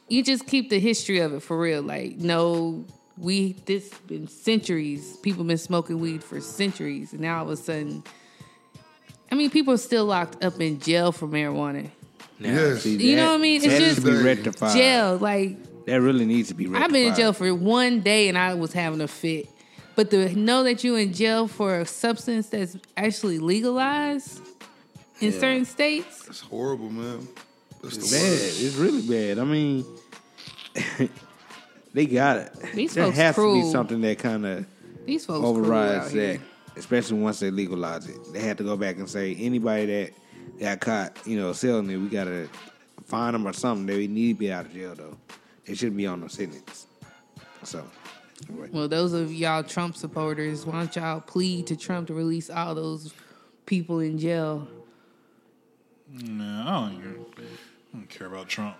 you 0.08 0.22
just 0.22 0.46
keep 0.46 0.70
the 0.70 0.80
history 0.80 1.20
of 1.20 1.32
it 1.32 1.40
for 1.40 1.58
real. 1.58 1.82
Like 1.82 2.16
no, 2.16 2.84
we 3.16 3.52
this 3.64 3.88
been 4.06 4.28
centuries. 4.28 5.16
People 5.18 5.44
been 5.44 5.58
smoking 5.58 6.00
weed 6.00 6.22
for 6.24 6.40
centuries, 6.40 7.12
and 7.12 7.22
now 7.22 7.38
all 7.38 7.44
of 7.44 7.50
a 7.50 7.56
sudden, 7.56 8.02
I 9.30 9.34
mean, 9.34 9.50
people 9.50 9.74
are 9.74 9.78
still 9.78 10.06
locked 10.06 10.44
up 10.44 10.60
in 10.60 10.80
jail 10.80 11.12
for 11.12 11.26
marijuana. 11.26 11.90
Yes. 12.38 12.84
You 12.84 13.16
know 13.16 13.30
what 13.30 13.34
I 13.34 13.38
mean? 13.38 13.62
It's 13.64 13.78
just 13.78 14.04
to 14.04 14.22
rectified. 14.22 14.76
Jail, 14.76 15.16
like 15.16 15.56
That 15.86 16.00
really 16.00 16.24
needs 16.26 16.48
to 16.48 16.54
be 16.54 16.66
rectified. 16.66 16.84
I've 16.84 16.92
been 16.92 17.08
in 17.08 17.14
jail 17.14 17.32
for 17.32 17.54
one 17.54 18.00
day 18.00 18.28
and 18.28 18.36
I 18.36 18.54
was 18.54 18.72
having 18.72 19.00
a 19.00 19.08
fit. 19.08 19.48
But 19.94 20.10
to 20.10 20.34
know 20.36 20.62
that 20.64 20.84
you're 20.84 20.98
in 20.98 21.12
jail 21.14 21.48
for 21.48 21.80
a 21.80 21.86
substance 21.86 22.48
that's 22.48 22.76
actually 22.96 23.38
legalized 23.38 24.42
in 25.20 25.32
certain 25.32 25.64
states, 25.64 26.26
It's 26.28 26.40
horrible, 26.40 26.90
man. 26.90 27.26
That's 27.82 27.96
the 27.96 28.16
bad. 28.16 28.30
worst. 28.30 28.62
It's 28.62 28.74
really 28.74 29.02
bad. 29.02 29.38
I 29.38 29.44
mean, 29.44 29.86
they 31.94 32.06
got 32.06 32.38
it. 32.38 32.52
These 32.74 32.94
there 32.94 33.04
folks 33.06 33.16
has 33.16 33.36
to 33.36 33.54
be 33.54 33.70
something 33.70 34.00
that 34.02 34.18
kind 34.18 34.44
of 34.44 34.66
these 35.06 35.24
folks 35.24 35.40
cruel 35.40 35.50
overrides 35.56 36.10
here. 36.10 36.38
that, 36.38 36.78
especially 36.78 37.18
once 37.20 37.40
they 37.40 37.50
legalize 37.50 38.06
it. 38.08 38.16
They 38.32 38.40
had 38.40 38.58
to 38.58 38.64
go 38.64 38.76
back 38.76 38.96
and 38.96 39.08
say 39.08 39.34
anybody 39.36 39.86
that 39.86 40.10
got 40.60 40.80
caught, 40.80 41.26
you 41.26 41.38
know, 41.38 41.52
selling 41.52 41.88
it, 41.90 41.96
we 41.96 42.08
gotta 42.08 42.48
find 43.04 43.34
them 43.34 43.46
or 43.46 43.52
something. 43.52 43.86
They 43.86 44.06
need 44.06 44.34
to 44.34 44.38
be 44.38 44.52
out 44.52 44.66
of 44.66 44.74
jail 44.74 44.94
though. 44.94 45.16
They 45.66 45.74
shouldn't 45.74 45.96
be 45.96 46.06
on 46.06 46.20
no 46.20 46.28
sentence. 46.28 46.86
So, 47.64 47.84
Well, 48.72 48.86
those 48.88 49.12
of 49.12 49.32
y'all 49.32 49.62
Trump 49.64 49.96
supporters, 49.96 50.64
why 50.64 50.74
don't 50.74 50.94
y'all 50.96 51.20
plead 51.20 51.66
to 51.68 51.76
Trump 51.76 52.06
to 52.08 52.14
release 52.14 52.48
all 52.50 52.74
those 52.74 53.12
people 53.66 53.98
in 54.00 54.18
jail? 54.18 54.68
No, 56.12 56.44
I 56.44 56.80
don't, 56.88 56.98
even, 56.98 57.26
I 57.92 57.96
don't 57.96 58.08
care 58.08 58.28
about 58.28 58.48
Trump. 58.48 58.76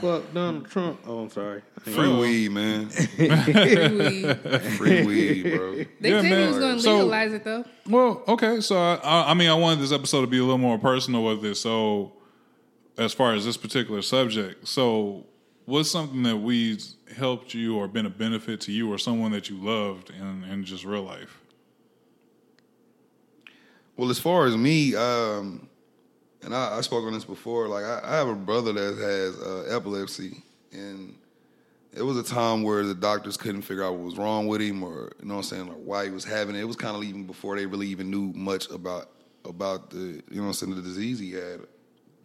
well, 0.00 0.22
Donald 0.32 0.70
Trump. 0.70 1.00
Oh, 1.04 1.22
I'm 1.24 1.30
sorry. 1.30 1.62
Free 1.80 2.16
weed, 2.16 2.52
man. 2.52 2.88
Free 2.90 3.28
weed. 3.90 4.36
Free 4.76 5.04
weed, 5.04 5.56
bro. 5.56 5.74
They 6.00 6.10
Yeah, 6.10 6.20
said 6.22 6.38
he 6.40 6.46
was 6.46 6.58
going 6.58 6.76
to 6.76 6.82
So- 6.82 6.94
legalize 6.98 7.32
it 7.32 7.42
though. 7.42 7.64
Well, 7.88 8.22
okay. 8.28 8.60
So 8.60 8.76
I- 8.76 9.00
I, 9.02 9.30
I 9.32 9.34
mean, 9.34 9.50
I 9.50 9.54
wanted 9.54 9.80
this 9.82 9.90
episode 9.90 10.20
to 10.20 10.26
be 10.28 10.38
a 10.38 10.42
little 10.42 10.58
more 10.58 10.78
personal 10.78 11.24
with 11.24 11.44
it. 11.44 11.56
So, 11.56 12.12
as 12.96 13.12
far 13.12 13.34
as 13.34 13.44
this 13.44 13.56
particular 13.56 14.02
subject, 14.02 14.66
so 14.66 15.24
what's 15.64 15.90
something 15.90 16.22
that 16.24 16.36
we 16.36 16.78
helped 17.16 17.54
you 17.54 17.76
or 17.76 17.88
been 17.88 18.06
a 18.06 18.10
benefit 18.10 18.60
to 18.62 18.72
you 18.72 18.92
or 18.92 18.98
someone 18.98 19.32
that 19.32 19.48
you 19.48 19.56
loved 19.56 20.10
in, 20.10 20.44
in 20.44 20.64
just 20.64 20.84
real 20.84 21.02
life? 21.02 21.40
Well, 23.96 24.10
as 24.10 24.18
far 24.18 24.46
as 24.46 24.56
me, 24.56 24.96
um, 24.96 25.68
and 26.42 26.54
I, 26.54 26.78
I 26.78 26.80
spoke 26.80 27.04
on 27.04 27.12
this 27.12 27.24
before. 27.24 27.68
Like 27.68 27.84
I, 27.84 28.00
I 28.02 28.16
have 28.16 28.28
a 28.28 28.34
brother 28.34 28.72
that 28.72 28.98
has 28.98 29.40
uh, 29.40 29.76
epilepsy, 29.76 30.42
and 30.72 31.16
it 31.92 32.02
was 32.02 32.16
a 32.16 32.22
time 32.22 32.64
where 32.64 32.82
the 32.82 32.94
doctors 32.94 33.36
couldn't 33.36 33.62
figure 33.62 33.84
out 33.84 33.92
what 33.92 34.04
was 34.04 34.16
wrong 34.16 34.48
with 34.48 34.60
him, 34.60 34.82
or 34.82 35.12
you 35.20 35.28
know 35.28 35.34
what 35.34 35.38
I'm 35.38 35.42
saying, 35.44 35.68
like 35.68 35.78
why 35.78 36.04
he 36.04 36.10
was 36.10 36.24
having 36.24 36.56
it. 36.56 36.60
It 36.60 36.64
was 36.64 36.76
kind 36.76 36.96
of 36.96 37.04
even 37.04 37.24
before 37.24 37.56
they 37.56 37.66
really 37.66 37.86
even 37.88 38.10
knew 38.10 38.32
much 38.34 38.68
about 38.70 39.10
about 39.44 39.90
the 39.90 39.96
you 39.98 40.22
know 40.30 40.42
what 40.42 40.48
I'm 40.48 40.52
saying 40.54 40.74
the 40.74 40.82
disease 40.82 41.18
he 41.18 41.32
had, 41.32 41.60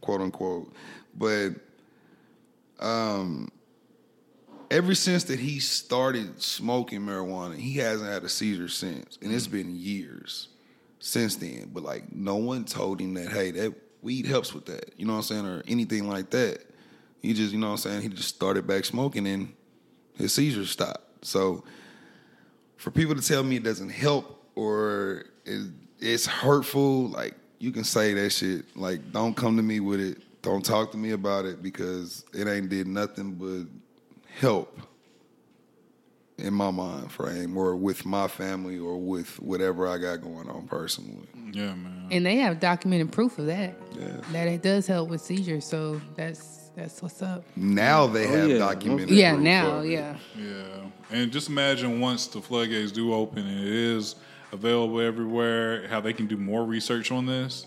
quote 0.02 0.22
unquote. 0.22 0.74
But 1.16 1.50
um, 2.80 3.52
ever 4.72 4.96
since 4.96 5.26
that 5.26 5.40
he 5.40 5.60
started 5.60 6.42
smoking 6.42 7.02
marijuana, 7.02 7.56
he 7.56 7.78
hasn't 7.78 8.10
had 8.10 8.24
a 8.24 8.30
seizure 8.30 8.68
since, 8.68 9.18
and 9.22 9.34
it's 9.34 9.48
been 9.48 9.76
years 9.76 10.50
since 11.00 11.36
then. 11.36 11.72
But 11.74 11.84
like, 11.84 12.14
no 12.14 12.36
one 12.36 12.66
told 12.66 13.02
him 13.02 13.14
that, 13.16 13.32
hey, 13.32 13.52
that 13.52 13.74
weed 14.02 14.26
helps 14.26 14.54
with 14.54 14.66
that, 14.68 14.94
you 14.98 15.06
know 15.06 15.14
what 15.14 15.20
I'm 15.20 15.24
saying, 15.24 15.46
or 15.46 15.64
anything 15.68 16.08
like 16.08 16.30
that. 16.32 16.66
He 17.22 17.34
just, 17.34 17.52
you 17.52 17.60
know 17.60 17.68
what 17.68 17.86
I'm 17.86 17.92
saying, 17.92 18.02
he 18.02 18.10
just 18.10 18.30
started 18.30 18.66
back 18.66 18.86
smoking 18.86 19.28
and 19.28 19.54
his 20.16 20.34
seizures 20.34 20.72
stopped. 20.72 21.26
So 21.26 21.64
for 22.78 22.92
people 22.92 23.16
to 23.16 23.22
tell 23.22 23.44
me 23.44 23.58
it 23.58 23.64
doesn't 23.64 23.90
help 23.90 24.46
or 24.56 25.26
it, 25.46 25.70
it's 26.00 26.26
hurtful, 26.26 27.10
like 27.10 27.36
you 27.60 27.72
can 27.72 27.84
say 27.84 28.14
that 28.14 28.30
shit. 28.32 28.66
Like, 28.78 29.12
don't 29.12 29.36
come 29.36 29.58
to 29.58 29.64
me 29.64 29.80
with 29.80 30.00
it. 30.00 30.18
Don't 30.42 30.64
talk 30.64 30.92
to 30.94 30.98
me 30.98 31.12
about 31.12 31.46
it 31.46 31.62
because 31.62 32.24
it 32.34 32.48
ain't 32.48 32.70
did 32.70 32.88
nothing 32.88 33.34
but 33.34 33.68
help 34.40 34.80
in 36.38 36.54
my 36.54 36.72
mind 36.72 37.12
frame 37.12 37.58
or 37.58 37.76
with 37.76 38.06
my 38.06 38.28
family 38.28 38.80
or 38.80 38.98
with 38.98 39.38
whatever 39.42 39.86
I 39.88 39.98
got 39.98 40.22
going 40.22 40.50
on 40.50 40.68
personally. 40.68 41.28
Yeah, 41.52 41.74
man. 41.76 42.08
And 42.12 42.26
they 42.26 42.38
have 42.38 42.62
documented 42.62 43.12
proof 43.12 43.38
of 43.38 43.48
that. 43.48 43.76
Yeah. 44.00 44.08
That 44.32 44.48
it 44.48 44.62
does 44.62 44.88
help 44.88 45.10
with 45.10 45.20
seizures. 45.20 45.66
So 45.66 46.00
that's 46.16 46.72
that's 46.78 47.02
what's 47.02 47.22
up. 47.22 47.44
Now 47.58 48.08
they 48.08 48.26
Oh, 48.26 48.32
have 48.38 48.50
yeah. 48.52 48.58
documented. 48.60 49.10
Yeah, 49.10 49.32
proof 49.34 49.44
now, 49.44 49.70
of 49.80 49.86
it. 49.86 49.90
yeah. 49.90 50.16
Yeah, 50.38 50.54
and 51.12 51.30
just 51.30 51.50
imagine 51.50 52.00
once 52.00 52.28
the 52.28 52.40
floodgates 52.42 52.94
do 52.94 53.14
open 53.14 53.46
and 53.46 53.60
it 53.60 53.68
is 53.68 54.16
available 54.52 55.00
everywhere, 55.00 55.88
how 55.88 56.00
they 56.02 56.14
can 56.14 56.28
do 56.28 56.38
more 56.38 56.64
research 56.66 57.12
on 57.12 57.26
this. 57.26 57.66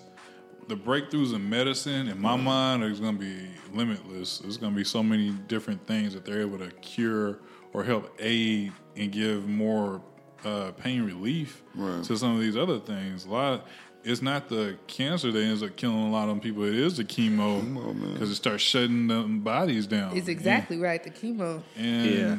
The 0.69 0.77
breakthroughs 0.77 1.35
in 1.35 1.49
medicine, 1.51 2.09
in 2.09 2.21
my 2.21 2.37
mind, 2.37 2.85
is 2.85 3.01
going 3.01 3.19
to 3.19 3.21
be 3.21 3.49
limitless. 3.75 4.39
There's 4.39 4.57
going 4.57 4.73
to 4.73 4.77
be 4.77 4.85
so 4.85 5.03
many 5.03 5.31
different 5.49 5.87
things 5.87 6.15
that 6.15 6.25
they're 6.25 6.41
able 6.41 6.59
to 6.59 6.71
cure 6.81 7.41
or 7.73 7.83
help 7.85 8.15
aid 8.21 8.73
and 8.97 9.11
give 9.11 9.49
more 9.49 10.01
uh, 10.45 10.71
pain 10.73 11.03
relief 11.05 11.63
Right. 11.75 12.03
to 12.05 12.17
some 12.17 12.35
of 12.35 12.41
these 12.41 12.57
other 12.57 12.79
things. 12.79 13.27
A 13.27 13.31
lot. 13.31 13.67
It's 14.05 14.21
not 14.23 14.49
the 14.49 14.77
cancer 14.89 15.31
that 15.31 15.41
ends 15.41 15.63
up 15.63 15.77
killing 15.77 15.97
a 16.09 16.11
lot 16.11 16.29
of 16.29 16.41
people. 16.43 16.65
It 16.65 16.75
is 16.75 16.97
the 16.97 17.05
chemo 17.05 18.13
because 18.15 18.31
it 18.31 18.35
starts 18.35 18.63
shutting 18.63 19.07
them 19.07 19.41
bodies 19.41 19.87
down. 19.87 20.17
It's 20.17 20.27
exactly 20.27 20.79
right. 20.79 21.03
The 21.03 21.11
chemo. 21.11 21.63
And, 21.77 22.11
Yeah. 22.11 22.37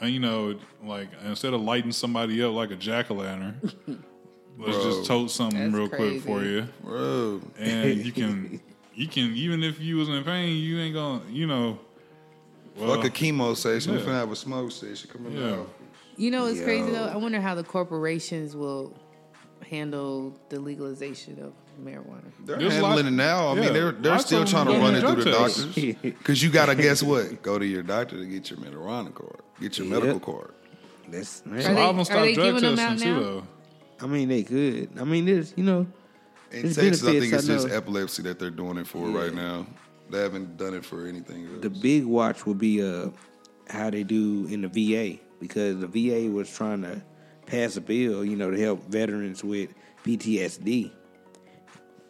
And, 0.00 0.10
you 0.12 0.20
know, 0.20 0.58
like 0.82 1.08
instead 1.24 1.54
of 1.54 1.60
lighting 1.60 1.92
somebody 1.92 2.42
up 2.42 2.52
like 2.52 2.70
a 2.70 2.76
jack 2.76 3.10
o' 3.10 3.14
lantern, 3.14 3.60
let's 4.58 4.76
Bro. 4.76 4.84
just 4.84 5.06
tote 5.06 5.30
something 5.30 5.58
That's 5.58 5.74
real 5.74 5.88
quick 5.88 6.22
for 6.22 6.42
you, 6.42 6.66
Bro. 6.82 7.42
and 7.58 8.04
you 8.04 8.12
can, 8.20 8.60
you 8.94 9.08
can 9.08 9.34
even 9.34 9.62
if 9.62 9.80
you 9.80 9.96
was 9.96 10.08
in 10.08 10.22
pain, 10.24 10.56
you 10.56 10.78
ain't 10.80 10.94
gonna, 10.94 11.22
you 11.30 11.46
know, 11.46 11.78
well, 12.76 12.96
Fuck 12.96 13.04
a 13.04 13.10
chemo 13.10 13.56
session. 13.56 13.92
We're 13.92 14.00
finna 14.00 14.14
have 14.14 14.32
a 14.32 14.36
smoke 14.36 14.72
session 14.72 15.08
coming 15.08 15.36
yeah, 15.36 15.52
out. 15.52 15.70
You 16.16 16.30
know 16.30 16.44
what's 16.44 16.60
crazy 16.60 16.90
though? 16.90 17.06
I 17.06 17.16
wonder 17.16 17.40
how 17.40 17.54
the 17.54 17.62
corporations 17.62 18.56
will 18.56 18.92
handle 19.68 20.36
the 20.48 20.58
legalization 20.60 21.40
of 21.40 21.52
marijuana. 21.82 22.30
They're 22.44 22.58
There's 22.58 22.72
handling 22.74 22.96
lot- 22.96 23.06
it 23.06 23.10
now. 23.12 23.46
I 23.48 23.54
yeah, 23.54 23.60
mean, 23.60 23.72
they're 23.72 23.92
they're 23.92 24.12
lots 24.12 24.26
still 24.26 24.44
trying 24.44 24.66
to 24.66 24.72
run 24.72 24.96
it 24.96 25.00
through 25.00 25.22
the 25.24 25.30
doctors. 25.30 25.66
Because 26.02 26.42
you 26.42 26.50
gotta 26.50 26.74
guess 26.74 27.00
what? 27.02 27.42
Go 27.42 27.58
to 27.60 27.66
your 27.66 27.84
doctor 27.84 28.16
to 28.16 28.26
get 28.26 28.50
your 28.50 28.58
marijuana 28.58 29.14
card. 29.14 29.40
Get 29.60 29.78
your 29.78 29.86
Yep. 29.88 30.02
medical 30.02 30.34
card. 30.34 30.50
That's 31.08 31.42
Are 31.46 31.54
a 31.56 31.62
they- 31.62 31.74
lot 31.74 31.90
of 31.90 31.96
them 31.96 32.00
are 32.00 32.04
stop 32.04 32.20
they 32.20 32.34
drug 32.34 32.46
giving 32.54 32.62
them 32.62 32.76
testing 32.76 33.08
out 33.10 33.14
too, 33.16 33.20
now? 33.20 33.26
though. 33.26 33.46
I 34.00 34.06
mean, 34.06 34.28
they 34.28 34.42
could. 34.42 34.88
I 34.98 35.04
mean, 35.04 35.24
there's 35.26 35.52
you 35.56 35.64
know, 35.64 35.86
In 36.52 36.62
There's 36.62 36.76
Texas, 36.76 37.02
I 37.02 37.06
think 37.06 37.20
benefits, 37.22 37.42
it's 37.42 37.50
I 37.50 37.54
just 37.54 37.68
know. 37.68 37.74
epilepsy 37.74 38.22
that 38.24 38.38
they're 38.38 38.50
doing 38.50 38.76
it 38.78 38.86
for 38.86 39.08
right 39.08 39.34
now. 39.34 39.66
They 40.10 40.20
haven't 40.20 40.56
done 40.56 40.74
it 40.74 40.84
for 40.84 41.06
anything 41.06 41.46
else. 41.46 41.62
the 41.62 41.70
big 41.70 42.04
watch 42.04 42.46
will 42.46 42.54
be 42.54 42.80
uh 42.82 43.08
how 43.68 43.90
they 43.90 44.04
do 44.04 44.46
in 44.48 44.60
the 44.60 44.68
VA 44.68 45.18
because 45.40 45.80
the 45.80 45.86
VA 45.88 46.30
was 46.30 46.48
trying 46.54 46.82
to 46.82 47.02
pass 47.46 47.76
a 47.76 47.80
bill, 47.80 48.24
you 48.24 48.36
know, 48.36 48.50
to 48.52 48.60
help 48.60 48.88
veterans 48.88 49.42
with 49.42 49.70
PTSD. 50.04 50.92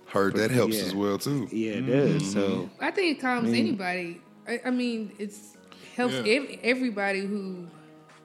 Heard 0.07 0.35
that 0.37 0.51
helps 0.51 0.77
Yeah. 0.77 0.83
as 0.85 0.95
well 0.95 1.19
too. 1.19 1.49
Yeah, 1.51 1.73
it 1.73 1.87
does. 1.87 2.31
So 2.33 2.69
I 2.81 2.91
think 2.91 3.17
it 3.17 3.21
calms 3.21 3.49
anybody. 3.51 4.21
I, 4.47 4.61
I 4.67 4.71
mean, 4.71 5.13
it's 5.19 5.54
helps 5.97 6.15
Yeah. 6.15 6.23
ev- 6.35 6.59
everybody 6.63 7.21
who. 7.27 7.67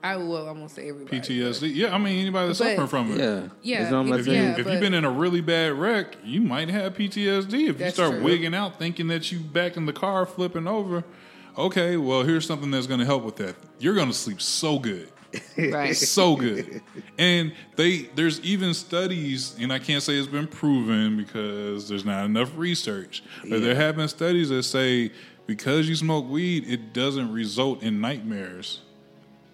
I 0.02 0.16
well, 0.16 0.48
I 0.48 0.52
won't 0.52 0.70
say 0.70 0.88
everybody. 0.88 1.18
PTSD. 1.20 1.74
Yeah, 1.74 1.94
I 1.94 1.98
mean 1.98 2.18
anybody 2.20 2.46
that's 2.46 2.58
But- 2.58 2.68
suffering 2.76 2.88
from 2.88 3.12
it. 3.12 3.18
yeah, 3.18 3.40
Yeah, 3.62 3.80
That's 3.80 3.92
what 3.92 3.98
I'm 3.98 4.08
yeah. 4.26 4.56
If 4.56 4.66
you've 4.66 4.80
been 4.80 4.94
in 4.94 5.04
a 5.04 5.10
really 5.10 5.42
bad 5.42 5.74
wreck, 5.74 6.16
you 6.24 6.40
might 6.40 6.70
have 6.70 6.94
PTSD. 6.94 7.68
If 7.68 7.78
you 7.80 7.90
start 7.90 8.12
true. 8.12 8.22
wigging 8.22 8.54
out 8.54 8.78
thinking 8.78 9.08
that 9.08 9.30
you 9.30 9.38
back 9.40 9.76
in 9.76 9.84
the 9.84 9.92
car 9.92 10.24
flipping 10.24 10.66
over, 10.66 11.04
okay, 11.58 11.98
well 11.98 12.22
here's 12.22 12.46
something 12.46 12.70
that's 12.70 12.86
going 12.86 13.00
to 13.00 13.04
help 13.06 13.24
with 13.24 13.36
that. 13.36 13.56
You're 13.78 13.94
going 13.94 14.08
to 14.08 14.14
sleep 14.14 14.40
so 14.40 14.78
good. 14.78 15.10
Right. 15.58 15.94
so 15.96 16.34
good. 16.34 16.80
And 17.18 17.52
they 17.76 18.08
there's 18.14 18.40
even 18.40 18.72
studies, 18.72 19.54
and 19.60 19.70
I 19.70 19.78
can't 19.80 20.02
say 20.02 20.14
it's 20.14 20.26
been 20.26 20.46
proven 20.46 21.18
because 21.18 21.90
there's 21.90 22.06
not 22.06 22.24
enough 22.24 22.50
research. 22.56 23.22
But 23.48 23.60
there 23.60 23.74
have 23.74 23.96
been 23.96 24.08
studies 24.08 24.48
that 24.48 24.62
say 24.62 25.12
because 25.50 25.88
you 25.88 25.96
smoke 25.96 26.28
weed, 26.28 26.64
it 26.68 26.92
doesn't 26.92 27.32
result 27.32 27.82
in 27.82 28.00
nightmares. 28.00 28.82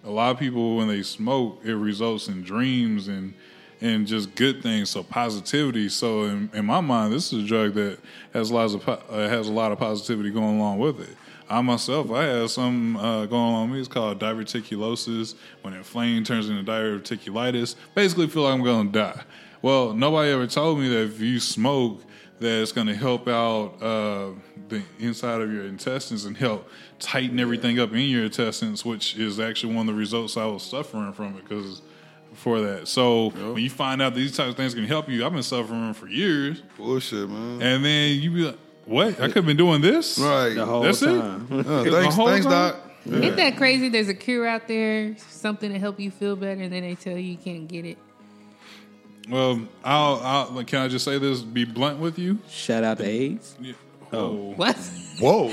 a 0.03 0.11
lot 0.11 0.29
of 0.29 0.37
people 0.37 0.75
when 0.77 0.87
they 0.87 1.01
smoke, 1.01 1.59
it 1.63 1.73
results 1.73 2.27
in 2.27 2.43
dreams 2.43 3.07
and 3.07 3.33
and 3.81 4.05
just 4.05 4.35
good 4.35 4.61
things. 4.61 4.91
So 4.91 5.01
positivity. 5.01 5.89
So 5.89 6.25
in, 6.25 6.51
in 6.53 6.65
my 6.67 6.81
mind, 6.81 7.13
this 7.13 7.33
is 7.33 7.43
a 7.43 7.47
drug 7.47 7.73
that 7.73 7.97
has 8.31 8.51
lots 8.51 8.75
of 8.75 8.87
uh, 8.87 8.99
has 9.09 9.49
a 9.49 9.51
lot 9.51 9.71
of 9.71 9.79
positivity 9.79 10.29
going 10.29 10.59
along 10.59 10.77
with 10.77 10.99
it. 11.01 11.17
I 11.49 11.61
myself, 11.61 12.11
I 12.11 12.25
have 12.25 12.51
some 12.51 12.95
uh, 12.97 13.25
going 13.25 13.55
on 13.55 13.71
me. 13.71 13.79
It's 13.79 13.87
called 13.87 14.19
diverticulosis. 14.19 15.33
When 15.63 15.73
inflamed, 15.73 16.27
turns 16.27 16.47
into 16.47 16.63
diverticulitis. 16.71 17.73
Basically, 17.95 18.27
feel 18.27 18.43
like 18.43 18.53
I'm 18.53 18.63
going 18.63 18.91
to 18.91 18.99
die. 18.99 19.23
Well, 19.63 19.93
nobody 19.93 20.29
ever 20.29 20.45
told 20.45 20.77
me 20.77 20.89
that 20.89 21.05
if 21.05 21.19
you 21.19 21.39
smoke, 21.39 22.03
that 22.39 22.61
it's 22.61 22.71
going 22.71 22.87
to 22.87 22.95
help 22.95 23.27
out 23.27 23.73
uh, 23.81 24.29
the 24.69 24.81
inside 24.99 25.41
of 25.41 25.51
your 25.51 25.63
intestines 25.65 26.25
and 26.25 26.37
help 26.37 26.69
tighten 26.99 27.39
everything 27.39 27.79
up 27.79 27.91
in 27.93 28.01
your 28.01 28.25
intestines, 28.25 28.85
which 28.85 29.15
is 29.17 29.39
actually 29.39 29.73
one 29.73 29.87
of 29.89 29.95
the 29.95 29.99
results 29.99 30.37
I 30.37 30.45
was 30.45 30.63
suffering 30.63 31.13
from 31.13 31.35
it 31.37 31.43
because 31.47 31.81
for 32.33 32.59
that. 32.61 32.87
So 32.87 33.29
when 33.31 33.63
you 33.63 33.69
find 33.69 34.01
out 34.01 34.13
these 34.13 34.35
types 34.37 34.49
of 34.51 34.55
things 34.57 34.75
can 34.75 34.83
help 34.85 35.09
you, 35.09 35.25
I've 35.25 35.33
been 35.33 35.41
suffering 35.41 35.93
for 35.93 36.07
years, 36.07 36.61
Bullshit, 36.77 37.27
man. 37.29 37.61
and 37.61 37.83
then 37.83 38.19
you 38.19 38.29
be 38.29 38.43
like, 38.43 38.57
"What? 38.85 39.13
I 39.19 39.25
could 39.27 39.37
have 39.37 39.45
been 39.47 39.57
doing 39.57 39.81
this." 39.81 40.19
right. 40.19 40.53
The 40.53 40.65
whole 40.65 40.83
That's 40.83 41.01
it? 41.01 41.07
time. 41.07 41.47
Uh, 41.51 41.83
The 41.83 41.91
thanks, 41.91 42.15
whole 42.15 42.27
thanks, 42.27 42.45
time? 42.45 42.73
Doc. 42.73 42.83
Isn't 43.07 43.35
that 43.37 43.55
crazy? 43.57 43.87
There's 43.89 44.09
a 44.09 44.13
cure 44.13 44.45
out 44.45 44.67
there, 44.67 45.15
something 45.17 45.71
to 45.71 45.79
help 45.79 45.99
you 45.99 46.11
feel 46.11 46.35
better, 46.35 46.61
and 46.61 46.71
then 46.73 46.83
they 46.83 46.93
tell 46.95 47.13
you 47.13 47.31
you 47.31 47.37
can't 47.37 47.67
get 47.67 47.85
it. 47.85 47.97
Well, 49.29 49.67
I'll, 49.83 50.19
I'll 50.23 50.63
can 50.63 50.79
I 50.81 50.87
just 50.87 51.03
say 51.05 51.17
this? 51.17 51.41
Be 51.41 51.65
blunt 51.65 51.99
with 51.99 52.17
you. 52.17 52.39
Shout 52.49 52.83
out 52.83 52.97
to 52.99 53.05
AIDS. 53.05 53.55
Yeah. 53.59 53.73
Oh, 54.13 54.53
What? 54.55 54.77
Whoa. 55.19 55.49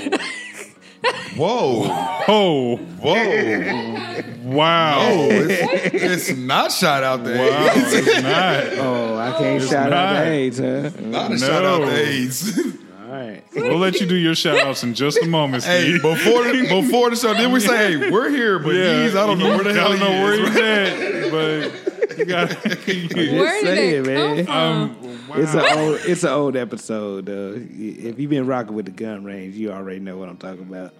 Whoa. 1.35 2.23
oh, 2.27 2.77
Whoa. 2.77 4.23
wow! 4.43 4.97
Oh, 5.01 5.27
it's, 5.29 6.29
it's 6.29 6.37
not 6.39 6.71
shot 6.71 7.03
out 7.03 7.23
there. 7.23 7.51
Wow, 7.51 7.71
it's 7.75 8.21
not. 8.23 8.85
Oh, 8.85 9.17
I 9.17 9.37
can't 9.37 9.61
shout 9.61 9.91
out 9.93 10.13
not. 10.13 10.23
to 10.23 10.29
AIDS, 10.29 10.59
huh? 10.59 10.91
Not 11.01 11.31
a 11.33 11.37
shout 11.37 11.65
out 11.65 11.81
No. 11.81 11.85
to 11.89 11.95
AIDS. 11.95 12.59
All 13.15 13.27
right. 13.29 13.43
We'll 13.55 13.77
let 13.77 13.99
you 14.01 14.05
do 14.07 14.15
your 14.15 14.35
shout 14.35 14.59
outs 14.59 14.83
in 14.83 14.93
just 14.93 15.21
a 15.21 15.27
moment, 15.27 15.63
hey, 15.63 15.83
Steve. 15.89 16.01
before 16.01 16.43
the, 16.43 16.67
before 16.81 17.09
the 17.09 17.15
show, 17.15 17.33
then 17.33 17.51
we 17.51 17.59
say, 17.59 17.97
hey, 17.97 18.11
we're 18.11 18.29
here, 18.29 18.59
but 18.59 18.73
he's, 18.73 19.15
I 19.15 19.25
don't 19.25 19.39
know 19.39 19.49
where 19.49 19.63
the 19.63 19.73
hell 19.73 19.93
I 19.93 19.97
don't 19.97 19.99
know 19.99 20.11
he 20.11 20.23
where 20.23 20.33
is. 20.33 20.49
he's 20.49 21.31
at, 21.31 21.31
but 22.11 22.17
you 22.17 22.25
got. 22.25 22.49
Where 22.65 22.75
did 23.63 23.63
saying, 23.63 24.03
that 24.03 24.45
come 24.47 24.47
man. 24.47 24.49
um, 24.49 25.27
wow. 25.29 25.35
It's 25.37 25.53
an 25.53 25.77
old, 25.77 25.99
it's 26.05 26.23
an 26.23 26.29
old 26.29 26.55
episode. 26.57 27.29
Uh, 27.29 27.53
if 27.55 28.19
you've 28.19 28.29
been 28.29 28.47
rocking 28.47 28.75
with 28.75 28.85
the 28.85 28.91
gun 28.91 29.23
range, 29.23 29.55
you 29.55 29.71
already 29.71 29.99
know 29.99 30.17
what 30.17 30.27
I'm 30.27 30.37
talking 30.37 30.63
about. 30.63 30.93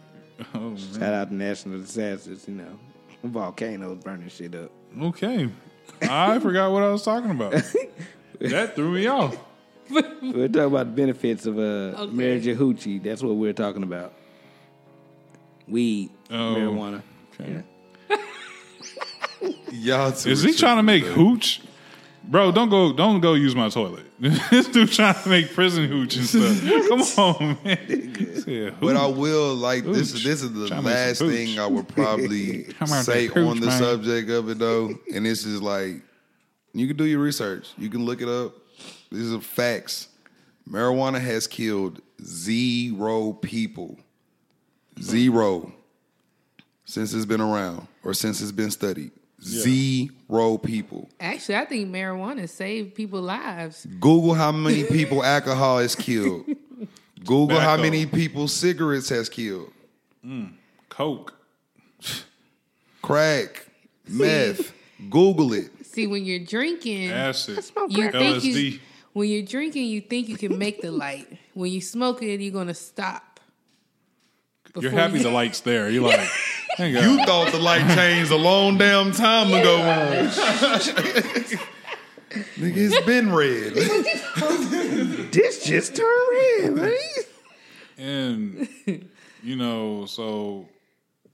Oh, 0.53 0.59
man. 0.59 0.77
Shout 0.77 1.13
out 1.13 1.29
to 1.29 1.35
national 1.35 1.79
disasters. 1.79 2.47
You 2.47 2.55
know, 2.55 2.79
volcanoes 3.23 3.97
burning 4.03 4.29
shit 4.29 4.55
up. 4.55 4.71
Okay, 5.01 5.49
I 6.01 6.39
forgot 6.39 6.71
what 6.71 6.83
I 6.83 6.89
was 6.89 7.03
talking 7.03 7.31
about. 7.31 7.51
that 8.39 8.75
threw 8.75 8.91
me 8.91 9.07
off. 9.07 9.37
We're 9.89 10.47
talking 10.47 10.61
about 10.61 10.87
the 10.87 10.93
benefits 10.95 11.45
of 11.45 11.57
uh, 11.57 11.61
Okay. 11.61 12.11
marriage 12.13 12.45
hoochie. 12.45 13.01
That's 13.03 13.21
what 13.21 13.35
we're 13.35 13.53
talking 13.53 13.83
about. 13.83 14.13
Weed, 15.67 16.09
Oh. 16.29 16.33
marijuana. 16.33 17.01
Okay. 17.39 17.63
Y'all 19.71 20.11
Is 20.11 20.41
he 20.43 20.53
trying 20.53 20.77
to 20.77 20.83
make 20.83 21.03
tripping, 21.03 21.19
hooch? 21.23 21.61
Bro, 22.23 22.53
don't 22.53 22.69
go, 22.69 22.91
don't 22.91 23.19
go 23.19 23.33
use 23.35 23.55
my 23.55 23.69
toilet. 23.69 24.05
this 24.19 24.67
dude 24.69 24.91
trying 24.91 25.13
to 25.21 25.29
make 25.29 25.53
prison 25.53 25.87
hooch 25.87 26.15
and 26.15 26.25
stuff. 26.25 26.61
Come 26.87 27.01
on, 27.23 27.57
man. 27.63 28.43
Yeah, 28.47 28.69
But 28.79 28.95
I 28.95 29.05
will 29.05 29.53
like 29.53 29.83
this. 29.83 30.13
Hooch. 30.13 30.23
This 30.23 30.41
is 30.41 30.51
the 30.53 30.67
Tryna 30.67 30.83
last 30.83 31.19
thing 31.19 31.59
I 31.59 31.67
would 31.67 31.87
probably 31.87 32.63
Come 32.79 32.91
on, 32.91 33.03
say 33.03 33.27
hooch, 33.27 33.37
on 33.37 33.59
the 33.59 33.67
man. 33.67 33.77
subject 33.79 34.29
of 34.31 34.49
it 34.49 34.57
though, 34.57 34.91
and 35.13 35.25
this 35.25 35.45
is 35.45 35.61
like 35.61 36.01
you 36.73 36.87
can 36.87 36.97
do 36.97 37.05
your 37.05 37.19
research. 37.19 37.69
You 37.77 37.89
can 37.89 38.05
look 38.05 38.21
it 38.21 38.27
up. 38.29 38.53
These 39.11 39.33
are 39.33 39.39
facts. 39.41 40.09
Marijuana 40.69 41.21
has 41.21 41.47
killed 41.47 42.01
zero 42.23 43.33
people, 43.33 43.99
zero, 45.01 45.71
since 46.85 47.13
it's 47.13 47.25
been 47.25 47.41
around 47.41 47.87
or 48.03 48.13
since 48.13 48.41
it's 48.41 48.51
been 48.51 48.71
studied. 48.71 49.11
Zero 49.41 50.57
people. 50.57 51.07
Actually, 51.19 51.57
I 51.57 51.65
think 51.65 51.89
marijuana 51.91 52.49
saved 52.49 52.95
people's 52.95 53.25
lives. 53.25 53.85
Google 53.99 54.33
how 54.33 54.51
many 54.51 54.83
people 54.85 55.23
alcohol 55.35 55.77
has 55.79 55.93
killed. 55.95 56.45
Google 57.19 57.59
how 57.59 57.75
Tobacco. 57.75 57.81
many 57.83 58.05
people 58.07 58.47
cigarettes 58.47 59.09
has 59.09 59.29
killed. 59.29 59.71
Mm, 60.25 60.53
Coke. 60.89 61.33
crack, 63.01 63.67
meth. 64.07 64.73
Google 65.09 65.53
it. 65.53 65.69
See, 65.85 66.07
when 66.07 66.25
you're 66.25 66.39
drinking, 66.39 67.11
Acid. 67.11 67.57
you 67.89 68.09
think 68.11 68.43
you, 68.43 68.53
LSD. 68.53 68.79
When 69.15 69.29
you're 69.29 69.43
drinking, 69.43 69.85
you 69.85 70.01
think 70.01 70.27
you 70.27 70.35
can 70.35 70.57
make 70.57 70.81
the 70.81 70.91
light. 70.91 71.25
When 71.53 71.71
you 71.71 71.79
smoke 71.79 72.21
it, 72.21 72.41
you're 72.41 72.51
gonna 72.51 72.73
stop. 72.73 73.39
You're 74.77 74.91
happy 74.91 75.19
you- 75.19 75.23
the 75.23 75.29
light's 75.39 75.61
there. 75.61 75.89
You're 75.89 76.03
like, 76.03 76.19
thank 76.77 76.93
You 76.95 77.23
thought 77.25 77.53
the 77.53 77.59
light 77.59 77.87
changed 77.95 78.29
a 78.31 78.35
long 78.35 78.77
damn 78.77 79.13
time 79.13 79.53
ago. 79.53 79.77
Nigga, 82.57 82.75
it's 82.75 83.05
been 83.05 83.31
red. 83.33 83.73
This 85.31 85.63
just 85.63 85.95
turned 85.95 86.29
red, 86.31 86.73
man. 86.75 86.93
and 87.97 88.67
you 89.41 89.55
know, 89.55 90.05
so 90.05 90.67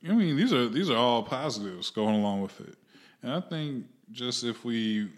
I 0.07 0.13
mean, 0.13 0.35
these 0.37 0.53
are 0.53 0.67
these 0.69 0.91
are 0.91 0.97
all 0.97 1.23
positives 1.23 1.89
going 1.89 2.13
along 2.13 2.43
with 2.43 2.59
it. 2.61 2.75
And 3.23 3.31
I 3.33 3.39
think 3.41 3.85
just 4.11 4.43
if 4.43 4.63
we, 4.65 5.09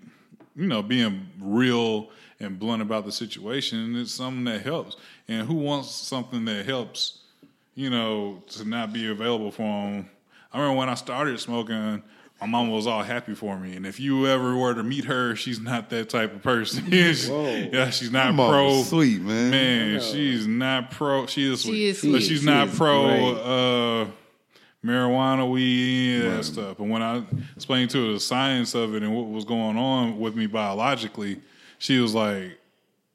you 0.56 0.68
know, 0.68 0.82
being 0.82 1.28
real 1.40 2.10
and 2.40 2.60
blunt 2.60 2.82
about 2.82 3.06
the 3.06 3.12
situation, 3.12 3.96
it's 3.96 4.12
something 4.12 4.44
that 4.46 4.62
helps. 4.62 4.96
And 5.28 5.48
who 5.48 5.56
wants 5.56 5.90
something 5.92 6.46
that 6.46 6.66
helps, 6.66 7.20
you 7.76 7.90
know, 7.90 8.44
to 8.52 8.66
not 8.68 8.92
be 8.94 9.10
available 9.10 9.52
for 9.52 9.62
them? 9.64 10.10
I 10.52 10.60
remember 10.60 10.78
when 10.80 10.90
I 10.90 10.96
started 10.96 11.40
smoking. 11.40 12.04
My 12.42 12.48
mom 12.48 12.70
was 12.72 12.88
all 12.88 13.04
happy 13.04 13.36
for 13.36 13.58
me, 13.58 13.76
and 13.78 13.86
if 13.88 14.02
you 14.02 14.28
ever 14.28 14.58
were 14.58 14.74
to 14.74 14.84
meet 14.84 15.06
her, 15.06 15.34
she's 15.34 15.62
not 15.62 15.90
that 15.92 16.10
type 16.10 16.36
of 16.36 16.44
person. 16.44 16.84
yeah, 16.92 17.90
she's 17.90 18.12
not 18.12 18.34
Mom 18.36 18.50
pro. 18.50 18.82
Sweet 18.84 19.22
man. 19.22 19.52
Man, 19.52 20.02
she's 20.02 20.46
not 20.46 20.92
pro. 20.92 21.26
She 21.26 21.50
is 21.50 21.62
sweet, 21.62 21.86
is 21.86 22.02
but 22.02 22.22
she's 22.22 22.42
She 22.42 22.46
not 22.46 22.68
is 22.68 22.78
pro 22.78 23.08
great. 23.08 23.38
uh, 23.38 24.06
marijuana, 24.84 25.50
weed, 25.50 26.18
any 26.18 26.28
of 26.28 26.34
that 26.38 26.44
stuff. 26.44 26.80
And 26.80 26.90
when 26.90 27.02
I 27.02 27.24
explained 27.56 27.90
to 27.92 28.08
her 28.08 28.14
the 28.14 28.20
science 28.20 28.76
of 28.76 28.96
it 28.96 29.04
and 29.04 29.16
what 29.16 29.28
was 29.28 29.46
going 29.46 29.78
on 29.78 30.20
with 30.20 30.36
me 30.36 30.48
biologically, 30.48 31.42
she 31.78 32.00
was 32.00 32.14
like 32.14 32.60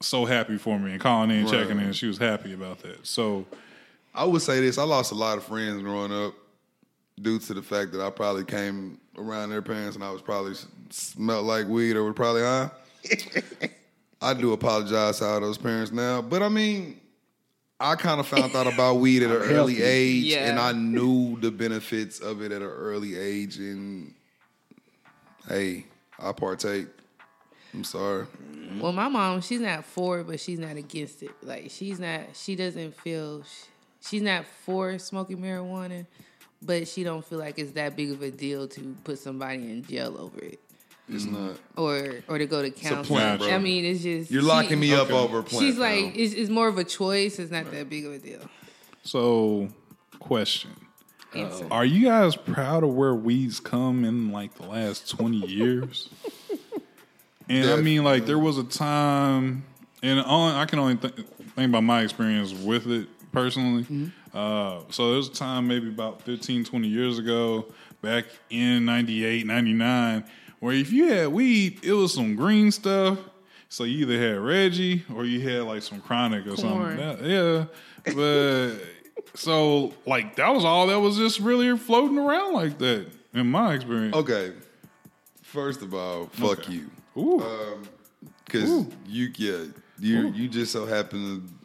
so 0.01 0.25
happy 0.25 0.59
for 0.59 0.79
me 0.79 0.93
and 0.93 1.01
calling 1.01 1.31
in, 1.31 1.47
checking 1.47 1.79
in. 1.79 1.93
She 1.93 2.07
was 2.07 2.19
happy 2.19 2.53
about 2.55 2.79
that. 2.81 3.07
So 3.07 3.45
I 4.15 4.25
would 4.25 4.43
say 4.43 4.61
this: 4.61 4.79
I 4.79 4.85
lost 4.85 5.13
a 5.13 5.17
lot 5.17 5.39
of 5.39 5.45
friends 5.45 5.83
growing 5.83 6.13
up 6.13 6.35
due 7.21 7.39
to 7.39 7.55
the 7.55 7.63
fact 7.63 7.93
that 7.93 8.01
I 8.01 8.11
probably 8.11 8.45
came 8.45 8.99
around 9.17 9.51
their 9.51 9.63
parents 9.63 9.97
and 9.97 10.05
I 10.05 10.11
was 10.11 10.23
probably 10.23 10.55
smelled 10.91 11.47
like 11.47 11.67
weed 11.67 11.97
or 11.97 12.05
was 12.05 12.15
probably 12.15 12.43
high. 12.43 12.71
I 14.21 14.35
do 14.35 14.53
apologize 14.53 15.19
to 15.19 15.27
all 15.27 15.41
those 15.41 15.59
parents 15.59 15.93
now, 15.93 16.23
but 16.23 16.43
I 16.43 16.49
mean, 16.49 17.01
I 17.81 17.95
kind 17.95 18.19
of 18.19 18.27
found 18.27 18.55
out 18.57 18.67
about 18.67 18.95
weed 18.97 19.23
at 19.23 19.31
an 19.31 19.37
early 19.57 19.83
age, 19.83 20.25
Yeah. 20.25 20.49
and 20.51 20.59
I 20.59 20.73
knew 20.73 21.39
the 21.41 21.51
benefits 21.51 22.19
of 22.21 22.43
it 22.43 22.51
at 22.51 22.61
an 22.63 22.69
early 22.69 23.17
age. 23.17 23.59
And 23.59 24.15
hey, 25.49 25.87
I 26.19 26.33
partake. 26.33 26.87
I'm 27.75 27.85
sorry. 27.85 28.27
Well, 28.81 28.93
my 28.93 29.09
mom, 29.09 29.41
she's 29.43 29.61
not 29.61 29.85
for 29.85 30.21
it, 30.21 30.27
but 30.27 30.41
she's 30.41 30.59
not 30.59 30.77
against 30.77 31.23
it. 31.23 31.31
Like 31.43 31.71
she's 31.71 32.01
not, 32.01 32.23
she 32.35 32.57
doesn't 32.57 32.97
feel, 32.97 33.43
she's 34.05 34.23
not 34.23 34.45
for 34.65 34.99
smoking 34.99 35.39
marijuana, 35.39 36.07
but 36.61 36.89
she 36.89 37.05
don't 37.05 37.25
feel 37.25 37.39
like 37.39 37.59
it's 37.59 37.73
that 37.73 37.95
big 37.95 38.11
of 38.11 38.23
a 38.23 38.31
deal 38.31 38.67
to 38.69 38.97
put 39.05 39.19
somebody 39.19 39.71
in 39.71 39.85
jail 39.85 40.17
over 40.19 40.39
it, 40.41 40.59
It's 41.11 41.25
not. 41.25 41.57
or 41.77 42.17
or 42.29 42.39
to 42.39 42.47
go 42.47 42.63
to 42.63 42.71
counseling. 42.71 43.05
plant, 43.05 43.41
bro. 43.41 43.51
I 43.51 43.59
mean, 43.59 43.85
it's 43.85 44.03
just 44.03 44.31
You're 44.31 44.43
she- 44.43 44.49
locking 44.49 44.79
me 44.81 44.93
up 44.95 45.07
Okay. 45.09 45.15
over 45.17 45.39
a 45.39 45.43
plant. 45.43 45.65
She's 45.65 45.77
bro. 45.77 45.85
like, 45.89 46.17
it's, 46.17 46.35
it's 46.35 46.51
more 46.51 46.69
of 46.69 46.77
a 46.79 46.85
choice. 46.85 47.39
It's 47.39 47.51
not 47.51 47.71
that 47.71 47.89
big 47.89 48.05
of 48.07 48.13
a 48.13 48.19
deal. 48.19 48.41
so 49.03 49.69
question. 50.19 50.71
Answer. 51.35 51.67
Are 51.71 51.85
you 51.85 52.07
guys 52.07 52.37
proud 52.37 52.83
of 52.85 52.95
where 52.95 53.15
weeds 53.15 53.61
come 53.61 54.05
in 54.05 54.33
like 54.33 54.55
the 54.55 54.67
last 54.67 55.11
20 55.11 55.47
years? 55.47 56.09
and 57.49 57.69
I 57.71 57.77
mean, 57.77 58.03
like, 58.05 58.25
there 58.27 58.39
was 58.39 58.57
a 58.59 58.65
time, 58.65 59.65
and 60.03 60.21
on, 60.21 60.55
I 60.55 60.65
can 60.65 60.79
only 60.79 60.97
th- 60.97 61.15
think 61.15 61.69
about 61.69 61.85
my 61.85 62.03
experience 62.03 62.53
with 62.55 62.91
it 62.91 63.09
personally. 63.33 64.11
Uh, 64.33 64.81
so 64.91 65.09
there 65.09 65.17
was 65.19 65.29
a 65.29 65.33
time, 65.33 65.67
maybe 65.69 65.89
about 65.89 66.23
15, 66.23 66.65
20 66.65 66.89
years 66.89 67.19
ago, 67.19 67.67
back 68.01 68.25
in 68.51 68.85
98, 68.87 69.47
99, 69.47 70.25
where 70.61 70.75
if 70.75 70.93
you 70.93 71.09
had 71.13 71.29
weed, 71.29 71.81
it 71.85 71.93
was 71.93 72.15
some 72.15 72.35
green 72.37 72.71
stuff. 72.71 73.19
So 73.71 73.85
you 73.85 74.07
either 74.07 74.19
had 74.19 74.39
Reggie 74.41 75.05
or 75.15 75.25
you 75.27 75.41
had 75.47 75.63
like 75.65 75.83
some 75.83 76.01
chronic 76.01 76.47
or 76.47 76.57
something. 76.57 76.97
That- 76.97 77.23
yeah. 77.23 77.65
But 78.15 78.79
so 79.35 79.93
like 80.07 80.37
that 80.37 80.49
was 80.55 80.65
all 80.65 80.87
that 80.87 80.99
was 81.01 81.17
just 81.19 81.39
really 81.41 81.77
floating 81.77 82.19
around 82.19 82.55
like 82.55 82.79
that. 82.79 83.07
in 83.35 83.51
my 83.51 83.75
experience. 83.75 84.17
Okay. 84.17 84.53
First 85.43 85.83
of 85.83 85.95
all, 85.95 86.27
fuck 86.33 86.61
Okay. 86.61 86.73
you. 86.75 86.91
Ooh. 87.17 87.41
Um, 87.43 87.83
because 88.45 88.87
you, 89.07 89.31
yeah, 89.37 89.65
you 89.99 90.29
you 90.29 90.49
just 90.49 90.73
so 90.73 90.87
happen 90.87 91.19
to 91.21 91.58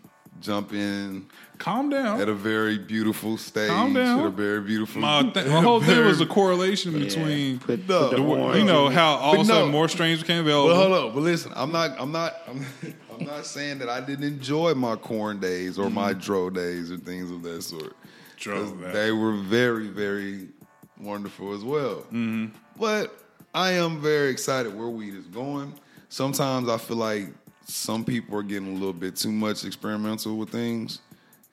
jump 0.44 0.74
in 0.74 1.26
Calm 1.58 1.90
down. 1.90 2.20
at 2.20 2.28
a 2.28 2.34
very 2.34 2.78
beautiful 2.78 3.38
stage. 3.38 3.70
Calm 3.70 3.94
down. 3.94 4.20
At 4.20 4.26
a 4.26 4.30
very 4.30 4.62
beautiful. 4.62 5.02
my, 5.02 5.24
th- 5.34 5.48
my 5.48 5.62
whole 5.62 5.82
thing 5.82 6.06
was 6.06 6.20
a 6.22 6.26
correlation 6.26 6.92
between 7.00 7.60
Put, 7.60 7.88
No. 7.88 8.10
the 8.10 8.16
The- 8.18 8.22
orange 8.22 8.58
you 8.60 8.66
know 8.66 8.90
how 8.90 9.16
all 9.16 9.36
of 9.36 9.42
a 9.42 9.46
sudden 9.46 9.68
no. 9.68 9.72
more 9.72 9.88
strains 9.88 10.20
became 10.22 10.44
But 10.44 10.52
hold 10.52 10.72
available. 10.72 11.08
on, 11.10 11.14
but 11.16 11.22
listen, 11.22 11.54
I'm 11.56 11.72
not, 11.72 12.00
I'm 12.00 12.12
not, 12.12 12.34
I'm, 12.48 12.66
I'm 13.20 13.26
not 13.26 13.46
saying 13.46 13.80
that 13.80 13.90
I 13.90 14.02
didn't 14.02 14.26
enjoy 14.26 14.74
my 14.74 14.96
corn 14.96 15.40
days 15.40 15.80
or 15.80 15.90
my 15.90 16.12
mm-hmm. 16.12 16.20
dro 16.20 16.50
days 16.50 16.92
or 16.92 16.98
things 16.98 17.32
of 17.32 17.42
that 17.44 17.62
sort. 17.64 17.96
Dro 18.38 18.62
'Cause 18.64 18.72
days. 18.74 18.94
They 18.94 19.12
were 19.12 19.34
very, 19.38 19.88
very 19.88 20.50
wonderful 21.00 21.54
as 21.54 21.64
well. 21.64 22.02
Mm-hmm. 22.12 22.48
But 22.78 23.18
I 23.54 23.72
am 23.74 24.02
very 24.02 24.32
excited 24.32 24.76
where 24.76 24.88
weed 24.90 25.14
is 25.14 25.28
going. 25.28 25.74
Sometimes 26.10 26.68
I 26.70 26.78
feel 26.78 26.98
like 26.98 27.30
some 27.66 28.04
people 28.06 28.38
are 28.38 28.44
getting 28.44 28.70
a 28.70 28.74
little 28.74 28.94
bit 28.94 29.16
too 29.16 29.32
much 29.32 29.66
experimental 29.66 30.38
with 30.38 30.50
things, 30.50 31.00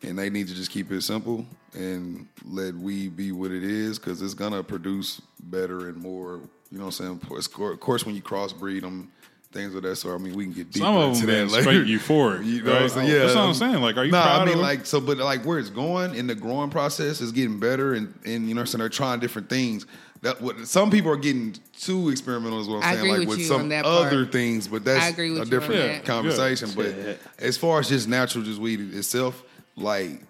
and 0.02 0.18
they 0.18 0.30
need 0.30 0.48
to 0.48 0.54
just 0.54 0.70
keep 0.70 0.90
it 0.90 1.02
simple 1.02 1.46
and 1.74 2.26
let 2.44 2.74
weed 2.74 3.16
be 3.16 3.32
what 3.32 3.50
it 3.50 3.62
is 3.62 3.98
because 3.98 4.20
it's 4.22 4.34
gonna 4.34 4.62
produce 4.62 5.20
better 5.44 5.88
and 5.88 5.96
more. 5.96 6.40
You 6.70 6.78
know 6.78 6.86
what 6.86 7.00
I'm 7.00 7.20
saying? 7.22 7.38
Of 7.38 7.80
course, 7.80 8.06
when 8.06 8.14
you 8.14 8.22
crossbreed 8.22 8.82
them, 8.82 9.10
things 9.52 9.74
of 9.74 9.82
that 9.82 9.96
sort. 9.96 10.20
I 10.20 10.22
mean, 10.22 10.34
we 10.34 10.44
can 10.44 10.52
get 10.52 10.72
of 10.80 11.14
into 11.14 11.26
that 11.26 11.48
later. 11.50 11.62
straight 11.62 11.86
euphoric. 11.86 12.44
You 12.44 12.62
know 12.62 12.70
what 12.70 12.76
I'm 12.76 12.82
right? 12.82 12.90
saying? 12.90 13.08
Yeah, 13.08 13.18
That's 13.20 13.34
what 13.34 13.42
I'm 13.42 13.54
saying. 13.54 13.82
Like, 13.82 13.96
are 13.96 14.04
you 14.04 14.12
Nah, 14.12 14.40
I 14.40 14.44
mean, 14.44 14.60
like, 14.60 14.86
so, 14.86 15.00
but 15.00 15.18
like 15.18 15.44
where 15.44 15.58
it's 15.58 15.70
going 15.70 16.14
in 16.14 16.26
the 16.26 16.34
growing 16.34 16.70
process 16.70 17.20
is 17.20 17.32
getting 17.32 17.58
better, 17.58 17.94
and 17.94 18.14
and 18.24 18.48
you 18.48 18.54
know, 18.54 18.60
what 18.60 18.62
I'm 18.62 18.66
saying 18.66 18.80
they're 18.80 18.88
trying 18.88 19.20
different 19.20 19.48
things. 19.48 19.86
That 20.22 20.40
what 20.42 20.66
some 20.68 20.90
people 20.90 21.10
are 21.10 21.16
getting 21.16 21.54
too 21.78 22.10
experimental 22.10 22.60
is 22.60 22.68
what 22.68 22.78
I'm 22.78 22.82
I 22.82 22.94
saying, 22.94 22.98
agree 22.98 23.10
like 23.10 23.18
with 23.20 23.28
with 23.28 23.38
you 23.38 23.44
some 23.46 23.62
on 23.62 23.68
that 23.70 23.84
part. 23.84 24.06
other 24.06 24.26
things, 24.26 24.68
but 24.68 24.84
that's 24.84 25.02
I 25.02 25.08
agree 25.08 25.30
with 25.30 25.42
a 25.42 25.46
different 25.46 25.80
that. 25.80 26.04
conversation. 26.04 26.68
Yeah. 26.68 26.74
But 26.76 27.18
as 27.38 27.56
far 27.56 27.80
as 27.80 27.88
just 27.88 28.06
natural, 28.06 28.44
just 28.44 28.60
weed 28.60 28.80
itself, 28.94 29.42
like 29.76 30.20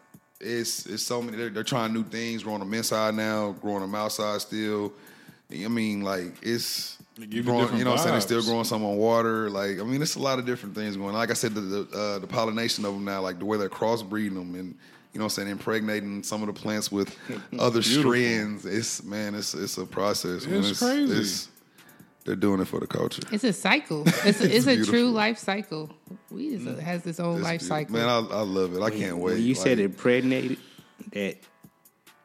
it's 0.41 0.87
it's 0.87 1.03
so 1.03 1.21
many. 1.21 1.37
They're, 1.37 1.51
they're 1.51 1.65
trying 1.65 1.93
new 1.93 2.05
things, 2.05 2.45
growing 2.45 2.61
them 2.61 2.73
inside 2.73 3.15
now, 3.15 3.53
growing 3.61 3.81
them 3.81 3.95
outside 3.97 4.41
still. 4.43 4.93
I 5.53 5.67
mean, 5.67 6.03
like 6.03 6.35
it's 6.41 6.97
give 7.19 7.33
you 7.33 7.43
growing, 7.43 7.77
you 7.77 7.83
know, 7.83 7.91
what 7.91 7.99
I'm 7.99 8.05
saying 8.05 8.13
they're 8.13 8.21
still 8.21 8.43
growing 8.45 8.63
some 8.63 8.85
on 8.85 8.97
water. 8.97 9.51
Like 9.51 9.81
I 9.81 9.83
mean, 9.83 10.01
it's 10.01 10.15
a 10.15 10.21
lot 10.21 10.39
of 10.39 10.47
different 10.47 10.77
things 10.77 10.97
going. 10.97 11.09
on. 11.09 11.15
Like 11.15 11.31
I 11.31 11.35
said, 11.35 11.55
the 11.57 11.61
the, 11.63 11.99
uh, 11.99 12.19
the 12.21 12.29
pollination 12.29 12.85
of 12.85 12.95
them 12.95 13.05
now, 13.05 13.23
like 13.23 13.41
the 13.41 13.45
way 13.45 13.59
they're 13.59 13.69
crossbreeding 13.69 14.35
them 14.35 14.55
and. 14.55 14.77
You 15.13 15.19
know 15.19 15.25
what 15.25 15.33
I'm 15.33 15.45
saying? 15.45 15.49
Impregnating 15.49 16.23
some 16.23 16.41
of 16.43 16.47
the 16.47 16.61
plants 16.61 16.93
with 16.93 17.17
other 17.59 17.83
strands. 17.83 18.65
It's 18.65 19.03
man, 19.03 19.35
it's 19.35 19.55
it's 19.55 19.77
a 19.79 19.85
process. 19.87 20.47
man. 20.47 20.63
It's 20.65 20.79
crazy. 20.79 21.49
they're 22.25 22.37
doing 22.37 22.61
it 22.61 22.67
for 22.67 22.79
the 22.81 22.87
culture. 22.87 23.23
It's 23.33 23.43
a 23.45 23.53
cycle. 23.53 24.05
It's 24.25 24.41
a, 24.41 24.57
it's 24.57 24.67
a 24.67 24.85
true 24.85 25.11
life 25.11 25.39
cycle. 25.39 25.91
Weed 26.31 26.53
is 26.55 26.67
a, 26.67 26.81
has 26.81 27.05
its 27.07 27.19
own 27.19 27.37
It's 27.39 27.45
life 27.45 27.61
beautiful. 27.61 27.77
cycle. 27.77 27.95
Man, 27.97 28.09
I, 28.09 28.39
I 28.39 28.43
love 28.43 28.75
it. 28.77 28.83
I 28.83 28.91
can't 28.91 29.17
wait. 29.19 29.35
When 29.35 29.43
you 29.43 29.55
Like, 29.55 29.63
said 29.63 29.79
impregnated, 29.81 30.59
that 31.13 31.39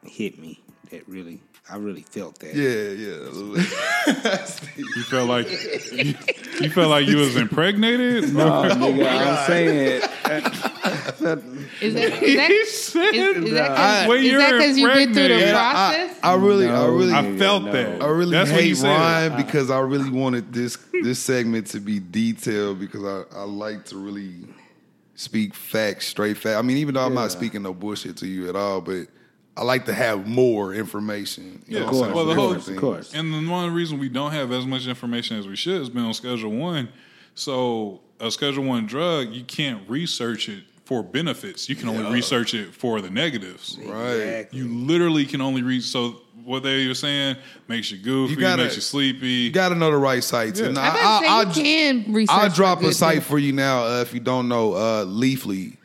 hit 0.04 0.38
me. 0.38 0.62
That 0.90 1.08
really, 1.08 1.40
I 1.68 1.76
really 1.78 2.02
felt 2.02 2.38
that. 2.40 2.54
Yeah, 2.54 2.90
yeah. 2.94 4.46
You 4.76 5.02
felt 5.04 5.28
like 5.28 5.50
you, 5.50 6.14
you 6.60 6.70
felt 6.70 6.90
like 6.90 7.06
you 7.06 7.16
was 7.16 7.34
impregnated. 7.44 8.24
Oh, 8.24 8.28
no, 8.68 8.74
nigga, 8.92 9.08
I'm 9.08 9.28
oh, 9.36 9.44
saying. 9.46 10.02
is 11.00 11.20
that 11.20 11.42
is 11.80 11.94
that 11.94 12.50
is, 12.50 12.94
is 13.44 13.52
that 13.52 14.06
because 14.06 14.78
you're 14.78 14.92
through 14.94 15.14
the 15.14 15.24
impregnated- 15.24 15.50
process? 15.50 16.18
I, 16.22 16.32
I 16.32 16.34
really, 16.36 16.68
I 16.68 16.86
really, 16.86 17.12
I 17.12 17.36
felt 17.36 17.64
No. 17.64 17.72
that. 17.72 18.02
I 18.02 18.06
really 18.06 18.30
That's 18.32 18.50
hate 18.50 18.74
said. 18.76 18.88
Ryan 18.88 19.32
uh, 19.32 19.36
because 19.36 19.70
I 19.70 19.80
really 19.80 20.10
wanted 20.10 20.52
this 20.52 20.76
this 21.02 21.18
segment 21.18 21.66
to 21.68 21.80
be 21.80 21.98
detailed 21.98 22.78
because 22.78 23.02
I, 23.04 23.24
I 23.38 23.42
like 23.44 23.86
to 23.86 23.96
really 23.96 24.46
speak 25.14 25.54
facts, 25.54 26.06
straight 26.06 26.36
facts. 26.36 26.56
I 26.58 26.62
mean, 26.62 26.76
even 26.76 26.94
though 26.94 27.04
I'm 27.04 27.14
Yeah. 27.14 27.22
not 27.22 27.32
speaking 27.32 27.62
no 27.62 27.74
bullshit 27.74 28.16
to 28.18 28.26
you 28.26 28.48
at 28.48 28.54
all, 28.56 28.80
but 28.80 29.06
I 29.56 29.62
like 29.64 29.86
to 29.86 29.94
have 29.94 30.26
more 30.26 30.74
information. 30.74 31.62
You 31.66 31.78
Yeah, 31.78 31.80
know 31.84 31.86
of 31.88 31.94
what 31.94 31.96
I'm 31.96 32.00
saying? 32.02 32.12
course, 32.12 32.14
well, 32.16 32.26
the 32.26 32.34
whole- 32.34 32.74
Of 32.74 32.76
course. 32.76 33.14
And 33.14 33.32
then 33.32 33.48
one 33.48 33.72
reason 33.72 33.98
we 33.98 34.08
don't 34.10 34.32
have 34.32 34.52
as 34.52 34.66
much 34.66 34.86
information 34.86 35.38
as 35.38 35.46
we 35.48 35.56
should 35.56 35.78
has 35.78 35.88
been 35.88 36.04
on 36.04 36.12
Schedule 36.14 36.50
One. 36.50 36.88
So 37.34 38.00
a 38.20 38.30
Schedule 38.30 38.64
One 38.64 38.86
drug, 38.86 39.32
you 39.32 39.44
can't 39.44 39.88
research 39.88 40.48
it 40.48 40.64
for 40.84 41.02
benefits. 41.02 41.68
You 41.68 41.74
can 41.76 41.88
only 41.88 42.10
research 42.12 42.54
it 42.54 42.74
for 42.74 43.00
the 43.00 43.10
negatives. 43.10 43.78
Right. 43.82 44.12
Exactly. 44.12 44.58
You 44.58 44.68
literally 44.68 45.24
can 45.24 45.40
only 45.40 45.62
read. 45.62 45.82
So 45.82 46.20
what 46.44 46.62
they 46.62 46.86
were 46.86 46.94
saying 46.94 47.36
makes 47.66 47.90
you 47.90 47.98
goofy, 47.98 48.34
You 48.34 48.40
gotta- 48.40 48.62
makes 48.64 48.76
you 48.76 48.82
sleepy. 48.82 49.26
You 49.26 49.50
got 49.52 49.70
to 49.70 49.74
know 49.74 49.90
the 49.90 49.96
right 49.96 50.22
sites. 50.22 50.60
Yeah. 50.60 50.66
And 50.66 50.78
I 50.78 50.88
I, 50.88 50.90
I, 50.94 51.20
I'll, 51.28 51.46
you 51.48 51.52
can 51.54 52.12
research. 52.12 52.36
I'll 52.36 52.50
drop 52.50 52.82
a 52.82 52.92
site 52.92 53.14
things. 53.14 53.24
for 53.26 53.38
you 53.38 53.52
now 53.52 53.84
uh, 53.84 54.02
if 54.02 54.12
you 54.14 54.20
don't 54.20 54.48
know. 54.48 54.74
Uh, 54.74 55.04
Leafly. 55.06 55.76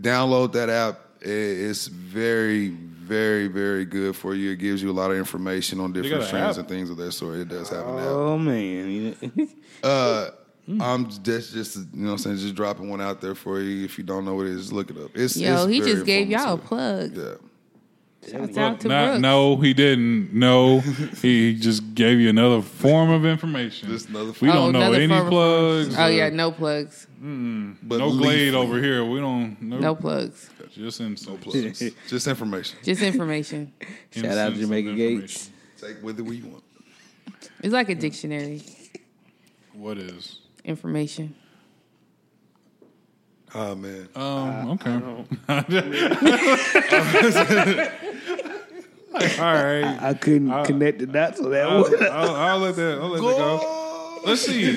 Download 0.00 0.52
that 0.52 0.68
app. 0.68 1.00
It- 1.20 1.28
It's 1.70 1.86
very, 1.88 2.68
very, 2.68 3.48
very 3.48 3.84
good 3.84 4.14
for 4.16 4.34
you. 4.34 4.50
It 4.52 4.56
gives 4.58 4.82
you 4.82 4.90
a 4.90 4.92
lot 4.92 5.10
of 5.10 5.16
information 5.16 5.80
on 5.80 5.92
different 5.92 6.14
got 6.16 6.20
an 6.22 6.26
strands 6.28 6.58
app? 6.58 6.60
and 6.62 6.68
things 6.68 6.90
of 6.90 6.96
that 6.98 7.12
sort. 7.12 7.36
It 7.38 7.48
does 7.48 7.68
have 7.70 7.86
an 7.86 7.98
app. 7.98 8.04
Oh 8.06 8.38
man, 8.38 9.16
Uh, 9.82 10.30
I'm 10.80 11.08
just, 11.08 11.54
just 11.54 11.76
you 11.76 11.84
know, 11.94 12.08
what 12.08 12.12
I'm 12.12 12.18
saying, 12.18 12.36
just 12.36 12.54
dropping 12.54 12.90
one 12.90 13.00
out 13.00 13.22
there 13.22 13.34
for 13.34 13.58
you. 13.60 13.84
If 13.86 13.96
you 13.96 14.04
don't 14.04 14.26
know 14.26 14.34
what 14.34 14.46
it 14.46 14.52
is, 14.52 14.70
look 14.72 14.90
it 14.90 14.98
up. 14.98 15.10
It's 15.14 15.34
Yo, 15.36 15.54
it's 15.64 15.72
he 15.72 15.80
very 15.80 15.92
just 15.94 16.04
gave 16.04 16.28
y'all 16.28 16.40
a 16.50 16.52
informative. 16.54 17.14
plug. 17.14 17.16
Yeah, 17.16 17.24
Shouts 17.24 17.57
Well, 18.32 18.46
not- 18.48 19.20
no, 19.20 19.56
he 19.56 19.72
didn't. 19.74 20.32
No, 20.34 20.80
he 21.22 21.54
just 21.54 21.94
gave 21.94 22.20
you 22.20 22.28
another 22.28 22.60
form 22.60 23.10
of 23.10 23.24
information. 23.24 23.88
Just 23.88 24.08
another 24.08 24.32
we 24.40 24.48
don't 24.48 24.74
Oh, 24.74 24.80
know 24.80 24.92
any 24.92 25.06
plugs. 25.06 25.96
Oh 25.96 26.04
or- 26.06 26.10
yeah, 26.10 26.26
uh, 26.26 26.30
no 26.30 26.50
plugs. 26.50 27.06
but 27.20 27.98
no 27.98 28.10
glade 28.10 28.54
over 28.54 28.80
here. 28.82 29.04
We 29.04 29.20
don't. 29.20 29.60
No, 29.62 29.78
No 29.78 29.94
plugs. 29.94 30.50
Just 30.74 31.00
in 31.00 31.16
no 31.26 31.36
Plugs. 31.36 31.82
just 32.08 32.26
information. 32.26 32.78
Just 32.84 33.02
information. 33.02 33.72
Shout 34.10 34.26
out 34.26 34.54
to 34.54 34.60
Jamaica 34.60 34.94
Gates. 34.94 35.50
Take 35.80 36.02
with 36.02 36.20
it 36.20 36.26
you 36.26 36.46
want. 36.46 36.64
It's 37.62 37.72
like 37.72 37.88
a 37.88 37.94
dictionary. 37.94 38.62
What 39.72 39.98
is? 39.98 40.38
Information. 40.64 41.34
Oh 43.54 43.74
man, 43.74 44.08
Um. 44.14 44.70
okay. 44.72 45.00
All 49.14 49.20
right. 49.54 49.96
I 50.00 50.14
couldn't 50.14 50.64
connect 50.64 50.98
the 51.00 51.06
dots 51.06 51.40
on 51.40 51.50
that 51.50 51.66
I'll, 51.66 51.82
one. 51.82 52.02
I'll, 52.04 52.36
I'll 52.36 52.58
let 52.58 52.76
that. 52.76 52.98
I'll 52.98 53.08
let 53.08 53.20
that 53.20 53.36
go. 53.36 53.74
Let's 54.26 54.42
see. 54.42 54.72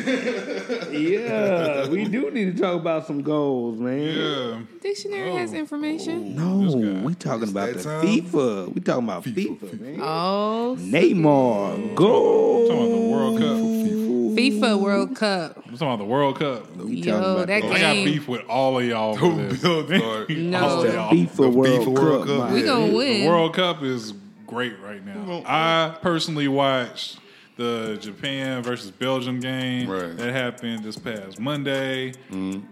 yeah, 1.15 1.87
we 1.89 2.05
do 2.05 2.29
need 2.31 2.55
to 2.55 2.61
talk 2.61 2.79
about 2.79 3.07
some 3.07 3.21
goals, 3.23 3.79
man. 3.79 3.99
Yeah. 3.99 4.59
Dictionary 4.81 5.31
has 5.33 5.53
information. 5.53 6.35
No, 6.35 7.01
we 7.03 7.15
talking 7.15 7.49
about 7.49 7.73
the 7.73 7.81
time. 7.83 8.05
FIFA. 8.05 8.73
We 8.73 8.81
talking 8.81 9.03
about 9.03 9.23
FIFA, 9.23 9.79
man. 9.81 9.99
Oh, 10.01 10.75
Neymar, 10.79 11.95
goal. 11.95 12.67
talking 12.67 12.83
about 12.83 13.01
the 13.01 13.09
World 13.09 13.37
Cup. 13.39 13.47
FIFA 13.47 14.00
World 14.35 15.15
Cup. 15.15 15.57
I'm 15.57 15.63
talking 15.73 15.87
about 15.87 15.97
the 15.99 16.05
World 16.05 16.39
Cup. 16.39 16.67
Yo, 16.85 17.37
that 17.39 17.47
that. 17.47 17.63
I 17.63 17.79
got 17.79 17.93
beef 17.93 18.27
with 18.27 18.41
all 18.47 18.79
of 18.79 18.85
y'all. 18.85 19.15
For 19.15 19.21
Don't 19.21 19.87
this. 19.87 20.29
No. 20.37 20.63
All 20.67 20.81
of 20.81 20.87
The 20.87 20.93
y'all. 20.93 21.11
FIFA 21.11 21.53
World, 21.53 21.67
FIFA 21.67 21.87
World 21.99 22.27
Cup. 22.27 22.37
Cup, 22.37 22.45
man. 22.45 22.53
We 22.53 22.63
gonna 22.63 22.87
The 22.89 22.95
win. 22.95 23.27
World 23.27 23.53
Cup 23.55 23.83
is 23.83 24.13
great 24.47 24.79
right 24.81 25.03
now. 25.05 25.43
I 25.45 25.97
personally 26.01 26.47
watched 26.47 27.19
the 27.57 27.97
Japan 28.01 28.63
versus 28.63 28.89
Belgium 28.91 29.39
game 29.39 29.87
Right. 29.89 30.17
that 30.17 30.33
happened 30.33 30.83
this 30.83 30.97
past 30.97 31.39
Monday. 31.39 32.13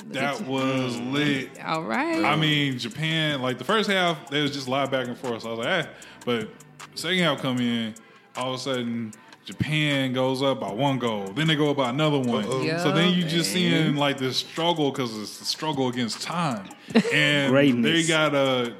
That 0.08 0.42
was 0.42 0.98
lit. 1.00 1.50
All 1.64 1.84
right. 1.84 2.24
I 2.24 2.36
mean, 2.36 2.80
Japan, 2.80 3.42
like 3.42 3.58
the 3.58 3.64
first 3.66 3.90
half, 3.90 4.30
they 4.30 4.42
was 4.42 4.52
just 4.52 4.68
lie 4.68 4.86
back 4.88 5.08
and 5.08 5.18
forth. 5.18 5.44
So 5.44 5.50
I 5.50 5.52
was 5.52 5.60
like, 5.66 5.86
eh. 5.86 5.90
But 6.26 6.50
second 6.96 7.20
half 7.20 7.42
come 7.42 7.60
in, 7.60 7.94
all 8.36 8.54
of 8.54 8.60
a 8.60 8.64
sudden, 8.64 9.14
Japan 9.50 10.14
goes 10.14 10.44
up 10.44 10.60
by 10.60 10.72
one 10.72 11.00
goal. 11.00 11.26
Then 11.34 11.48
they 11.48 11.56
go 11.56 11.72
up 11.72 11.78
by 11.78 11.90
another 11.90 12.20
one. 12.20 12.64
Yeah, 12.64 12.84
so 12.84 12.92
then 12.92 13.16
you 13.16 13.24
just 13.24 13.52
man. 13.52 13.72
seeing 13.72 13.96
like 13.96 14.20
this 14.20 14.38
struggle 14.38 14.92
because 14.92 15.18
it's 15.18 15.40
the 15.40 15.46
struggle 15.46 15.88
against 15.88 16.22
time. 16.22 16.70
And 17.12 17.52
Greatness. 17.52 18.08
they 18.08 18.08
got 18.08 18.36
a. 18.36 18.76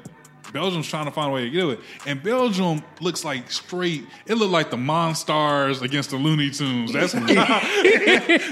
Belgium's 0.52 0.88
trying 0.88 1.04
to 1.06 1.12
find 1.12 1.30
a 1.30 1.32
way 1.34 1.42
to 1.44 1.50
get 1.50 1.64
it. 1.66 1.80
And 2.06 2.20
Belgium 2.22 2.82
looks 3.00 3.24
like 3.24 3.50
straight. 3.52 4.04
It 4.26 4.34
looked 4.34 4.50
like 4.52 4.70
the 4.70 4.76
Monstars 4.76 5.80
against 5.82 6.10
the 6.10 6.16
Looney 6.16 6.50
Tunes. 6.50 6.92
That's 6.92 7.12
how, 7.14 7.22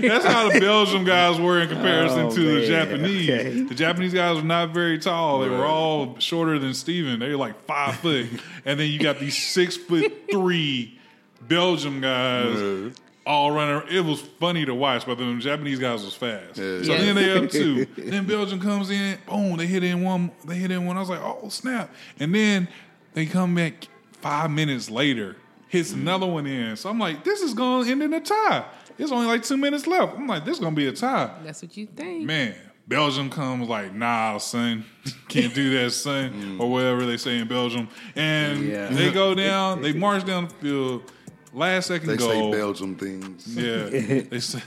that's 0.00 0.24
how 0.24 0.48
the 0.52 0.60
Belgium 0.60 1.04
guys 1.04 1.40
were 1.40 1.60
in 1.60 1.68
comparison 1.68 2.26
Oh, 2.26 2.30
to 2.34 2.60
the. 2.60 2.66
Japanese. 2.68 3.30
Okay. 3.30 3.62
The 3.62 3.74
Japanese 3.74 4.14
guys 4.14 4.36
were 4.36 4.42
not 4.42 4.70
very 4.70 4.98
tall. 4.98 5.40
They 5.40 5.48
were 5.48 5.64
all 5.66 6.18
shorter 6.20 6.58
than 6.60 6.72
Steven. 6.74 7.18
They 7.20 7.30
were 7.30 7.36
like 7.36 7.64
five 7.64 7.96
foot. 7.96 8.26
And 8.64 8.78
then 8.78 8.88
you 8.90 8.98
got 9.00 9.18
these 9.18 9.36
six 9.36 9.76
foot 9.76 10.12
three 10.30 10.97
Belgium 11.40 12.00
guys 12.00 12.92
all 13.26 13.52
running. 13.52 13.88
It 13.90 14.00
was 14.00 14.20
funny 14.22 14.64
to 14.64 14.74
watch, 14.74 15.04
but 15.06 15.18
the 15.18 15.36
Japanese 15.38 15.78
guys 15.78 16.04
was 16.04 16.14
fast. 16.14 16.56
Yeah. 16.56 16.82
So 16.82 16.92
Yes. 16.92 17.00
then 17.00 17.14
they 17.14 17.32
up 17.32 17.50
two. 17.50 17.84
then 17.96 18.26
Belgium 18.26 18.58
comes 18.60 18.90
in, 18.90 19.18
boom, 19.26 19.56
they 19.56 19.66
hit 19.66 19.84
in 19.84 20.02
one, 20.02 20.30
they 20.46 20.56
hit 20.56 20.70
in 20.70 20.86
one. 20.86 20.96
I 20.96 21.00
was 21.00 21.10
like, 21.10 21.20
oh 21.22 21.48
snap. 21.50 21.94
And 22.18 22.34
then 22.34 22.68
they 23.14 23.26
come 23.26 23.54
back 23.54 23.88
five 24.20 24.50
minutes 24.50 24.90
later 24.90 25.36
hits 25.68 25.92
mm. 25.92 26.00
another 26.00 26.26
one 26.26 26.46
in. 26.46 26.76
So 26.76 26.90
I'm 26.90 26.98
like, 26.98 27.24
this 27.24 27.40
is 27.40 27.54
going 27.54 27.84
to 27.84 27.90
end 27.92 28.02
in 28.02 28.12
a 28.14 28.20
tie. 28.20 28.64
It's 28.98 29.12
only 29.12 29.26
like 29.26 29.44
two 29.44 29.56
minutes 29.56 29.86
left. 29.86 30.16
I'm 30.16 30.26
like, 30.26 30.44
this 30.44 30.54
is 30.54 30.60
going 30.60 30.74
to 30.74 30.76
be 30.76 30.88
a 30.88 30.92
tie. 30.92 31.32
That's 31.44 31.62
what 31.62 31.76
you 31.76 31.86
think. 31.86 32.24
Man, 32.24 32.54
Belgium 32.88 33.30
comes 33.30 33.68
like, 33.68 33.94
nah, 33.94 34.38
son, 34.38 34.84
can't 35.28 35.54
do 35.54 35.78
that, 35.78 35.90
son, 35.90 36.32
mm. 36.58 36.60
or 36.60 36.70
whatever 36.70 37.06
they 37.06 37.16
say 37.16 37.38
in 37.38 37.46
Belgium. 37.46 37.88
And 38.16 38.64
Yeah. 38.64 38.88
they 38.88 39.12
go 39.12 39.34
down, 39.34 39.82
they 39.82 39.92
march 39.92 40.24
down 40.24 40.48
the 40.48 40.54
field. 40.54 41.12
Last 41.54 41.86
second 41.86 42.08
They 42.08 42.16
goal. 42.16 42.28
say 42.28 42.50
Belgium 42.58 42.94
things. 42.96 43.46
Yeah, 43.56 43.84
they 44.30 44.38
say 44.40 44.60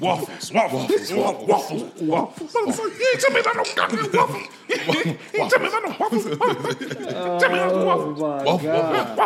waffles, 0.00 0.52
waffles, 0.52 1.12
waffles, 1.12 1.48
waffles, 1.48 2.02
waffles. 2.02 2.52
Motherfucker, 2.52 2.98
you 2.98 3.10
ain't 3.12 3.20
tell 3.20 3.32
me 3.32 3.40
about 3.40 3.56
no 3.56 3.64
goddamn 3.74 4.12
waffles. 4.12 4.48
You 4.68 5.40
ain't 5.40 5.50
tell 5.50 5.60
me 5.60 5.68
about 5.68 5.82
no 5.82 5.96
waffles. 5.98 6.26
Oh, 6.38 6.54
waffles. 6.54 7.42
Tell 7.42 7.50
me 7.50 7.58
about 7.58 7.72
no 7.74 7.84
waffles. 7.86 8.20
Oh 8.22 8.58
my 8.58 8.62
God. 8.62 9.18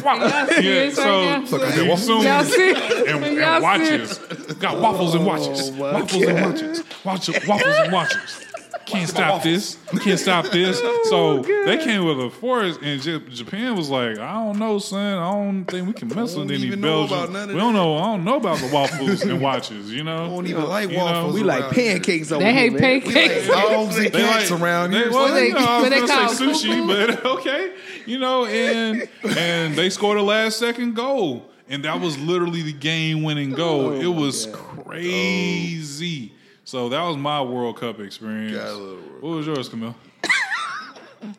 Y'all 0.00 0.62
Yeah, 0.62 0.90
serious 0.90 0.96
so 0.96 1.02
right 1.04 1.40
now? 1.40 1.46
Fuck, 1.46 1.60
I 1.62 1.70
said 1.70 1.88
waffles. 1.88 2.06
soon 2.06 2.22
Y'all 2.22 2.44
see? 2.44 2.70
and, 2.70 3.24
and 3.24 3.36
Y'all 3.36 3.62
watches. 3.62 4.18
Got 4.54 4.80
waffles 4.80 5.14
and 5.14 5.26
watches. 5.26 5.70
Oh, 5.70 5.72
my 5.72 5.92
waffles 5.92 6.22
and 6.22 6.40
watches. 6.44 6.84
Watch, 7.04 7.46
waffles 7.48 7.76
and 7.78 7.92
watches. 7.92 8.46
Can't 8.88 9.08
stop 9.08 9.42
this. 9.42 9.76
Can't 10.02 10.18
stop 10.18 10.46
this. 10.52 10.78
So 11.08 11.38
oh, 11.40 11.42
they 11.66 11.76
came 11.78 12.04
with 12.04 12.20
a 12.20 12.30
force, 12.30 12.78
and 12.82 13.00
Japan 13.02 13.76
was 13.76 13.90
like, 13.90 14.18
"I 14.18 14.32
don't 14.34 14.58
know, 14.58 14.78
son. 14.78 15.18
I 15.18 15.30
don't 15.30 15.64
think 15.64 15.86
we 15.86 15.92
can 15.92 16.08
mess 16.08 16.34
with 16.34 16.50
any 16.50 16.62
even 16.62 16.80
Belgians. 16.80 17.12
about 17.12 17.32
none 17.32 17.50
of 17.50 17.54
We 17.54 17.60
don't 17.60 17.74
know. 17.74 17.96
I 17.96 18.02
don't 18.06 18.24
know 18.24 18.36
about 18.36 18.58
the 18.58 18.68
waffles 18.72 19.22
and 19.22 19.40
watches. 19.48 19.92
You 19.92 20.04
know, 20.04 20.24
I 20.24 20.28
don't 20.28 20.46
even 20.46 20.64
like 20.66 20.90
waffles. 20.90 21.34
We 21.34 21.42
like 21.42 21.70
pancakes 21.70 22.32
over 22.32 22.42
They 22.42 22.52
hate 22.54 22.78
pancakes. 22.78 23.46
Dogs 23.48 23.98
and 23.98 24.12
cats 24.12 24.50
around 24.50 24.92
here. 24.92 25.10
well, 25.10 25.32
they- 25.34 25.48
you 25.48 25.54
know, 25.54 25.60
I 25.60 25.80
was 25.80 25.82
what 25.82 25.90
they 25.90 26.06
gonna 26.06 26.12
call 26.26 26.28
say 26.34 26.44
sushi, 26.46 26.86
but 26.86 27.24
okay, 27.26 27.72
you 28.06 28.18
know, 28.18 28.46
and 28.46 29.08
and 29.36 29.74
they 29.74 29.90
scored 29.90 30.18
a 30.18 30.22
last 30.22 30.58
second 30.58 30.94
goal, 30.94 31.44
and 31.68 31.84
that 31.84 32.00
was 32.00 32.18
literally 32.18 32.62
the 32.62 32.72
game 32.72 33.22
winning 33.22 33.50
goal. 33.52 33.86
Oh 33.86 34.00
it 34.00 34.06
was 34.06 34.46
crazy. 34.52 36.32
So 36.68 36.90
that 36.90 37.00
was 37.00 37.16
my 37.16 37.40
World 37.40 37.80
Cup 37.80 37.98
experience. 37.98 38.54
God, 38.54 38.66
I 38.66 38.70
love 38.72 38.80
World 38.80 39.22
what 39.22 39.30
was 39.36 39.46
yours, 39.46 39.70
Camille? 39.70 39.94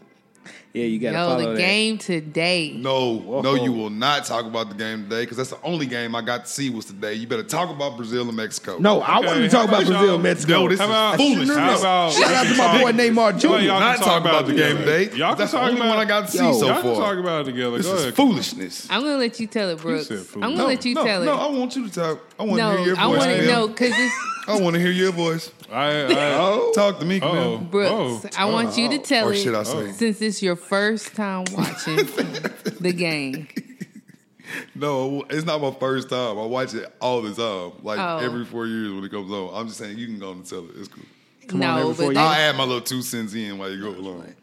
Yeah, 0.72 0.84
you 0.86 1.00
got 1.00 1.12
to 1.14 1.18
Yo, 1.18 1.28
follow 1.28 1.42
the 1.42 1.48
that. 1.54 1.58
game 1.58 1.98
today. 1.98 2.74
No, 2.78 3.42
no, 3.42 3.56
you 3.56 3.74
will 3.74 3.90
not 3.90 4.26
talk 4.26 4.46
about 4.46 4.70
the 4.70 4.76
game 4.76 5.04
today 5.06 5.22
because 5.24 5.36
that's 5.38 5.50
the 5.50 5.60
only 5.64 5.88
game 5.88 6.14
I 6.14 6.22
got 6.22 6.46
to 6.46 6.52
see 6.52 6.70
was 6.70 6.86
today. 6.86 7.16
You 7.16 7.26
better 7.26 7.42
talk 7.44 7.72
about 7.72 7.98
Brazil 7.98 8.28
and 8.28 8.38
Mexico. 8.38 8.78
No, 8.78 9.02
I 9.02 9.20
wanted 9.20 9.42
to 9.42 9.50
talk 9.50 9.68
how 9.68 9.76
about 9.78 9.88
Brazil 9.88 10.14
and 10.14 10.24
Mexico. 10.24 10.54
No, 10.54 10.70
this 10.70 10.80
How 10.80 10.86
is 10.86 10.90
about 10.92 11.18
foolish. 11.18 11.50
How 11.50 11.80
about 11.80 12.14
Shout 12.14 12.32
out 12.32 12.46
to 12.46 12.56
my 12.56 12.82
boy 12.84 12.92
Neymar 12.92 13.40
Jr. 13.40 13.50
Well, 13.50 13.62
y'all 13.64 13.80
not 13.80 13.96
can 13.96 14.06
talk 14.06 14.22
about 14.22 14.46
the 14.46 14.54
game 14.54 14.78
together. 14.78 15.06
today. 15.06 15.18
Y'all 15.18 15.30
can 15.30 15.38
that's 15.40 15.52
the 15.54 15.60
only 15.60 15.74
about 15.74 15.90
one 15.90 15.98
I 15.98 16.06
got 16.06 16.26
to 16.28 16.32
see 16.32 16.38
Yo. 16.38 16.54
so 16.54 16.68
Y'all 16.68 16.82
can 16.84 16.96
far. 16.96 17.02
talk 17.16 17.18
about 17.18 17.42
it 17.42 17.44
together. 17.46 17.78
This 17.78 17.88
Go 17.88 17.96
is 17.96 18.02
ahead. 18.04 18.14
foolishness. 18.16 18.88
I'm 18.92 19.02
gonna 19.02 19.18
let 19.18 19.40
you 19.40 19.48
tell 19.48 19.70
it, 19.70 19.80
Brooks. 19.80 20.12
I'm 20.12 20.42
gonna 20.42 20.56
No, 20.56 20.66
let 20.68 20.86
you 20.86 20.94
no, 20.94 21.04
tell 21.04 21.22
it. 21.24 21.26
no, 21.26 21.34
it. 21.34 21.38
I 21.42 21.48
want 21.50 21.76
you 21.76 21.88
to 21.90 21.94
talk. 21.94 22.20
I 22.38 22.44
want 22.44 22.60
to 22.60 22.78
hear 22.78 22.86
your 22.86 22.96
voice. 22.96 23.04
I 23.04 23.08
want 23.08 23.22
to 23.24 23.28
Camille. 23.38 23.52
know 23.52 23.68
because 23.70 23.92
it's 23.96 24.16
I 24.50 24.60
want 24.60 24.76
to 24.76 24.80
hear 24.82 24.92
your 24.92 25.12
voice. 25.12 25.52
I, 25.72 26.04
I, 26.06 26.34
Oh, 26.40 26.72
Talk 26.74 27.00
to 27.00 27.06
me, 27.06 27.20
oh, 27.22 27.30
Camille. 27.30 27.58
Brooks. 27.60 28.26
oh, 28.38 28.42
I 28.42 28.46
want 28.46 28.78
you 28.78 28.90
to 28.90 28.98
oh. 28.98 29.02
tell 29.04 29.28
Or 29.30 29.34
it 29.34 29.38
should 29.38 29.56
I 29.56 29.64
say? 29.64 29.92
since 29.92 30.22
it's 30.22 30.42
your 30.42 30.56
first 30.56 31.16
time 31.16 31.46
watching 31.56 31.96
the 32.80 32.94
game. 32.96 33.48
No, 34.74 35.24
it's 35.30 35.46
not 35.46 35.62
my 35.62 35.72
first 35.72 36.10
time. 36.10 36.40
I 36.40 36.46
watch 36.46 36.74
it 36.74 36.92
all 37.00 37.22
the 37.22 37.34
time, 37.36 37.84
like 37.84 38.00
Oh. 38.00 38.18
every 38.18 38.46
four 38.46 38.66
years 38.66 38.92
when 38.94 39.04
it 39.04 39.12
comes 39.12 39.32
on. 39.32 39.54
I'm 39.54 39.68
just 39.68 39.78
saying 39.80 39.98
you 39.98 40.08
can 40.08 40.18
go 40.20 40.32
on 40.32 40.38
and 40.38 40.46
tell 40.46 40.66
it. 40.66 40.72
It's 40.76 40.88
cool. 40.88 41.04
on, 41.54 41.60
no, 41.60 41.78
every 41.78 41.94
four 41.94 41.94
but 41.94 42.04
years. 42.06 42.18
I'll 42.18 42.30
that, 42.30 42.40
add 42.40 42.56
my 42.56 42.64
little 42.64 42.82
two 42.82 43.02
cents 43.04 43.36
in 43.36 43.58
while 43.60 43.70
you 43.70 43.80
go 43.82 43.90
along. 43.90 44.34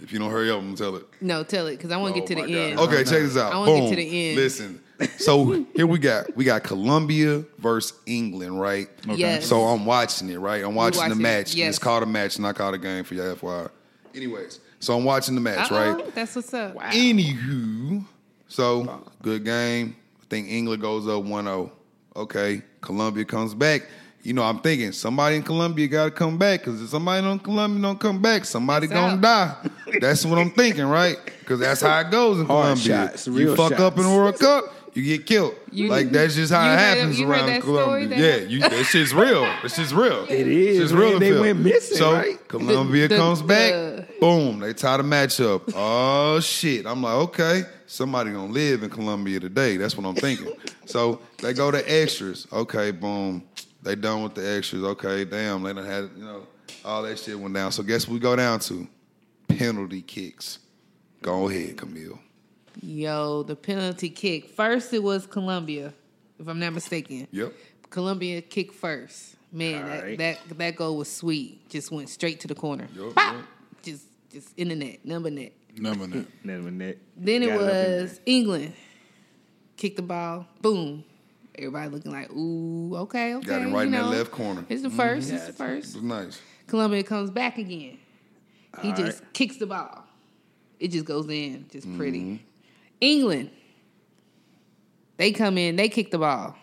If 0.00 0.12
you 0.12 0.18
don't 0.18 0.30
hurry 0.30 0.50
up, 0.50 0.58
I'm 0.58 0.66
gonna 0.66 0.76
tell 0.76 0.94
it. 0.96 1.06
no, 1.22 1.42
tell 1.42 1.66
it 1.68 1.72
because 1.76 1.90
I 1.90 1.96
want 1.96 2.12
oh 2.16 2.20
to 2.20 2.20
Oh 2.22 2.26
get 2.26 2.36
to 2.36 2.40
my 2.42 2.46
the 2.46 2.52
God. 2.52 2.58
end. 2.60 2.78
Okay, 2.80 2.96
check 3.04 3.22
this 3.22 3.36
out. 3.38 3.52
I 3.52 3.58
wanna 3.58 3.72
get 3.72 3.80
Boom. 3.80 3.90
to 3.90 3.96
the 3.96 4.28
end. 4.28 4.36
Listen. 4.36 4.80
So 5.18 5.64
here 5.74 5.86
we 5.86 5.98
got 5.98 6.34
we 6.36 6.44
got 6.44 6.62
Colombia 6.64 7.44
versus 7.58 7.96
England, 8.06 8.60
right? 8.60 8.88
Yes. 9.14 9.46
So 9.46 9.62
I'm 9.62 9.86
watching 9.86 10.28
it, 10.30 10.38
right? 10.38 10.64
I'm 10.64 10.74
watching 10.74 11.00
watch 11.02 11.08
the 11.10 11.14
match. 11.16 11.50
and 11.50 11.58
yes. 11.58 11.68
It's 11.70 11.78
called 11.78 12.02
a 12.02 12.06
match, 12.06 12.38
not 12.38 12.54
called 12.56 12.74
a 12.74 12.78
game 12.78 13.04
for 13.04 13.14
your 13.14 13.34
FYI. 13.36 13.70
Anyways, 14.14 14.58
so 14.80 14.96
I'm 14.96 15.04
watching 15.04 15.34
the 15.34 15.40
match, 15.40 15.70
Uh-oh, 15.70 15.94
right? 15.94 16.14
That's 16.14 16.34
what's 16.34 16.52
up. 16.52 16.74
Wow. 16.74 16.90
Anywho, 16.90 18.04
so 18.48 19.04
good 19.22 19.44
game. 19.44 19.94
I 20.20 20.24
think 20.28 20.48
England 20.48 20.82
goes 20.82 21.06
up 21.06 21.22
1-0. 21.24 21.70
Okay, 22.16 22.62
Colombia 22.80 23.24
comes 23.24 23.54
back. 23.54 23.82
You 24.24 24.32
know, 24.32 24.42
I'm 24.42 24.58
thinking 24.58 24.90
somebody 24.92 25.36
in 25.36 25.42
Colombia 25.44 25.86
got 25.86 26.04
to 26.06 26.10
come 26.10 26.36
back 26.38 26.60
because 26.60 26.82
if 26.82 26.88
somebody 26.88 27.24
in 27.26 27.38
Colombia 27.38 27.80
don't 27.80 28.00
come 28.00 28.20
back, 28.20 28.44
somebody 28.44 28.86
It's 28.86 28.92
gonna 28.92 29.14
out. 29.14 29.20
die. 29.20 29.70
That's 30.00 30.24
what 30.26 30.38
I'm 30.38 30.50
thinking, 30.50 30.86
right? 30.86 31.16
Because 31.38 31.60
that's 31.60 31.80
how 31.80 32.00
it 32.00 32.10
goes 32.10 32.40
in 32.40 32.46
Hard 32.46 32.76
Colombia. 32.78 33.08
shots, 33.08 33.26
you 33.28 33.32
real 33.32 33.56
fuck 33.56 33.78
up 33.78 33.96
in 33.96 34.02
the. 34.02 34.08
World 34.08 34.38
Cup, 34.38 34.64
you 34.94 35.02
get 35.02 35.26
killed. 35.26 35.54
You- 35.70 35.88
like 35.88 36.10
that's 36.10 36.34
just 36.34 36.52
how 36.52 36.62
it 36.72 36.78
happens 36.78 37.18
heard 37.18 37.28
around 37.28 37.46
that 37.46 37.60
Colombia. 37.62 38.08
that 38.08 38.18
yeah, 38.18 38.30
happened? 38.32 38.50
you, 38.50 38.60
that 38.60 38.84
shit's 38.90 39.14
real. 39.14 39.42
That 39.42 39.70
shit's 39.70 39.94
real. 39.94 40.24
It 40.28 40.46
is, 40.46 40.78
It's 40.78 40.92
man. 40.92 41.00
real. 41.02 41.18
They 41.18 41.32
went 41.38 41.60
missing, 41.60 41.96
So 41.96 42.12
right? 42.14 42.48
Colombia 42.48 43.08
The- 43.08 43.14
the- 43.14 43.20
comes 43.20 43.42
back. 43.42 43.70
the- 43.72 44.06
Boom, 44.20 44.58
they 44.58 44.72
tie 44.72 44.96
the 44.96 45.02
match 45.04 45.40
up. 45.40 45.62
Oh 45.74 46.40
shit. 46.40 46.86
I'm 46.86 47.02
like, 47.02 47.14
okay, 47.14 47.62
somebody 47.86 48.32
gonna 48.32 48.52
live 48.52 48.82
in 48.82 48.90
Colombia 48.90 49.38
today. 49.40 49.76
That's 49.76 49.96
what 49.96 50.06
I'm 50.06 50.14
thinking. 50.16 50.52
so 50.86 51.20
they 51.42 51.52
go 51.52 51.70
to 51.70 51.78
extras. 51.90 52.46
Okay, 52.52 52.90
boom. 52.90 53.44
They 53.82 53.94
done 53.94 54.24
with 54.24 54.34
the 54.34 54.56
extras. 54.56 54.82
Okay, 54.82 55.24
damn, 55.24 55.62
they 55.62 55.72
done 55.72 55.86
had, 55.86 56.10
you 56.16 56.24
know, 56.24 56.46
all 56.84 57.02
that 57.04 57.18
shit 57.18 57.38
went 57.38 57.54
down. 57.54 57.70
So 57.72 57.82
guess 57.84 58.08
what 58.08 58.14
we 58.14 58.20
go 58.20 58.34
down 58.34 58.58
to? 58.60 58.88
Penalty 59.48 60.02
kicks. 60.02 60.58
Go 61.22 61.48
ahead, 61.48 61.76
Camille. 61.76 62.18
Yo, 62.82 63.42
the 63.42 63.56
penalty 63.56 64.08
kick. 64.10 64.50
First, 64.50 64.92
it 64.92 65.02
was 65.02 65.26
Colombia, 65.26 65.92
if 66.38 66.46
I'm 66.48 66.58
not 66.58 66.72
mistaken. 66.74 67.26
Yep. 67.30 67.52
Colombia 67.90 68.40
kicked 68.42 68.74
first. 68.74 69.34
Man, 69.50 69.86
that, 69.86 69.98
Alright. 70.00 70.18
that 70.18 70.38
that 70.58 70.76
goal 70.76 70.96
was 70.98 71.10
sweet. 71.10 71.68
Just 71.70 71.90
went 71.90 72.08
straight 72.10 72.40
to 72.40 72.48
the 72.48 72.54
corner. 72.54 72.86
Yup, 72.94 73.14
Pop! 73.14 73.36
Just 73.82 74.04
just 74.30 74.48
in 74.58 74.68
the 74.68 74.74
net, 74.74 75.04
number 75.04 75.30
net. 75.30 75.52
Number 75.76 76.06
nine. 76.06 76.26
Never 76.44 76.70
net. 76.70 76.98
Then 77.16 77.42
it 77.42 77.46
Got 77.46 77.54
up 77.54 77.60
in 77.62 77.66
there. 77.68 78.00
was 78.02 78.20
England. 78.26 78.72
Kicked 79.76 79.96
the 79.96 80.02
ball. 80.02 80.46
Boom. 80.60 81.04
Everybody 81.56 81.88
looking 81.88 82.12
like, 82.12 82.30
ooh, 82.32 82.94
okay, 82.96 83.34
okay. 83.36 83.46
Got 83.46 83.62
it 83.62 83.66
right 83.66 83.80
you 83.82 83.86
in 83.86 83.90
that 83.92 84.06
left 84.06 84.30
corner. 84.30 84.64
It's 84.68 84.82
the 84.82 84.88
1st 84.90 85.16
It's 85.16 85.28
the 85.30 85.48
It 85.48 85.54
first. 85.54 85.94
was 85.94 86.02
nice. 86.04 86.40
Colombia 86.66 87.02
comes 87.02 87.30
back 87.30 87.58
again. 87.58 87.98
He 88.82 88.90
All 88.90 88.96
just 88.96 89.22
right. 89.22 89.32
kicks 89.32 89.56
the 89.56 89.66
ball. 89.66 90.04
It 90.78 90.88
just 90.88 91.04
goes 91.04 91.28
in, 91.30 91.66
just 91.72 91.86
pretty. 91.96 92.20
Mm-hmm. 92.20 92.36
England, 93.00 93.50
they 95.16 95.32
come 95.32 95.58
in, 95.58 95.76
they 95.76 95.88
kick 95.88 96.10
the 96.10 96.18
ball. 96.18 96.56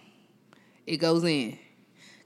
It 0.86 0.97
goes 0.97 1.23
in. 1.23 1.57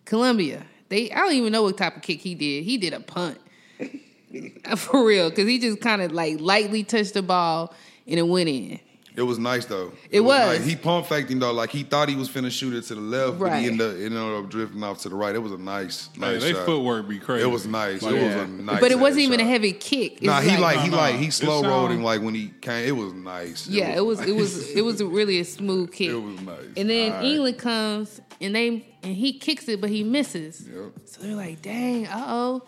Colombia, 0.06 0.66
they 0.90 1.12
I 1.12 1.20
don't 1.20 1.34
even 1.34 1.52
know 1.52 1.64
what 1.64 1.78
type 1.78 1.96
of 1.96 2.02
kick 2.02 2.20
he 2.20 2.36
did. 2.36 2.64
He 2.64 2.78
did 2.78 2.94
a 2.94 3.00
punt. 3.00 3.40
For 4.78 5.06
real, 5.06 5.30
because 5.30 5.48
he 5.48 5.60
just 5.60 5.82
kind 5.82 6.02
of 6.02 6.12
like 6.12 6.40
lightly 6.40 6.84
touched 6.84 7.14
the 7.14 7.22
ball 7.22 7.74
and 8.08 8.20
it 8.20 8.28
went 8.28 8.50
in. 8.50 8.80
It 9.20 9.24
was 9.24 9.38
nice 9.38 9.66
though. 9.66 9.92
It 10.10 10.22
was. 10.22 10.60
nice. 10.60 10.66
He 10.66 10.78
pump 10.78 11.06
faked 11.06 11.30
him 11.30 11.40
though, 11.40 11.52
like 11.52 11.72
he 11.72 11.84
thought 11.84 12.08
he 12.08 12.16
was 12.16 12.30
finna 12.30 12.50
shoot 12.50 12.74
it 12.74 12.84
to 12.84 12.96
the 12.96 13.02
left, 13.02 13.38
but 13.38 13.60
he 13.60 13.68
ended 13.68 13.82
up, 13.82 13.96
ended 13.96 14.18
up 14.18 14.50
drifting 14.50 14.82
off 14.82 15.00
to 15.00 15.10
the 15.10 15.16
right. 15.16 15.36
It 15.36 15.40
was 15.40 15.52
a 15.52 15.58
nice, 15.58 16.08
Hey, 16.14 16.22
nice 16.22 16.42
they 16.42 16.54
shot. 16.54 16.66
footwork 16.66 17.10
be 17.10 17.20
crazy. 17.20 17.44
It 17.44 17.52
was 17.52 17.68
nice. 17.68 18.02
Like, 18.02 18.16
it 18.16 18.24
was 18.24 18.36
a 18.36 18.48
nice. 18.48 18.80
but 18.80 18.92
it 18.92 19.00
wasn't 19.00 19.24
ass 19.24 19.28
even 19.28 19.40
a 19.42 19.44
heavy 19.44 19.74
kick. 19.74 20.14
It's 20.14 20.24
Nah, 20.24 20.40
he 20.40 20.56
like 20.58 20.80
he 20.80 20.90
No, 20.90 20.96
like 20.96 21.16
he 21.16 21.28
It 21.28 21.34
slow 21.34 21.64
rolled 21.64 21.92
him 21.92 22.02
like 22.02 22.22
when 22.22 22.34
he 22.34 22.54
came. 22.62 22.88
It 22.88 22.96
was 22.96 23.12
nice. 23.12 23.68
Yeah, 23.68 23.90
it 23.94 24.06
was 24.06 24.22
it 24.22 24.36
was 24.36 24.70
it 24.72 24.86
was 24.86 25.02
a 25.02 25.06
really 25.06 25.42
a 25.42 25.46
smooth 25.46 25.92
kick. 25.92 26.12
It 26.12 26.16
was 26.16 26.40
nice. 26.40 26.60
And 26.78 26.90
then 26.90 27.12
Alright. 27.12 27.26
England 27.26 27.58
comes 27.58 28.22
and 28.40 28.56
they 28.56 28.86
and 29.04 29.16
he 29.16 29.34
kicks 29.38 29.68
it, 29.68 29.82
but 29.82 29.90
he 29.90 30.04
misses. 30.06 30.66
Yep. 30.66 30.92
So 31.04 31.24
they're 31.24 31.36
like, 31.36 31.62
dang, 31.62 32.08
uh 32.08 32.26
oh. 32.30 32.62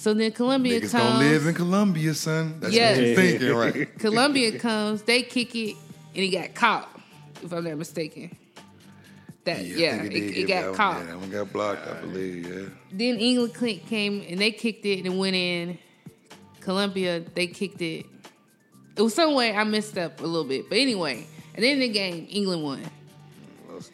So 0.00 0.14
then 0.14 0.32
Colombia 0.32 0.80
Niggas 0.80 0.92
comes. 0.92 1.04
gonna 1.12 1.18
live 1.18 1.46
in 1.46 1.54
Colombia, 1.54 2.14
son. 2.14 2.58
That's 2.58 2.72
Yes. 2.72 2.96
what 2.96 3.06
you're 3.06 3.16
thinking, 3.16 3.54
right? 3.54 3.98
Colombia 3.98 4.58
comes, 4.58 5.02
they 5.02 5.20
kick 5.22 5.54
it, 5.54 5.76
and 6.14 6.24
he 6.24 6.30
got 6.30 6.54
caught, 6.54 6.88
if 7.42 7.52
I'm 7.52 7.64
not 7.64 7.76
mistaken. 7.76 8.34
That 9.44 9.62
yeah, 9.62 9.98
think 10.00 10.14
it, 10.14 10.38
it 10.38 10.48
got 10.48 10.60
that 10.62 10.66
one. 10.68 10.74
caught. 10.76 10.98
Yeah, 11.00 11.04
that 11.06 11.20
one 11.20 11.30
got 11.30 11.52
blocked, 11.52 11.86
I 11.86 12.00
believe. 12.00 12.46
Yeah. 12.48 12.68
Then 12.92 13.16
England 13.20 13.52
cl- 13.54 13.78
came 13.86 14.24
and 14.26 14.38
they 14.40 14.52
kicked 14.52 14.86
it 14.86 14.98
and 15.04 15.06
it 15.06 15.12
went 15.18 15.36
in. 15.36 15.78
Colombia, 16.60 17.20
they 17.34 17.46
kicked 17.46 17.82
it. 17.82 18.06
It 18.96 19.02
was 19.02 19.14
some 19.14 19.34
way 19.34 19.54
I 19.54 19.64
messed 19.64 19.98
up 19.98 20.20
a 20.20 20.24
little 20.26 20.44
bit, 20.48 20.70
but 20.70 20.78
anyway, 20.78 21.26
at 21.54 21.60
the 21.60 21.68
end 21.68 21.82
of 21.82 21.88
the 21.88 21.92
game, 21.92 22.26
England 22.30 22.62
won. 22.62 22.80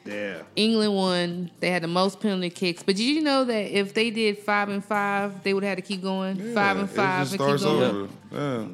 Yeah. 0.06 0.42
England 0.54 0.94
won. 0.94 1.50
They 1.60 1.70
had 1.70 1.82
the 1.82 1.88
most 1.88 2.20
penalty 2.20 2.50
kicks. 2.50 2.82
But 2.82 2.96
did 2.96 3.04
you 3.04 3.22
know 3.22 3.44
that 3.44 3.76
if 3.78 3.92
they 3.94 4.10
did 4.10 4.38
five 4.38 4.68
and 4.68 4.84
five, 4.84 5.42
they 5.42 5.52
would 5.54 5.64
have 5.64 5.76
to 5.76 5.82
keep 5.82 6.02
going 6.02 6.54
five 6.54 6.78
and 6.78 6.88
five 6.88 7.26
It 7.26 7.30
just 7.30 7.32
and 7.32 7.40
keep 7.40 7.58
starts 7.58 7.62
going? 7.64 8.08
over. 8.32 8.68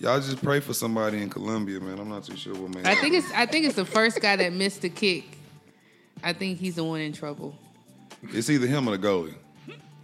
Yeah. 0.00 0.10
Y'all 0.10 0.20
just 0.20 0.42
pray 0.42 0.60
for 0.60 0.74
somebody 0.74 1.22
in 1.22 1.30
Colombia, 1.30 1.80
man. 1.80 1.98
I'm 1.98 2.08
not 2.08 2.24
too 2.24 2.36
sure 2.36 2.54
what 2.54 2.74
man. 2.74 2.84
I 2.86 2.94
think 2.96 3.14
it's 3.14 3.30
I 3.32 3.46
think 3.46 3.66
it's 3.66 3.76
the 3.76 3.84
first 3.84 4.20
guy 4.20 4.36
that 4.36 4.52
missed 4.52 4.82
the 4.82 4.88
kick. 4.90 5.24
I 6.22 6.32
think 6.32 6.58
he's 6.58 6.74
the 6.76 6.84
one 6.84 7.00
in 7.00 7.12
trouble. 7.12 7.56
it's 8.32 8.48
either 8.50 8.66
him 8.66 8.88
or 8.88 8.96
the 8.96 9.06
goalie. 9.06 9.34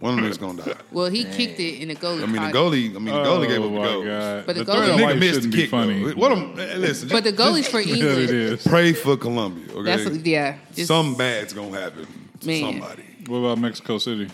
One 0.01 0.15
of 0.17 0.21
them 0.23 0.31
niggas 0.31 0.39
gonna 0.39 0.61
die. 0.63 0.73
Well, 0.91 1.09
he 1.09 1.23
kicked 1.23 1.59
it, 1.59 1.81
and 1.81 1.91
the 1.91 1.95
goalie. 1.95 2.23
I 2.23 2.25
mean, 2.25 2.31
the 2.33 2.37
caught 2.39 2.49
it. 2.49 2.55
goalie. 2.55 2.89
I 2.95 2.99
mean, 2.99 3.05
the 3.05 3.11
goalie 3.11 3.47
gave 3.47 3.61
Oh, 3.61 3.67
up 3.67 3.71
the 3.71 3.89
goal. 3.89 4.03
God. 4.03 4.45
But 4.47 4.55
the 4.55 4.63
the 4.65 4.71
goalie- 4.71 4.75
third 4.75 4.87
The 4.91 4.97
The 4.97 5.03
nigga 5.03 5.19
missed 5.19 5.33
the 5.35 5.41
shouldn't 5.41 5.53
kick. 5.55 5.69
funny. 5.69 6.03
Though. 6.03 6.11
What? 6.15 6.31
am- 6.33 6.59
eh, 6.59 6.75
listen, 6.77 7.07
But 7.09 7.23
the 7.23 7.31
goalie's 7.33 7.67
for 7.67 7.79
Yeah, 7.81 7.95
it 7.95 7.99
England. 8.01 8.29
is. 8.29 8.67
pray 8.67 8.93
for 8.93 9.15
Colombia. 9.15 9.63
Okay, 9.73 9.83
That's 10.03 10.25
yeah. 10.27 10.57
just- 10.75 10.87
some 10.87 11.15
bad's 11.15 11.53
gonna 11.53 11.79
happen 11.79 12.07
to 12.41 12.47
Man. 12.47 12.61
somebody. 12.61 13.03
What 13.27 13.37
about 13.37 13.59
Mexico 13.59 13.97
City? 13.99 14.27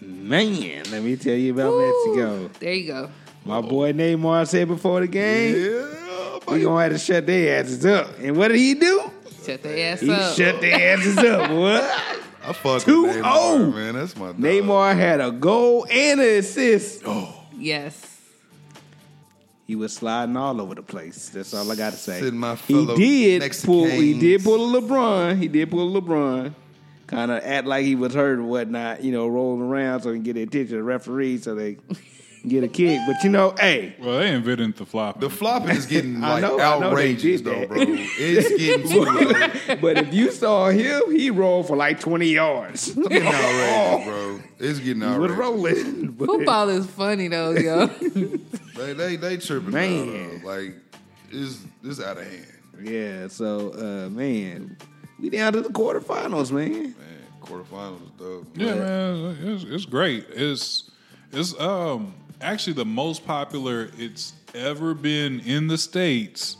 Man, 0.00 0.82
let 0.90 1.02
me 1.02 1.16
tell 1.16 1.34
you 1.36 1.52
about 1.52 1.72
Woo. 1.72 1.86
Mexico. 2.16 2.50
There 2.58 2.72
you 2.72 2.86
go. 2.88 3.10
My 3.44 3.60
boy 3.60 3.92
Neymar 3.92 4.48
said 4.48 4.66
before 4.68 5.00
the 5.00 5.06
game, 5.08 5.54
Yeah, 5.56 6.38
we 6.48 6.62
gonna 6.62 6.82
have 6.82 6.92
to 6.92 6.98
shut 6.98 7.26
their 7.26 7.60
asses 7.60 7.84
up. 7.84 8.18
And 8.20 8.36
what 8.36 8.48
did 8.48 8.56
he 8.58 8.74
do? 8.74 9.10
Shut 9.44 9.62
their 9.62 9.92
ass 9.92 10.00
He 10.00 10.10
up. 10.10 10.36
shut 10.36 10.60
their 10.60 10.96
asses 10.96 11.18
up, 11.18 11.48
boy. 11.50 11.80
I 12.44 12.52
fuck 12.52 12.82
Two 12.82 13.02
with 13.04 13.16
Neymar, 13.16 13.22
oh. 13.24 13.70
man. 13.70 13.94
That's 13.94 14.16
my 14.16 14.26
dog. 14.28 14.38
Neymar 14.38 14.96
had 14.96 15.20
a 15.20 15.30
goal 15.30 15.86
and 15.90 16.20
an 16.20 16.38
assist. 16.38 17.02
Oh. 17.04 17.44
Yes. 17.56 18.08
He 19.66 19.76
was 19.76 19.92
sliding 19.92 20.36
all 20.36 20.60
over 20.60 20.74
the 20.74 20.82
place. 20.82 21.28
That's 21.28 21.54
all 21.54 21.70
I 21.70 21.76
got 21.76 21.92
to 21.92 21.98
say. 21.98 22.20
Send 22.20 22.38
my 22.38 22.56
he 22.56 22.74
fellow 22.74 22.96
did 22.96 23.52
pull. 23.62 23.86
He 23.86 24.18
did 24.18 24.42
pull 24.42 24.76
a 24.76 24.80
LeBron. 24.80 25.38
He 25.38 25.48
did 25.48 25.70
pull 25.70 25.96
a 25.96 26.00
LeBron. 26.00 26.52
Kind 27.06 27.30
of 27.30 27.42
act 27.44 27.66
like 27.66 27.84
he 27.84 27.94
was 27.94 28.14
hurt 28.14 28.38
or 28.38 28.44
whatnot. 28.44 29.04
You 29.04 29.12
know, 29.12 29.28
rolling 29.28 29.62
around 29.62 30.02
so 30.02 30.10
he 30.10 30.16
can 30.16 30.24
get 30.24 30.34
the 30.34 30.42
attention 30.42 30.76
of 30.76 30.80
the 30.80 30.84
referee 30.84 31.38
so 31.38 31.54
they 31.54 31.74
can 31.74 31.96
get 32.46 32.64
a 32.64 32.68
kick. 32.68 33.00
But 33.06 33.22
you 33.24 33.30
know, 33.30 33.54
hey, 33.58 33.94
Well, 34.00 34.18
they 34.18 34.32
invented 34.32 34.76
the 34.76 34.86
flop. 34.86 35.20
The 35.20 35.30
flopping 35.30 35.70
is 35.76 35.86
getting 35.86 36.22
I 36.24 36.34
like 36.34 36.42
know- 36.42 36.58
I 36.58 36.78
know 36.78 36.80
they 36.80 36.86
outrageous, 36.86 37.40
did 37.40 37.44
though, 37.44 37.66
bro. 37.66 37.84
It's 37.88 38.48
getting 38.58 38.88
too 38.88 39.02
low. 39.04 39.76
but 39.80 39.98
if 39.98 40.14
you 40.14 40.30
saw 40.30 40.68
him, 40.68 41.02
he 41.16 41.30
rolled 41.30 41.66
for 41.68 41.76
like 41.76 42.00
twenty 42.00 42.28
yards. 42.28 42.88
It's 42.96 43.08
getting 43.08 43.26
outrageous, 43.28 44.04
bro. 44.06 44.40
It's 44.58 44.78
getting 44.78 45.02
He 45.02 45.06
was 45.18 45.30
outrageous. 45.32 45.36
rolling. 45.38 46.06
But- 46.12 46.26
Football 46.26 46.68
is 46.70 46.86
funny 46.86 47.28
though, 47.28 47.50
yo. 47.52 47.86
They 48.76 48.92
they 48.94 49.16
they 49.16 49.36
tripping, 49.36 49.70
Man. 49.70 50.12
man. 50.12 50.42
Like 50.44 50.74
it's 51.30 51.60
it's 51.84 52.00
out 52.00 52.18
of 52.18 52.24
hand, 52.26 52.46
Yeah. 52.82 53.28
So, 53.28 53.72
uh, 53.74 54.08
man, 54.10 54.76
we 55.20 55.30
down 55.30 55.52
to 55.54 55.60
the 55.60 55.68
quarterfinals, 55.68 56.50
man. 56.52 56.82
man. 56.82 56.94
Quarterfinals, 57.42 58.02
is 58.04 58.10
dope. 58.18 58.46
Yeah, 58.54 58.74
man, 58.74 59.36
it's, 59.42 59.64
it's 59.64 59.84
great. 59.84 60.26
It's 60.30 60.90
it's 61.32 61.58
um 61.60 62.14
actually 62.42 62.74
the 62.74 62.84
most 62.84 63.24
popular 63.26 63.90
it's 63.98 64.32
ever 64.54 64.94
been 64.94 65.40
in 65.40 65.66
the 65.68 65.78
states. 65.78 66.56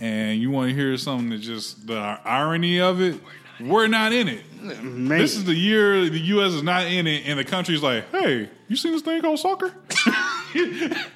And 0.00 0.40
you 0.40 0.50
want 0.50 0.70
to 0.70 0.74
hear 0.74 0.96
something 0.98 1.30
that 1.30 1.38
just 1.38 1.86
the 1.86 2.18
irony 2.24 2.80
of 2.80 3.00
it? 3.00 3.18
We're 3.58 3.86
not 3.86 4.12
in 4.12 4.28
it. 4.28 4.42
Man. 4.62 5.08
This 5.08 5.34
is 5.36 5.44
the 5.44 5.54
year 5.54 6.08
the 6.10 6.18
U.S. 6.18 6.52
is 6.52 6.62
not 6.62 6.86
in 6.86 7.06
it, 7.06 7.22
and 7.26 7.38
the 7.38 7.44
country's 7.44 7.82
like, 7.82 8.10
"Hey, 8.10 8.50
you 8.68 8.76
seen 8.76 8.92
this 8.92 9.00
thing 9.02 9.22
called 9.22 9.38
soccer? 9.38 9.72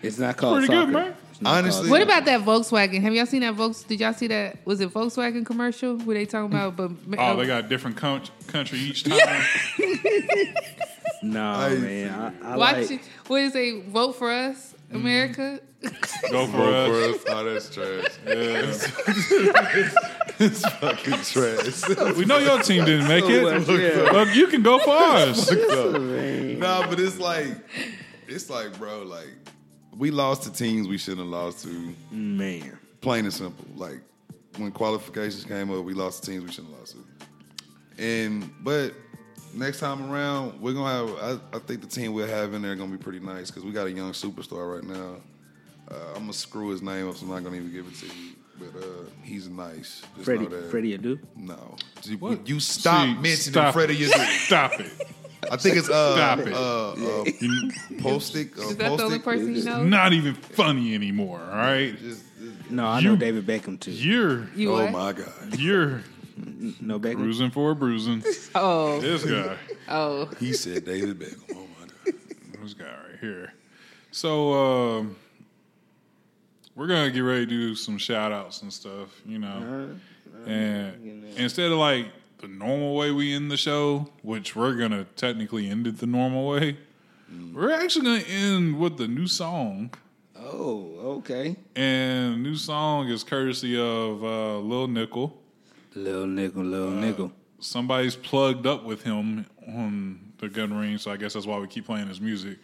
It's 0.03 0.19
not 0.19 0.37
called 0.37 0.59
Pretty 0.59 0.67
soccer. 0.73 0.87
good, 0.87 0.93
man. 0.93 1.15
Honestly, 1.45 1.89
what 1.89 2.03
about 2.03 2.27
that 2.27 2.43
Volkswagen? 2.43 3.01
Have 3.01 3.15
y'all 3.15 3.25
seen 3.25 3.41
that 3.41 3.55
Volks? 3.55 3.83
Did 3.85 4.01
y'all 4.01 4.13
see 4.13 4.27
that? 4.27 4.59
Was 4.67 4.81
it 4.83 4.91
Volkswagen 4.93 5.47
commercial 5.47 5.97
where 5.99 6.15
they 6.19 6.27
talking 6.27 6.55
about? 6.55 6.77
But 6.77 7.19
Oh, 7.19 7.33
um, 7.33 7.39
they 7.39 7.47
got 7.47 7.69
different 7.71 7.97
coun- 7.97 8.23
country 8.49 8.79
each 8.79 9.05
time. 9.05 9.43
No, 11.23 11.45
I- 11.45 11.75
man. 11.77 12.35
I, 12.43 12.53
I 12.53 12.57
watch 12.57 12.77
like. 12.77 12.91
it. 12.93 13.01
What 13.27 13.43
is 13.43 13.55
it? 13.55 13.85
Vote 13.87 14.13
for 14.17 14.31
us, 14.31 14.75
mm-hmm. 14.89 14.97
America. 14.97 15.61
Go 16.31 16.47
for 16.47 16.53
Vote 16.59 16.75
us. 16.75 17.23
for 17.23 17.31
us. 17.31 17.37
Oh, 17.37 17.45
that's 17.45 17.71
trash. 17.75 18.05
Yeah. 18.27 19.81
it's 20.39 20.69
fucking 20.77 21.21
trash. 21.25 22.17
We 22.17 22.25
know 22.27 22.39
your 22.39 22.63
team 22.63 22.85
didn't 22.85 23.09
make 23.09 23.25
it. 23.27 23.43
Yeah. 23.69 24.11
Look, 24.13 24.35
you 24.35 24.47
can 24.49 24.63
go 24.63 24.79
for 24.79 24.91
us. 24.95 25.51
nah, 25.51 26.87
but 26.87 27.01
it's 27.01 27.19
like 27.19 27.49
it's 28.29 28.51
like, 28.51 28.77
bro, 28.79 29.03
like 29.03 29.29
we 29.97 30.11
lost 30.11 30.43
to 30.45 30.53
teams 30.53 30.87
we 30.89 30.99
shouldn't 30.99 31.21
have 31.21 31.29
lost 31.29 31.63
to. 31.65 31.95
Man. 32.11 32.79
Plain 33.01 33.25
and 33.25 33.33
simple. 33.33 33.65
Like 33.77 34.03
when 34.59 34.73
qualifications 34.73 35.45
came 35.45 35.71
up, 35.71 35.85
we 35.85 35.95
lost 35.95 36.23
to 36.25 36.31
teams 36.31 36.45
we 36.45 36.53
shouldn't 36.53 36.73
have 36.73 36.81
lost 36.81 36.97
to. 36.97 38.03
And 38.03 38.51
but 38.63 38.93
next 39.55 39.81
time 39.81 40.11
around, 40.11 40.61
we're 40.61 40.73
gonna 40.75 41.07
have. 41.15 41.41
I, 41.53 41.57
I 41.57 41.61
think 41.61 41.81
the 41.83 41.87
team 41.87 42.13
we'll 42.13 42.27
have 42.27 42.55
in 42.55 42.63
there 42.63 42.75
gonna 42.77 42.91
be 42.93 43.03
pretty 43.03 43.21
nice 43.21 43.51
because 43.51 43.65
we 43.65 43.73
got 43.73 43.87
a 43.87 43.93
young 43.93 44.13
superstar 44.13 44.75
right 44.75 44.85
now. 44.85 45.17
Uh, 45.91 45.95
I'm 46.15 46.21
gonna 46.23 46.33
screw 46.33 46.69
his 46.69 46.83
name 46.83 47.09
up, 47.09 47.17
so 47.17 47.25
I'm 47.27 47.33
not 47.33 47.45
gonna 47.45 47.57
even 47.57 47.73
give 47.73 47.87
it 47.87 47.95
to 47.97 48.07
you. 48.07 48.33
But 48.59 48.83
uh, 48.83 48.87
he's 49.23 49.49
nice. 49.49 50.03
Just 50.15 50.25
Freddie, 50.27 50.47
know 50.47 50.61
that. 50.61 50.71
Freddie 50.71 50.97
Adu. 50.99 51.19
No, 51.37 51.77
you, 52.05 52.41
you 52.45 52.61
stop 52.61 53.03
See, 53.07 53.15
mentioning 53.15 53.37
stop 53.37 53.73
Freddie. 53.75 53.95
it. 54.03 54.13
Adu. 54.13 54.47
Stop 54.47 54.79
it. 54.81 54.93
I 55.51 55.57
think 55.57 55.77
it's 55.79 55.89
uh, 55.89 56.15
Stop 56.15 56.39
it. 56.41 56.53
uh, 56.53 56.91
uh, 56.91 57.25
Postic. 58.03 58.59
Uh, 58.59 58.63
Is 58.69 58.77
that 58.77 58.97
the 58.99 59.05
only 59.05 59.19
person 59.19 59.57
you 59.57 59.65
know? 59.65 59.83
Not 59.83 60.13
even 60.13 60.35
funny 60.35 60.95
anymore. 60.95 61.41
All 61.41 61.57
right, 61.57 61.99
Just- 61.99 62.23
No, 62.71 62.87
I 62.87 62.99
You- 63.01 63.09
know 63.11 63.17
David 63.17 63.47
Beckham 63.47 63.81
too. 63.81 63.91
you're 63.91 64.49
You 64.55 64.73
oh 64.75 64.83
what? 64.85 64.93
my 64.93 65.13
god, 65.15 65.59
you're 65.59 66.03
No 66.81 66.99
Beckham. 66.99 67.17
bruising 67.17 67.51
for 67.51 67.71
a 67.73 67.75
bruising. 67.77 68.23
Oh, 68.55 69.01
This 69.01 69.25
guy, 69.25 69.57
oh. 69.89 70.27
he 70.39 70.53
said 70.53 70.85
David 70.85 71.19
Beckham. 71.19 71.43
Oh 71.57 71.67
my 71.79 71.87
god. 72.13 72.15
this 72.63 72.75
guy 72.75 72.85
right 72.87 73.19
here. 73.21 73.53
So 74.11 74.53
um, 74.55 75.17
we're 76.75 76.87
gonna 76.89 77.11
get 77.11 77.21
ready 77.21 77.47
to 77.47 77.51
do 77.51 77.75
some 77.75 77.99
shout 77.99 78.33
outs 78.33 78.63
and 78.63 78.73
stuff. 78.73 79.09
You 79.27 79.39
know, 79.39 79.97
and 80.47 81.25
instead 81.37 81.71
of 81.71 81.79
like 81.79 82.07
the 82.39 82.49
normal 82.49 82.95
way 82.97 83.11
we 83.13 83.35
end 83.35 83.51
the 83.51 83.57
show, 83.57 84.09
which 84.23 84.57
we're 84.57 84.75
gonna 84.75 85.05
technically 85.17 85.69
end 85.69 85.87
it 85.87 85.99
the 85.99 86.07
normal 86.07 86.47
way. 86.47 86.79
We're 87.53 87.71
actually 87.71 88.07
gonna 88.07 88.25
end 88.29 88.79
with 88.81 88.97
the 88.97 89.07
new 89.07 89.27
song. 89.29 89.93
Oh, 90.37 90.97
okay. 91.19 91.55
And 91.77 92.43
new 92.43 92.57
song 92.57 93.09
is 93.09 93.23
courtesy 93.23 93.79
of 93.79 94.25
uh, 94.25 94.59
Lil 94.59 94.89
Nickel. 94.89 95.37
Little 95.95 96.27
nickel, 96.27 96.63
little 96.65 96.91
nickel. 96.91 97.33
Somebody's 97.59 98.17
plugged 98.17 98.67
up 98.67 98.85
with 98.85 99.03
him 99.03 99.45
on 99.69 100.33
the 100.39 100.49
gun 100.49 100.73
range, 100.73 101.03
so 101.03 101.11
I 101.11 101.17
guess 101.17 101.35
that's 101.35 101.47
why 101.47 101.59
we 101.59 101.67
keep 101.67 101.85
playing 101.87 102.09
his 102.09 102.21
music. 102.21 102.59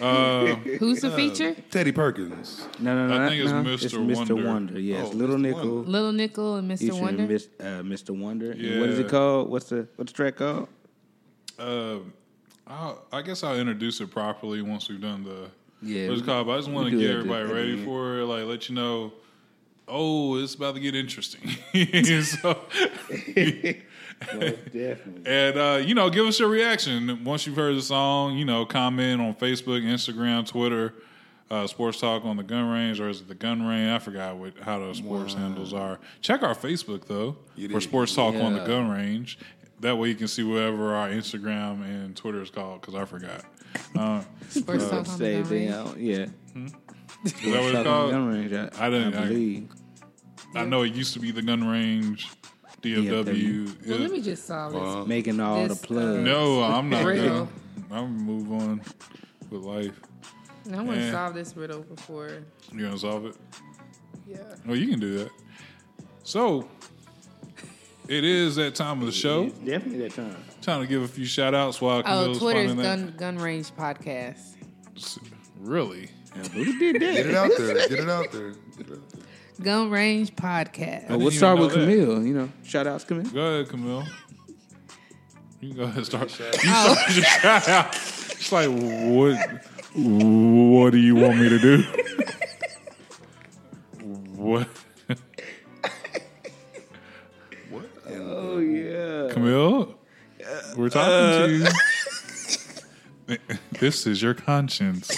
Uh, 0.00 0.46
Who's 0.78 1.00
the 1.00 1.10
feature? 1.12 1.54
Teddy 1.70 1.90
Perkins. 1.92 2.66
No, 2.78 2.94
no, 2.94 3.06
no. 3.08 3.24
I 3.24 3.28
think 3.28 3.42
it's 3.42 3.50
no. 3.52 3.62
Mr. 3.62 3.84
It's 3.84 3.94
Mr. 3.94 4.14
Wonder. 4.16 4.36
Wonder. 4.36 4.80
Yes, 4.80 5.08
Oh, 5.08 5.16
Little 5.16 5.36
Mr. 5.36 5.40
Nickel. 5.40 5.74
Wonder. 5.76 5.90
Little 5.90 6.12
Nickel 6.12 6.56
and 6.56 6.70
Mr. 6.70 6.78
featuring 6.78 7.02
Wonder. 7.02 7.26
Mis- 7.26 7.48
uh, 7.60 7.64
Mr. 7.82 8.10
Wonder. 8.18 8.52
And 8.52 8.80
What 8.80 8.88
is 8.90 8.98
it 8.98 9.08
called? 9.08 9.48
What's 9.50 9.68
the 9.68 9.88
what's 9.96 10.12
the 10.12 10.16
track 10.16 10.36
called? 10.36 10.68
uh, 11.58 11.98
I'll, 12.68 13.04
I 13.12 13.22
guess 13.22 13.42
I'll 13.44 13.58
introduce 13.58 14.00
it 14.00 14.10
properly 14.10 14.60
once 14.60 14.88
we've 14.88 15.00
done 15.00 15.22
the 15.24 15.48
Yeah, 15.82 16.08
what's 16.08 16.20
it 16.20 16.24
called. 16.26 16.46
But 16.48 16.54
I 16.54 16.56
just 16.58 16.70
want 16.70 16.90
to 16.90 16.98
get 16.98 17.10
everybody 17.10 17.46
the 17.48 17.54
ready 17.54 17.72
end. 17.74 17.84
for 17.84 18.18
it. 18.20 18.24
Like, 18.26 18.44
let 18.44 18.68
you 18.68 18.74
know. 18.74 19.12
Oh, 19.88 20.36
it's 20.36 20.54
about 20.54 20.74
to 20.74 20.80
get 20.80 20.94
interesting. 20.94 21.48
so, 22.24 22.60
Definitely. 24.20 25.22
And 25.26 25.56
uh, 25.56 25.82
you 25.84 25.94
know, 25.94 26.10
give 26.10 26.26
us 26.26 26.38
your 26.40 26.48
reaction 26.48 27.24
once 27.24 27.46
you've 27.46 27.56
heard 27.56 27.76
the 27.76 27.82
song. 27.82 28.36
You 28.36 28.44
know, 28.44 28.64
comment 28.66 29.20
on 29.20 29.34
Facebook, 29.34 29.82
Instagram, 29.82 30.46
Twitter, 30.46 30.94
uh, 31.50 31.66
Sports 31.66 32.00
Talk 32.00 32.24
on 32.24 32.36
the 32.36 32.42
Gun 32.42 32.68
Range, 32.68 32.98
or 33.00 33.08
is 33.08 33.20
it 33.20 33.28
the 33.28 33.34
Gun 33.34 33.64
Range? 33.66 33.90
I 33.90 33.98
forgot 33.98 34.36
what, 34.36 34.58
how 34.60 34.78
those 34.78 34.98
sports 34.98 35.34
handles 35.34 35.72
are. 35.72 35.98
Check 36.20 36.42
our 36.42 36.54
Facebook 36.54 37.04
though 37.06 37.36
You 37.54 37.68
for 37.68 37.74
did. 37.74 37.82
Sports 37.82 38.14
Talk 38.14 38.34
on 38.34 38.54
the 38.54 38.64
Gun 38.64 38.88
Range. 38.90 39.38
That 39.80 39.98
way 39.98 40.08
you 40.08 40.14
can 40.14 40.28
see 40.28 40.42
whatever 40.42 40.94
our 40.94 41.10
Instagram 41.10 41.84
and 41.84 42.16
Twitter 42.16 42.40
is 42.40 42.50
called 42.50 42.80
because 42.80 42.94
I 42.94 43.04
forgot. 43.04 43.44
Uh, 43.94 44.22
Sports 44.48 44.88
Talk 44.88 45.06
on 45.08 45.18
the 45.18 45.42
Gun 45.42 45.50
Range. 45.50 45.70
out. 45.72 45.98
Yeah. 45.98 46.26
Is 47.26 47.32
that 47.32 47.50
what 47.50 47.62
it's 47.64 47.72
Talk 47.72 47.84
called? 47.84 48.10
Gun 48.12 48.28
range. 48.28 48.52
I, 48.52 48.86
I 48.86 48.90
didn't- 48.90 49.14
I 49.14 49.22
I- 49.24 49.28
believe. 49.28 49.68
I 50.54 50.64
know 50.64 50.82
it 50.82 50.94
used 50.94 51.12
to 51.14 51.20
be 51.20 51.32
the 51.32 51.42
Gun 51.42 51.66
Range, 51.68 52.26
DFW. 52.80 53.86
Well, 53.88 53.98
let 53.98 54.10
me 54.10 54.22
just 54.22 54.46
solve 54.46 54.72
this. 54.72 55.06
Making 55.08 55.38
all 55.40 55.66
This, 55.68 55.78
the 55.80 55.86
plugs. 55.86 56.24
no, 56.24 56.62
I'm 56.62 56.88
not 56.88 57.04
Riddle. 57.04 57.28
gonna. 57.28 57.48
I'm 57.90 58.16
gonna 58.16 58.24
move 58.24 58.52
on 58.52 58.80
with 59.50 59.62
life. 59.62 60.00
No, 60.64 60.78
I 60.78 60.82
want 60.82 60.98
to 60.98 61.10
solve 61.12 61.34
this 61.34 61.54
riddle 61.56 61.82
before. 61.82 62.30
You 62.72 62.84
gonna 62.84 62.98
solve 62.98 63.26
it? 63.26 63.36
Yeah. 64.26 64.38
Well, 64.64 64.76
you 64.76 64.88
can 64.88 64.98
do 64.98 65.18
that. 65.18 65.30
So, 66.22 66.68
it 68.08 68.24
is 68.24 68.56
that 68.56 68.74
time 68.74 69.00
of 69.00 69.06
the 69.06 69.12
show. 69.12 69.48
Definitely 69.50 69.98
that 70.08 70.14
time. 70.14 70.36
Time 70.62 70.80
to 70.80 70.86
give 70.86 71.02
a 71.02 71.08
few 71.08 71.26
shout 71.26 71.54
outs 71.54 71.80
while 71.82 71.98
Oh, 71.98 72.02
Camille's 72.02 72.38
Twitter's 72.38 72.66
finding 72.74 72.82
Gun 72.84 73.14
Gun 73.16 73.38
Range 73.38 73.70
Podcast. 73.76 74.54
Really? 75.60 76.08
Yeah, 76.36 76.48
who 76.48 76.78
did 76.78 76.94
that? 76.96 77.14
Get 77.14 77.26
it 77.26 77.34
out 77.34 77.50
there. 77.56 77.74
Get 77.88 77.92
it 77.92 78.08
out 78.08 78.32
there. 78.32 78.50
Get 78.76 78.88
it 78.88 78.92
out 78.92 79.10
there. 79.10 79.22
Gun 79.62 79.90
Range 79.90 80.34
Podcast. 80.36 81.06
Oh, 81.08 81.18
we'll 81.18 81.30
start 81.30 81.56
know 81.58 81.64
with 81.66 81.74
that. 81.74 81.80
Camille. 81.80 82.26
You 82.26 82.34
know, 82.34 82.48
shout 82.62 82.86
outs, 82.86 83.04
Camille. 83.04 83.30
Go 83.32 83.40
ahead, 83.40 83.68
Camille. 83.70 84.04
You 85.60 85.68
can 85.68 85.76
go 85.78 85.82
ahead 85.84 85.96
and 85.96 86.06
start. 86.06 86.24
You 86.38 86.46
start 86.54 87.14
your 87.16 87.24
shout 87.24 87.68
out. 87.68 87.96
It's 87.96 88.52
like, 88.52 88.68
what, 88.68 89.38
what 89.94 90.90
do 90.90 90.98
you 90.98 91.14
want 91.14 91.38
me 91.38 91.48
to 91.48 91.58
do? 91.58 91.82
what? 94.36 94.68
Oh 98.08 98.58
yeah. 98.58 99.32
Camille? 99.32 99.94
We're 100.76 100.90
talking 100.90 101.48
to 101.48 101.48
you. 101.56 101.66
Uh. 103.28 103.36
This 103.80 104.06
is 104.06 104.22
your 104.22 104.34
conscience. 104.34 105.10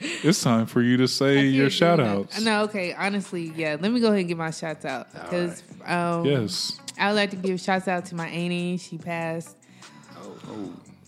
It's 0.00 0.42
time 0.42 0.66
for 0.66 0.82
you 0.82 0.96
to 0.98 1.08
say 1.08 1.46
your 1.46 1.70
shout 1.70 2.00
outs. 2.00 2.40
No, 2.40 2.62
okay. 2.64 2.92
Honestly, 2.94 3.52
yeah. 3.56 3.76
Let 3.80 3.90
me 3.92 4.00
go 4.00 4.08
ahead 4.08 4.20
and 4.20 4.28
give 4.28 4.38
my 4.38 4.50
shouts 4.50 4.84
out 4.84 5.12
because 5.12 5.62
um, 5.84 6.24
Yes. 6.24 6.78
I 6.98 7.08
would 7.08 7.16
like 7.16 7.30
to 7.30 7.36
give 7.36 7.60
shouts 7.60 7.88
out 7.88 8.06
to 8.06 8.14
my 8.14 8.28
auntie. 8.28 8.76
She 8.78 8.98
passed 8.98 9.56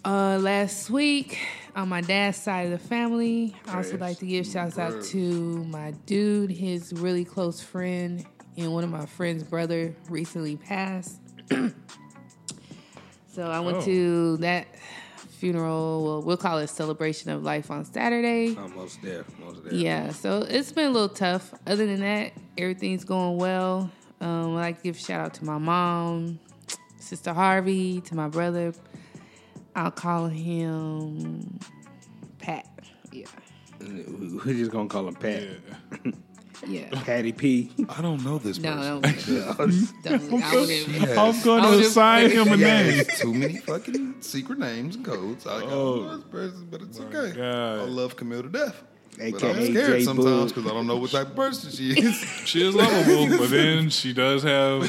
uh, 0.05 0.39
last 0.40 0.90
week 0.90 1.39
on 1.77 1.89
my 1.89 2.01
dad's 2.01 2.36
side 2.39 2.66
of 2.66 2.70
the 2.73 2.78
family. 2.89 3.55
I 3.66 3.77
also 3.77 3.98
like 3.98 4.19
to 4.19 4.27
give 4.27 4.47
shouts 4.47 4.78
out 4.78 5.02
to 5.05 5.16
my 5.65 5.90
dude, 6.06 6.51
his 6.51 6.93
really 6.93 7.24
close 7.24 7.60
friend, 7.60 8.24
and 8.56 8.73
one 8.73 8.85
of 8.85 8.90
my 8.90 9.06
friend's 9.06 9.43
brother 9.44 9.94
recently 10.09 10.56
passed. 10.56 11.20
so 11.51 11.73
I 13.51 13.60
went 13.60 13.78
Oh. 13.78 13.85
to 13.85 14.36
that 14.39 14.66
funeral. 15.39 16.05
Well, 16.05 16.23
we'll 16.23 16.36
call 16.36 16.59
it 16.59 16.69
celebration 16.69 17.31
of 17.31 17.43
life 17.43 17.70
on 17.70 17.85
Saturday. 17.85 18.56
Almost 18.56 19.01
there. 19.02 19.24
Almost 19.40 19.65
there. 19.65 19.74
Yeah, 19.74 20.10
so 20.12 20.43
it's 20.48 20.73
been 20.73 20.86
a 20.86 20.90
little 20.90 21.09
tough. 21.09 21.55
Other 21.66 21.86
than 21.86 22.01
that, 22.01 22.32
everything's 22.56 23.05
going 23.05 23.39
well. 23.39 23.90
Um, 24.20 24.56
I 24.56 24.60
like 24.60 24.77
to 24.78 24.82
give 24.82 24.97
a 24.97 24.98
shout 24.98 25.20
out 25.27 25.35
to 25.35 25.44
my 25.44 25.59
mom, 25.59 26.40
Sister 26.98 27.32
Harvey, 27.32 28.01
to 28.02 28.15
my 28.16 28.28
brother. 28.28 28.74
I'll 29.77 29.93
call 29.93 30.27
him 30.27 31.59
Pat. 32.39 32.66
Yeah, 33.12 33.27
We're 33.81 34.55
just 34.55 34.73
gonna 34.73 34.89
call 34.89 35.06
him 35.09 35.15
Pat. 35.15 35.43
yeah. 36.05 36.12
Patty 37.05 37.32
P. 37.32 37.70
I 37.89 38.02
don't 38.02 38.24
know 38.24 38.39
this 38.39 38.59
No, 38.59 38.74
person. 38.74 39.01
no, 39.35 39.52
don't. 39.52 39.60
I 39.60 40.55
wouldn't- 40.55 40.89
Yes. 40.89 41.16
I'm 41.18 41.43
going 41.43 41.60
I 41.60 41.64
to 41.64 41.70
would've- 41.70 41.86
assign 41.86 42.30
him 42.30 42.48
a 42.52 42.56
name. 42.56 43.01
it's 43.01 43.20
too 43.20 43.32
many 43.32 43.59
fucking 43.59 44.16
secret 44.20 44.59
names 44.59 44.97
and 44.97 45.05
codes. 45.05 45.47
I 45.47 45.60
don't 45.60 45.70
know 45.70 46.16
this 46.16 46.24
person, 46.26 46.68
but 46.70 46.82
it's 46.82 46.98
okay. 47.01 47.36
God. 47.36 47.78
I 47.80 47.82
love 47.85 48.16
Camille 48.16 48.43
to 48.43 48.48
death. 48.48 48.82
But 49.16 49.24
AKA 49.24 49.51
I'm 49.51 49.64
scared 49.66 49.98
J. 49.98 50.05
sometimes 50.05 50.26
Boog. 50.52 50.55
because 50.55 50.70
I 50.70 50.74
don't 50.74 50.86
know 50.86 50.97
what 50.97 51.10
type 51.10 51.28
of 51.28 51.36
person 51.36 51.70
she 51.70 51.90
is. 51.90 52.16
She 52.47 52.66
is 52.66 52.74
lovable, 52.74 53.36
but 53.39 53.51
then 53.51 53.90
she 53.90 54.12
does 54.12 54.43
have 54.44 54.89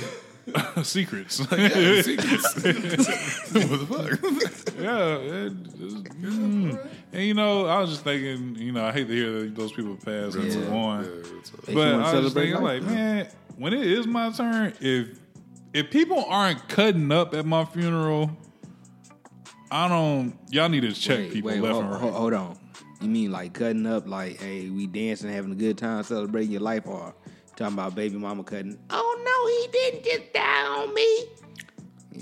secrets. 0.83 1.39
Yeah, 1.51 2.01
secrets. 2.01 2.55
what 2.55 3.79
the 3.79 3.87
fuck? 3.89 4.75
Yeah, 4.79 5.15
it, 5.17 5.53
it's- 5.53 5.93
mm. 6.21 6.79
And 7.13 7.23
you 7.23 7.33
know, 7.33 7.65
I 7.65 7.79
was 7.79 7.89
just 7.91 8.03
thinking, 8.03 8.55
you 8.55 8.71
know, 8.71 8.85
I 8.85 8.91
hate 8.91 9.07
to 9.07 9.13
hear 9.13 9.41
that 9.41 9.55
those 9.55 9.71
people 9.71 9.95
pass 9.95 10.35
and 10.35 10.43
move 10.45 10.73
on, 10.73 11.03
They 11.65 11.73
but 11.73 11.87
I 11.87 11.97
was 11.97 12.03
just 12.03 12.11
celebrate 12.33 12.33
thinking, 12.45 12.63
life. 12.63 12.81
like, 12.83 12.91
man, 12.91 13.27
when 13.57 13.73
it 13.73 13.85
is 13.85 14.05
my 14.07 14.29
turn, 14.31 14.73
if 14.79 15.17
if 15.73 15.91
people 15.91 16.23
aren't 16.27 16.67
cutting 16.67 17.11
up 17.11 17.33
at 17.35 17.45
my 17.45 17.63
funeral, 17.65 18.31
I 19.71 19.87
don't. 19.87 20.35
Y'all 20.49 20.69
need 20.69 20.81
to 20.81 20.93
check 20.93 21.19
Wait, 21.19 21.33
people 21.33 21.51
wait, 21.51 21.61
left 21.61 21.73
hold, 21.73 21.83
and 21.83 21.93
right. 21.93 22.01
hold- 22.01 22.13
hold 22.13 22.33
on. 22.33 22.59
You 23.01 23.07
mean 23.09 23.31
like 23.31 23.53
cutting 23.53 23.85
up, 23.85 24.07
like, 24.07 24.39
hey, 24.41 24.69
we 24.69 24.85
dancing, 24.87 25.31
having 25.31 25.51
a 25.51 25.55
good 25.55 25.77
time, 25.77 26.03
celebrating 26.03 26.51
your 26.51 26.61
life, 26.61 26.85
or 26.85 27.13
talking 27.55 27.73
about 27.75 27.95
baby 27.95 28.17
mama 28.17 28.43
cutting? 28.43 28.77
Oh 28.89 29.21
no, 29.23 29.47
he 29.47 29.91
didn't 29.91 30.03
just 30.03 30.33
die 30.33 30.65
on 30.65 30.93
me. 30.93 31.23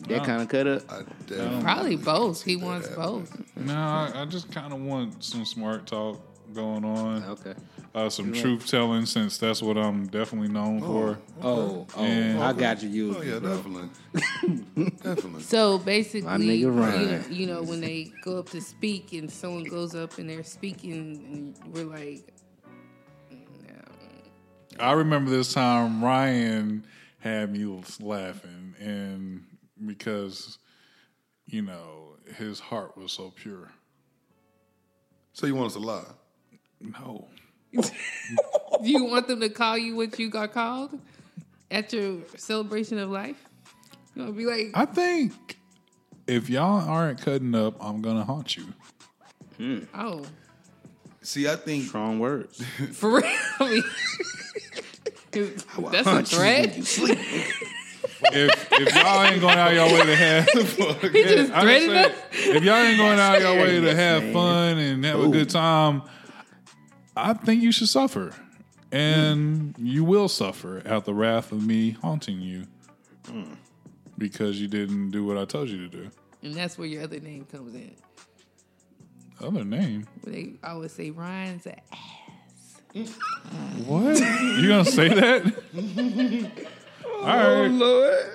That 0.07 0.23
kind 0.25 0.41
of 0.41 0.49
cut 0.49 0.67
up. 0.67 0.81
I 0.91 1.01
definitely 1.27 1.61
Probably 1.63 1.95
both. 1.97 2.43
He 2.43 2.55
wants 2.55 2.87
happen. 2.87 3.03
both. 3.03 3.41
No, 3.57 3.73
I, 3.75 4.11
I 4.15 4.25
just 4.25 4.51
kind 4.51 4.71
of 4.73 4.79
want 4.81 5.23
some 5.23 5.45
smart 5.45 5.85
talk 5.87 6.19
going 6.53 6.85
on, 6.85 7.23
Okay. 7.23 7.53
uh, 7.93 8.09
some 8.09 8.31
truth 8.31 8.65
telling, 8.67 9.05
since 9.05 9.37
that's 9.37 9.61
what 9.61 9.77
I'm 9.77 10.07
definitely 10.07 10.47
known 10.47 10.79
for. 10.79 11.19
Oh, 11.41 11.85
oh, 11.95 12.01
And- 12.03 12.41
I 12.41 12.53
got 12.53 12.81
you. 12.81 12.89
You, 12.89 13.15
Oh 13.17 13.21
yeah, 13.21 13.39
definitely, 13.39 13.89
definitely. 15.03 15.41
So 15.41 15.77
basically, 15.77 16.21
My 16.29 16.37
nigga 16.37 16.57
you, 16.59 16.69
Ryan. 16.71 17.25
you 17.29 17.47
know, 17.47 17.61
when 17.63 17.81
they 17.81 18.11
go 18.23 18.39
up 18.39 18.49
to 18.51 18.61
speak 18.61 19.11
and 19.13 19.29
someone 19.29 19.65
goes 19.65 19.93
up 19.93 20.17
and 20.19 20.29
they're 20.29 20.43
speaking, 20.43 20.93
and 21.63 21.73
we're 21.75 21.83
like, 21.85 22.33
I 24.79 24.91
remember 24.93 25.31
this 25.31 25.53
time 25.53 26.03
Ryan 26.03 26.85
had 27.19 27.51
me 27.51 27.65
laughing, 27.99 28.75
and 28.79 29.43
because 29.85 30.57
you 31.45 31.61
know 31.61 32.15
his 32.37 32.59
heart 32.59 32.97
was 32.97 33.11
so 33.11 33.31
pure. 33.35 33.71
So 35.33 35.45
you 35.45 35.55
want 35.55 35.67
us 35.67 35.73
to 35.73 35.79
lie? 35.79 36.03
No, 36.81 37.27
Do 37.73 37.81
you 38.81 39.05
want 39.05 39.27
them 39.27 39.39
to 39.41 39.49
call 39.49 39.77
you 39.77 39.95
what 39.95 40.17
you 40.17 40.29
got 40.29 40.53
called 40.53 40.99
at 41.69 41.91
your 41.93 42.21
celebration 42.35 42.97
of 42.97 43.09
life? 43.09 43.43
You 44.15 44.23
want 44.23 44.35
to 44.35 44.37
be 44.37 44.45
like, 44.45 44.71
I 44.73 44.85
think 44.85 45.57
if 46.27 46.49
y'all 46.49 46.87
aren't 46.87 47.21
cutting 47.21 47.55
up, 47.55 47.75
I'm 47.79 48.01
gonna 48.01 48.23
haunt 48.23 48.57
you. 48.57 48.73
Hmm. 49.57 49.79
oh, 49.93 50.25
See, 51.21 51.47
I 51.47 51.55
think 51.55 51.85
Strong 51.85 52.19
words. 52.19 52.63
for 52.93 53.17
real? 53.17 53.25
I 53.59 53.69
mean, 53.69 53.83
that's 55.91 56.07
a 56.07 56.09
Hunt 56.09 56.31
you 56.31 56.37
threat. 56.37 56.77
When 58.21 58.33
you 58.33 58.49
sleep. 58.49 58.71
If 58.71 58.87
if 58.87 58.95
y'all 58.95 59.23
ain't 59.23 59.41
going 59.41 59.57
out 59.57 59.73
your 59.73 59.85
way 59.85 60.05
to 60.05 60.15
have, 60.15 60.49
He 61.11 61.23
just 61.23 61.51
threatened 61.51 61.51
saying, 61.51 61.91
us. 61.91 62.11
if 62.31 62.63
y'all 62.63 62.75
ain't 62.75 62.97
going 62.97 63.19
out 63.19 63.39
your 63.39 63.55
way 63.55 63.79
to 63.81 63.95
have 63.95 64.31
fun 64.31 64.77
and 64.77 65.03
have 65.05 65.19
a 65.19 65.27
good 65.27 65.49
time, 65.49 66.03
I 67.15 67.33
think 67.33 67.63
you 67.63 67.71
should 67.71 67.89
suffer, 67.89 68.33
and 68.91 69.75
you 69.77 70.03
will 70.03 70.27
suffer 70.27 70.81
at 70.85 71.05
the 71.05 71.13
wrath 71.13 71.51
of 71.51 71.65
me 71.65 71.91
haunting 71.91 72.41
you 72.41 72.65
hmm. 73.29 73.53
because 74.17 74.61
you 74.61 74.67
didn't 74.67 75.11
do 75.11 75.25
what 75.25 75.37
I 75.37 75.45
told 75.45 75.69
you 75.69 75.77
to 75.77 75.87
do. 75.87 76.09
And 76.43 76.53
that's 76.53 76.77
where 76.77 76.87
your 76.87 77.03
other 77.03 77.19
name 77.19 77.45
comes 77.45 77.73
in. 77.73 77.95
Other 79.41 79.63
name? 79.63 80.07
Where 80.21 80.33
they 80.33 80.53
always 80.63 80.91
say 80.91 81.11
Ryan's 81.11 81.67
a 81.67 81.77
ass. 81.91 83.17
What? 83.85 84.19
you 84.19 84.67
gonna 84.69 84.85
say 84.85 85.09
that? 85.09 86.63
All 87.19 87.25
right. 87.25 87.67
Lord. 87.67 88.25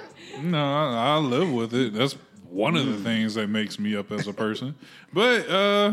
No, 0.43 0.59
I, 0.59 1.15
I 1.15 1.17
live 1.19 1.51
with 1.53 1.75
it. 1.75 1.93
That's 1.95 2.15
one 2.49 2.77
of 2.77 2.87
the 2.87 2.97
things 2.99 3.35
that 3.35 3.49
makes 3.49 3.79
me 3.79 3.97
up 3.97 4.11
as 4.13 4.27
a 4.27 4.33
person. 4.33 4.75
But 5.13 5.49
uh 5.49 5.93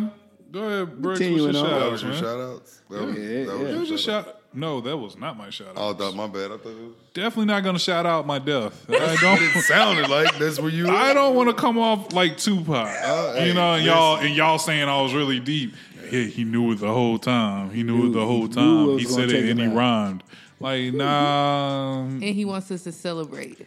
go 0.51 0.61
ahead, 0.63 1.01
Brooks. 1.01 1.19
What's 1.19 1.29
your 1.31 1.51
Continuing 1.51 1.55
on. 1.55 1.63
shout 1.65 1.69
that 1.79 1.85
outs, 1.85 1.91
was 1.91 2.01
your 2.03 2.11
man? 2.11 2.21
shout 2.23 2.39
outs. 2.39 2.81
That 2.89 3.05
was, 3.05 3.15
Yeah, 3.17 3.23
that 3.23 3.29
yeah. 3.45 3.45
was 3.53 3.61
It 3.61 3.69
your 3.71 3.79
was 3.79 3.91
a 3.91 3.97
shout 3.97 4.25
shout. 4.25 4.35
No, 4.51 4.81
that 4.81 4.97
was 4.97 5.15
not 5.15 5.37
my 5.37 5.51
shout 5.51 5.67
out. 5.67 5.73
Oh, 5.77 5.93
that, 5.93 6.15
my 6.15 6.25
bad. 6.25 6.45
I 6.51 6.57
thought 6.57 6.69
it 6.71 6.81
was. 6.81 6.95
Definitely 7.13 7.45
not 7.45 7.63
gonna 7.63 7.77
shout 7.77 8.07
out 8.07 8.25
my 8.25 8.39
death. 8.39 8.83
I 8.89 9.15
don't. 9.21 9.39
sounded 9.61 10.09
like 10.09 10.37
that's 10.39 10.59
where 10.59 10.71
you. 10.71 10.89
I 10.95 11.13
don't 11.13 11.35
want 11.35 11.49
to 11.49 11.53
come 11.55 11.77
off 11.77 12.13
like 12.13 12.37
Tupac, 12.37 12.87
Oh, 13.03 13.33
hey, 13.35 13.47
you 13.49 13.53
know, 13.53 13.73
and 13.75 13.85
y'all 13.85 14.17
and 14.17 14.35
y'all 14.35 14.57
saying 14.57 14.89
I 14.89 15.01
was 15.03 15.13
really 15.13 15.39
deep. 15.39 15.75
Yeah, 16.11 16.23
he 16.23 16.43
knew 16.43 16.71
it 16.71 16.79
the 16.79 16.91
whole 16.91 17.19
time. 17.19 17.69
He 17.69 17.83
knew 17.83 18.07
it 18.09 18.13
the 18.13 18.25
whole 18.25 18.47
Knew 18.47 18.53
time. 18.55 18.89
it 18.95 18.99
He 18.99 19.05
said 19.05 19.11
gonna 19.11 19.23
it 19.25 19.41
take 19.41 19.49
and 19.51 19.59
he 19.59 19.65
him 19.65 19.71
out. 19.73 19.77
rhymed. 19.77 20.23
Like, 20.59 20.93
nah, 20.93 22.01
And 22.03 22.23
he 22.23 22.45
wants 22.45 22.69
us 22.71 22.83
to 22.83 22.91
celebrate. 22.91 23.65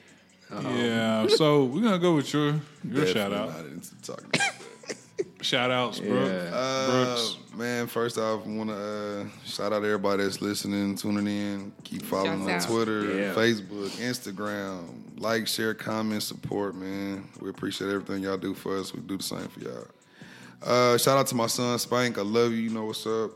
yeah. 0.51 1.27
So 1.29 1.65
we're 1.65 1.83
gonna 1.83 1.99
go 1.99 2.15
with 2.17 2.33
your 2.33 2.61
your 2.85 3.07
shout 3.07 3.33
out. 3.33 3.51
Not 3.51 3.67
into 3.67 4.03
talking 4.03 4.27
about 4.27 4.39
that. 4.39 4.55
Shout 5.41 5.71
outs, 5.73 5.99
Brooks. 5.99 6.31
Uh, 6.53 7.05
Brooks. 7.05 7.37
man, 7.57 7.87
first 7.89 8.17
off, 8.17 8.47
I 8.47 8.49
want 8.49 8.71
to 8.71 8.77
uh, 8.77 9.25
shout 9.45 9.73
out 9.73 9.83
everybody 9.83 10.23
that's 10.23 10.41
listening, 10.41 10.95
tuning 10.95 11.27
in. 11.27 11.73
Keep 11.83 12.03
following 12.03 12.47
Shouts 12.47 12.67
on 12.67 12.71
out. 12.71 12.77
Twitter, 12.77 13.05
Yeah. 13.19 13.35
Facebook, 13.35 13.89
Instagram. 13.99 14.85
Like, 15.19 15.49
share, 15.49 15.75
comment, 15.75 16.23
support, 16.23 16.77
man. 16.77 17.29
We 17.41 17.51
appreciate 17.51 17.91
everything 17.91 18.23
y'all 18.23 18.37
do 18.37 18.55
for 18.55 18.77
us. 18.79 18.95
We 18.95 19.01
do 19.01 19.17
the 19.17 19.23
same 19.25 19.49
for 19.49 19.61
y'all. 19.61 19.87
Uh, 20.63 20.97
shout 20.97 21.19
out 21.19 21.27
to 21.29 21.35
my 21.35 21.49
son 21.49 21.77
Spank. 21.81 22.19
I 22.19 22.23
love 22.23 22.53
you. 22.53 22.59
You 22.59 22.71
know 22.71 22.85
what's 22.85 23.05
up. 23.07 23.33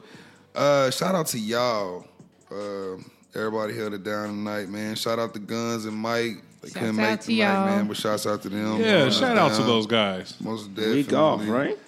Uh, 0.54 0.90
shout 0.92 1.14
out 1.16 1.26
to 1.28 1.38
y'all. 1.40 2.06
Uh, 2.50 2.98
everybody 3.36 3.74
held 3.76 3.94
it 3.94 4.02
down 4.04 4.28
tonight, 4.28 4.68
man. 4.68 4.94
Shout 4.96 5.18
out 5.18 5.32
to 5.34 5.40
Guns 5.40 5.84
and 5.84 5.96
Mike. 5.96 6.42
They 6.62 6.68
Shouts 6.68 6.72
couldn't 6.74 7.00
out 7.00 7.10
make 7.10 7.20
to 7.20 7.26
tonight, 7.26 7.52
y'all. 7.54 7.66
man. 7.66 7.86
But 7.88 7.96
shouts 7.96 8.26
out 8.26 8.42
to 8.42 8.48
them. 8.48 8.80
Yeah, 8.80 8.94
Holding 8.96 9.12
shout 9.12 9.36
us 9.36 9.38
out 9.38 9.50
to 9.52 9.58
down. 9.58 9.66
those 9.66 9.86
guys. 9.86 10.34
Most 10.40 10.74
definitely. 10.74 10.94
Week 11.02 11.12
off, 11.12 11.46
right? 11.48 11.78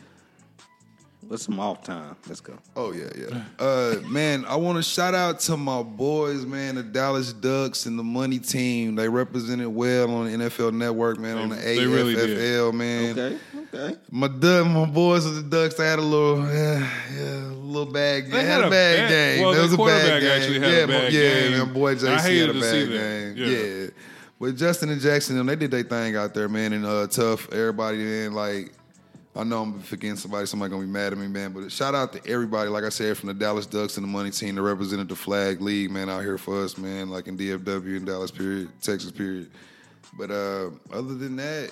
What's 1.26 1.42
some 1.44 1.60
off 1.60 1.84
time? 1.84 2.16
Let's 2.26 2.40
go. 2.40 2.54
Oh 2.74 2.92
yeah, 2.92 3.10
yeah. 3.14 3.42
Uh, 3.58 3.96
man, 4.08 4.46
I 4.46 4.56
want 4.56 4.76
to 4.78 4.82
shout 4.82 5.14
out 5.14 5.40
to 5.40 5.58
my 5.58 5.82
boys, 5.82 6.46
man, 6.46 6.76
the 6.76 6.82
Dallas 6.82 7.34
Ducks 7.34 7.84
and 7.84 7.98
the 7.98 8.02
Money 8.02 8.38
Team. 8.38 8.94
They 8.94 9.10
represented 9.10 9.68
well 9.68 10.10
on 10.10 10.24
the 10.26 10.44
NFL 10.48 10.72
Network, 10.72 11.18
man, 11.18 11.36
on 11.36 11.48
the 11.50 11.56
They- 11.56 11.76
they 11.76 11.86
really 11.86 12.14
did. 12.14 12.38
AFL, 12.38 12.72
man. 12.72 13.18
Okay, 13.18 13.38
okay. 13.72 13.96
My 14.10 14.28
Duck, 14.28 14.66
my 14.66 14.86
boys 14.86 15.26
of 15.26 15.34
the 15.36 15.42
Ducks, 15.42 15.74
they 15.76 15.86
had 15.86 15.98
a 15.98 16.02
little, 16.02 16.38
yeah, 16.52 16.90
yeah, 17.14 17.46
a 17.46 17.54
little 17.54 17.92
bad. 17.92 18.22
game. 18.22 18.30
They, 18.32 18.44
had, 18.44 18.60
a 18.60 18.70
bad 18.70 18.70
bad- 18.70 19.08
game. 19.08 19.42
well, 19.44 19.54
It 19.54 19.62
was 19.62 19.72
a 19.72 19.76
bad 19.76 20.20
game. 20.22 20.30
actually 20.30 20.60
had 20.60 20.70
a 20.70 20.72
yeah, 20.72 20.86
bad 20.86 21.02
my, 21.04 21.08
yeah, 21.08 21.40
game. 21.40 21.50
man, 21.58 21.72
boy 21.72 21.94
JC 21.94 22.40
had 22.40 22.50
a 22.50 22.60
bad 22.60 22.88
game. 22.88 23.36
Yeah. 23.36 23.58
Yeah. 23.58 23.86
But 24.40 24.54
Justin 24.56 24.90
and 24.90 25.00
Jackson, 25.00 25.36
them, 25.36 25.46
they 25.46 25.56
did 25.56 25.70
their 25.72 25.82
thing 25.82 26.14
out 26.14 26.32
there, 26.32 26.48
man, 26.48 26.72
and 26.72 26.86
uh, 26.86 27.08
tough. 27.08 27.52
Everybody, 27.52 27.98
man, 27.98 28.34
like 28.34 28.72
I 29.34 29.44
know 29.44 29.62
I'm 29.62 29.80
forgetting 29.80 30.16
somebody. 30.16 30.46
Somebody 30.46 30.70
gonna 30.70 30.82
be 30.84 30.88
mad 30.90 31.12
at 31.12 31.18
me, 31.18 31.28
man. 31.28 31.52
But 31.52 31.70
shout 31.70 31.94
out 31.94 32.12
to 32.12 32.26
everybody, 32.30 32.70
like 32.70 32.84
I 32.84 32.88
said, 32.88 33.16
from 33.16 33.28
the 33.28 33.34
Dallas 33.34 33.66
Ducks 33.66 33.96
and 33.96 34.04
the 34.04 34.08
Money 34.08 34.30
Team 34.30 34.54
that 34.56 34.62
represented 34.62 35.08
the 35.08 35.16
flag 35.16 35.60
league, 35.60 35.90
man, 35.90 36.08
out 36.08 36.22
here 36.22 36.38
for 36.38 36.62
us, 36.64 36.78
man. 36.78 37.08
Like 37.08 37.26
in 37.26 37.36
DFW 37.36 37.96
and 37.98 38.06
Dallas, 38.06 38.30
period, 38.30 38.68
Texas, 38.80 39.10
period. 39.10 39.50
But 40.16 40.30
uh, 40.30 40.70
other 40.92 41.14
than 41.14 41.36
that, 41.36 41.70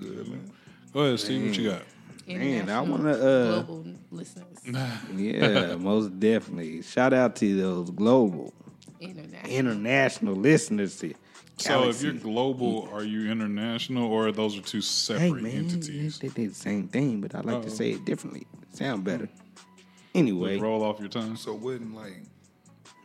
good 0.00 0.28
man. 0.28 0.50
Go 0.92 1.00
ahead, 1.02 1.20
Steve. 1.20 1.46
What 1.46 1.56
you 1.58 1.70
got? 1.70 1.82
Man, 2.26 2.70
I 2.70 2.80
wanna, 2.80 3.10
uh, 3.12 3.62
global 3.62 3.86
listeners, 4.10 4.58
Yeah, 5.16 5.74
most 5.80 6.18
definitely. 6.20 6.82
Shout 6.82 7.12
out 7.12 7.34
to 7.36 7.56
those 7.60 7.90
global, 7.90 8.52
international. 9.00 9.50
international 9.52 10.34
listeners. 10.36 10.96
To 10.98 11.08
So 11.08 11.14
if 11.14 11.66
Galaxy. 11.66 12.04
you're 12.06 12.14
global, 12.14 12.88
are 12.92 13.02
you 13.02 13.30
international 13.30 14.10
or 14.12 14.30
those 14.32 14.56
are 14.56 14.62
two 14.62 14.78
hey 14.78 14.82
separate 14.82 15.42
man, 15.42 15.52
entities? 15.56 16.18
they, 16.20 16.28
they 16.28 16.46
the 16.46 16.54
same 16.54 16.86
thing, 16.88 17.20
but 17.20 17.34
I 17.34 17.38
like 17.40 17.62
to 17.62 17.68
Uh-oh. 17.68 17.74
say 17.74 17.90
it 17.92 18.04
differently. 18.04 18.46
Sound 18.72 19.02
better. 19.04 19.28
Anyway, 20.14 20.56
it 20.56 20.62
roll 20.62 20.82
off 20.84 21.00
your 21.00 21.08
tongue. 21.08 21.34
So 21.36 21.54
wouldn't 21.54 21.94
like 21.96 22.22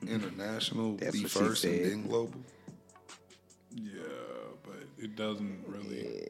international 0.08 0.98
That's 0.98 1.16
be 1.16 1.24
what 1.24 1.32
she 1.32 1.40
first 1.40 1.64
and 1.66 1.74
said. 1.76 1.92
then 1.92 2.08
global? 2.08 2.40
Yeah, 3.76 4.02
but 4.64 4.84
it 5.00 5.16
doesn't 5.16 5.64
really. 5.68 6.28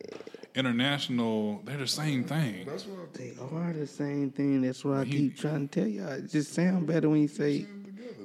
International, 0.56 1.61
they're 1.65 1.77
the 1.77 1.88
same 1.88 2.23
thing. 2.23 2.65
That's 2.65 2.86
what 2.86 3.14
they 3.14 3.34
are 3.52 3.73
the 3.73 3.86
same 3.88 4.32
thing. 4.32 4.61
That's 4.61 4.84
what 4.86 4.98
I 4.99 5.03
He- 5.03 5.11
keep 5.11 5.38
trying 5.38 5.68
to 5.68 5.80
tell 5.82 5.88
y'all. 5.90 6.14
It 6.14 6.32
just 6.32 6.53
sound 6.53 6.88
better 6.88 7.10
when 7.10 7.22
you 7.22 7.27
say 7.27 7.65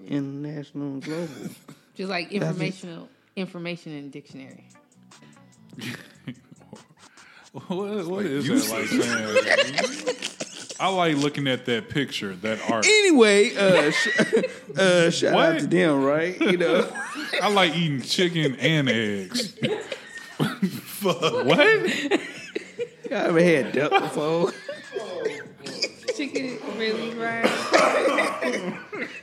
international 0.06 0.86
and 0.94 1.02
global. 1.02 1.28
Just 1.96 2.08
like 2.08 2.32
informational 2.32 3.08
information 3.36 3.92
in 3.92 4.04
the 4.04 4.10
dictionary. 4.10 4.68
What, 7.52 7.68
what 7.68 8.06
like 8.06 8.26
is 8.26 8.68
that 8.68 8.76
like 8.76 8.86
saying? 8.86 10.76
I 10.78 10.88
like 10.88 11.16
looking 11.16 11.48
at 11.48 11.66
that 11.66 11.88
picture, 11.88 12.34
that 12.36 12.60
art. 12.70 12.86
anyway, 12.86 13.54
uh, 13.56 13.90
sh- 13.90 14.08
uh, 14.78 15.10
shout 15.10 15.34
What? 15.34 15.54
out 15.56 15.58
to 15.60 15.66
them, 15.66 16.04
right? 16.04 16.40
You 16.40 16.56
know, 16.56 16.88
I 17.42 17.50
like 17.52 17.74
eating 17.74 18.02
chicken 18.02 18.54
and 18.56 18.88
eggs. 18.88 19.52
What? 21.02 21.60
I 23.10 23.24
ever 23.26 23.42
had 23.42 23.72
duck 23.72 23.90
before. 24.02 24.52
Chicken 26.20 26.58
really 26.76 27.14
right. 27.14 27.46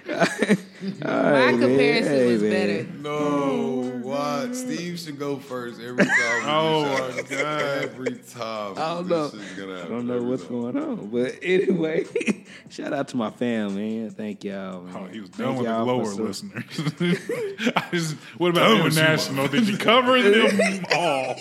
All 0.09 1.11
My 1.11 1.31
right, 1.31 1.51
man. 1.55 1.59
comparison 1.59 2.11
Hey, 2.13 2.31
was 2.33 2.41
man. 2.41 2.51
better. 2.51 2.83
No, 3.01 3.99
what? 4.01 4.55
Steve 4.55 4.99
should 4.99 5.19
go 5.19 5.37
first 5.37 5.79
every 5.81 6.05
time. 6.05 6.07
we 6.07 6.15
do 6.15 6.41
Oh, 6.49 6.85
shout 6.97 7.15
my. 7.15 7.21
God. 7.37 7.61
Every 7.61 8.15
time. 8.17 8.73
I 8.77 8.93
don't 8.95 9.07
This 9.07 9.33
know. 9.33 9.39
shit's 9.39 9.53
gonna 9.59 9.73
I 9.73 9.77
happen 9.77 9.91
don't 9.91 10.07
know 10.07 10.15
every 10.15 10.27
what's 10.29 10.43
time. 10.43 10.61
going 10.61 10.77
on, 10.77 11.07
but 11.09 11.35
anyway, 11.43 12.05
shout 12.69 12.93
out 12.93 13.07
to 13.09 13.17
my 13.17 13.29
fam, 13.31 13.75
man. 13.75 14.09
Thank 14.11 14.43
y'all. 14.43 14.81
Man. 14.83 14.95
Oh, 14.95 15.05
he 15.11 15.19
was 15.19 15.29
Thank 15.29 15.37
done 15.49 15.55
with 15.57 15.65
the 15.67 15.71
y'all 15.71 15.85
for 15.85 15.93
lower 15.93 16.05
su- 16.05 16.23
listeners. 16.23 17.73
I 17.75 17.87
just, 17.91 18.15
what 18.37 18.49
about 18.51 18.69
Done 18.69 18.83
with 18.85 18.95
you, 18.95 19.01
international? 19.01 19.47
Did 19.49 19.67
you 19.67 19.77
cover 19.77 20.19
them 20.21 20.85
all? 20.95 21.35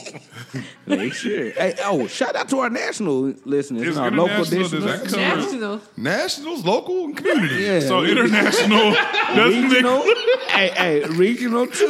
Make 0.87 1.15
sure. 1.15 1.51
Hey, 1.53 1.75
oh, 1.85 2.07
shout 2.09 2.37
out 2.37 2.49
to 2.51 2.59
our 2.61 2.71
national 2.71 3.35
listeners, 3.45 3.83
Is 3.83 3.97
and 3.97 4.05
our 4.07 4.11
local 4.11 4.45
international, 4.45 4.63
does 4.63 4.73
listeners. 4.85 5.13
that 5.13 5.37
cover? 5.37 5.46
National. 5.53 5.81
Nationals, 5.97 6.65
local, 6.65 7.05
and 7.05 7.17
community. 7.17 7.63
Yeah, 7.65 7.81
So 7.81 8.05
international 8.05 8.93
doesn't 9.35 9.63
regional. 9.71 10.05
make 10.05 10.19
hey, 10.49 10.69
hey, 10.69 11.09
regional 11.11 11.67
too. 11.67 11.87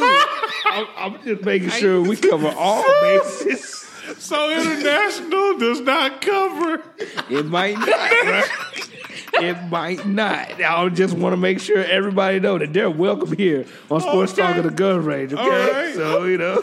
I'm, 0.65 0.87
I'm 0.97 1.23
just 1.23 1.43
making 1.43 1.69
sure 1.69 2.01
we 2.01 2.15
cover 2.29 2.49
all 2.49 2.83
bases. 3.01 3.69
so 4.19 4.49
international 4.51 5.57
does 5.57 5.81
not 5.81 6.21
cover. 6.21 6.81
It 7.29 7.45
might 7.45 7.77
not. 7.77 7.87
right? 7.87 8.49
It 9.39 9.69
might 9.69 10.05
not. 10.07 10.61
I 10.61 10.89
just 10.89 11.13
want 11.15 11.33
to 11.33 11.37
make 11.37 11.59
sure 11.59 11.77
everybody 11.83 12.39
know 12.39 12.57
that 12.57 12.73
they're 12.73 12.89
welcome 12.89 13.35
here 13.35 13.65
on 13.91 14.01
Sports 14.01 14.33
Okay. 14.33 14.41
Talk 14.41 14.55
of 14.57 14.63
the 14.63 14.71
Gun 14.71 15.03
Range. 15.05 15.33
Okay, 15.33 15.41
All 15.41 15.49
right. 15.49 15.93
so 15.93 16.23
you 16.23 16.37
know. 16.37 16.61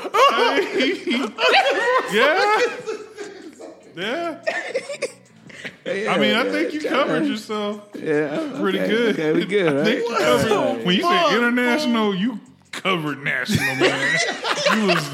yeah. 2.13 2.61
Yeah. 3.97 4.41
I 5.87 6.17
mean, 6.19 6.35
I 6.35 6.45
think 6.51 6.73
you 6.73 6.81
covered 6.81 7.27
yourself 7.27 7.87
Yeah, 7.95 8.53
pretty 8.59 8.81
okay, 8.81 8.89
good. 8.91 9.15
Okay, 9.21 9.33
we 9.33 9.45
good, 9.45 9.69
I 9.69 9.73
right? 9.77 9.85
think 9.85 10.09
you 10.09 10.17
covered- 10.17 10.85
when 10.87 10.97
you 10.97 11.03
say 11.03 11.37
international, 11.37 12.15
you 12.15 12.41
covered 12.73 13.23
national, 13.23 13.75
man. 13.77 14.19
you 14.77 14.87
was 14.87 15.11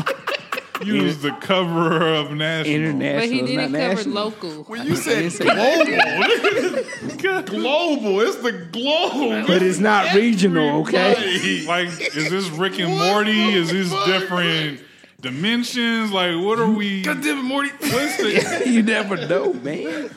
you 0.83 1.03
was 1.03 1.21
the 1.21 1.33
coverer 1.33 2.15
of 2.15 2.33
national. 2.33 2.75
International, 2.75 3.21
But 3.21 3.29
he 3.29 3.41
didn't 3.43 3.73
cover 3.73 3.95
national. 3.97 4.15
local. 4.15 4.51
When 4.65 4.87
you 4.87 4.93
I 4.93 4.97
said 4.97 5.33
global, 5.39 7.45
global, 7.61 8.21
it's 8.23 8.37
the 8.37 8.53
globe. 8.73 9.47
but 9.47 9.61
it's 9.63 9.79
not 9.79 10.15
regional. 10.15 10.81
Okay, 10.83 11.65
like, 11.67 11.89
is 12.01 12.31
this 12.31 12.49
Rick 12.51 12.79
and 12.79 12.97
Morty? 12.97 13.53
Is 13.55 13.71
this 13.71 13.91
different 14.07 14.81
dimensions? 15.21 16.13
Like, 16.13 16.37
what 16.43 16.59
are 16.59 16.71
we? 16.71 17.03
God 17.03 17.23
damn 17.23 17.41
it, 17.41 17.43
Morty. 17.43 17.69
What's 17.71 18.17
the? 18.17 18.63
you 18.67 18.83
never 18.83 19.17
know, 19.27 19.53
man. 19.53 20.11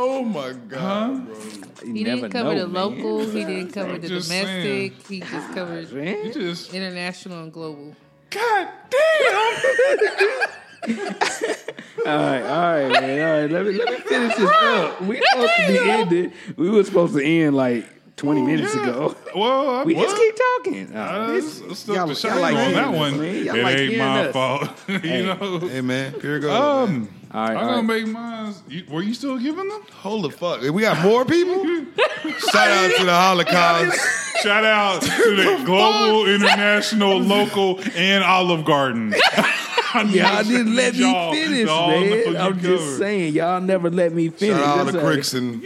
Oh 0.00 0.22
my 0.22 0.52
god, 0.68 1.26
bro. 1.26 1.36
You 1.84 1.92
He 1.92 2.04
never 2.04 2.20
didn't 2.22 2.32
cover 2.32 2.54
know, 2.54 2.60
the 2.60 2.68
man. 2.68 2.74
local. 3.02 3.20
He 3.30 3.44
didn't 3.44 3.72
cover 3.72 3.94
I'm 3.94 4.00
the 4.00 4.08
just 4.08 4.28
domestic. 4.30 5.06
He 5.08 5.20
just 5.20 5.52
covered 5.54 5.92
Man. 5.92 6.24
You 6.26 6.32
just 6.32 6.72
international 6.72 7.42
and 7.42 7.52
global. 7.52 7.96
God 8.30 8.68
damn. 8.90 10.46
All 12.06 12.16
right, 12.16 12.42
all 12.42 12.72
right, 12.88 12.88
man. 13.02 13.20
All 13.20 13.40
right, 13.42 13.50
let 13.50 13.66
me 13.66 13.72
let 13.72 13.90
me 13.90 13.96
finish 13.98 14.36
this 14.36 14.48
up. 14.50 15.02
We 15.02 15.20
supposed 15.30 15.52
to 15.56 15.66
be 15.72 15.78
ended. 15.90 16.32
We 16.56 16.70
were 16.70 16.84
supposed 16.84 17.14
to 17.16 17.22
end 17.24 17.56
like 17.56 17.84
twenty 18.16 18.40
minutes 18.42 18.74
Yeah. 18.74 18.82
ago. 18.88 19.16
Well, 19.34 19.70
I, 19.70 19.82
We 19.82 19.94
what? 19.94 20.04
just 20.04 20.16
keep 20.16 20.34
talking. 20.36 20.96
Uh, 20.96 21.00
Uh, 21.00 21.32
this- 21.32 21.60
let's 21.62 21.80
stop 21.80 21.96
y'all- 21.96 22.06
the 22.06 22.12
y'all 22.12 22.20
shine 22.32 22.40
like 22.40 22.54
on 22.54 22.60
hearing 22.60 22.74
that 22.76 22.88
us, 22.88 22.96
one. 22.96 23.20
man. 23.20 23.44
Y'all 23.44 23.56
it 23.56 23.62
like 23.62 23.76
ain't 23.76 23.90
hearing 23.90 23.98
my 23.98 24.20
us. 24.26 24.32
fault. 24.32 24.70
you 25.04 25.22
know. 25.26 25.58
Hey 25.68 25.80
man, 25.80 26.14
here 26.22 26.38
goes. 26.38 26.50
Um, 26.88 26.92
man. 27.00 27.08
All 27.30 27.40
right, 27.42 27.50
I'm 27.50 27.56
all 27.58 27.64
gonna 27.82 27.92
right. 27.92 28.04
make 28.04 28.06
mine. 28.08 28.54
Were 28.90 29.02
you 29.02 29.12
still 29.14 29.38
giving 29.38 29.68
them? 29.68 29.82
Hold 29.92 30.24
the 30.24 30.30
fuck. 30.30 30.62
We 30.62 30.82
got 30.82 31.02
more 31.04 31.24
people. 31.26 31.62
Shout 32.50 32.68
out 32.70 32.90
to 32.98 33.04
the 33.04 33.12
Holocaust. 33.12 33.98
Shout 34.42 34.64
out 34.64 35.02
to 35.02 35.36
the 35.36 35.62
global, 35.66 36.26
international, 36.26 37.18
local, 37.18 37.80
and 37.94 38.24
Olive 38.24 38.64
Garden. 38.64 39.14
I 39.94 40.02
Y'all 40.02 40.44
didn't 40.44 40.74
let 40.76 40.94
me 40.94 41.00
y'all 41.00 41.32
finish, 41.32 41.66
to 41.66 41.72
all 41.72 41.88
man. 41.90 42.36
I'm 42.36 42.60
just 42.60 42.84
covered. 42.84 42.98
saying, 42.98 43.34
y'all 43.34 43.60
never 43.60 43.90
let 43.90 44.12
me 44.12 44.28
finish. 44.28 44.56
Shout 44.58 44.78
out 44.86 44.92
to 44.92 44.98
all- 45.00 45.04
Cricks 45.06 45.32
and 45.34 45.62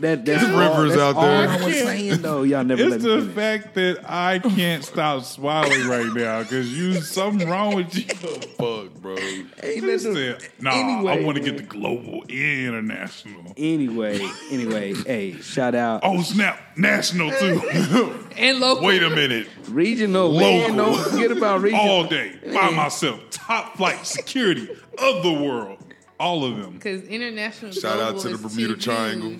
That, 0.00 0.24
that's 0.24 0.44
The 0.46 0.52
all, 0.52 0.58
rivers 0.82 0.90
that's 0.96 1.02
out 1.02 1.16
all 1.16 1.22
there. 1.22 1.48
I 1.48 1.64
was 1.64 1.74
saying, 1.74 2.22
though. 2.22 2.42
Y'all 2.42 2.64
never 2.64 2.82
It's 2.82 2.90
let 2.90 3.00
the 3.00 3.08
me 3.16 3.20
finish. 3.22 3.34
fact 3.34 3.74
that 3.76 4.04
I 4.10 4.38
can't 4.40 4.84
stop 4.84 5.24
smiling 5.24 5.88
right 5.88 6.12
now 6.14 6.42
because 6.42 6.72
you 6.76 6.94
something 7.00 7.48
wrong 7.48 7.74
with 7.76 7.94
you. 7.94 8.02
fuck, 8.58 8.92
bro. 9.00 9.16
Ain't 9.16 9.48
You 9.76 9.80
nothing- 9.82 9.98
said, 10.14 10.48
nah, 10.60 10.72
Anyway, 10.72 11.12
I 11.12 11.24
want 11.24 11.38
to 11.38 11.42
get 11.42 11.56
the 11.56 11.62
global 11.62 12.24
international. 12.28 13.52
Anyway, 13.56 14.20
anyway, 14.50 14.92
hey, 15.06 15.32
shout 15.40 15.74
out 15.74 16.00
Oh 16.02 16.20
snap, 16.22 16.60
national 16.76 17.30
too. 17.32 18.14
And 18.36 18.60
local. 18.60 18.84
Wait 18.86 19.02
a 19.02 19.08
minute, 19.08 19.48
regional. 19.70 20.30
Man, 20.38 20.76
Local. 20.76 20.94
don't 20.94 21.10
forget 21.10 21.30
about 21.30 21.62
regional. 21.62 21.88
all 21.88 22.04
day 22.06 22.38
by 22.52 22.68
myself, 22.68 23.18
top 23.30 23.78
flight 23.78 24.04
security 24.06 24.68
of 24.98 25.22
the 25.22 25.32
world, 25.32 25.78
all 26.18 26.44
of 26.44 26.56
them. 26.56 26.72
Because 26.74 27.02
international. 27.04 27.72
Shout 27.72 27.98
out 28.00 28.18
to 28.20 28.28
the 28.30 28.38
Bermuda 28.38 28.74
too 28.74 28.80
Triangle. 28.80 29.36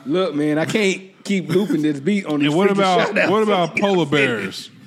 Look, 0.06 0.34
man, 0.34 0.58
I 0.58 0.64
can't 0.64 1.02
keep 1.24 1.48
looping 1.48 1.82
this 1.82 2.00
beat 2.00 2.26
on 2.26 2.40
this. 2.40 2.48
And 2.48 2.56
what 2.56 2.70
about 2.70 3.14
what 3.30 3.42
about 3.42 3.76
polar 3.78 4.06
bears? 4.06 4.70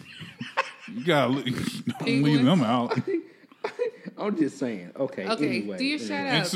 You 0.91 1.05
gotta 1.05 1.31
leave, 1.31 1.85
don't 1.99 2.23
leave 2.23 2.43
them 2.43 2.63
out. 2.63 2.97
I'm 4.17 4.35
just 4.35 4.57
saying. 4.57 4.91
Okay. 4.99 5.27
Okay, 5.27 5.47
anyway, 5.59 5.77
do 5.77 5.85
your 5.85 5.99
anyway. 5.99 6.07
shout 6.07 6.25
And 6.25 6.41
outs. 6.41 6.55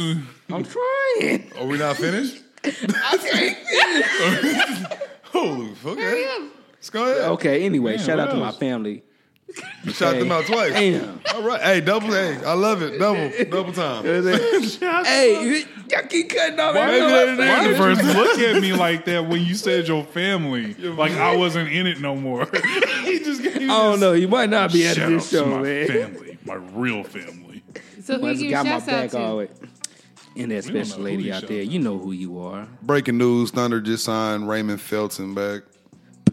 I'm 0.49 0.64
trying. 0.64 1.51
Are 1.60 1.68
we 1.68 1.77
not 1.77 1.97
finished? 1.97 2.41
Holy 5.26 5.76
fuck. 5.76 5.97
Hurry 5.97 6.26
Okay. 6.26 6.26
up. 6.35 6.41
Let's 6.73 6.89
go 6.89 7.03
ahead. 7.03 7.22
Okay. 7.34 7.64
Anyway, 7.64 7.95
Man, 7.95 8.05
shout 8.05 8.18
what 8.18 8.30
out 8.30 8.34
to 8.34 8.39
my 8.39 8.51
family. 8.51 9.03
Shout 9.91 10.15
them 10.15 10.32
out 10.32 10.45
twice. 10.45 10.74
Damn. 10.74 11.20
All 11.34 11.44
right. 11.44 11.61
Hey, 11.61 11.82
double. 11.82 12.07
Hey, 12.07 12.36
I 12.44 12.53
love 12.53 12.82
it. 12.82 12.98
Double. 12.98 13.32
Double 13.49 13.72
time. 13.74 14.03
hey, 15.06 15.44
you- 15.45 15.65
y'all 15.91 16.07
keep 16.07 16.30
cutting 16.30 16.60
off. 16.60 16.74
Why 16.76 16.82
every 16.82 17.36
did 17.36 17.38
time 17.38 17.52
I 17.52 17.94
the 17.94 17.95
say 18.03 18.14
look 18.14 18.40
at 18.40 18.61
me 18.61 18.74
like 18.74 19.06
that 19.06 19.28
when 19.28 19.44
you 19.44 19.56
said 19.56 19.88
your 19.88 20.03
family? 20.06 20.76
Like 20.94 21.11
I 21.14 21.36
wasn't 21.36 21.70
in 21.72 21.86
it 21.88 21.99
no 21.99 22.15
more. 22.15 22.45
he 23.03 23.20
just 23.20 23.41
gave 23.44 23.57
me 23.57 23.65
I 23.65 23.68
don't 23.84 23.99
know. 23.99 24.14
You 24.14 24.28
might 24.28 24.49
not 24.49 24.72
be 24.72 24.86
at 24.88 24.95
this 24.95 25.03
out 25.03 25.22
to 25.22 25.28
show, 25.28 25.45
my 25.45 25.61
man. 25.61 25.88
family, 25.88 26.38
my 26.45 26.56
real 26.56 27.03
family. 27.03 27.64
So 28.03 28.15
who 28.15 28.28
Must 28.28 28.41
you 28.41 28.49
got 28.49 28.65
my 28.65 28.72
shouts 28.74 28.88
out 28.88 28.91
back 29.02 29.10
to? 29.11 29.20
always. 29.20 29.49
And 30.36 30.52
that 30.52 30.64
special 30.64 30.99
lady 31.02 31.32
out 31.32 31.48
there, 31.48 31.61
you 31.61 31.80
know 31.80 31.98
who 31.98 32.11
you 32.11 32.40
are. 32.40 32.68
Breaking 32.82 33.18
news: 33.18 33.52
Thunder 33.52 33.82
just 33.82 34.03
signed 34.06 34.48
Raymond 34.48 34.82
Felton 34.82 35.34
back. 35.36 35.64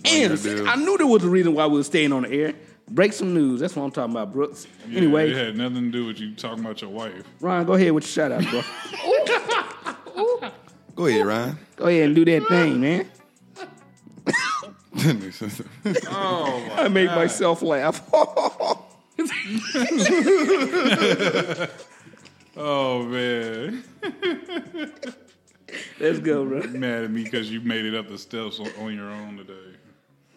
And 0.05 0.31
your 0.31 0.37
see, 0.37 0.55
deal. 0.57 0.69
I 0.69 0.77
knew 0.77 0.97
there 0.97 1.07
was 1.07 1.24
a 1.24 1.28
reason 1.28 1.55
why 1.55 1.66
we 1.66 1.77
were 1.78 1.85
staying 1.85 2.12
on 2.12 2.23
the 2.23 2.31
air. 2.32 2.55
Break 2.91 3.12
some 3.12 3.33
news. 3.33 3.61
That's 3.61 3.77
what 3.77 3.85
I'm 3.85 3.91
talking 3.93 4.11
about, 4.12 4.33
Brooks. 4.33 4.67
Yeah, 4.89 4.99
anyway, 4.99 5.31
it 5.31 5.37
had 5.37 5.57
nothing 5.57 5.85
to 5.85 5.91
do 5.91 6.07
with 6.07 6.19
you 6.19 6.35
talking 6.35 6.65
about 6.65 6.83
your 6.83 6.91
wife. 6.91 7.23
Ryan, 7.41 7.67
go 7.67 7.75
ahead 7.75 7.93
with 7.93 8.05
your 8.05 8.29
shout 8.29 8.33
out, 8.33 8.45
bro. 8.51 8.62
Go 10.97 11.07
ahead, 11.07 11.25
Ryan. 11.25 11.59
go 11.77 11.87
ahead 11.87 12.03
and 12.07 12.15
do 12.15 12.25
that 12.27 12.47
thing, 12.49 12.81
man. 12.81 13.11
Oh, 16.09 16.69
I 16.77 16.89
made 16.89 17.07
myself 17.07 17.62
laugh. 17.62 18.03
Oh 22.57 23.05
man, 23.05 23.85
Let's 26.01 26.19
go, 26.19 26.45
bro. 26.45 26.62
Mad 26.65 27.05
at 27.05 27.11
me 27.11 27.23
because 27.25 27.51
you 27.51 27.61
made 27.61 27.85
it 27.87 27.95
up 27.95 28.09
the 28.09 28.19
steps 28.19 28.59
on, 28.59 28.69
on 28.81 28.95
your 28.95 29.09
own 29.09 29.37
today. 29.39 29.77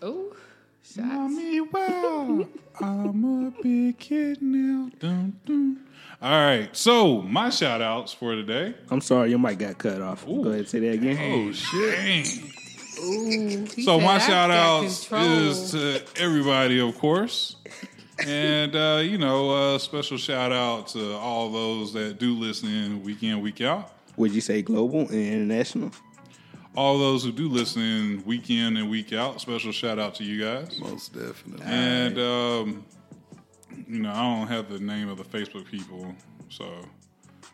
Oh, 0.01 0.33
shots. 0.83 0.97
Mommy, 0.97 1.61
wow, 1.61 2.47
I'm 2.81 3.47
a 3.47 3.51
big 3.61 3.97
kid 3.99 4.41
now. 4.41 4.89
Dun, 4.99 5.39
dun. 5.45 5.79
All 6.21 6.31
right, 6.31 6.69
so 6.75 7.21
my 7.21 7.49
shout 7.49 7.81
outs 7.81 8.13
for 8.13 8.33
today. 8.35 8.75
I'm 8.89 9.01
sorry, 9.01 9.29
your 9.29 9.39
mic 9.39 9.59
got 9.59 9.77
cut 9.77 10.01
off. 10.01 10.25
Go 10.25 10.41
ahead 10.45 10.59
and 10.59 10.67
say 10.67 10.79
that 10.79 10.91
again. 10.93 11.17
Oh, 11.19 11.51
shit. 11.51 12.27
Ooh, 13.03 13.67
So 13.83 13.99
my 13.99 14.17
shout 14.19 14.49
outs 14.51 15.11
is 15.11 15.71
to 15.71 16.01
everybody, 16.21 16.79
of 16.79 16.97
course. 16.97 17.57
and 18.25 18.75
uh, 18.75 19.01
you 19.03 19.17
know, 19.17 19.49
uh, 19.75 19.77
special 19.79 20.17
shout 20.17 20.51
out 20.53 20.87
to 20.89 21.13
all 21.15 21.51
those 21.51 21.91
that 21.93 22.19
do 22.19 22.33
listen 22.35 22.69
in 22.69 23.03
week 23.03 23.23
in, 23.23 23.41
week 23.41 23.59
out. 23.61 23.91
Would 24.15 24.31
you 24.31 24.41
say 24.41 24.61
global 24.61 25.01
and 25.01 25.13
international? 25.13 25.91
All 26.75 26.97
those 26.97 27.23
who 27.23 27.31
do 27.31 27.47
listen 27.49 27.81
in 27.81 28.23
week 28.25 28.49
in 28.49 28.77
and 28.77 28.89
week 28.89 29.13
out. 29.13 29.39
Special 29.39 29.71
shout 29.71 29.99
out 29.99 30.15
to 30.15 30.23
you 30.23 30.43
guys. 30.43 30.79
Most 30.79 31.13
definitely. 31.13 31.65
And 31.65 32.17
um, 32.17 32.85
you 33.87 33.99
know, 33.99 34.11
I 34.11 34.21
don't 34.21 34.47
have 34.47 34.69
the 34.69 34.79
name 34.79 35.07
of 35.09 35.17
the 35.17 35.23
Facebook 35.23 35.65
people, 35.69 36.15
so 36.49 36.65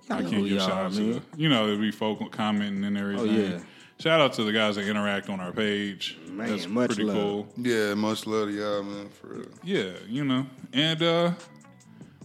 I 0.10 0.22
know 0.22 0.30
can't 0.30 0.46
give 0.48 0.60
shout 0.62 0.72
out 0.72 0.91
to 0.94 1.02
man. 1.02 1.12
the, 1.32 1.41
you 1.41 1.50
know, 1.50 1.76
we 1.78 1.91
folk 1.91 2.32
commenting 2.32 2.84
and 2.86 2.98
everything. 2.98 3.30
Oh, 3.30 3.32
yeah. 3.56 3.60
Shout 4.00 4.22
out 4.22 4.32
to 4.34 4.46
the 4.46 4.54
guys 4.54 4.78
that 4.78 4.88
interact 4.88 5.28
on 5.30 5.41
our 5.41 5.52
page. 5.52 6.18
Man, 6.30 6.50
That's 6.52 6.68
much 6.68 6.91
pretty 6.91 7.04
love. 7.04 7.18
cool. 7.18 7.48
yeah, 7.58 7.94
much 7.96 8.26
love 8.26 8.48
to 8.48 8.54
y'all, 8.54 8.84
man. 8.84 9.10
For 9.10 9.28
real. 9.28 9.46
Yeah, 9.62 9.91
you 10.08 10.24
know. 10.24 10.46
And 10.72 11.04
uh 11.04 11.32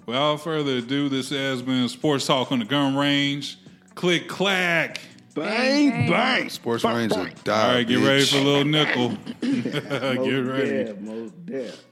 without 0.07 0.37
further 0.37 0.77
ado, 0.77 1.09
this 1.09 1.31
has 1.31 1.61
been 1.62 1.89
Sports 1.89 2.27
Talk 2.27 2.53
on 2.53 2.61
the 2.61 2.65
Gun 2.65 2.95
Range. 2.95 3.59
Click 3.97 4.29
clack. 4.29 5.01
Bang, 5.35 5.90
bang. 5.90 6.11
bang. 6.11 6.48
Sports 6.48 6.85
Ranger, 6.85 7.31
die. 7.43 7.69
All 7.69 7.74
right, 7.74 7.86
get 7.86 7.98
bitch. 7.98 8.06
ready 8.06 8.24
for 8.24 8.36
a 8.36 8.40
little 8.40 8.65
nickel. 8.65 9.09
get 9.40 10.39
ready. 10.40 10.85
deaf, 10.85 11.01
most 11.01 11.47
deaf. 11.47 11.85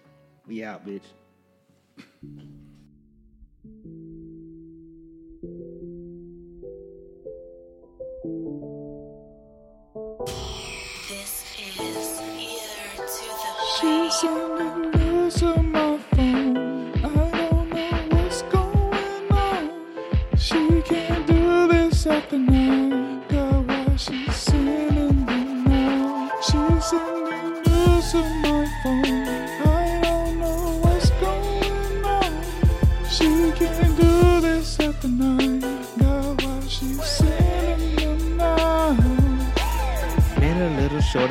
We 0.47 0.62
out, 0.64 0.86
bitch. 0.86 1.02
This 11.09 11.44
is 11.59 12.20
Ear 12.20 12.97
to 12.97 13.27
the 13.43 13.52
She's 13.81 14.14
sending 14.20 14.90
news 14.93 15.43
on 15.43 15.73
my 15.73 15.98
phone. 15.98 16.61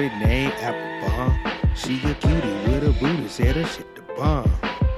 Shorty 0.01 0.15
named 0.25 0.53
Applebomb. 0.53 1.75
She 1.75 1.95
a 2.09 2.13
cutie 2.15 2.71
with 2.71 2.83
a 2.83 2.91
booty, 2.99 3.27
said 3.27 3.55
her 3.55 3.65
shit 3.65 3.95
the 3.95 4.01
bomb. 4.13 4.51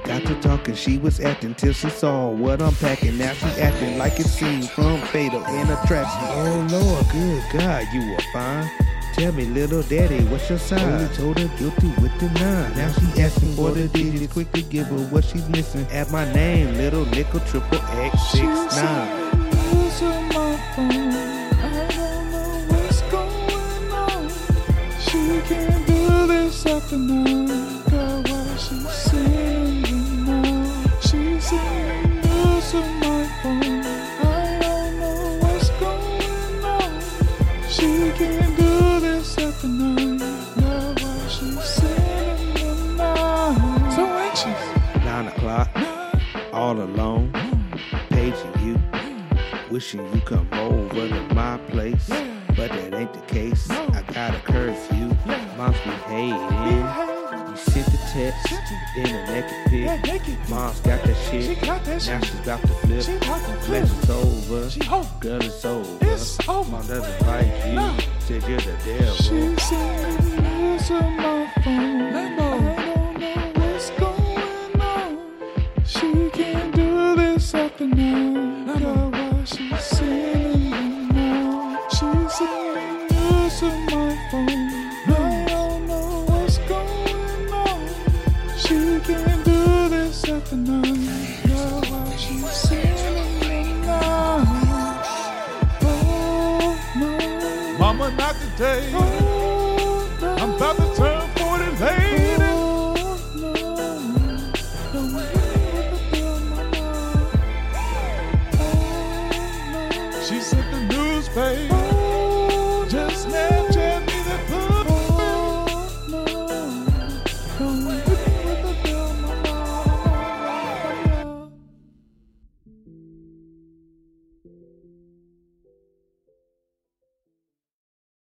Got 0.04 0.26
to 0.26 0.38
talking, 0.40 0.74
she 0.74 0.98
was 0.98 1.20
acting 1.20 1.54
till 1.54 1.72
she 1.72 1.88
saw 1.88 2.28
what 2.28 2.60
I'm 2.60 2.74
packing. 2.76 3.16
Now 3.18 3.32
she 3.32 3.46
acting 3.60 3.98
like 3.98 4.18
it 4.20 4.26
seemed 4.26 4.68
from 4.70 5.00
Fatal 5.08 5.44
in 5.44 5.70
Attraction. 5.70 6.20
Oh 6.22 6.66
Lord, 6.70 7.06
good 7.10 7.42
God, 7.52 7.86
you 7.92 8.10
were 8.10 8.22
fine. 8.32 8.70
Tell 9.14 9.32
me, 9.32 9.44
little 9.46 9.82
daddy, 9.82 10.24
what's 10.24 10.48
your 10.50 10.58
size? 10.58 10.82
Only 10.82 11.14
told 11.14 11.38
her 11.38 11.58
guilty 11.58 11.88
with 12.02 12.18
the 12.18 12.28
nine. 12.40 12.76
Now 12.76 12.92
she 12.92 13.22
asking 13.22 13.54
for 13.54 13.70
the 13.70 13.88
digits, 13.88 14.32
quickly 14.32 14.62
give 14.62 14.88
her 14.88 15.06
what 15.06 15.24
she's 15.24 15.48
missing. 15.48 15.86
At 15.92 16.10
my 16.10 16.30
name, 16.32 16.74
little 16.74 17.06
nickel 17.06 17.40
triple 17.40 17.78
X 17.78 18.20
six 18.32 18.76
nine. 18.76 20.43
This 26.94 26.98
after 26.98 26.98
night. 26.98 27.84
God, 27.90 28.60
she's 28.60 28.88
singing 28.90 30.24
now? 30.26 31.00
She's 31.00 31.44
singing 31.44 32.20
news 32.20 32.74
on 32.74 33.00
my 33.00 33.24
phone. 33.42 33.84
I 34.22 34.58
don't 34.60 35.00
know 35.00 35.38
what's 35.40 35.70
going 35.70 36.64
on. 36.64 36.90
She 37.68 38.12
can't 38.18 38.56
do 38.56 39.00
this 39.00 39.38
after 39.38 39.68
night. 39.68 40.20
God, 40.60 41.02
why 41.02 41.28
she's 41.28 41.64
singing 41.64 42.96
now? 42.96 43.90
So 43.90 44.04
anxious. 44.06 45.04
Nine 45.04 45.26
o'clock, 45.28 45.70
all 46.52 46.80
alone, 46.80 47.32
paging 48.10 48.54
you, 48.62 48.78
wishing 49.70 50.04
you 50.14 50.20
come 50.22 50.48
over 50.52 51.08
to 51.08 51.34
my 51.34 51.58
place, 51.68 52.08
but 52.56 52.70
that 52.70 52.94
ain't 52.94 53.12
the 53.12 53.20
case. 53.22 53.70
I 53.70 54.02
got 54.12 54.34
a 54.34 54.38
curfew, 54.40 55.08
mom's 55.56 55.76
sent 58.48 58.64
the 58.68 58.76
text, 58.92 59.54
then 59.66 59.86
a 59.86 60.02
naked 60.02 60.26
pic. 60.26 60.48
Mom's 60.48 60.80
got 60.80 61.02
that 61.04 61.16
shit, 61.30 61.62
now 61.62 61.78
she's 62.20 62.40
about 62.40 62.60
to 62.60 62.68
flip. 62.68 63.20
Class 63.22 64.02
is 64.02 64.10
over, 64.10 64.68
girl 65.20 65.42
it's 65.42 65.64
over. 65.64 66.70
Mom 66.70 66.86
doesn't 66.86 67.26
like 67.26 67.46
you, 67.66 67.80
said 68.20 68.42
you're 68.48 68.60
the 68.60 68.76
devil. 68.84 69.14
She's 69.14 69.62
sending 69.62 70.42
news 70.42 70.90
on 70.90 71.43